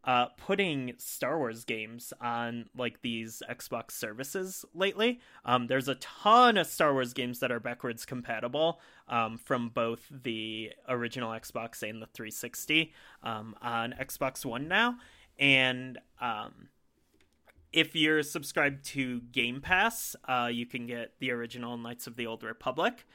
uh 0.05 0.27
putting 0.37 0.93
Star 0.97 1.37
Wars 1.37 1.65
games 1.65 2.13
on 2.21 2.65
like 2.75 3.01
these 3.01 3.43
Xbox 3.49 3.91
services 3.91 4.65
lately. 4.73 5.19
Um 5.45 5.67
there's 5.67 5.87
a 5.87 5.95
ton 5.95 6.57
of 6.57 6.67
Star 6.67 6.93
Wars 6.93 7.13
games 7.13 7.39
that 7.39 7.51
are 7.51 7.59
backwards 7.59 8.05
compatible 8.05 8.79
um 9.07 9.37
from 9.37 9.69
both 9.69 10.07
the 10.09 10.71
original 10.87 11.31
Xbox 11.31 11.81
and 11.87 12.01
the 12.01 12.07
360 12.07 12.93
um 13.23 13.55
on 13.61 13.93
Xbox 13.99 14.45
One 14.45 14.67
now 14.67 14.97
and 15.39 15.97
um 16.21 16.69
if 17.71 17.95
you're 17.95 18.23
subscribed 18.23 18.83
to 18.85 19.21
Game 19.31 19.61
Pass, 19.61 20.15
uh, 20.27 20.49
you 20.51 20.65
can 20.65 20.87
get 20.87 21.13
the 21.19 21.31
original 21.31 21.77
Knights 21.77 22.07
of 22.07 22.15
the 22.15 22.27
Old 22.27 22.43
Republic 22.43 23.05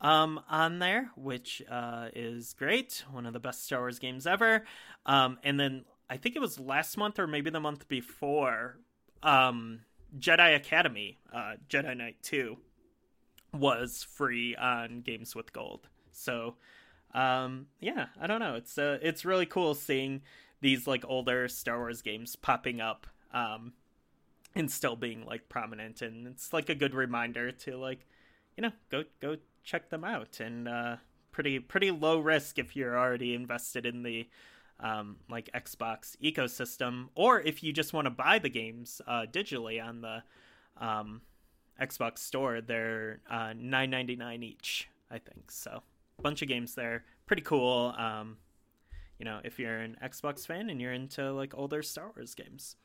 um, 0.00 0.40
on 0.48 0.78
there, 0.78 1.10
which 1.16 1.62
uh, 1.70 2.08
is 2.14 2.54
great. 2.54 3.04
One 3.10 3.26
of 3.26 3.32
the 3.32 3.40
best 3.40 3.64
Star 3.64 3.80
Wars 3.80 3.98
games 3.98 4.26
ever. 4.26 4.64
Um, 5.06 5.38
and 5.42 5.58
then 5.58 5.84
I 6.10 6.16
think 6.16 6.36
it 6.36 6.40
was 6.40 6.58
last 6.58 6.96
month 6.96 7.18
or 7.18 7.26
maybe 7.26 7.50
the 7.50 7.60
month 7.60 7.88
before, 7.88 8.78
um, 9.22 9.80
Jedi 10.18 10.54
Academy, 10.56 11.18
uh, 11.32 11.54
Jedi 11.68 11.96
Knight 11.96 12.16
2, 12.22 12.56
was 13.54 14.02
free 14.02 14.56
on 14.56 15.00
Games 15.00 15.34
with 15.34 15.52
Gold. 15.52 15.88
So 16.10 16.56
um, 17.14 17.66
yeah, 17.80 18.06
I 18.20 18.26
don't 18.26 18.40
know. 18.40 18.54
It's 18.54 18.78
uh, 18.78 18.98
it's 19.02 19.24
really 19.24 19.46
cool 19.46 19.74
seeing 19.74 20.22
these 20.60 20.86
like 20.86 21.04
older 21.06 21.48
Star 21.48 21.78
Wars 21.78 22.02
games 22.02 22.36
popping 22.36 22.80
up, 22.80 23.06
um, 23.32 23.72
and 24.54 24.70
still 24.70 24.96
being 24.96 25.24
like 25.24 25.48
prominent, 25.48 26.02
and 26.02 26.26
it's 26.26 26.52
like 26.52 26.68
a 26.68 26.74
good 26.74 26.94
reminder 26.94 27.50
to 27.52 27.76
like, 27.76 28.06
you 28.56 28.62
know, 28.62 28.72
go 28.90 29.04
go 29.20 29.36
check 29.64 29.90
them 29.90 30.04
out, 30.04 30.40
and 30.40 30.68
uh, 30.68 30.96
pretty 31.30 31.58
pretty 31.58 31.90
low 31.90 32.18
risk 32.18 32.58
if 32.58 32.76
you're 32.76 32.98
already 32.98 33.34
invested 33.34 33.86
in 33.86 34.02
the 34.02 34.28
um, 34.80 35.16
like 35.30 35.50
Xbox 35.54 36.16
ecosystem, 36.22 37.08
or 37.14 37.40
if 37.40 37.62
you 37.62 37.72
just 37.72 37.92
want 37.92 38.06
to 38.06 38.10
buy 38.10 38.38
the 38.38 38.48
games 38.48 39.00
uh, 39.06 39.26
digitally 39.30 39.82
on 39.82 40.00
the 40.00 40.22
um, 40.76 41.22
Xbox 41.80 42.18
Store, 42.18 42.60
they're 42.60 43.20
uh, 43.30 43.52
nine 43.56 43.90
ninety 43.90 44.16
nine 44.16 44.42
each, 44.42 44.88
I 45.10 45.18
think. 45.18 45.50
So, 45.50 45.82
bunch 46.20 46.42
of 46.42 46.48
games 46.48 46.74
there, 46.74 47.04
pretty 47.26 47.42
cool. 47.42 47.94
Um, 47.96 48.36
you 49.18 49.24
know, 49.24 49.40
if 49.44 49.58
you're 49.58 49.78
an 49.78 49.96
Xbox 50.02 50.46
fan 50.46 50.68
and 50.68 50.80
you're 50.80 50.92
into 50.92 51.32
like 51.32 51.54
older 51.56 51.82
Star 51.82 52.10
Wars 52.16 52.34
games. 52.34 52.76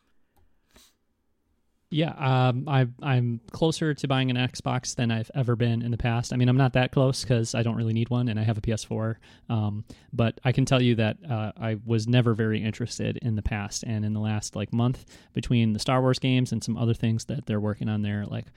Yeah, 1.89 2.09
um, 2.17 2.67
I, 2.67 2.85
I'm 3.01 3.39
closer 3.51 3.93
to 3.93 4.07
buying 4.09 4.29
an 4.29 4.35
Xbox 4.35 4.95
than 4.95 5.09
I've 5.09 5.31
ever 5.33 5.55
been 5.55 5.81
in 5.81 5.91
the 5.91 5.97
past. 5.97 6.33
I 6.33 6.35
mean, 6.35 6.49
I'm 6.49 6.57
not 6.57 6.73
that 6.73 6.91
close 6.91 7.21
because 7.21 7.55
I 7.55 7.63
don't 7.63 7.77
really 7.77 7.93
need 7.93 8.09
one, 8.09 8.27
and 8.27 8.37
I 8.37 8.43
have 8.43 8.57
a 8.57 8.61
PS4. 8.61 9.15
Um, 9.49 9.85
but 10.11 10.37
I 10.43 10.51
can 10.51 10.65
tell 10.65 10.81
you 10.81 10.95
that 10.95 11.17
uh, 11.29 11.53
I 11.57 11.77
was 11.85 12.05
never 12.05 12.33
very 12.33 12.61
interested 12.61 13.17
in 13.21 13.37
the 13.37 13.41
past, 13.41 13.85
and 13.87 14.03
in 14.03 14.11
the 14.11 14.19
last 14.19 14.53
like 14.53 14.73
month, 14.73 15.05
between 15.33 15.71
the 15.71 15.79
Star 15.79 16.01
Wars 16.01 16.19
games 16.19 16.51
and 16.51 16.61
some 16.61 16.75
other 16.75 16.93
things 16.93 17.23
that 17.25 17.45
they're 17.45 17.61
working 17.61 17.87
on 17.87 18.01
there, 18.01 18.25
like 18.25 18.47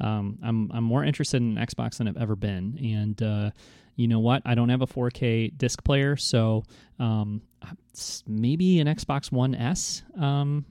um, 0.00 0.38
I'm 0.42 0.72
I'm 0.72 0.84
more 0.84 1.04
interested 1.04 1.40
in 1.40 1.54
Xbox 1.54 1.98
than 1.98 2.08
I've 2.08 2.16
ever 2.16 2.34
been. 2.34 2.78
And 2.82 3.22
uh, 3.22 3.50
you 3.94 4.08
know 4.08 4.18
what? 4.18 4.42
I 4.44 4.56
don't 4.56 4.70
have 4.70 4.82
a 4.82 4.88
4K 4.88 5.56
disc 5.56 5.84
player, 5.84 6.16
so 6.16 6.64
um, 6.98 7.42
maybe 8.26 8.80
an 8.80 8.88
Xbox 8.88 9.30
One 9.30 9.54
S 9.54 10.02
um, 10.18 10.64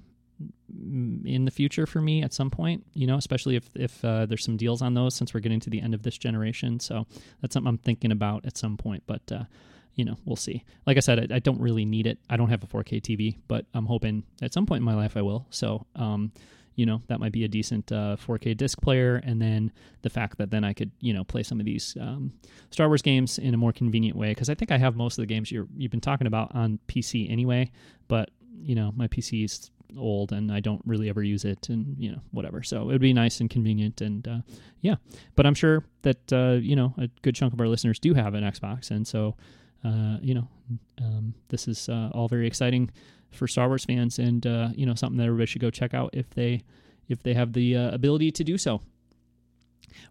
in 1.26 1.45
the 1.45 1.52
future 1.52 1.85
for 1.85 2.02
me 2.02 2.23
at 2.23 2.34
some 2.34 2.49
point, 2.49 2.85
you 2.93 3.07
know, 3.07 3.18
especially 3.18 3.56
if 3.56 3.69
if 3.76 4.03
uh, 4.03 4.26
there's 4.26 4.43
some 4.43 4.57
deals 4.57 4.81
on 4.81 4.93
those 4.93 5.15
since 5.15 5.34
we're 5.34 5.39
getting 5.39 5.60
to 5.61 5.69
the 5.69 5.81
end 5.81 5.93
of 5.93 6.03
this 6.03 6.18
generation. 6.18 6.80
So 6.80 7.06
that's 7.41 7.53
something 7.53 7.68
I'm 7.68 7.77
thinking 7.77 8.11
about 8.11 8.45
at 8.45 8.57
some 8.57 8.77
point. 8.77 9.03
But 9.06 9.31
uh, 9.31 9.43
you 9.95 10.06
know, 10.06 10.18
we'll 10.26 10.35
see. 10.35 10.64
Like 10.85 10.98
I 10.98 11.02
said, 11.02 11.31
I, 11.31 11.35
I, 11.35 11.39
don't 11.39 11.60
really 11.60 11.85
need 11.85 12.07
it. 12.07 12.19
I 12.30 12.38
don't 12.38 12.49
have 12.49 12.64
a 12.64 12.68
4K 12.68 13.02
TV, 13.02 13.38
but 13.48 13.65
I'm 13.73 13.85
hoping 13.85 14.23
at 14.41 14.53
some 14.53 14.65
point 14.65 14.80
in 14.80 14.85
my 14.85 14.95
life 14.95 15.18
I 15.18 15.22
will. 15.22 15.45
So, 15.49 15.85
um, 15.95 16.31
you 16.76 16.85
know, 16.85 17.02
that 17.07 17.19
might 17.19 17.34
be 17.34 17.43
a 17.43 17.49
decent 17.49 17.91
uh, 17.91 18.15
4K 18.15 18.56
disc 18.56 18.81
player. 18.81 19.18
And 19.18 19.41
then 19.41 19.72
the 20.02 20.10
fact 20.10 20.38
that 20.38 20.49
then 20.49 20.64
I 20.64 20.73
could, 20.73 20.91
you 21.02 21.14
know, 21.14 21.23
play 21.23 21.43
some 21.43 21.60
of 21.60 21.65
these 21.65 21.98
um, 21.99 22.31
Star 22.69 22.88
Wars 22.88 23.02
games 23.02 23.38
in 23.38 23.53
a 23.53 23.57
more 23.57 23.73
convenient 23.73 24.18
way. 24.18 24.30
Because 24.30 24.49
I 24.49 24.56
think 24.56 24.72
I 24.72 24.77
have 24.77 24.95
most 24.95 25.18
of 25.18 25.23
the 25.23 25.27
games 25.27 25.52
you 25.52 25.68
you've 25.76 25.91
been 25.91 26.02
talking 26.02 26.27
about 26.27 26.56
on 26.56 26.80
PC 26.88 27.30
anyway. 27.30 27.72
But 28.07 28.31
you 28.64 28.76
know, 28.76 28.93
my 28.95 29.07
PC 29.07 29.43
is 29.43 29.69
old 29.97 30.31
and 30.31 30.51
I 30.51 30.59
don't 30.59 30.81
really 30.85 31.09
ever 31.09 31.23
use 31.23 31.45
it 31.45 31.69
and 31.69 31.95
you 31.97 32.11
know 32.11 32.22
whatever. 32.31 32.63
So 32.63 32.84
it 32.84 32.93
would 32.93 33.01
be 33.01 33.13
nice 33.13 33.39
and 33.39 33.49
convenient 33.49 34.01
and 34.01 34.27
uh, 34.27 34.39
yeah. 34.81 34.95
But 35.35 35.45
I'm 35.45 35.53
sure 35.53 35.84
that 36.03 36.34
uh, 36.34 36.59
you 36.61 36.76
know 36.76 36.93
a 36.97 37.07
good 37.22 37.35
chunk 37.35 37.53
of 37.53 37.61
our 37.61 37.68
listeners 37.68 37.99
do 37.99 38.13
have 38.13 38.34
an 38.34 38.43
Xbox 38.43 38.91
and 38.91 39.07
so 39.07 39.35
uh, 39.84 40.18
you 40.22 40.34
know 40.34 40.47
um, 40.99 41.34
this 41.49 41.68
is 41.68 41.89
uh, 41.89 42.09
all 42.13 42.27
very 42.27 42.47
exciting 42.47 42.89
for 43.31 43.47
Star 43.47 43.68
Wars 43.68 43.85
fans 43.85 44.19
and 44.19 44.45
uh, 44.45 44.69
you 44.76 44.85
know 44.85 44.95
something 44.95 45.18
that 45.18 45.26
everybody 45.26 45.47
should 45.47 45.61
go 45.61 45.69
check 45.69 45.93
out 45.93 46.09
if 46.13 46.30
they 46.31 46.63
if 47.09 47.23
they 47.23 47.34
have 47.34 47.53
the 47.53 47.76
uh, 47.76 47.91
ability 47.91 48.31
to 48.31 48.43
do 48.43 48.57
so. 48.57 48.81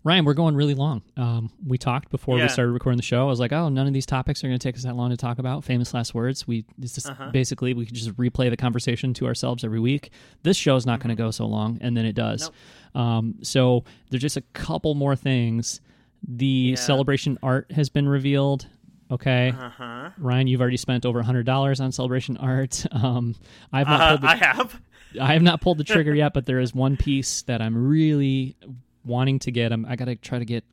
Ryan, 0.05 0.25
we're 0.25 0.35
going 0.35 0.55
really 0.55 0.75
long. 0.75 1.03
Um, 1.17 1.51
we 1.67 1.79
talked 1.79 2.11
before 2.11 2.39
yeah. 2.39 2.45
we 2.45 2.49
started 2.49 2.73
recording 2.73 2.97
the 2.97 3.03
show. 3.03 3.23
I 3.23 3.25
was 3.25 3.41
like, 3.41 3.53
oh, 3.53 3.69
none 3.69 3.87
of 3.87 3.93
these 3.93 4.07
topics 4.07 4.43
are 4.43 4.49
going 4.49 4.59
to 4.59 4.63
take 4.63 4.77
us 4.77 4.85
that 4.85 4.97
long 4.97 5.11
to 5.11 5.17
talk 5.17 5.39
about. 5.39 5.65
Famous 5.65 5.93
last 5.95 6.15
words. 6.15 6.47
We 6.47 6.65
just 6.79 7.09
uh-huh. 7.09 7.31
basically 7.31 7.75
we 7.75 7.87
could 7.87 7.95
just 7.95 8.17
replay 8.17 8.51
the 8.51 8.57
conversation 8.57 9.15
to 9.15 9.27
ourselves 9.27 9.65
every 9.65 9.81
week. 9.81 10.11
This 10.43 10.57
show 10.57 10.77
is 10.77 10.87
not 10.87 11.01
mm-hmm. 11.01 11.09
going 11.09 11.17
to 11.17 11.23
go 11.23 11.31
so 11.31 11.47
long, 11.47 11.79
and 11.81 11.97
then 11.97 12.07
it 12.07 12.15
does. 12.15 12.51
Nope. 12.95 13.03
Um, 13.03 13.35
so 13.43 13.85
there's 14.11 14.23
just 14.23 14.37
a 14.37 14.43
couple 14.53 14.95
more 14.95 15.17
things. 15.17 15.81
The 16.27 16.47
yeah. 16.47 16.75
celebration 16.77 17.39
art 17.43 17.71
has 17.73 17.89
been 17.89 18.09
revealed. 18.09 18.67
Okay, 19.11 19.53
uh-huh. 19.59 20.11
Ryan, 20.19 20.47
you've 20.47 20.61
already 20.61 20.77
spent 20.77 21.05
over 21.05 21.21
hundred 21.23 21.45
dollars 21.45 21.81
on 21.81 21.93
celebration 21.93 22.37
art. 22.37 22.87
Um, 22.93 23.35
I've 23.73 23.87
not. 23.87 24.01
Uh, 24.01 24.17
the, 24.19 24.27
I 24.29 24.37
have. 24.37 24.81
I 25.21 25.33
have 25.33 25.43
not 25.43 25.61
pulled 25.61 25.79
the 25.79 25.85
trigger 25.85 26.15
yet, 26.15 26.35
but 26.35 26.47
there 26.47 26.61
is 26.61 26.75
one 26.75 26.97
piece 26.97 27.43
that 27.43 27.63
I'm 27.63 27.89
really 27.89 28.57
wanting 29.05 29.39
to 29.41 29.51
get 29.51 29.71
them. 29.71 29.87
I 29.89 29.97
got 29.97 30.07
to 30.07 30.17
try 30.17 30.39
to 30.39 30.45
get, 30.45 30.65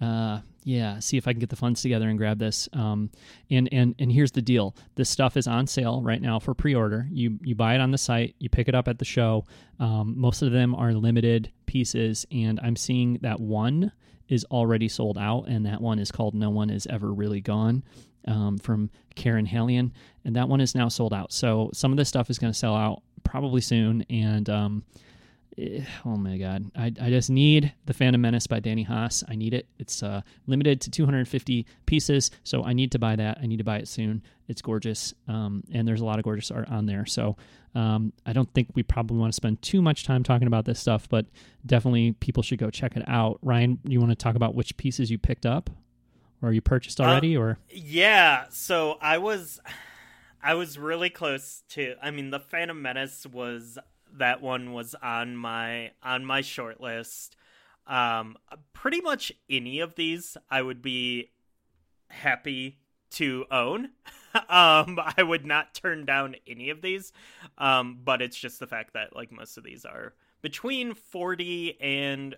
uh, 0.00 0.40
yeah, 0.64 0.98
see 0.98 1.16
if 1.16 1.26
I 1.26 1.32
can 1.32 1.40
get 1.40 1.48
the 1.50 1.56
funds 1.56 1.82
together 1.82 2.08
and 2.08 2.18
grab 2.18 2.38
this. 2.38 2.68
Um, 2.72 3.10
and 3.50 3.68
and 3.72 3.94
and 3.98 4.12
here's 4.12 4.32
the 4.32 4.42
deal: 4.42 4.74
this 4.94 5.08
stuff 5.08 5.36
is 5.36 5.46
on 5.46 5.66
sale 5.66 6.02
right 6.02 6.20
now 6.20 6.38
for 6.38 6.54
pre-order. 6.54 7.06
You 7.10 7.38
you 7.42 7.54
buy 7.54 7.74
it 7.74 7.80
on 7.80 7.90
the 7.90 7.98
site, 7.98 8.34
you 8.38 8.48
pick 8.48 8.68
it 8.68 8.74
up 8.74 8.88
at 8.88 8.98
the 8.98 9.04
show. 9.04 9.44
Um, 9.78 10.14
most 10.16 10.42
of 10.42 10.52
them 10.52 10.74
are 10.74 10.92
limited 10.92 11.50
pieces, 11.66 12.26
and 12.30 12.60
I'm 12.62 12.76
seeing 12.76 13.14
that 13.22 13.40
one 13.40 13.92
is 14.28 14.44
already 14.50 14.88
sold 14.88 15.18
out, 15.18 15.48
and 15.48 15.66
that 15.66 15.80
one 15.80 15.98
is 15.98 16.12
called 16.12 16.34
"No 16.34 16.50
One 16.50 16.70
Is 16.70 16.86
Ever 16.86 17.12
Really 17.12 17.40
Gone." 17.40 17.82
Um, 18.26 18.58
from 18.58 18.90
Karen 19.14 19.46
Hallion, 19.46 19.92
and 20.26 20.36
that 20.36 20.46
one 20.46 20.60
is 20.60 20.74
now 20.74 20.88
sold 20.88 21.14
out. 21.14 21.32
So 21.32 21.70
some 21.72 21.90
of 21.90 21.96
this 21.96 22.10
stuff 22.10 22.28
is 22.28 22.38
going 22.38 22.52
to 22.52 22.58
sell 22.58 22.76
out 22.76 23.02
probably 23.24 23.62
soon, 23.62 24.02
and 24.10 24.48
um, 24.50 24.84
oh 25.58 26.16
my 26.16 26.38
god. 26.38 26.70
I, 26.76 26.86
I 27.00 27.10
just 27.10 27.30
need 27.30 27.72
the 27.86 27.94
phantom 27.94 28.20
menace 28.20 28.46
by 28.46 28.60
danny 28.60 28.82
haas. 28.82 29.24
I 29.28 29.34
need 29.34 29.54
it. 29.54 29.66
It's 29.78 30.02
uh, 30.02 30.22
limited 30.46 30.80
to 30.82 30.90
250 30.90 31.66
pieces 31.86 32.30
so 32.44 32.64
i 32.64 32.72
need 32.72 32.92
to 32.92 32.98
buy 32.98 33.16
that. 33.16 33.38
I 33.42 33.46
need 33.46 33.58
to 33.58 33.64
buy 33.64 33.78
it 33.78 33.88
soon. 33.88 34.22
It's 34.48 34.62
gorgeous. 34.62 35.14
Um, 35.28 35.62
and 35.72 35.86
there's 35.86 36.00
a 36.00 36.04
lot 36.04 36.18
of 36.18 36.24
gorgeous 36.24 36.50
art 36.50 36.68
on 36.68 36.86
there. 36.86 37.06
So 37.06 37.36
um, 37.74 38.12
i 38.26 38.32
don't 38.32 38.52
think 38.52 38.68
we 38.74 38.82
probably 38.82 39.16
want 39.16 39.32
to 39.32 39.36
spend 39.36 39.62
too 39.62 39.80
much 39.80 40.04
time 40.04 40.22
talking 40.24 40.48
about 40.48 40.64
this 40.64 40.80
stuff 40.80 41.08
but 41.08 41.26
definitely 41.64 42.12
people 42.12 42.42
should 42.42 42.58
go 42.58 42.70
check 42.70 42.96
it 42.96 43.04
out. 43.08 43.38
Ryan 43.42 43.78
you 43.84 44.00
want 44.00 44.10
to 44.10 44.16
talk 44.16 44.36
about 44.36 44.54
which 44.54 44.76
pieces 44.76 45.10
you 45.10 45.18
picked 45.18 45.46
up 45.46 45.70
or 46.42 46.52
you 46.52 46.60
purchased 46.60 47.00
already 47.00 47.36
uh, 47.36 47.40
or? 47.40 47.58
yeah. 47.70 48.44
So 48.50 48.98
i 49.00 49.18
was 49.18 49.60
i 50.42 50.54
was 50.54 50.78
really 50.78 51.10
close 51.10 51.62
to 51.68 51.94
i 52.02 52.10
mean 52.10 52.30
the 52.30 52.40
phantom 52.40 52.80
menace 52.80 53.26
was 53.26 53.78
that 54.18 54.40
one 54.40 54.72
was 54.72 54.94
on 55.02 55.36
my 55.36 55.92
on 56.02 56.24
my 56.24 56.40
short 56.40 56.80
list. 56.80 57.36
Um, 57.86 58.36
pretty 58.72 59.00
much 59.00 59.32
any 59.48 59.80
of 59.80 59.94
these 59.94 60.36
I 60.50 60.62
would 60.62 60.82
be 60.82 61.30
happy 62.08 62.78
to 63.12 63.46
own. 63.50 63.90
um, 64.34 64.98
I 65.16 65.22
would 65.22 65.44
not 65.44 65.74
turn 65.74 66.04
down 66.04 66.36
any 66.46 66.70
of 66.70 66.82
these. 66.82 67.12
Um, 67.58 67.98
but 68.04 68.22
it's 68.22 68.38
just 68.38 68.60
the 68.60 68.66
fact 68.66 68.94
that 68.94 69.16
like 69.16 69.32
most 69.32 69.56
of 69.56 69.64
these 69.64 69.84
are 69.84 70.14
between 70.42 70.94
forty 70.94 71.80
and 71.80 72.36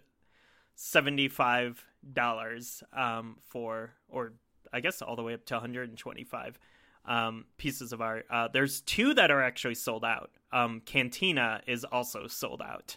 seventy 0.75 1.29
five 1.29 1.85
dollars 2.13 2.83
um 2.93 3.37
for 3.47 3.93
or 4.09 4.33
I 4.73 4.81
guess 4.81 5.03
all 5.03 5.17
the 5.17 5.23
way 5.23 5.35
up 5.35 5.45
to 5.47 5.55
125 5.55 6.59
um, 7.05 7.45
pieces 7.59 7.93
of 7.93 8.01
art. 8.01 8.27
Uh, 8.31 8.49
there's 8.53 8.81
two 8.81 9.15
that 9.15 9.31
are 9.31 9.43
actually 9.43 9.75
sold 9.75 10.05
out. 10.05 10.31
Um, 10.53 10.81
Cantina 10.85 11.63
is 11.67 11.85
also 11.85 12.27
sold 12.27 12.63
out, 12.63 12.97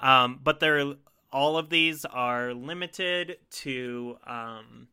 um, 0.00 0.40
but 0.42 0.60
they're 0.60 0.94
all 1.32 1.58
of 1.58 1.68
these 1.68 2.04
are 2.06 2.54
limited 2.54 3.38
to 3.50 4.16
um, 4.26 4.88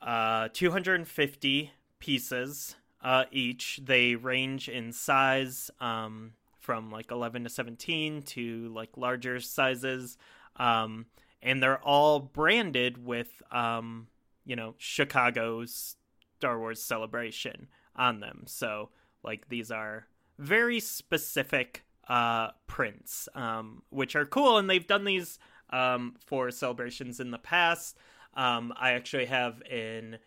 uh, 0.00 0.48
250 0.52 1.70
pieces 1.98 2.76
uh, 3.02 3.24
each. 3.30 3.80
They 3.84 4.14
range 4.14 4.68
in 4.68 4.92
size 4.92 5.70
um, 5.80 6.32
from 6.58 6.90
like 6.90 7.10
11 7.10 7.44
to 7.44 7.50
17 7.50 8.22
to 8.22 8.68
like 8.74 8.96
larger 8.96 9.40
sizes, 9.40 10.16
um, 10.56 11.06
and 11.42 11.62
they're 11.62 11.82
all 11.82 12.20
branded 12.20 13.04
with 13.04 13.42
um, 13.50 14.08
you 14.44 14.56
know 14.56 14.74
Chicago's 14.78 15.96
Star 16.38 16.58
Wars 16.58 16.82
Celebration 16.82 17.68
on 17.94 18.20
them. 18.20 18.44
So 18.46 18.90
like 19.22 19.48
these 19.48 19.70
are 19.70 20.06
very 20.40 20.80
specific 20.80 21.84
uh, 22.08 22.48
prints, 22.66 23.28
um, 23.34 23.82
which 23.90 24.16
are 24.16 24.24
cool, 24.24 24.58
and 24.58 24.68
they've 24.68 24.86
done 24.86 25.04
these 25.04 25.38
um, 25.70 26.16
for 26.24 26.50
celebrations 26.50 27.20
in 27.20 27.30
the 27.30 27.38
past. 27.38 27.96
Um, 28.34 28.72
I 28.76 28.92
actually 28.92 29.26
have 29.26 29.62
an 29.70 30.18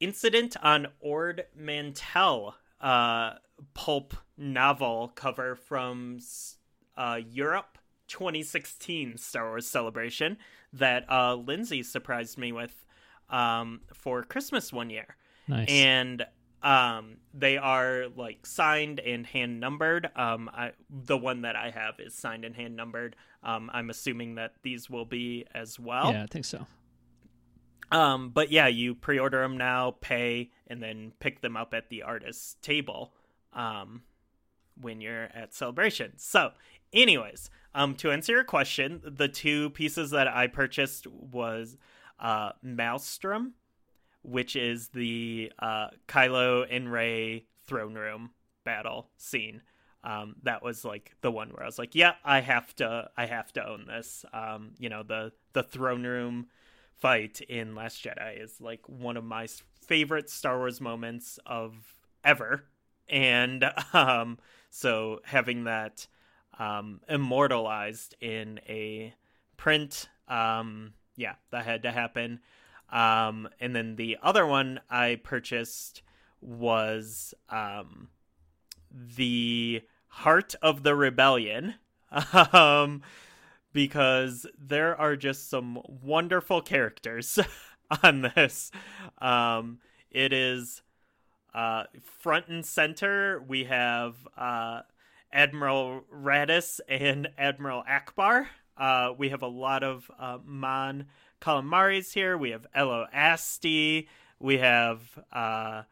incident 0.00 0.56
on 0.62 0.88
Ord 1.00 1.44
Mantell 1.54 2.56
uh, 2.80 3.34
pulp 3.74 4.14
novel 4.36 5.12
cover 5.14 5.54
from 5.54 6.18
uh, 6.96 7.20
Europe 7.30 7.78
2016 8.08 9.18
Star 9.18 9.48
Wars 9.48 9.66
Celebration 9.66 10.38
that 10.72 11.04
uh, 11.10 11.34
Lindsay 11.34 11.82
surprised 11.82 12.38
me 12.38 12.52
with 12.52 12.86
um, 13.30 13.82
for 13.92 14.22
Christmas 14.22 14.72
one 14.72 14.90
year. 14.90 15.16
Nice. 15.46 15.68
And 15.68 16.24
um, 16.62 17.18
they 17.32 17.56
are 17.56 18.06
like 18.16 18.44
signed 18.44 19.00
and 19.00 19.26
hand 19.26 19.60
numbered. 19.60 20.10
Um, 20.16 20.50
I, 20.52 20.72
the 20.90 21.16
one 21.16 21.42
that 21.42 21.56
I 21.56 21.70
have 21.70 22.00
is 22.00 22.14
signed 22.14 22.44
and 22.44 22.54
hand 22.54 22.76
numbered. 22.76 23.16
Um, 23.42 23.70
I'm 23.72 23.90
assuming 23.90 24.34
that 24.36 24.54
these 24.62 24.90
will 24.90 25.04
be 25.04 25.46
as 25.54 25.78
well. 25.78 26.12
Yeah, 26.12 26.24
I 26.24 26.26
think 26.26 26.44
so. 26.44 26.66
Um, 27.90 28.30
but 28.30 28.50
yeah, 28.50 28.66
you 28.66 28.94
pre-order 28.94 29.40
them 29.40 29.56
now, 29.56 29.92
pay, 30.00 30.50
and 30.66 30.82
then 30.82 31.12
pick 31.20 31.40
them 31.40 31.56
up 31.56 31.72
at 31.72 31.88
the 31.88 32.02
artist's 32.02 32.56
table 32.60 33.14
um, 33.52 34.02
when 34.80 35.00
you're 35.00 35.24
at 35.34 35.54
celebration. 35.54 36.12
So, 36.16 36.50
anyways, 36.92 37.50
um, 37.74 37.94
to 37.96 38.10
answer 38.10 38.32
your 38.32 38.44
question, 38.44 39.00
the 39.04 39.28
two 39.28 39.70
pieces 39.70 40.10
that 40.10 40.28
I 40.28 40.48
purchased 40.48 41.06
was 41.06 41.78
uh, 42.20 42.50
Maelstrom, 42.62 43.54
which 44.22 44.56
is 44.56 44.88
the 44.88 45.52
uh, 45.58 45.88
Kylo 46.06 46.66
and 46.70 46.90
Rey 46.90 47.46
throne 47.66 47.94
room 47.94 48.30
battle 48.64 49.08
scene. 49.16 49.62
Um, 50.04 50.36
that 50.44 50.62
was 50.62 50.84
like 50.84 51.14
the 51.22 51.30
one 51.30 51.50
where 51.50 51.64
I 51.64 51.66
was 51.66 51.78
like, 51.78 51.94
yeah, 51.94 52.14
I 52.24 52.40
have 52.40 52.74
to, 52.76 53.10
I 53.16 53.26
have 53.26 53.52
to 53.54 53.66
own 53.66 53.86
this. 53.86 54.24
Um, 54.32 54.72
you 54.78 54.88
know, 54.88 55.02
the 55.02 55.32
the 55.52 55.62
throne 55.62 56.04
room 56.04 56.46
fight 56.96 57.40
in 57.40 57.74
Last 57.74 58.02
Jedi 58.02 58.42
is 58.42 58.60
like 58.60 58.88
one 58.88 59.16
of 59.16 59.24
my 59.24 59.48
favorite 59.80 60.30
Star 60.30 60.58
Wars 60.58 60.80
moments 60.80 61.38
of 61.46 61.74
ever, 62.24 62.64
and 63.08 63.64
um, 63.92 64.38
so 64.70 65.20
having 65.24 65.64
that 65.64 66.06
um, 66.58 67.00
immortalized 67.08 68.14
in 68.20 68.60
a 68.68 69.14
print, 69.56 70.08
um, 70.28 70.92
yeah, 71.16 71.34
that 71.50 71.64
had 71.64 71.82
to 71.82 71.92
happen. 71.92 72.40
Um, 72.90 73.48
and 73.60 73.74
then 73.74 73.96
the 73.96 74.16
other 74.22 74.46
one 74.46 74.80
I 74.88 75.20
purchased 75.22 76.02
was 76.40 77.34
um, 77.50 78.08
the 78.90 79.82
Heart 80.08 80.54
of 80.62 80.82
the 80.82 80.94
Rebellion. 80.94 81.74
Um, 82.54 83.02
because 83.72 84.46
there 84.58 84.98
are 84.98 85.14
just 85.14 85.50
some 85.50 85.80
wonderful 86.02 86.60
characters 86.62 87.38
on 88.02 88.22
this. 88.22 88.70
Um, 89.18 89.78
it 90.10 90.32
is 90.32 90.82
uh, 91.54 91.84
front 92.20 92.48
and 92.48 92.64
center. 92.64 93.42
We 93.46 93.64
have 93.64 94.16
uh, 94.36 94.82
Admiral 95.32 96.02
Raddus 96.12 96.80
and 96.88 97.28
Admiral 97.36 97.84
Ackbar. 97.88 98.46
Uh, 98.76 99.12
we 99.16 99.30
have 99.30 99.42
a 99.42 99.48
lot 99.48 99.82
of 99.82 100.10
uh, 100.18 100.38
Mon 100.44 101.06
Calamaris 101.40 102.12
here. 102.12 102.36
We 102.36 102.50
have 102.50 102.66
Ello 102.74 103.06
Asty. 103.14 104.08
We 104.38 104.58
have 104.58 105.00
uh, 105.32 105.82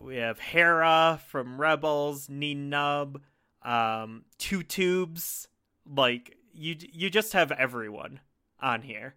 we 0.00 0.16
have 0.16 0.38
Hera 0.38 1.20
from 1.28 1.60
Rebels. 1.60 2.28
Nien 2.28 2.70
Nunb. 2.70 3.16
Um, 3.62 4.24
two 4.38 4.62
tubes. 4.62 5.48
Like 5.86 6.36
you, 6.52 6.76
you 6.92 7.10
just 7.10 7.32
have 7.32 7.52
everyone 7.52 8.20
on 8.60 8.82
here. 8.82 9.14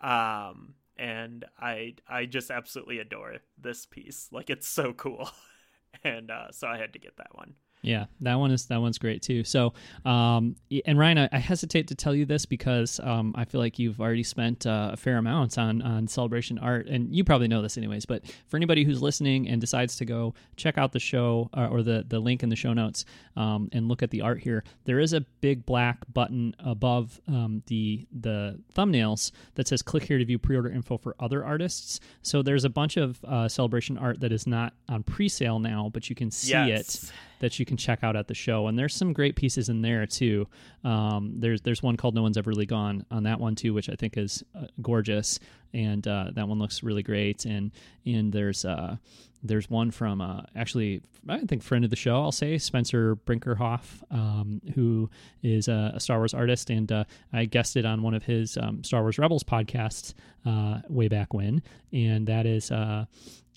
Um, 0.00 0.74
and 0.96 1.44
I 1.58 1.94
I 2.08 2.26
just 2.26 2.50
absolutely 2.50 2.98
adore 2.98 3.36
this 3.60 3.86
piece. 3.86 4.28
Like 4.30 4.50
it's 4.50 4.68
so 4.68 4.92
cool, 4.92 5.30
and 6.04 6.30
uh, 6.30 6.52
so 6.52 6.68
I 6.68 6.78
had 6.78 6.92
to 6.92 6.98
get 6.98 7.16
that 7.16 7.34
one. 7.34 7.54
Yeah, 7.84 8.06
that 8.22 8.36
one 8.36 8.50
is 8.50 8.66
that 8.66 8.80
one's 8.80 8.96
great 8.96 9.20
too. 9.20 9.44
So, 9.44 9.74
um, 10.06 10.56
and 10.86 10.98
Ryan, 10.98 11.18
I, 11.18 11.28
I 11.32 11.38
hesitate 11.38 11.88
to 11.88 11.94
tell 11.94 12.14
you 12.14 12.24
this 12.24 12.46
because 12.46 12.98
um, 13.00 13.34
I 13.36 13.44
feel 13.44 13.60
like 13.60 13.78
you've 13.78 14.00
already 14.00 14.22
spent 14.22 14.66
uh, 14.66 14.90
a 14.92 14.96
fair 14.96 15.18
amount 15.18 15.58
on 15.58 15.82
on 15.82 16.08
celebration 16.08 16.58
art, 16.58 16.86
and 16.86 17.14
you 17.14 17.24
probably 17.24 17.46
know 17.46 17.60
this 17.60 17.76
anyways. 17.76 18.06
But 18.06 18.24
for 18.46 18.56
anybody 18.56 18.84
who's 18.84 19.02
listening 19.02 19.48
and 19.48 19.60
decides 19.60 19.96
to 19.96 20.06
go 20.06 20.34
check 20.56 20.78
out 20.78 20.92
the 20.92 21.00
show 21.00 21.50
uh, 21.54 21.68
or 21.70 21.82
the 21.82 22.04
the 22.08 22.18
link 22.18 22.42
in 22.42 22.48
the 22.48 22.56
show 22.56 22.72
notes 22.72 23.04
um, 23.36 23.68
and 23.72 23.86
look 23.86 24.02
at 24.02 24.10
the 24.10 24.22
art 24.22 24.40
here, 24.40 24.64
there 24.84 24.98
is 24.98 25.12
a 25.12 25.20
big 25.42 25.66
black 25.66 25.98
button 26.12 26.56
above 26.60 27.20
um, 27.28 27.62
the 27.66 28.06
the 28.18 28.58
thumbnails 28.74 29.30
that 29.56 29.68
says 29.68 29.82
"Click 29.82 30.04
here 30.04 30.16
to 30.16 30.24
view 30.24 30.38
pre-order 30.38 30.70
info 30.70 30.96
for 30.96 31.14
other 31.20 31.44
artists." 31.44 32.00
So 32.22 32.40
there's 32.40 32.64
a 32.64 32.70
bunch 32.70 32.96
of 32.96 33.22
uh, 33.24 33.46
celebration 33.46 33.98
art 33.98 34.20
that 34.20 34.32
is 34.32 34.46
not 34.46 34.72
on 34.88 35.02
pre-sale 35.02 35.58
now, 35.58 35.90
but 35.92 36.08
you 36.08 36.16
can 36.16 36.30
see 36.30 36.52
yes. 36.52 37.04
it 37.04 37.12
that 37.44 37.58
you 37.58 37.66
can 37.66 37.76
check 37.76 38.02
out 38.02 38.16
at 38.16 38.26
the 38.26 38.34
show. 38.34 38.68
And 38.68 38.78
there's 38.78 38.94
some 38.94 39.12
great 39.12 39.36
pieces 39.36 39.68
in 39.68 39.82
there 39.82 40.06
too. 40.06 40.48
Um, 40.82 41.34
there's 41.36 41.60
there's 41.60 41.82
one 41.82 41.98
called 41.98 42.14
No 42.14 42.22
One's 42.22 42.38
Ever 42.38 42.48
Really 42.48 42.64
Gone 42.64 43.04
on 43.10 43.24
that 43.24 43.38
one 43.38 43.54
too, 43.54 43.74
which 43.74 43.90
I 43.90 43.96
think 43.96 44.16
is 44.16 44.42
uh, 44.58 44.66
gorgeous, 44.80 45.38
and 45.74 46.08
uh, 46.08 46.30
that 46.32 46.48
one 46.48 46.58
looks 46.58 46.82
really 46.82 47.02
great. 47.02 47.44
And 47.44 47.70
and 48.06 48.32
there's 48.32 48.64
uh, 48.64 48.96
there's 49.42 49.68
one 49.68 49.90
from 49.90 50.22
uh, 50.22 50.40
actually 50.56 51.02
I 51.28 51.40
think 51.40 51.62
friend 51.62 51.84
of 51.84 51.90
the 51.90 51.96
show 51.96 52.22
I'll 52.22 52.32
say 52.32 52.56
Spencer 52.56 53.14
Brinkerhoff 53.14 54.02
um, 54.10 54.62
who 54.74 55.10
is 55.42 55.68
a, 55.68 55.92
a, 55.94 56.00
Star 56.00 56.16
Wars 56.16 56.32
artist 56.32 56.70
and 56.70 56.90
uh, 56.90 57.04
I 57.30 57.44
guested 57.44 57.84
on 57.84 58.02
one 58.02 58.14
of 58.14 58.24
his 58.24 58.56
um, 58.56 58.82
Star 58.82 59.02
Wars 59.02 59.18
Rebels 59.18 59.44
podcasts 59.44 60.14
uh, 60.46 60.80
way 60.88 61.08
back 61.08 61.34
when 61.34 61.62
and 61.92 62.26
that 62.26 62.46
is 62.46 62.70
uh, 62.70 63.04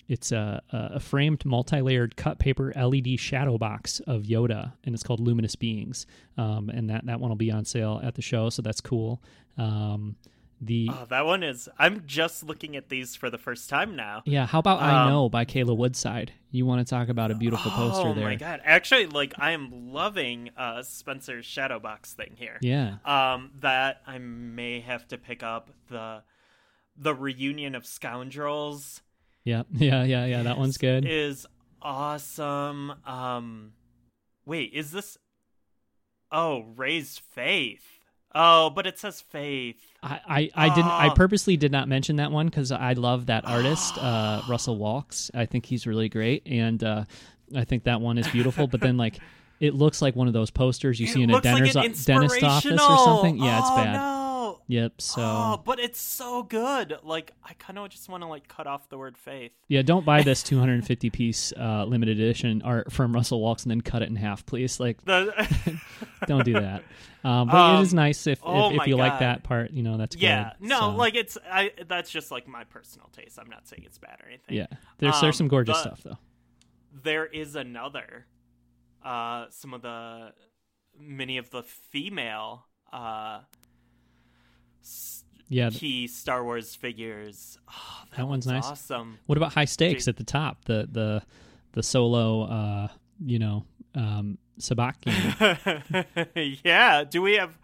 it's 0.08 0.32
a, 0.32 0.62
a 0.70 1.00
framed 1.00 1.44
multi-layered 1.44 2.16
cut 2.16 2.38
paper 2.38 2.72
LED 2.74 3.20
shadow 3.20 3.58
box 3.58 4.00
of 4.06 4.22
Yoda, 4.22 4.72
and 4.84 4.94
it's 4.94 5.02
called 5.02 5.20
Luminous 5.20 5.54
Beings. 5.54 6.06
Um, 6.36 6.70
and 6.70 6.88
that 6.88 7.06
that 7.06 7.20
one 7.20 7.28
will 7.28 7.36
be 7.36 7.50
on 7.50 7.64
sale 7.64 8.00
at 8.02 8.14
the 8.14 8.22
show, 8.22 8.48
so 8.48 8.62
that's 8.62 8.80
cool. 8.80 9.22
Um, 9.58 10.16
the 10.60 10.88
oh, 10.90 11.06
that 11.10 11.24
one 11.24 11.42
is. 11.42 11.68
I'm 11.78 12.04
just 12.06 12.42
looking 12.42 12.74
at 12.74 12.88
these 12.88 13.14
for 13.14 13.30
the 13.30 13.38
first 13.38 13.68
time 13.68 13.94
now. 13.94 14.22
Yeah, 14.24 14.46
how 14.46 14.58
about 14.58 14.78
um, 14.82 14.84
I 14.84 15.08
Know 15.10 15.28
by 15.28 15.44
Kayla 15.44 15.76
Woodside? 15.76 16.32
You 16.50 16.66
want 16.66 16.84
to 16.84 16.90
talk 16.90 17.10
about 17.10 17.30
a 17.30 17.34
beautiful 17.34 17.70
oh, 17.72 17.76
poster 17.76 18.14
there? 18.14 18.24
Oh 18.24 18.28
my 18.28 18.36
god! 18.36 18.60
Actually, 18.64 19.06
like 19.06 19.34
I 19.38 19.52
am 19.52 19.92
loving 19.92 20.50
uh, 20.56 20.82
Spencer's 20.82 21.44
shadow 21.44 21.78
box 21.78 22.14
thing 22.14 22.32
here. 22.36 22.58
Yeah. 22.60 22.96
Um, 23.04 23.50
that 23.60 24.00
I 24.06 24.18
may 24.18 24.80
have 24.80 25.06
to 25.08 25.18
pick 25.18 25.42
up 25.42 25.70
the 25.90 26.22
the 26.96 27.14
reunion 27.14 27.74
of 27.74 27.86
scoundrels 27.86 29.02
yeah, 29.44 29.62
yeah, 29.72 30.04
yeah, 30.04 30.24
yeah. 30.26 30.42
That 30.42 30.58
one's 30.58 30.78
good. 30.78 31.06
Is 31.06 31.46
awesome. 31.82 32.92
Um, 33.06 33.72
wait, 34.46 34.72
is 34.72 34.90
this? 34.90 35.18
Oh, 36.30 36.64
raise 36.76 37.18
faith. 37.18 37.84
Oh, 38.34 38.70
but 38.70 38.86
it 38.86 38.98
says 38.98 39.20
faith. 39.20 39.80
I, 40.02 40.20
I, 40.28 40.50
I 40.54 40.74
didn't. 40.74 40.90
I 40.90 41.08
ah. 41.08 41.14
purposely 41.14 41.56
did 41.56 41.72
not 41.72 41.88
mention 41.88 42.16
that 42.16 42.30
one 42.30 42.46
because 42.46 42.70
I 42.70 42.92
love 42.92 43.26
that 43.26 43.46
artist, 43.46 43.96
uh, 43.98 44.42
Russell 44.48 44.76
Walks. 44.76 45.30
I 45.34 45.46
think 45.46 45.64
he's 45.64 45.86
really 45.86 46.08
great, 46.08 46.46
and 46.46 46.82
uh, 46.84 47.04
I 47.56 47.64
think 47.64 47.84
that 47.84 48.00
one 48.00 48.18
is 48.18 48.28
beautiful. 48.28 48.66
but 48.66 48.80
then, 48.80 48.98
like, 48.98 49.18
it 49.60 49.74
looks 49.74 50.02
like 50.02 50.14
one 50.14 50.26
of 50.26 50.34
those 50.34 50.50
posters 50.50 51.00
you 51.00 51.06
it 51.06 51.10
see 51.10 51.22
in 51.22 51.30
a 51.30 51.40
dentist, 51.40 51.74
like 51.74 52.04
dentist 52.04 52.42
office 52.42 52.80
or 52.80 52.98
something. 52.98 53.38
Yeah, 53.38 53.60
it's 53.60 53.68
oh, 53.70 53.76
bad. 53.76 53.92
No. 53.94 54.17
Yep. 54.68 54.92
So, 55.08 55.22
oh, 55.22 55.62
but 55.64 55.80
it's 55.80 56.00
so 56.00 56.42
good. 56.42 56.98
Like, 57.02 57.32
I 57.42 57.54
kind 57.54 57.78
of 57.78 57.88
just 57.88 58.08
want 58.08 58.22
to 58.22 58.28
like 58.28 58.46
cut 58.46 58.66
off 58.66 58.88
the 58.90 58.98
word 58.98 59.16
faith. 59.16 59.52
Yeah, 59.66 59.80
don't 59.82 60.04
buy 60.04 60.22
this 60.22 60.42
250 60.44 61.10
piece 61.10 61.52
uh, 61.56 61.86
limited 61.86 62.20
edition 62.20 62.60
art 62.62 62.92
from 62.92 63.14
Russell 63.14 63.40
Walks 63.40 63.62
and 63.64 63.70
then 63.70 63.80
cut 63.80 64.02
it 64.02 64.10
in 64.10 64.16
half, 64.16 64.44
please. 64.44 64.78
Like, 64.78 65.02
don't 65.04 66.44
do 66.44 66.54
that. 66.54 66.84
Um, 67.24 67.48
but 67.48 67.56
um, 67.56 67.80
it 67.80 67.82
is 67.82 67.92
nice 67.92 68.28
if 68.28 68.38
oh 68.44 68.70
if, 68.70 68.80
if, 68.80 68.86
you 68.86 68.96
God. 68.96 69.02
like 69.02 69.18
that 69.18 69.42
part. 69.42 69.72
You 69.72 69.82
know, 69.82 69.96
that's 69.96 70.14
yeah. 70.14 70.52
Good, 70.60 70.68
no, 70.68 70.78
so. 70.78 70.90
like 70.90 71.16
it's 71.16 71.36
I. 71.50 71.72
That's 71.88 72.10
just 72.10 72.30
like 72.30 72.46
my 72.46 72.62
personal 72.62 73.08
taste. 73.08 73.40
I'm 73.40 73.50
not 73.50 73.66
saying 73.66 73.82
it's 73.84 73.98
bad 73.98 74.20
or 74.22 74.28
anything. 74.28 74.56
Yeah, 74.56 74.66
there's 74.98 75.16
um, 75.16 75.20
there's 75.22 75.36
some 75.36 75.48
gorgeous 75.48 75.80
stuff 75.80 76.00
though. 76.04 76.16
There 77.02 77.26
is 77.26 77.56
another. 77.56 78.26
Uh, 79.04 79.46
some 79.50 79.74
of 79.74 79.82
the 79.82 80.32
many 80.96 81.38
of 81.38 81.50
the 81.50 81.64
female 81.64 82.66
uh 82.92 83.40
yeah, 85.48 85.70
key 85.70 86.06
Star 86.06 86.44
Wars 86.44 86.74
figures. 86.74 87.58
Oh, 87.68 88.02
that, 88.10 88.18
that 88.18 88.28
one's, 88.28 88.46
nice. 88.46 88.66
Awesome. 88.66 89.18
What 89.26 89.38
about 89.38 89.52
high 89.54 89.64
stakes 89.64 90.08
at 90.08 90.16
the 90.16 90.24
top? 90.24 90.64
The 90.64 90.88
the 90.90 91.22
the 91.72 91.82
solo, 91.82 92.42
uh, 92.42 92.88
you 93.24 93.38
know, 93.38 93.64
um, 93.94 94.38
sabacc. 94.58 94.96
yeah. 96.64 97.04
Do 97.04 97.22
we 97.22 97.34
have? 97.34 97.58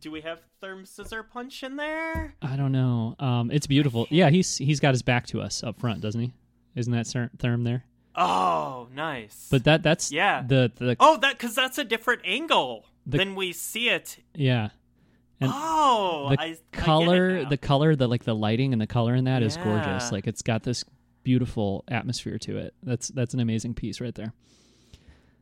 Do 0.00 0.10
we 0.10 0.20
have 0.22 0.40
Therm 0.62 0.82
Scissorpunch 0.82 1.62
in 1.62 1.76
there? 1.76 2.34
I 2.42 2.56
don't 2.56 2.72
know. 2.72 3.14
Um, 3.18 3.50
it's 3.50 3.66
beautiful. 3.66 4.06
Yeah, 4.10 4.30
he's 4.30 4.58
he's 4.58 4.80
got 4.80 4.92
his 4.92 5.02
back 5.02 5.26
to 5.28 5.40
us 5.40 5.62
up 5.62 5.80
front, 5.80 6.00
doesn't 6.00 6.20
he? 6.20 6.32
Isn't 6.74 6.92
that 6.92 7.06
Therm 7.06 7.64
there? 7.64 7.84
Oh, 8.14 8.88
nice. 8.94 9.48
But 9.50 9.64
that 9.64 9.82
that's 9.82 10.12
yeah. 10.12 10.42
The 10.46 10.70
the 10.74 10.96
oh 11.00 11.16
that 11.18 11.38
because 11.38 11.54
that's 11.54 11.78
a 11.78 11.84
different 11.84 12.22
angle 12.24 12.84
the, 13.06 13.18
than 13.18 13.34
we 13.34 13.52
see 13.52 13.88
it. 13.88 14.18
Yeah. 14.34 14.70
And 15.42 15.52
oh, 15.52 16.28
the 16.30 16.40
I, 16.40 16.56
color, 16.72 17.42
I 17.44 17.48
the 17.48 17.56
color, 17.56 17.96
the 17.96 18.06
like 18.06 18.24
the 18.24 18.34
lighting 18.34 18.72
and 18.72 18.80
the 18.80 18.86
color 18.86 19.14
in 19.14 19.24
that 19.24 19.42
yeah. 19.42 19.46
is 19.46 19.56
gorgeous. 19.56 20.12
Like 20.12 20.26
it's 20.26 20.42
got 20.42 20.62
this 20.62 20.84
beautiful 21.24 21.84
atmosphere 21.88 22.38
to 22.38 22.58
it. 22.58 22.74
That's 22.82 23.08
that's 23.08 23.34
an 23.34 23.40
amazing 23.40 23.74
piece 23.74 24.00
right 24.00 24.14
there. 24.14 24.32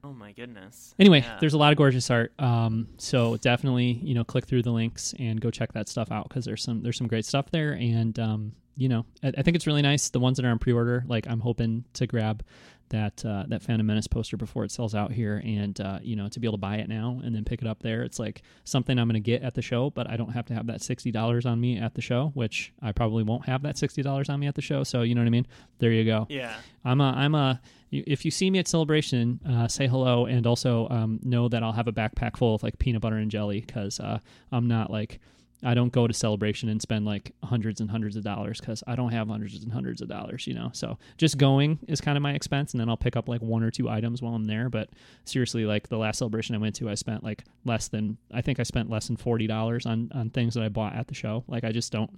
Oh 0.03 0.13
my 0.13 0.33
goodness. 0.33 0.95
Anyway, 0.99 1.21
yeah. 1.21 1.37
there's 1.41 1.53
a 1.53 1.59
lot 1.59 1.73
of 1.73 1.77
gorgeous 1.77 2.11
art. 2.11 2.33
Um, 2.39 2.89
so 2.97 3.37
definitely, 3.37 4.01
you 4.03 4.15
know, 4.15 4.25
click 4.25 4.47
through 4.47 4.63
the 4.63 4.71
links 4.71 5.15
and 5.19 5.39
go 5.41 5.51
check 5.51 5.73
that 5.75 5.89
stuff 5.89 6.11
out 6.11 6.29
because 6.29 6.45
there's 6.45 6.63
some 6.63 6.83
there's 6.83 6.97
some 6.97 7.07
great 7.07 7.27
stuff 7.27 7.51
there. 7.51 7.73
And 7.73 8.19
um, 8.19 8.53
you 8.77 8.89
know, 8.89 9.05
I, 9.23 9.33
I, 9.37 9.43
think 9.43 9.57
it's 9.57 9.67
really 9.67 9.83
nice. 9.83 10.09
The 10.09 10.21
ones 10.21 10.39
that 10.39 10.47
are 10.47 10.51
on 10.51 10.59
pre-order, 10.59 11.05
like 11.07 11.27
I'm 11.29 11.41
hoping 11.41 11.85
to 11.95 12.07
grab 12.07 12.43
that 12.91 13.25
uh, 13.25 13.45
that 13.49 13.63
Phantom 13.63 13.87
Menace 13.87 14.07
poster 14.07 14.37
before 14.37 14.65
it 14.65 14.71
sells 14.71 14.95
out 14.95 15.13
here, 15.13 15.43
and 15.45 15.81
uh, 15.81 15.99
you 16.03 16.17
know 16.17 16.29
to 16.29 16.39
be 16.39 16.47
able 16.47 16.59
to 16.59 16.61
buy 16.61 16.77
it 16.77 16.89
now 16.89 17.21
and 17.25 17.35
then 17.35 17.45
pick 17.45 17.63
it 17.63 17.69
up 17.69 17.83
there, 17.83 18.03
it's 18.03 18.19
like 18.19 18.43
something 18.65 18.99
I'm 18.99 19.09
going 19.09 19.15
to 19.15 19.21
get 19.21 19.43
at 19.43 19.55
the 19.55 19.63
show, 19.63 19.91
but 19.91 20.09
I 20.11 20.17
don't 20.17 20.31
have 20.31 20.47
to 20.47 20.55
have 20.55 20.67
that 20.67 20.83
sixty 20.83 21.11
dollars 21.11 21.47
on 21.47 21.61
me 21.61 21.79
at 21.79 21.95
the 21.95 22.03
show, 22.03 22.31
which 22.35 22.73
I 22.83 22.93
probably 22.93 23.23
won't 23.23 23.47
have 23.47 23.63
that 23.63 23.79
sixty 23.79 24.03
dollars 24.03 24.29
on 24.29 24.39
me 24.39 24.47
at 24.47 24.55
the 24.55 24.63
show. 24.63 24.85
So 24.85 25.03
you 25.03 25.15
know 25.15 25.23
what 25.23 25.27
I 25.27 25.31
mean? 25.31 25.47
There 25.79 25.93
you 25.93 26.05
go. 26.05 26.27
Yeah. 26.29 26.55
I'm 26.85 27.01
a 27.01 27.13
I'm 27.13 27.35
a 27.35 27.61
if 27.91 28.25
you 28.25 28.31
see 28.31 28.51
me 28.51 28.61
at 28.61 28.69
celebration, 28.69 29.41
uh, 29.49 29.67
say 29.67 29.89
hello, 29.89 30.27
and 30.27 30.47
also 30.47 30.89
um, 30.91 31.19
know 31.23 31.49
that 31.49 31.63
I'll 31.63 31.73
have 31.73 31.89
a 31.89 31.93
backpack 31.93 32.37
full 32.37 32.55
of 32.55 32.63
like 32.63 32.79
peanut 32.79 33.03
butter 33.03 33.17
and 33.17 33.31
jelly 33.31 33.65
because 33.67 33.99
uh, 33.99 34.19
I'm 34.53 34.69
not 34.69 34.91
like 34.91 35.21
I 35.63 35.75
don't 35.75 35.93
go 35.93 36.07
to 36.07 36.15
celebration 36.15 36.69
and 36.69 36.81
spend 36.81 37.05
like 37.05 37.33
hundreds 37.45 37.81
and 37.81 37.91
hundreds 37.91 38.17
of 38.17 38.25
dollars 38.25 38.61
because 38.61 38.83
I 38.87 38.97
don't 38.97 39.13
have 39.13 39.29
hundreds 39.29 39.63
and 39.63 39.73
hundreds 39.73 40.01
of 40.01 40.09
dollars, 40.09 40.47
you 40.47 40.55
know. 40.55 40.71
So 40.73 40.99
just 41.19 41.37
going 41.37 41.79
is 41.87 42.01
kind 42.01 42.17
of 42.17 42.23
my 42.23 42.33
expense, 42.33 42.73
and 42.73 42.81
then 42.81 42.89
I'll 42.89 42.97
pick 42.97 43.17
up 43.17 43.29
like 43.29 43.43
one 43.43 43.63
or 43.63 43.71
two 43.71 43.89
items 43.89 44.23
while 44.23 44.35
I'm 44.35 44.45
there. 44.45 44.69
But 44.71 44.91
seriously, 45.25 45.67
like 45.67 45.89
the 45.89 45.99
last 45.99 46.19
celebration 46.19 46.55
I 46.55 46.59
went 46.59 46.77
to, 46.77 46.89
I 46.89 46.95
spent 46.95 47.23
like 47.23 47.45
less 47.65 47.89
than 47.89 48.17
I 48.33 48.41
think 48.41 48.59
I 48.59 48.63
spent 48.63 48.89
less 48.89 49.07
than 49.07 49.17
forty 49.17 49.47
dollars 49.47 49.85
on 49.87 50.11
on 50.15 50.31
things 50.31 50.55
that 50.55 50.65
I 50.65 50.69
bought 50.69 50.95
at 50.95 51.09
the 51.09 51.15
show. 51.15 51.45
Like 51.47 51.65
I 51.65 51.73
just 51.73 51.93
don't, 51.93 52.11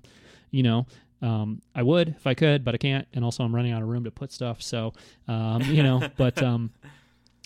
you 0.51 0.63
know. 0.63 0.87
Um, 1.21 1.63
I 1.75 1.85
would 1.85 2.09
if 2.09 2.27
I 2.27 2.35
could, 2.35 2.65
but 2.65 2.75
I 2.75 2.79
can't, 2.79 3.07
and 3.13 3.25
also 3.25 3.45
I'm 3.45 3.55
running 3.55 3.73
out 3.73 3.83
of 3.83 3.89
room 3.89 4.05
to 4.05 4.11
put 4.11 4.33
stuff. 4.33 4.61
So, 4.61 4.93
um, 5.29 5.63
you 5.63 5.83
know, 5.83 6.09
but 6.17 6.43
um, 6.43 6.73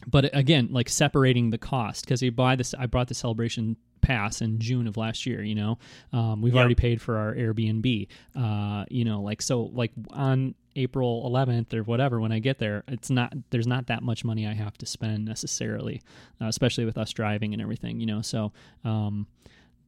but 0.06 0.34
again, 0.36 0.68
like 0.70 0.88
separating 0.88 1.50
the 1.50 1.58
cost 1.58 2.04
because 2.04 2.22
you 2.22 2.30
buy 2.30 2.56
this. 2.56 2.74
I 2.74 2.86
brought 2.86 3.08
the 3.08 3.14
celebration 3.14 3.76
pass 4.06 4.40
in 4.40 4.58
June 4.60 4.86
of 4.86 4.96
last 4.96 5.26
year. 5.26 5.42
You 5.42 5.54
know, 5.56 5.78
um, 6.12 6.40
we've 6.42 6.54
Yep. 6.54 6.60
already 6.60 6.74
paid 6.76 7.00
for 7.02 7.16
our 7.18 7.34
Airbnb. 7.34 8.06
Uh, 8.34 8.84
you 8.88 9.04
know, 9.04 9.20
like 9.22 9.42
so, 9.42 9.64
like 9.74 9.92
on 10.10 10.54
April 10.76 11.28
11th 11.30 11.74
or 11.74 11.82
whatever, 11.82 12.20
when 12.20 12.32
I 12.32 12.38
get 12.38 12.58
there, 12.58 12.84
it's 12.88 13.10
not 13.10 13.32
there's 13.50 13.66
not 13.66 13.86
that 13.88 14.02
much 14.02 14.24
money 14.24 14.46
I 14.46 14.52
have 14.54 14.76
to 14.78 14.86
spend 14.86 15.24
necessarily, 15.24 16.02
uh, 16.40 16.46
especially 16.46 16.84
with 16.84 16.98
us 16.98 17.12
driving 17.12 17.52
and 17.52 17.60
everything. 17.62 17.98
You 18.00 18.06
know, 18.06 18.22
so 18.22 18.52
um, 18.84 19.26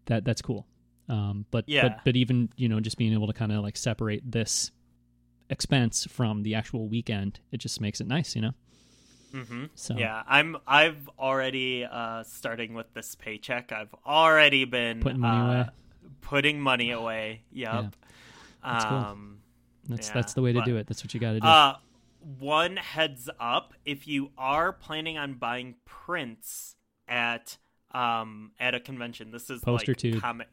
that 0.06 0.24
that's 0.24 0.42
cool. 0.42 0.66
Um, 1.08 1.46
but 1.50 1.64
Yeah. 1.68 1.82
but 1.88 2.04
but 2.04 2.16
even 2.16 2.48
you 2.56 2.68
know 2.68 2.80
just 2.80 2.96
being 2.98 3.12
able 3.12 3.26
to 3.28 3.32
kind 3.32 3.52
of 3.52 3.62
like 3.62 3.76
separate 3.76 4.22
this 4.30 4.72
expense 5.50 6.06
from 6.10 6.42
the 6.42 6.54
actual 6.54 6.88
weekend, 6.88 7.40
it 7.52 7.58
just 7.58 7.80
makes 7.80 8.00
it 8.00 8.06
nice. 8.06 8.34
You 8.34 8.42
know. 8.42 8.52
Mm-hmm. 9.34 9.64
So 9.74 9.96
Yeah, 9.96 10.22
I'm. 10.26 10.56
I've 10.66 11.08
already 11.18 11.84
uh, 11.84 12.22
starting 12.24 12.74
with 12.74 12.92
this 12.94 13.14
paycheck. 13.14 13.72
I've 13.72 13.94
already 14.06 14.64
been 14.64 15.00
Putting 15.00 15.20
money 15.20 15.38
uh, 15.38 15.46
away. 15.60 15.68
Putting 16.20 16.60
money 16.60 16.90
away. 16.90 17.42
Yep. 17.52 17.96
That's 18.64 18.84
cool. 18.84 18.96
um, 18.98 19.38
that's 19.88 20.08
yeah, 20.08 20.14
that's 20.14 20.34
the 20.34 20.42
way 20.42 20.52
to 20.52 20.60
but- 20.60 20.66
do 20.66 20.76
it. 20.76 20.86
That's 20.86 21.02
what 21.04 21.14
you 21.14 21.20
got 21.20 21.32
to 21.32 21.40
do. 21.40 21.46
Uh, 21.46 21.76
one 22.38 22.76
heads 22.76 23.28
up: 23.38 23.74
if 23.84 24.08
you 24.08 24.30
are 24.36 24.72
planning 24.72 25.18
on 25.18 25.34
buying 25.34 25.76
prints 25.84 26.76
at 27.06 27.58
um 27.92 28.52
at 28.60 28.74
a 28.74 28.80
convention, 28.80 29.30
this 29.30 29.48
is 29.50 29.60
Poster 29.62 29.92
like 29.92 29.98
tube. 29.98 30.20
comic 30.20 30.48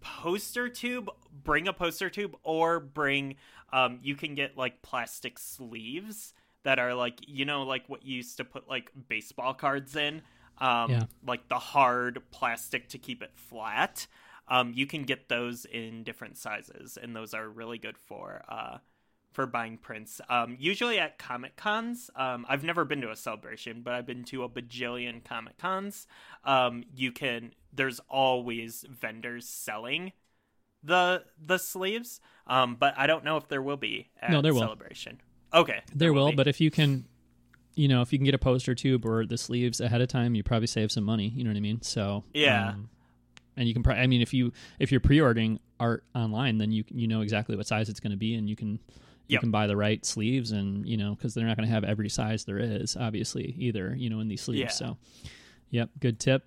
poster 0.00 0.68
tube. 0.68 1.08
Bring 1.44 1.68
a 1.68 1.72
poster 1.72 2.10
tube, 2.10 2.36
or 2.42 2.80
bring 2.80 3.36
um. 3.72 4.00
You 4.02 4.14
can 4.14 4.34
get 4.34 4.56
like 4.56 4.82
plastic 4.82 5.38
sleeves 5.38 6.34
that 6.64 6.78
are 6.78 6.94
like 6.94 7.20
you 7.26 7.44
know 7.44 7.62
like 7.62 7.88
what 7.88 8.04
you 8.04 8.16
used 8.16 8.36
to 8.38 8.44
put 8.44 8.68
like 8.68 8.90
baseball 9.08 9.54
cards 9.54 9.96
in. 9.96 10.22
Um, 10.58 10.90
Yeah. 10.90 11.06
like 11.24 11.48
the 11.48 11.58
hard 11.58 12.20
plastic 12.32 12.88
to 12.88 12.98
keep 12.98 13.22
it 13.22 13.30
flat. 13.36 14.06
Um, 14.48 14.72
you 14.74 14.86
can 14.86 15.04
get 15.04 15.28
those 15.28 15.64
in 15.66 16.02
different 16.04 16.36
sizes, 16.36 16.98
and 17.00 17.14
those 17.14 17.34
are 17.34 17.48
really 17.48 17.78
good 17.78 17.96
for 17.98 18.42
uh, 18.48 18.78
for 19.32 19.46
buying 19.46 19.76
prints. 19.78 20.20
Um, 20.28 20.56
usually 20.58 20.98
at 20.98 21.18
Comic 21.18 21.56
Cons. 21.56 22.10
Um, 22.16 22.46
I've 22.48 22.64
never 22.64 22.84
been 22.84 23.00
to 23.02 23.10
a 23.10 23.16
celebration, 23.16 23.82
but 23.82 23.94
I've 23.94 24.06
been 24.06 24.24
to 24.24 24.42
a 24.44 24.48
bajillion 24.48 25.22
Comic 25.24 25.58
Cons. 25.58 26.06
Um, 26.44 26.84
you 26.94 27.12
can. 27.12 27.52
There's 27.72 28.00
always 28.08 28.84
vendors 28.88 29.46
selling 29.48 30.12
the 30.82 31.24
the 31.44 31.58
sleeves. 31.58 32.20
Um, 32.46 32.76
but 32.76 32.94
I 32.96 33.06
don't 33.06 33.24
know 33.24 33.36
if 33.36 33.48
there 33.48 33.62
will 33.62 33.76
be 33.76 34.08
at 34.20 34.32
No, 34.32 34.42
there 34.42 34.54
will. 34.54 34.60
celebration. 34.60 35.20
Okay, 35.54 35.80
there 35.94 36.12
will, 36.12 36.30
be. 36.30 36.36
but 36.36 36.46
if 36.46 36.60
you 36.60 36.70
can, 36.70 37.04
you 37.74 37.88
know, 37.88 38.02
if 38.02 38.12
you 38.12 38.18
can 38.18 38.24
get 38.24 38.34
a 38.34 38.38
poster 38.38 38.74
tube 38.74 39.06
or 39.06 39.24
the 39.24 39.38
sleeves 39.38 39.80
ahead 39.80 40.00
of 40.00 40.08
time, 40.08 40.34
you 40.34 40.42
probably 40.42 40.66
save 40.66 40.90
some 40.92 41.04
money. 41.04 41.28
You 41.28 41.44
know 41.44 41.50
what 41.50 41.56
I 41.56 41.60
mean? 41.60 41.80
So 41.82 42.24
Yeah. 42.34 42.70
um, 42.70 42.90
and 43.56 43.66
you 43.66 43.74
can. 43.74 43.82
Pro- 43.82 43.94
I 43.94 44.06
mean, 44.06 44.20
if 44.20 44.32
you 44.34 44.52
if 44.78 44.90
you're 44.92 45.00
pre-ordering 45.00 45.58
art 45.80 46.04
online, 46.14 46.58
then 46.58 46.70
you 46.72 46.84
you 46.90 47.06
know 47.08 47.22
exactly 47.22 47.56
what 47.56 47.66
size 47.66 47.88
it's 47.88 48.00
going 48.00 48.10
to 48.12 48.16
be, 48.16 48.34
and 48.34 48.48
you 48.48 48.54
can 48.56 48.72
you 49.26 49.34
Yep. 49.34 49.40
can 49.40 49.50
buy 49.50 49.66
the 49.66 49.76
right 49.76 50.04
sleeves, 50.06 50.52
and 50.52 50.86
you 50.86 50.96
know 50.96 51.14
because 51.14 51.34
they're 51.34 51.46
not 51.46 51.56
going 51.56 51.66
to 51.68 51.72
have 51.74 51.84
every 51.84 52.08
size 52.08 52.44
there 52.44 52.58
is, 52.58 52.96
obviously 52.96 53.54
either. 53.58 53.94
You 53.96 54.10
know, 54.10 54.20
in 54.20 54.28
these 54.28 54.42
sleeves. 54.42 54.60
Yeah. 54.60 54.68
So, 54.68 54.96
yep, 55.70 55.90
good 56.00 56.18
tip. 56.20 56.44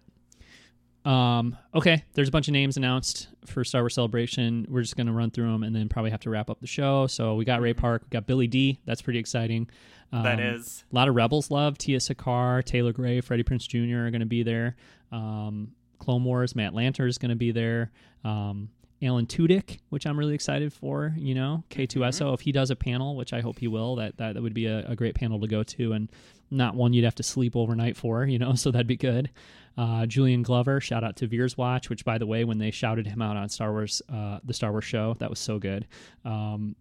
Um, 1.05 1.57
okay, 1.73 2.03
there's 2.13 2.27
a 2.27 2.31
bunch 2.31 2.47
of 2.47 2.51
names 2.53 2.77
announced 2.77 3.27
for 3.45 3.63
Star 3.63 3.81
Wars 3.81 3.95
Celebration. 3.95 4.65
We're 4.69 4.81
just 4.81 4.95
going 4.95 5.07
to 5.07 5.13
run 5.13 5.31
through 5.31 5.51
them 5.51 5.63
and 5.63 5.75
then 5.75 5.89
probably 5.89 6.11
have 6.11 6.19
to 6.21 6.29
wrap 6.29 6.49
up 6.49 6.59
the 6.61 6.67
show. 6.67 7.07
So 7.07 7.35
we 7.35 7.45
got 7.45 7.59
Ray 7.61 7.73
Park, 7.73 8.03
we 8.03 8.09
got 8.09 8.27
Billy 8.27 8.47
Dee. 8.47 8.79
That's 8.85 9.01
pretty 9.01 9.19
exciting. 9.19 9.69
Um, 10.13 10.23
Mm-hmm. 10.23 10.23
that 10.23 10.39
is 10.41 10.83
a 10.91 10.95
lot 10.95 11.07
of 11.07 11.15
Rebels 11.15 11.49
love. 11.49 11.77
Tiya 11.77 12.01
Sircar, 12.01 12.61
Taylor 12.63 12.91
Gray, 12.91 13.21
Freddie 13.21 13.43
Prinze 13.43 13.67
Jr. 13.67 14.05
are 14.07 14.11
going 14.11 14.19
to 14.19 14.25
be 14.25 14.43
there. 14.43 14.75
Um, 15.11 15.71
Clone 15.99 16.23
Wars, 16.25 16.53
Matt 16.55 16.73
Lanter 16.73 17.07
is 17.07 17.17
going 17.17 17.29
to 17.29 17.35
be 17.35 17.51
there. 17.51 17.91
Um, 18.25 18.69
Alan 19.01 19.25
Tudyk, 19.25 19.79
which 19.89 20.05
I'm 20.05 20.19
really 20.19 20.35
excited 20.35 20.73
for. 20.73 21.13
You 21.17 21.33
know, 21.33 21.63
K2SO. 21.71 22.33
If 22.33 22.41
he 22.41 22.51
does 22.51 22.69
a 22.71 22.75
panel, 22.75 23.15
which 23.15 23.31
I 23.33 23.39
hope 23.41 23.57
he 23.59 23.67
will, 23.67 23.95
that 23.95 24.17
that, 24.17 24.33
that 24.35 24.43
would 24.43 24.53
be 24.53 24.65
a, 24.67 24.85
a 24.87 24.95
great 24.95 25.15
panel 25.15 25.39
to 25.39 25.47
go 25.47 25.63
to, 25.63 25.93
and 25.93 26.09
not 26.51 26.75
one 26.75 26.93
you'd 26.93 27.05
have 27.05 27.15
to 27.15 27.23
sleep 27.23 27.55
overnight 27.55 27.97
for. 27.97 28.25
You 28.25 28.39
know, 28.39 28.53
so 28.55 28.71
that'd 28.71 28.87
be 28.87 28.97
good. 28.97 29.29
Uh, 29.77 30.05
Julian 30.05 30.43
Glover, 30.43 30.81
shout 30.81 31.03
out 31.03 31.15
to 31.17 31.27
Veers 31.27 31.57
Watch, 31.57 31.89
which 31.89 32.03
by 32.03 32.17
the 32.17 32.27
way, 32.27 32.43
when 32.43 32.57
they 32.57 32.71
shouted 32.71 33.07
him 33.07 33.21
out 33.21 33.37
on 33.37 33.47
Star 33.49 33.71
Wars, 33.71 34.01
uh, 34.13 34.39
the 34.43 34.53
Star 34.53 34.71
Wars 34.71 34.83
show, 34.83 35.15
that 35.19 35.29
was 35.29 35.39
so 35.39 35.59
good. 35.59 35.87
Um, 36.25 36.75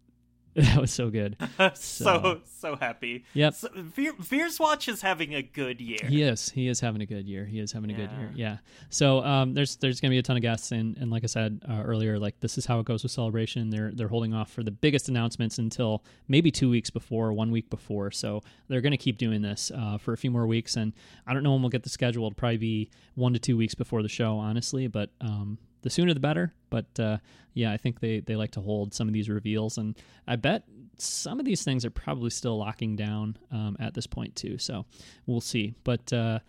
that 0.55 0.81
was 0.81 0.93
so 0.93 1.11
good. 1.11 1.37
so 1.59 1.73
So- 1.75 2.41
so 2.45 2.77
happy. 2.77 3.25
Yep. 3.33 3.55
So, 3.55 3.69
Veer's 3.75 4.61
Watch 4.61 4.87
is 4.89 5.01
having 5.01 5.35
a 5.35 5.41
good 5.43 5.81
year. 5.81 5.99
He 6.07 6.23
is. 6.23 6.51
He 6.51 6.69
is 6.69 6.79
having 6.81 7.01
a 7.01 7.07
good 7.07 7.27
year. 7.27 7.47
He 7.47 7.59
is 7.59 7.73
having 7.73 7.91
a 7.91 7.95
good 7.95 8.11
year. 8.19 8.31
Yeah. 8.35 8.59
So 8.91 9.25
um, 9.25 9.55
there's 9.55 9.77
there's 9.77 9.99
gonna 10.01 10.11
be 10.11 10.19
a 10.19 10.23
ton 10.23 10.37
of 10.37 10.43
guests, 10.43 10.71
and, 10.73 10.95
and 10.99 11.11
like 11.11 11.25
I 11.25 11.27
said 11.27 11.63
uh, 11.67 11.81
earlier, 11.83 12.19
like 12.19 12.39
this 12.41 12.59
is 12.59 12.67
how 12.67 12.79
it 12.81 12.85
goes 12.85 13.03
with 13.03 13.13
Celebration. 13.13 13.71
They're 13.71 13.93
they're 13.95 14.09
holding 14.09 14.35
off 14.35 14.51
for 14.51 14.63
the 14.63 14.71
biggest 14.71 15.09
announcements 15.09 15.57
until 15.59 16.05
maybe 16.29 16.51
two 16.51 16.69
weeks 16.69 16.91
before, 16.91 17.33
one 17.33 17.51
week 17.51 17.71
before. 17.71 18.11
So 18.11 18.43
they're 18.69 18.83
gonna 18.83 18.99
keep 18.99 19.17
doing 19.17 19.41
this 19.41 19.71
uh, 19.75 19.97
for 19.97 20.13
a 20.13 20.19
few 20.19 20.31
more 20.31 20.47
weeks, 20.47 20.77
and 20.77 20.93
I 21.27 21.33
don't 21.33 21.43
know 21.43 21.53
when 21.53 21.63
we'll 21.63 21.71
get 21.71 21.83
the 21.85 21.89
schedule. 21.89 22.27
It'll 22.27 22.35
probably 22.35 22.59
be 22.59 22.91
one 23.15 23.33
to 23.33 23.39
two 23.39 23.57
weeks 23.57 23.75
before 23.75 24.03
the 24.03 24.09
show, 24.11 24.37
honestly. 24.37 24.87
But 24.87 25.11
um, 25.23 25.57
the 25.83 25.91
sooner 25.91 26.15
the 26.15 26.21
better. 26.21 26.53
But 26.71 26.99
uh, 26.99 27.19
yeah, 27.55 27.73
I 27.73 27.77
think 27.77 28.01
they 28.01 28.21
they 28.21 28.37
like 28.37 28.53
to 28.53 28.61
hold 28.61 28.95
some 28.95 29.09
of 29.09 29.15
these 29.15 29.29
reveals, 29.29 29.79
and 29.79 29.97
I 30.27 30.37
bet 30.37 30.65
some 30.99 31.39
of 31.39 31.47
these 31.47 31.63
things 31.63 31.85
are 31.85 31.91
probably 31.91 32.31
still 32.31 32.59
locking 32.59 32.97
down 32.97 33.37
um, 33.51 33.77
at 33.81 33.95
this 33.95 34.07
point 34.07 34.37
too. 34.37 34.59
So 34.59 34.85
we'll 35.27 35.41
see. 35.41 35.75
But 35.85 36.13
uh, 36.13 36.41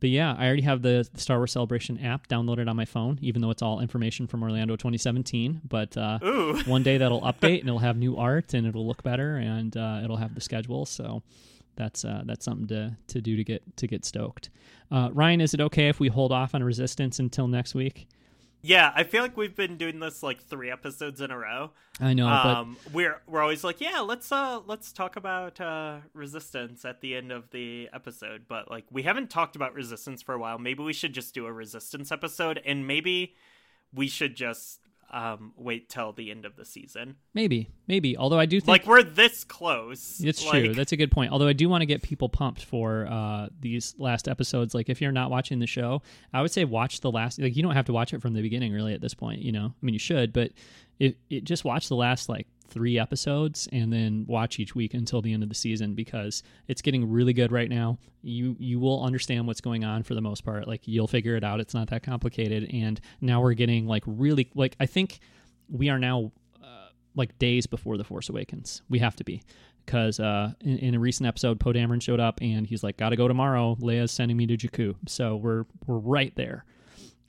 but 0.00 0.10
yeah, 0.10 0.34
I 0.38 0.46
already 0.46 0.62
have 0.62 0.82
the, 0.82 1.08
Star 1.14 1.38
Wars 1.38 1.52
Celebration 1.52 1.98
app 2.04 2.28
downloaded 2.28 2.68
on 2.68 2.76
my 2.76 2.84
phone, 2.84 3.18
even 3.20 3.42
though 3.42 3.50
it's 3.50 3.62
all 3.62 3.80
information 3.80 4.26
from 4.26 4.42
Orlando 4.42 4.76
2017. 4.76 5.62
But 5.68 5.96
uh, 5.96 6.18
one 6.66 6.82
day 6.82 6.98
that'll 6.98 7.20
update 7.22 7.60
and 7.60 7.68
it'll 7.68 7.80
have 7.80 7.96
new 7.96 8.16
art 8.16 8.54
and 8.54 8.66
it'll 8.66 8.86
look 8.86 9.02
better 9.02 9.36
and 9.36 9.76
uh, 9.76 10.00
it'll 10.04 10.16
have 10.16 10.34
the 10.34 10.40
schedule. 10.40 10.86
So 10.86 11.22
that's 11.76 12.04
uh, 12.04 12.22
that's 12.24 12.44
something 12.44 12.68
to, 12.68 12.96
to 13.08 13.20
do 13.20 13.36
to 13.36 13.44
get 13.44 13.76
to 13.76 13.86
get 13.86 14.04
stoked. 14.04 14.50
Uh, 14.90 15.10
Ryan, 15.12 15.40
is 15.40 15.54
it 15.54 15.60
okay 15.60 15.88
if 15.88 16.00
we 16.00 16.08
hold 16.08 16.32
off 16.32 16.54
on 16.54 16.62
Resistance 16.62 17.18
until 17.18 17.48
next 17.48 17.74
week? 17.74 18.08
Yeah, 18.60 18.92
I 18.94 19.04
feel 19.04 19.22
like 19.22 19.36
we've 19.36 19.54
been 19.54 19.76
doing 19.76 20.00
this 20.00 20.22
like 20.22 20.42
three 20.42 20.70
episodes 20.70 21.20
in 21.20 21.30
a 21.30 21.38
row. 21.38 21.70
I 22.00 22.12
know, 22.14 22.28
um, 22.28 22.76
we're 22.92 23.20
we're 23.26 23.40
always 23.40 23.62
like, 23.62 23.80
yeah, 23.80 24.00
let's 24.00 24.30
uh 24.32 24.60
let's 24.66 24.92
talk 24.92 25.16
about 25.16 25.60
uh 25.60 25.98
resistance 26.12 26.84
at 26.84 27.00
the 27.00 27.14
end 27.14 27.30
of 27.30 27.50
the 27.50 27.88
episode, 27.92 28.46
but 28.48 28.70
like 28.70 28.84
we 28.90 29.02
haven't 29.02 29.30
talked 29.30 29.56
about 29.56 29.74
resistance 29.74 30.22
for 30.22 30.34
a 30.34 30.38
while. 30.38 30.58
Maybe 30.58 30.82
we 30.82 30.92
should 30.92 31.12
just 31.12 31.34
do 31.34 31.46
a 31.46 31.52
resistance 31.52 32.10
episode, 32.10 32.60
and 32.64 32.86
maybe 32.86 33.36
we 33.94 34.08
should 34.08 34.34
just 34.34 34.80
um 35.10 35.52
wait 35.56 35.88
till 35.88 36.12
the 36.12 36.30
end 36.30 36.44
of 36.44 36.56
the 36.56 36.64
season. 36.64 37.16
maybe, 37.34 37.70
maybe. 37.86 38.16
Although 38.16 38.38
I 38.38 38.46
do 38.46 38.60
think 38.60 38.68
Like 38.68 38.86
we're 38.86 39.02
this 39.02 39.44
close. 39.44 40.20
It's 40.22 40.44
like, 40.44 40.64
true. 40.64 40.74
That's 40.74 40.92
a 40.92 40.96
good 40.96 41.10
point. 41.10 41.32
Although 41.32 41.48
I 41.48 41.52
do 41.54 41.68
want 41.68 41.82
to 41.82 41.86
get 41.86 42.02
people 42.02 42.28
pumped 42.28 42.64
for 42.64 43.06
uh, 43.10 43.48
these 43.60 43.94
last 43.98 44.28
episodes. 44.28 44.74
Like 44.74 44.88
if 44.88 45.00
you're 45.00 45.12
not 45.12 45.30
watching 45.30 45.58
the 45.58 45.66
show, 45.66 46.02
I 46.32 46.42
would 46.42 46.50
say 46.50 46.64
watch 46.64 47.00
the 47.00 47.10
last. 47.10 47.38
Like 47.38 47.56
you 47.56 47.62
don't 47.62 47.74
have 47.74 47.86
to 47.86 47.92
watch 47.92 48.12
it 48.12 48.20
from 48.20 48.34
the 48.34 48.42
beginning, 48.42 48.72
really. 48.72 48.94
At 48.94 49.00
this 49.00 49.14
point, 49.14 49.40
you 49.40 49.52
know, 49.52 49.66
I 49.66 49.86
mean, 49.86 49.94
you 49.94 49.98
should, 49.98 50.32
but 50.32 50.52
it, 50.98 51.16
it 51.30 51.44
just 51.44 51.64
watch 51.64 51.88
the 51.88 51.96
last 51.96 52.28
like 52.28 52.46
three 52.68 52.98
episodes 52.98 53.68
and 53.72 53.92
then 53.92 54.24
watch 54.28 54.58
each 54.58 54.74
week 54.74 54.94
until 54.94 55.22
the 55.22 55.32
end 55.32 55.42
of 55.42 55.48
the 55.48 55.54
season 55.54 55.94
because 55.94 56.42
it's 56.66 56.82
getting 56.82 57.10
really 57.10 57.32
good 57.32 57.52
right 57.52 57.68
now. 57.68 57.98
You 58.22 58.56
you 58.58 58.78
will 58.78 59.02
understand 59.02 59.46
what's 59.46 59.60
going 59.60 59.84
on 59.84 60.02
for 60.02 60.14
the 60.14 60.20
most 60.20 60.44
part. 60.44 60.68
Like 60.68 60.86
you'll 60.86 61.08
figure 61.08 61.36
it 61.36 61.44
out. 61.44 61.60
It's 61.60 61.74
not 61.74 61.88
that 61.90 62.02
complicated. 62.02 62.70
And 62.72 63.00
now 63.20 63.40
we're 63.40 63.54
getting 63.54 63.86
like 63.86 64.04
really 64.06 64.50
like 64.54 64.76
I 64.80 64.86
think 64.86 65.20
we 65.68 65.88
are 65.88 65.98
now 65.98 66.32
uh, 66.62 66.88
like 67.14 67.38
days 67.38 67.66
before 67.66 67.96
the 67.96 68.04
Force 68.04 68.28
Awakens. 68.28 68.82
We 68.88 68.98
have 69.00 69.16
to 69.16 69.24
be 69.24 69.42
because 69.84 70.20
uh, 70.20 70.52
in, 70.60 70.78
in, 70.78 70.94
a 70.94 70.98
recent 70.98 71.26
episode, 71.26 71.58
Poe 71.58 71.72
Dameron 71.72 72.02
showed 72.02 72.20
up 72.20 72.40
and 72.42 72.66
he's 72.66 72.82
like, 72.82 72.96
"Got 72.96 73.10
to 73.10 73.16
go 73.16 73.26
tomorrow." 73.28 73.76
Leia's 73.80 74.12
sending 74.12 74.36
me 74.36 74.46
to 74.46 74.56
Jakku, 74.56 74.96
so 75.06 75.36
we're 75.36 75.64
we're 75.86 75.98
right 75.98 76.34
there. 76.36 76.64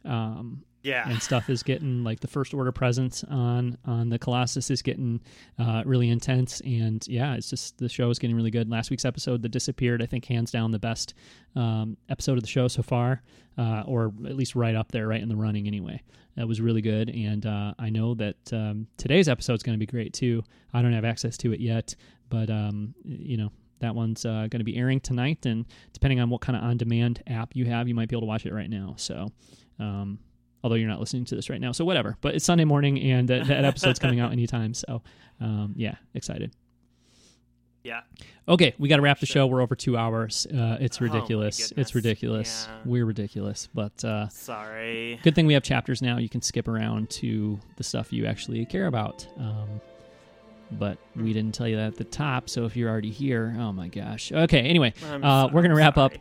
Um, 0.05 0.63
yeah. 0.81 1.09
and 1.09 1.21
stuff 1.21 1.49
is 1.49 1.63
getting 1.63 2.03
like 2.03 2.19
the 2.19 2.27
first 2.27 2.53
order 2.53 2.71
presence 2.71 3.23
on 3.25 3.77
on 3.85 4.09
the 4.09 4.19
colossus 4.19 4.69
is 4.69 4.81
getting 4.81 5.21
uh, 5.57 5.83
really 5.85 6.09
intense. 6.09 6.61
And 6.61 7.05
yeah 7.07 7.35
it's 7.35 7.49
just 7.49 7.77
the 7.77 7.89
show 7.89 8.09
is 8.09 8.19
getting 8.19 8.35
really 8.35 8.51
good. 8.51 8.69
Last 8.69 8.89
week's 8.89 9.05
episode 9.05 9.41
the 9.41 9.49
disappeared 9.49 10.01
i 10.01 10.05
think 10.05 10.25
hands 10.25 10.51
down 10.51 10.71
the 10.71 10.79
best 10.79 11.13
um, 11.55 11.97
episode 12.09 12.37
of 12.37 12.41
the 12.41 12.49
show 12.49 12.67
so 12.67 12.81
far 12.81 13.21
uh, 13.57 13.83
or 13.85 14.13
at 14.25 14.35
least 14.35 14.55
right 14.55 14.75
up 14.75 14.91
there 14.91 15.07
right 15.07 15.21
in 15.21 15.29
the 15.29 15.35
running 15.35 15.67
anyway. 15.67 16.01
That 16.35 16.47
was 16.47 16.61
really 16.61 16.81
good. 16.81 17.09
And 17.09 17.45
uh, 17.45 17.73
i 17.79 17.89
know 17.89 18.13
that 18.15 18.53
um, 18.53 18.87
today's 18.97 19.27
episode 19.27 19.55
is 19.55 19.63
going 19.63 19.77
to 19.77 19.79
be 19.79 19.89
great 19.89 20.13
too. 20.13 20.43
I 20.73 20.81
don't 20.81 20.93
have 20.93 21.05
access 21.05 21.37
to 21.37 21.53
it 21.53 21.59
yet 21.59 21.95
but 22.29 22.49
um, 22.49 22.93
you 23.03 23.37
know 23.37 23.51
that 23.79 23.95
one's 23.95 24.25
uh, 24.25 24.47
going 24.49 24.59
to 24.59 24.63
be 24.63 24.77
airing 24.77 24.99
tonight. 24.99 25.45
And 25.45 25.65
depending 25.93 26.19
on 26.19 26.29
what 26.29 26.41
kind 26.41 26.55
of 26.57 26.63
on-demand 26.63 27.23
app 27.27 27.55
you 27.55 27.65
have 27.65 27.87
you 27.87 27.95
might 27.95 28.09
be 28.09 28.15
able 28.15 28.21
to 28.21 28.27
watch 28.27 28.45
it 28.45 28.53
right 28.53 28.69
now. 28.69 28.95
So 28.97 29.31
um, 29.79 30.19
although 30.63 30.75
you're 30.75 30.89
not 30.89 30.99
listening 30.99 31.25
to 31.25 31.35
this 31.35 31.49
right 31.49 31.61
now. 31.61 31.71
So 31.71 31.85
whatever. 31.85 32.17
But 32.21 32.35
it's 32.35 32.45
Sunday 32.45 32.65
morning, 32.65 32.99
and 32.99 33.27
that, 33.29 33.47
that 33.47 33.65
episode's 33.65 33.99
coming 33.99 34.19
out 34.19 34.31
anytime. 34.33 34.73
So 34.73 35.01
um, 35.39 35.73
yeah, 35.75 35.95
excited. 36.13 36.51
Yeah. 37.83 38.01
Okay, 38.47 38.73
we 38.77 38.89
got 38.89 38.97
to 38.97 39.01
wrap 39.01 39.19
the 39.19 39.25
show. 39.25 39.47
We're 39.47 39.61
over 39.61 39.75
two 39.75 39.95
hours. 39.95 40.45
Uh, 40.47 40.77
it's 40.81 41.01
oh 41.01 41.05
ridiculous. 41.05 41.71
Oh 41.71 41.79
it's 41.79 41.95
ridiculous. 41.95 42.67
Yeah. 42.67 42.77
We're 42.83 43.05
ridiculous. 43.05 43.69
But 43.73 44.03
uh, 44.03 44.27
sorry. 44.29 45.19
Good 45.23 45.35
thing 45.35 45.45
we 45.45 45.53
have 45.53 45.63
chapters 45.63 46.01
now. 46.01 46.17
You 46.17 46.29
can 46.29 46.41
skip 46.41 46.67
around 46.67 47.09
to 47.11 47.59
the 47.77 47.83
stuff 47.83 48.11
you 48.11 48.25
actually 48.25 48.65
care 48.65 48.87
about. 48.87 49.25
Um, 49.37 49.81
but 50.71 50.97
we 51.15 51.33
didn't 51.33 51.53
tell 51.53 51.67
you 51.67 51.75
that 51.75 51.87
at 51.87 51.95
the 51.95 52.03
top. 52.03 52.49
So 52.49 52.65
if 52.65 52.75
you're 52.75 52.89
already 52.89 53.11
here, 53.11 53.55
oh 53.59 53.71
my 53.71 53.87
gosh. 53.87 54.31
Okay, 54.31 54.61
anyway, 54.61 54.93
uh, 55.03 55.49
we're 55.51 55.61
going 55.61 55.71
to 55.71 55.75
wrap 55.75 55.97
up. 55.97 56.13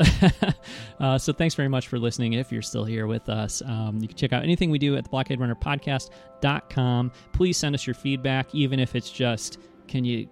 uh, 1.01 1.19
so 1.19 1.33
thanks 1.33 1.55
very 1.55 1.69
much 1.69 1.89
for 1.89 1.99
listening. 1.99 2.35
If 2.35 2.51
you're 2.51 2.62
still 2.62 2.85
here 2.85 3.07
with 3.07 3.29
us, 3.29 3.62
um, 3.66 3.99
you 4.01 4.09
can 4.09 4.16
check 4.16 4.33
out 4.33 4.43
anything 4.43 4.70
we 4.70 4.79
do 4.79 4.97
at 4.97 5.05
the 5.05 5.11
Blockade 5.11 5.41
Runner 5.41 5.55
Podcast.com. 5.55 7.12
Please 7.33 7.57
send 7.57 7.75
us 7.75 7.87
your 7.87 7.95
feedback, 7.95 8.55
even 8.55 8.81
if 8.81 8.95
it's 8.95 9.11
just, 9.11 9.59
can 9.87 10.05
you 10.05 10.29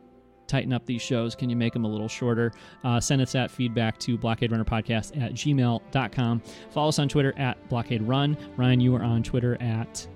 tighten 0.46 0.72
up 0.72 0.86
these 0.86 1.02
shows? 1.02 1.34
Can 1.34 1.50
you 1.50 1.56
make 1.56 1.72
them 1.72 1.84
a 1.84 1.88
little 1.88 2.08
shorter? 2.08 2.52
Uh, 2.84 3.00
send 3.00 3.20
us 3.20 3.32
that 3.32 3.50
feedback 3.50 3.98
to 3.98 4.16
blockaderunnerpodcast 4.16 5.20
at 5.20 5.34
gmail.com. 5.34 6.42
Follow 6.70 6.88
us 6.88 6.98
on 6.98 7.08
Twitter 7.08 7.34
at 7.38 7.68
Blockade 7.68 8.02
Run. 8.02 8.36
Ryan, 8.56 8.80
you 8.80 8.94
are 8.94 9.02
on 9.02 9.22
Twitter 9.22 9.60
at 9.60 10.06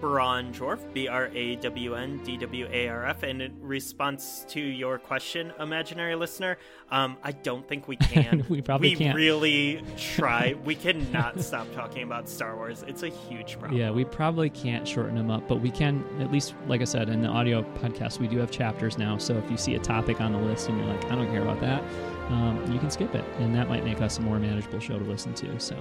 Brawn 0.00 0.52
Dwarf, 0.52 0.80
B 0.92 1.08
R 1.08 1.26
A 1.34 1.56
W 1.56 1.94
N 1.94 2.20
D 2.24 2.36
W 2.38 2.68
A 2.72 2.88
R 2.88 3.06
F. 3.06 3.22
And 3.22 3.42
in 3.42 3.54
response 3.60 4.44
to 4.48 4.60
your 4.60 4.98
question, 4.98 5.52
imaginary 5.60 6.14
listener, 6.14 6.56
um, 6.90 7.16
I 7.22 7.32
don't 7.32 7.66
think 7.68 7.86
we 7.88 7.96
can. 7.96 8.44
we 8.48 8.62
probably 8.62 8.90
we 8.90 8.96
can't. 8.96 9.16
really 9.16 9.82
try. 9.96 10.54
we 10.64 10.74
cannot 10.74 11.40
stop 11.40 11.72
talking 11.74 12.02
about 12.02 12.28
Star 12.28 12.56
Wars. 12.56 12.84
It's 12.86 13.02
a 13.02 13.08
huge 13.08 13.58
problem. 13.58 13.78
Yeah, 13.78 13.90
we 13.90 14.04
probably 14.04 14.50
can't 14.50 14.86
shorten 14.88 15.14
them 15.14 15.30
up, 15.30 15.46
but 15.48 15.56
we 15.60 15.70
can, 15.70 16.04
at 16.20 16.32
least, 16.32 16.54
like 16.66 16.80
I 16.80 16.84
said, 16.84 17.08
in 17.08 17.22
the 17.22 17.28
audio 17.28 17.62
podcast, 17.62 18.18
we 18.18 18.28
do 18.28 18.38
have 18.38 18.50
chapters 18.50 18.98
now. 18.98 19.18
So 19.18 19.36
if 19.36 19.50
you 19.50 19.56
see 19.56 19.74
a 19.74 19.80
topic 19.80 20.20
on 20.20 20.32
the 20.32 20.38
list 20.38 20.68
and 20.68 20.78
you're 20.78 20.86
like, 20.86 21.04
I 21.06 21.14
don't 21.14 21.30
care 21.30 21.42
about 21.42 21.60
that, 21.60 21.82
um, 22.28 22.72
you 22.72 22.78
can 22.78 22.90
skip 22.90 23.14
it. 23.14 23.24
And 23.38 23.54
that 23.54 23.68
might 23.68 23.84
make 23.84 24.00
us 24.00 24.18
a 24.18 24.22
more 24.22 24.38
manageable 24.38 24.80
show 24.80 24.98
to 24.98 25.04
listen 25.04 25.34
to. 25.34 25.60
So. 25.60 25.76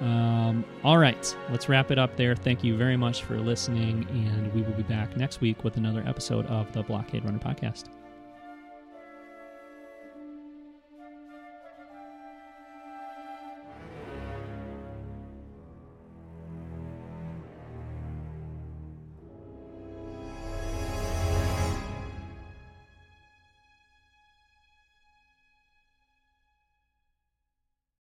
Um, 0.00 0.64
all 0.82 0.98
right, 0.98 1.36
let's 1.50 1.68
wrap 1.68 1.90
it 1.90 1.98
up 1.98 2.16
there. 2.16 2.34
Thank 2.34 2.64
you 2.64 2.76
very 2.76 2.96
much 2.96 3.22
for 3.22 3.38
listening, 3.38 4.06
and 4.10 4.52
we 4.52 4.62
will 4.62 4.72
be 4.72 4.82
back 4.82 5.16
next 5.16 5.40
week 5.40 5.62
with 5.62 5.76
another 5.76 6.02
episode 6.06 6.46
of 6.46 6.70
the 6.72 6.82
Blockade 6.82 7.24
Runner 7.24 7.38
Podcast. 7.38 7.84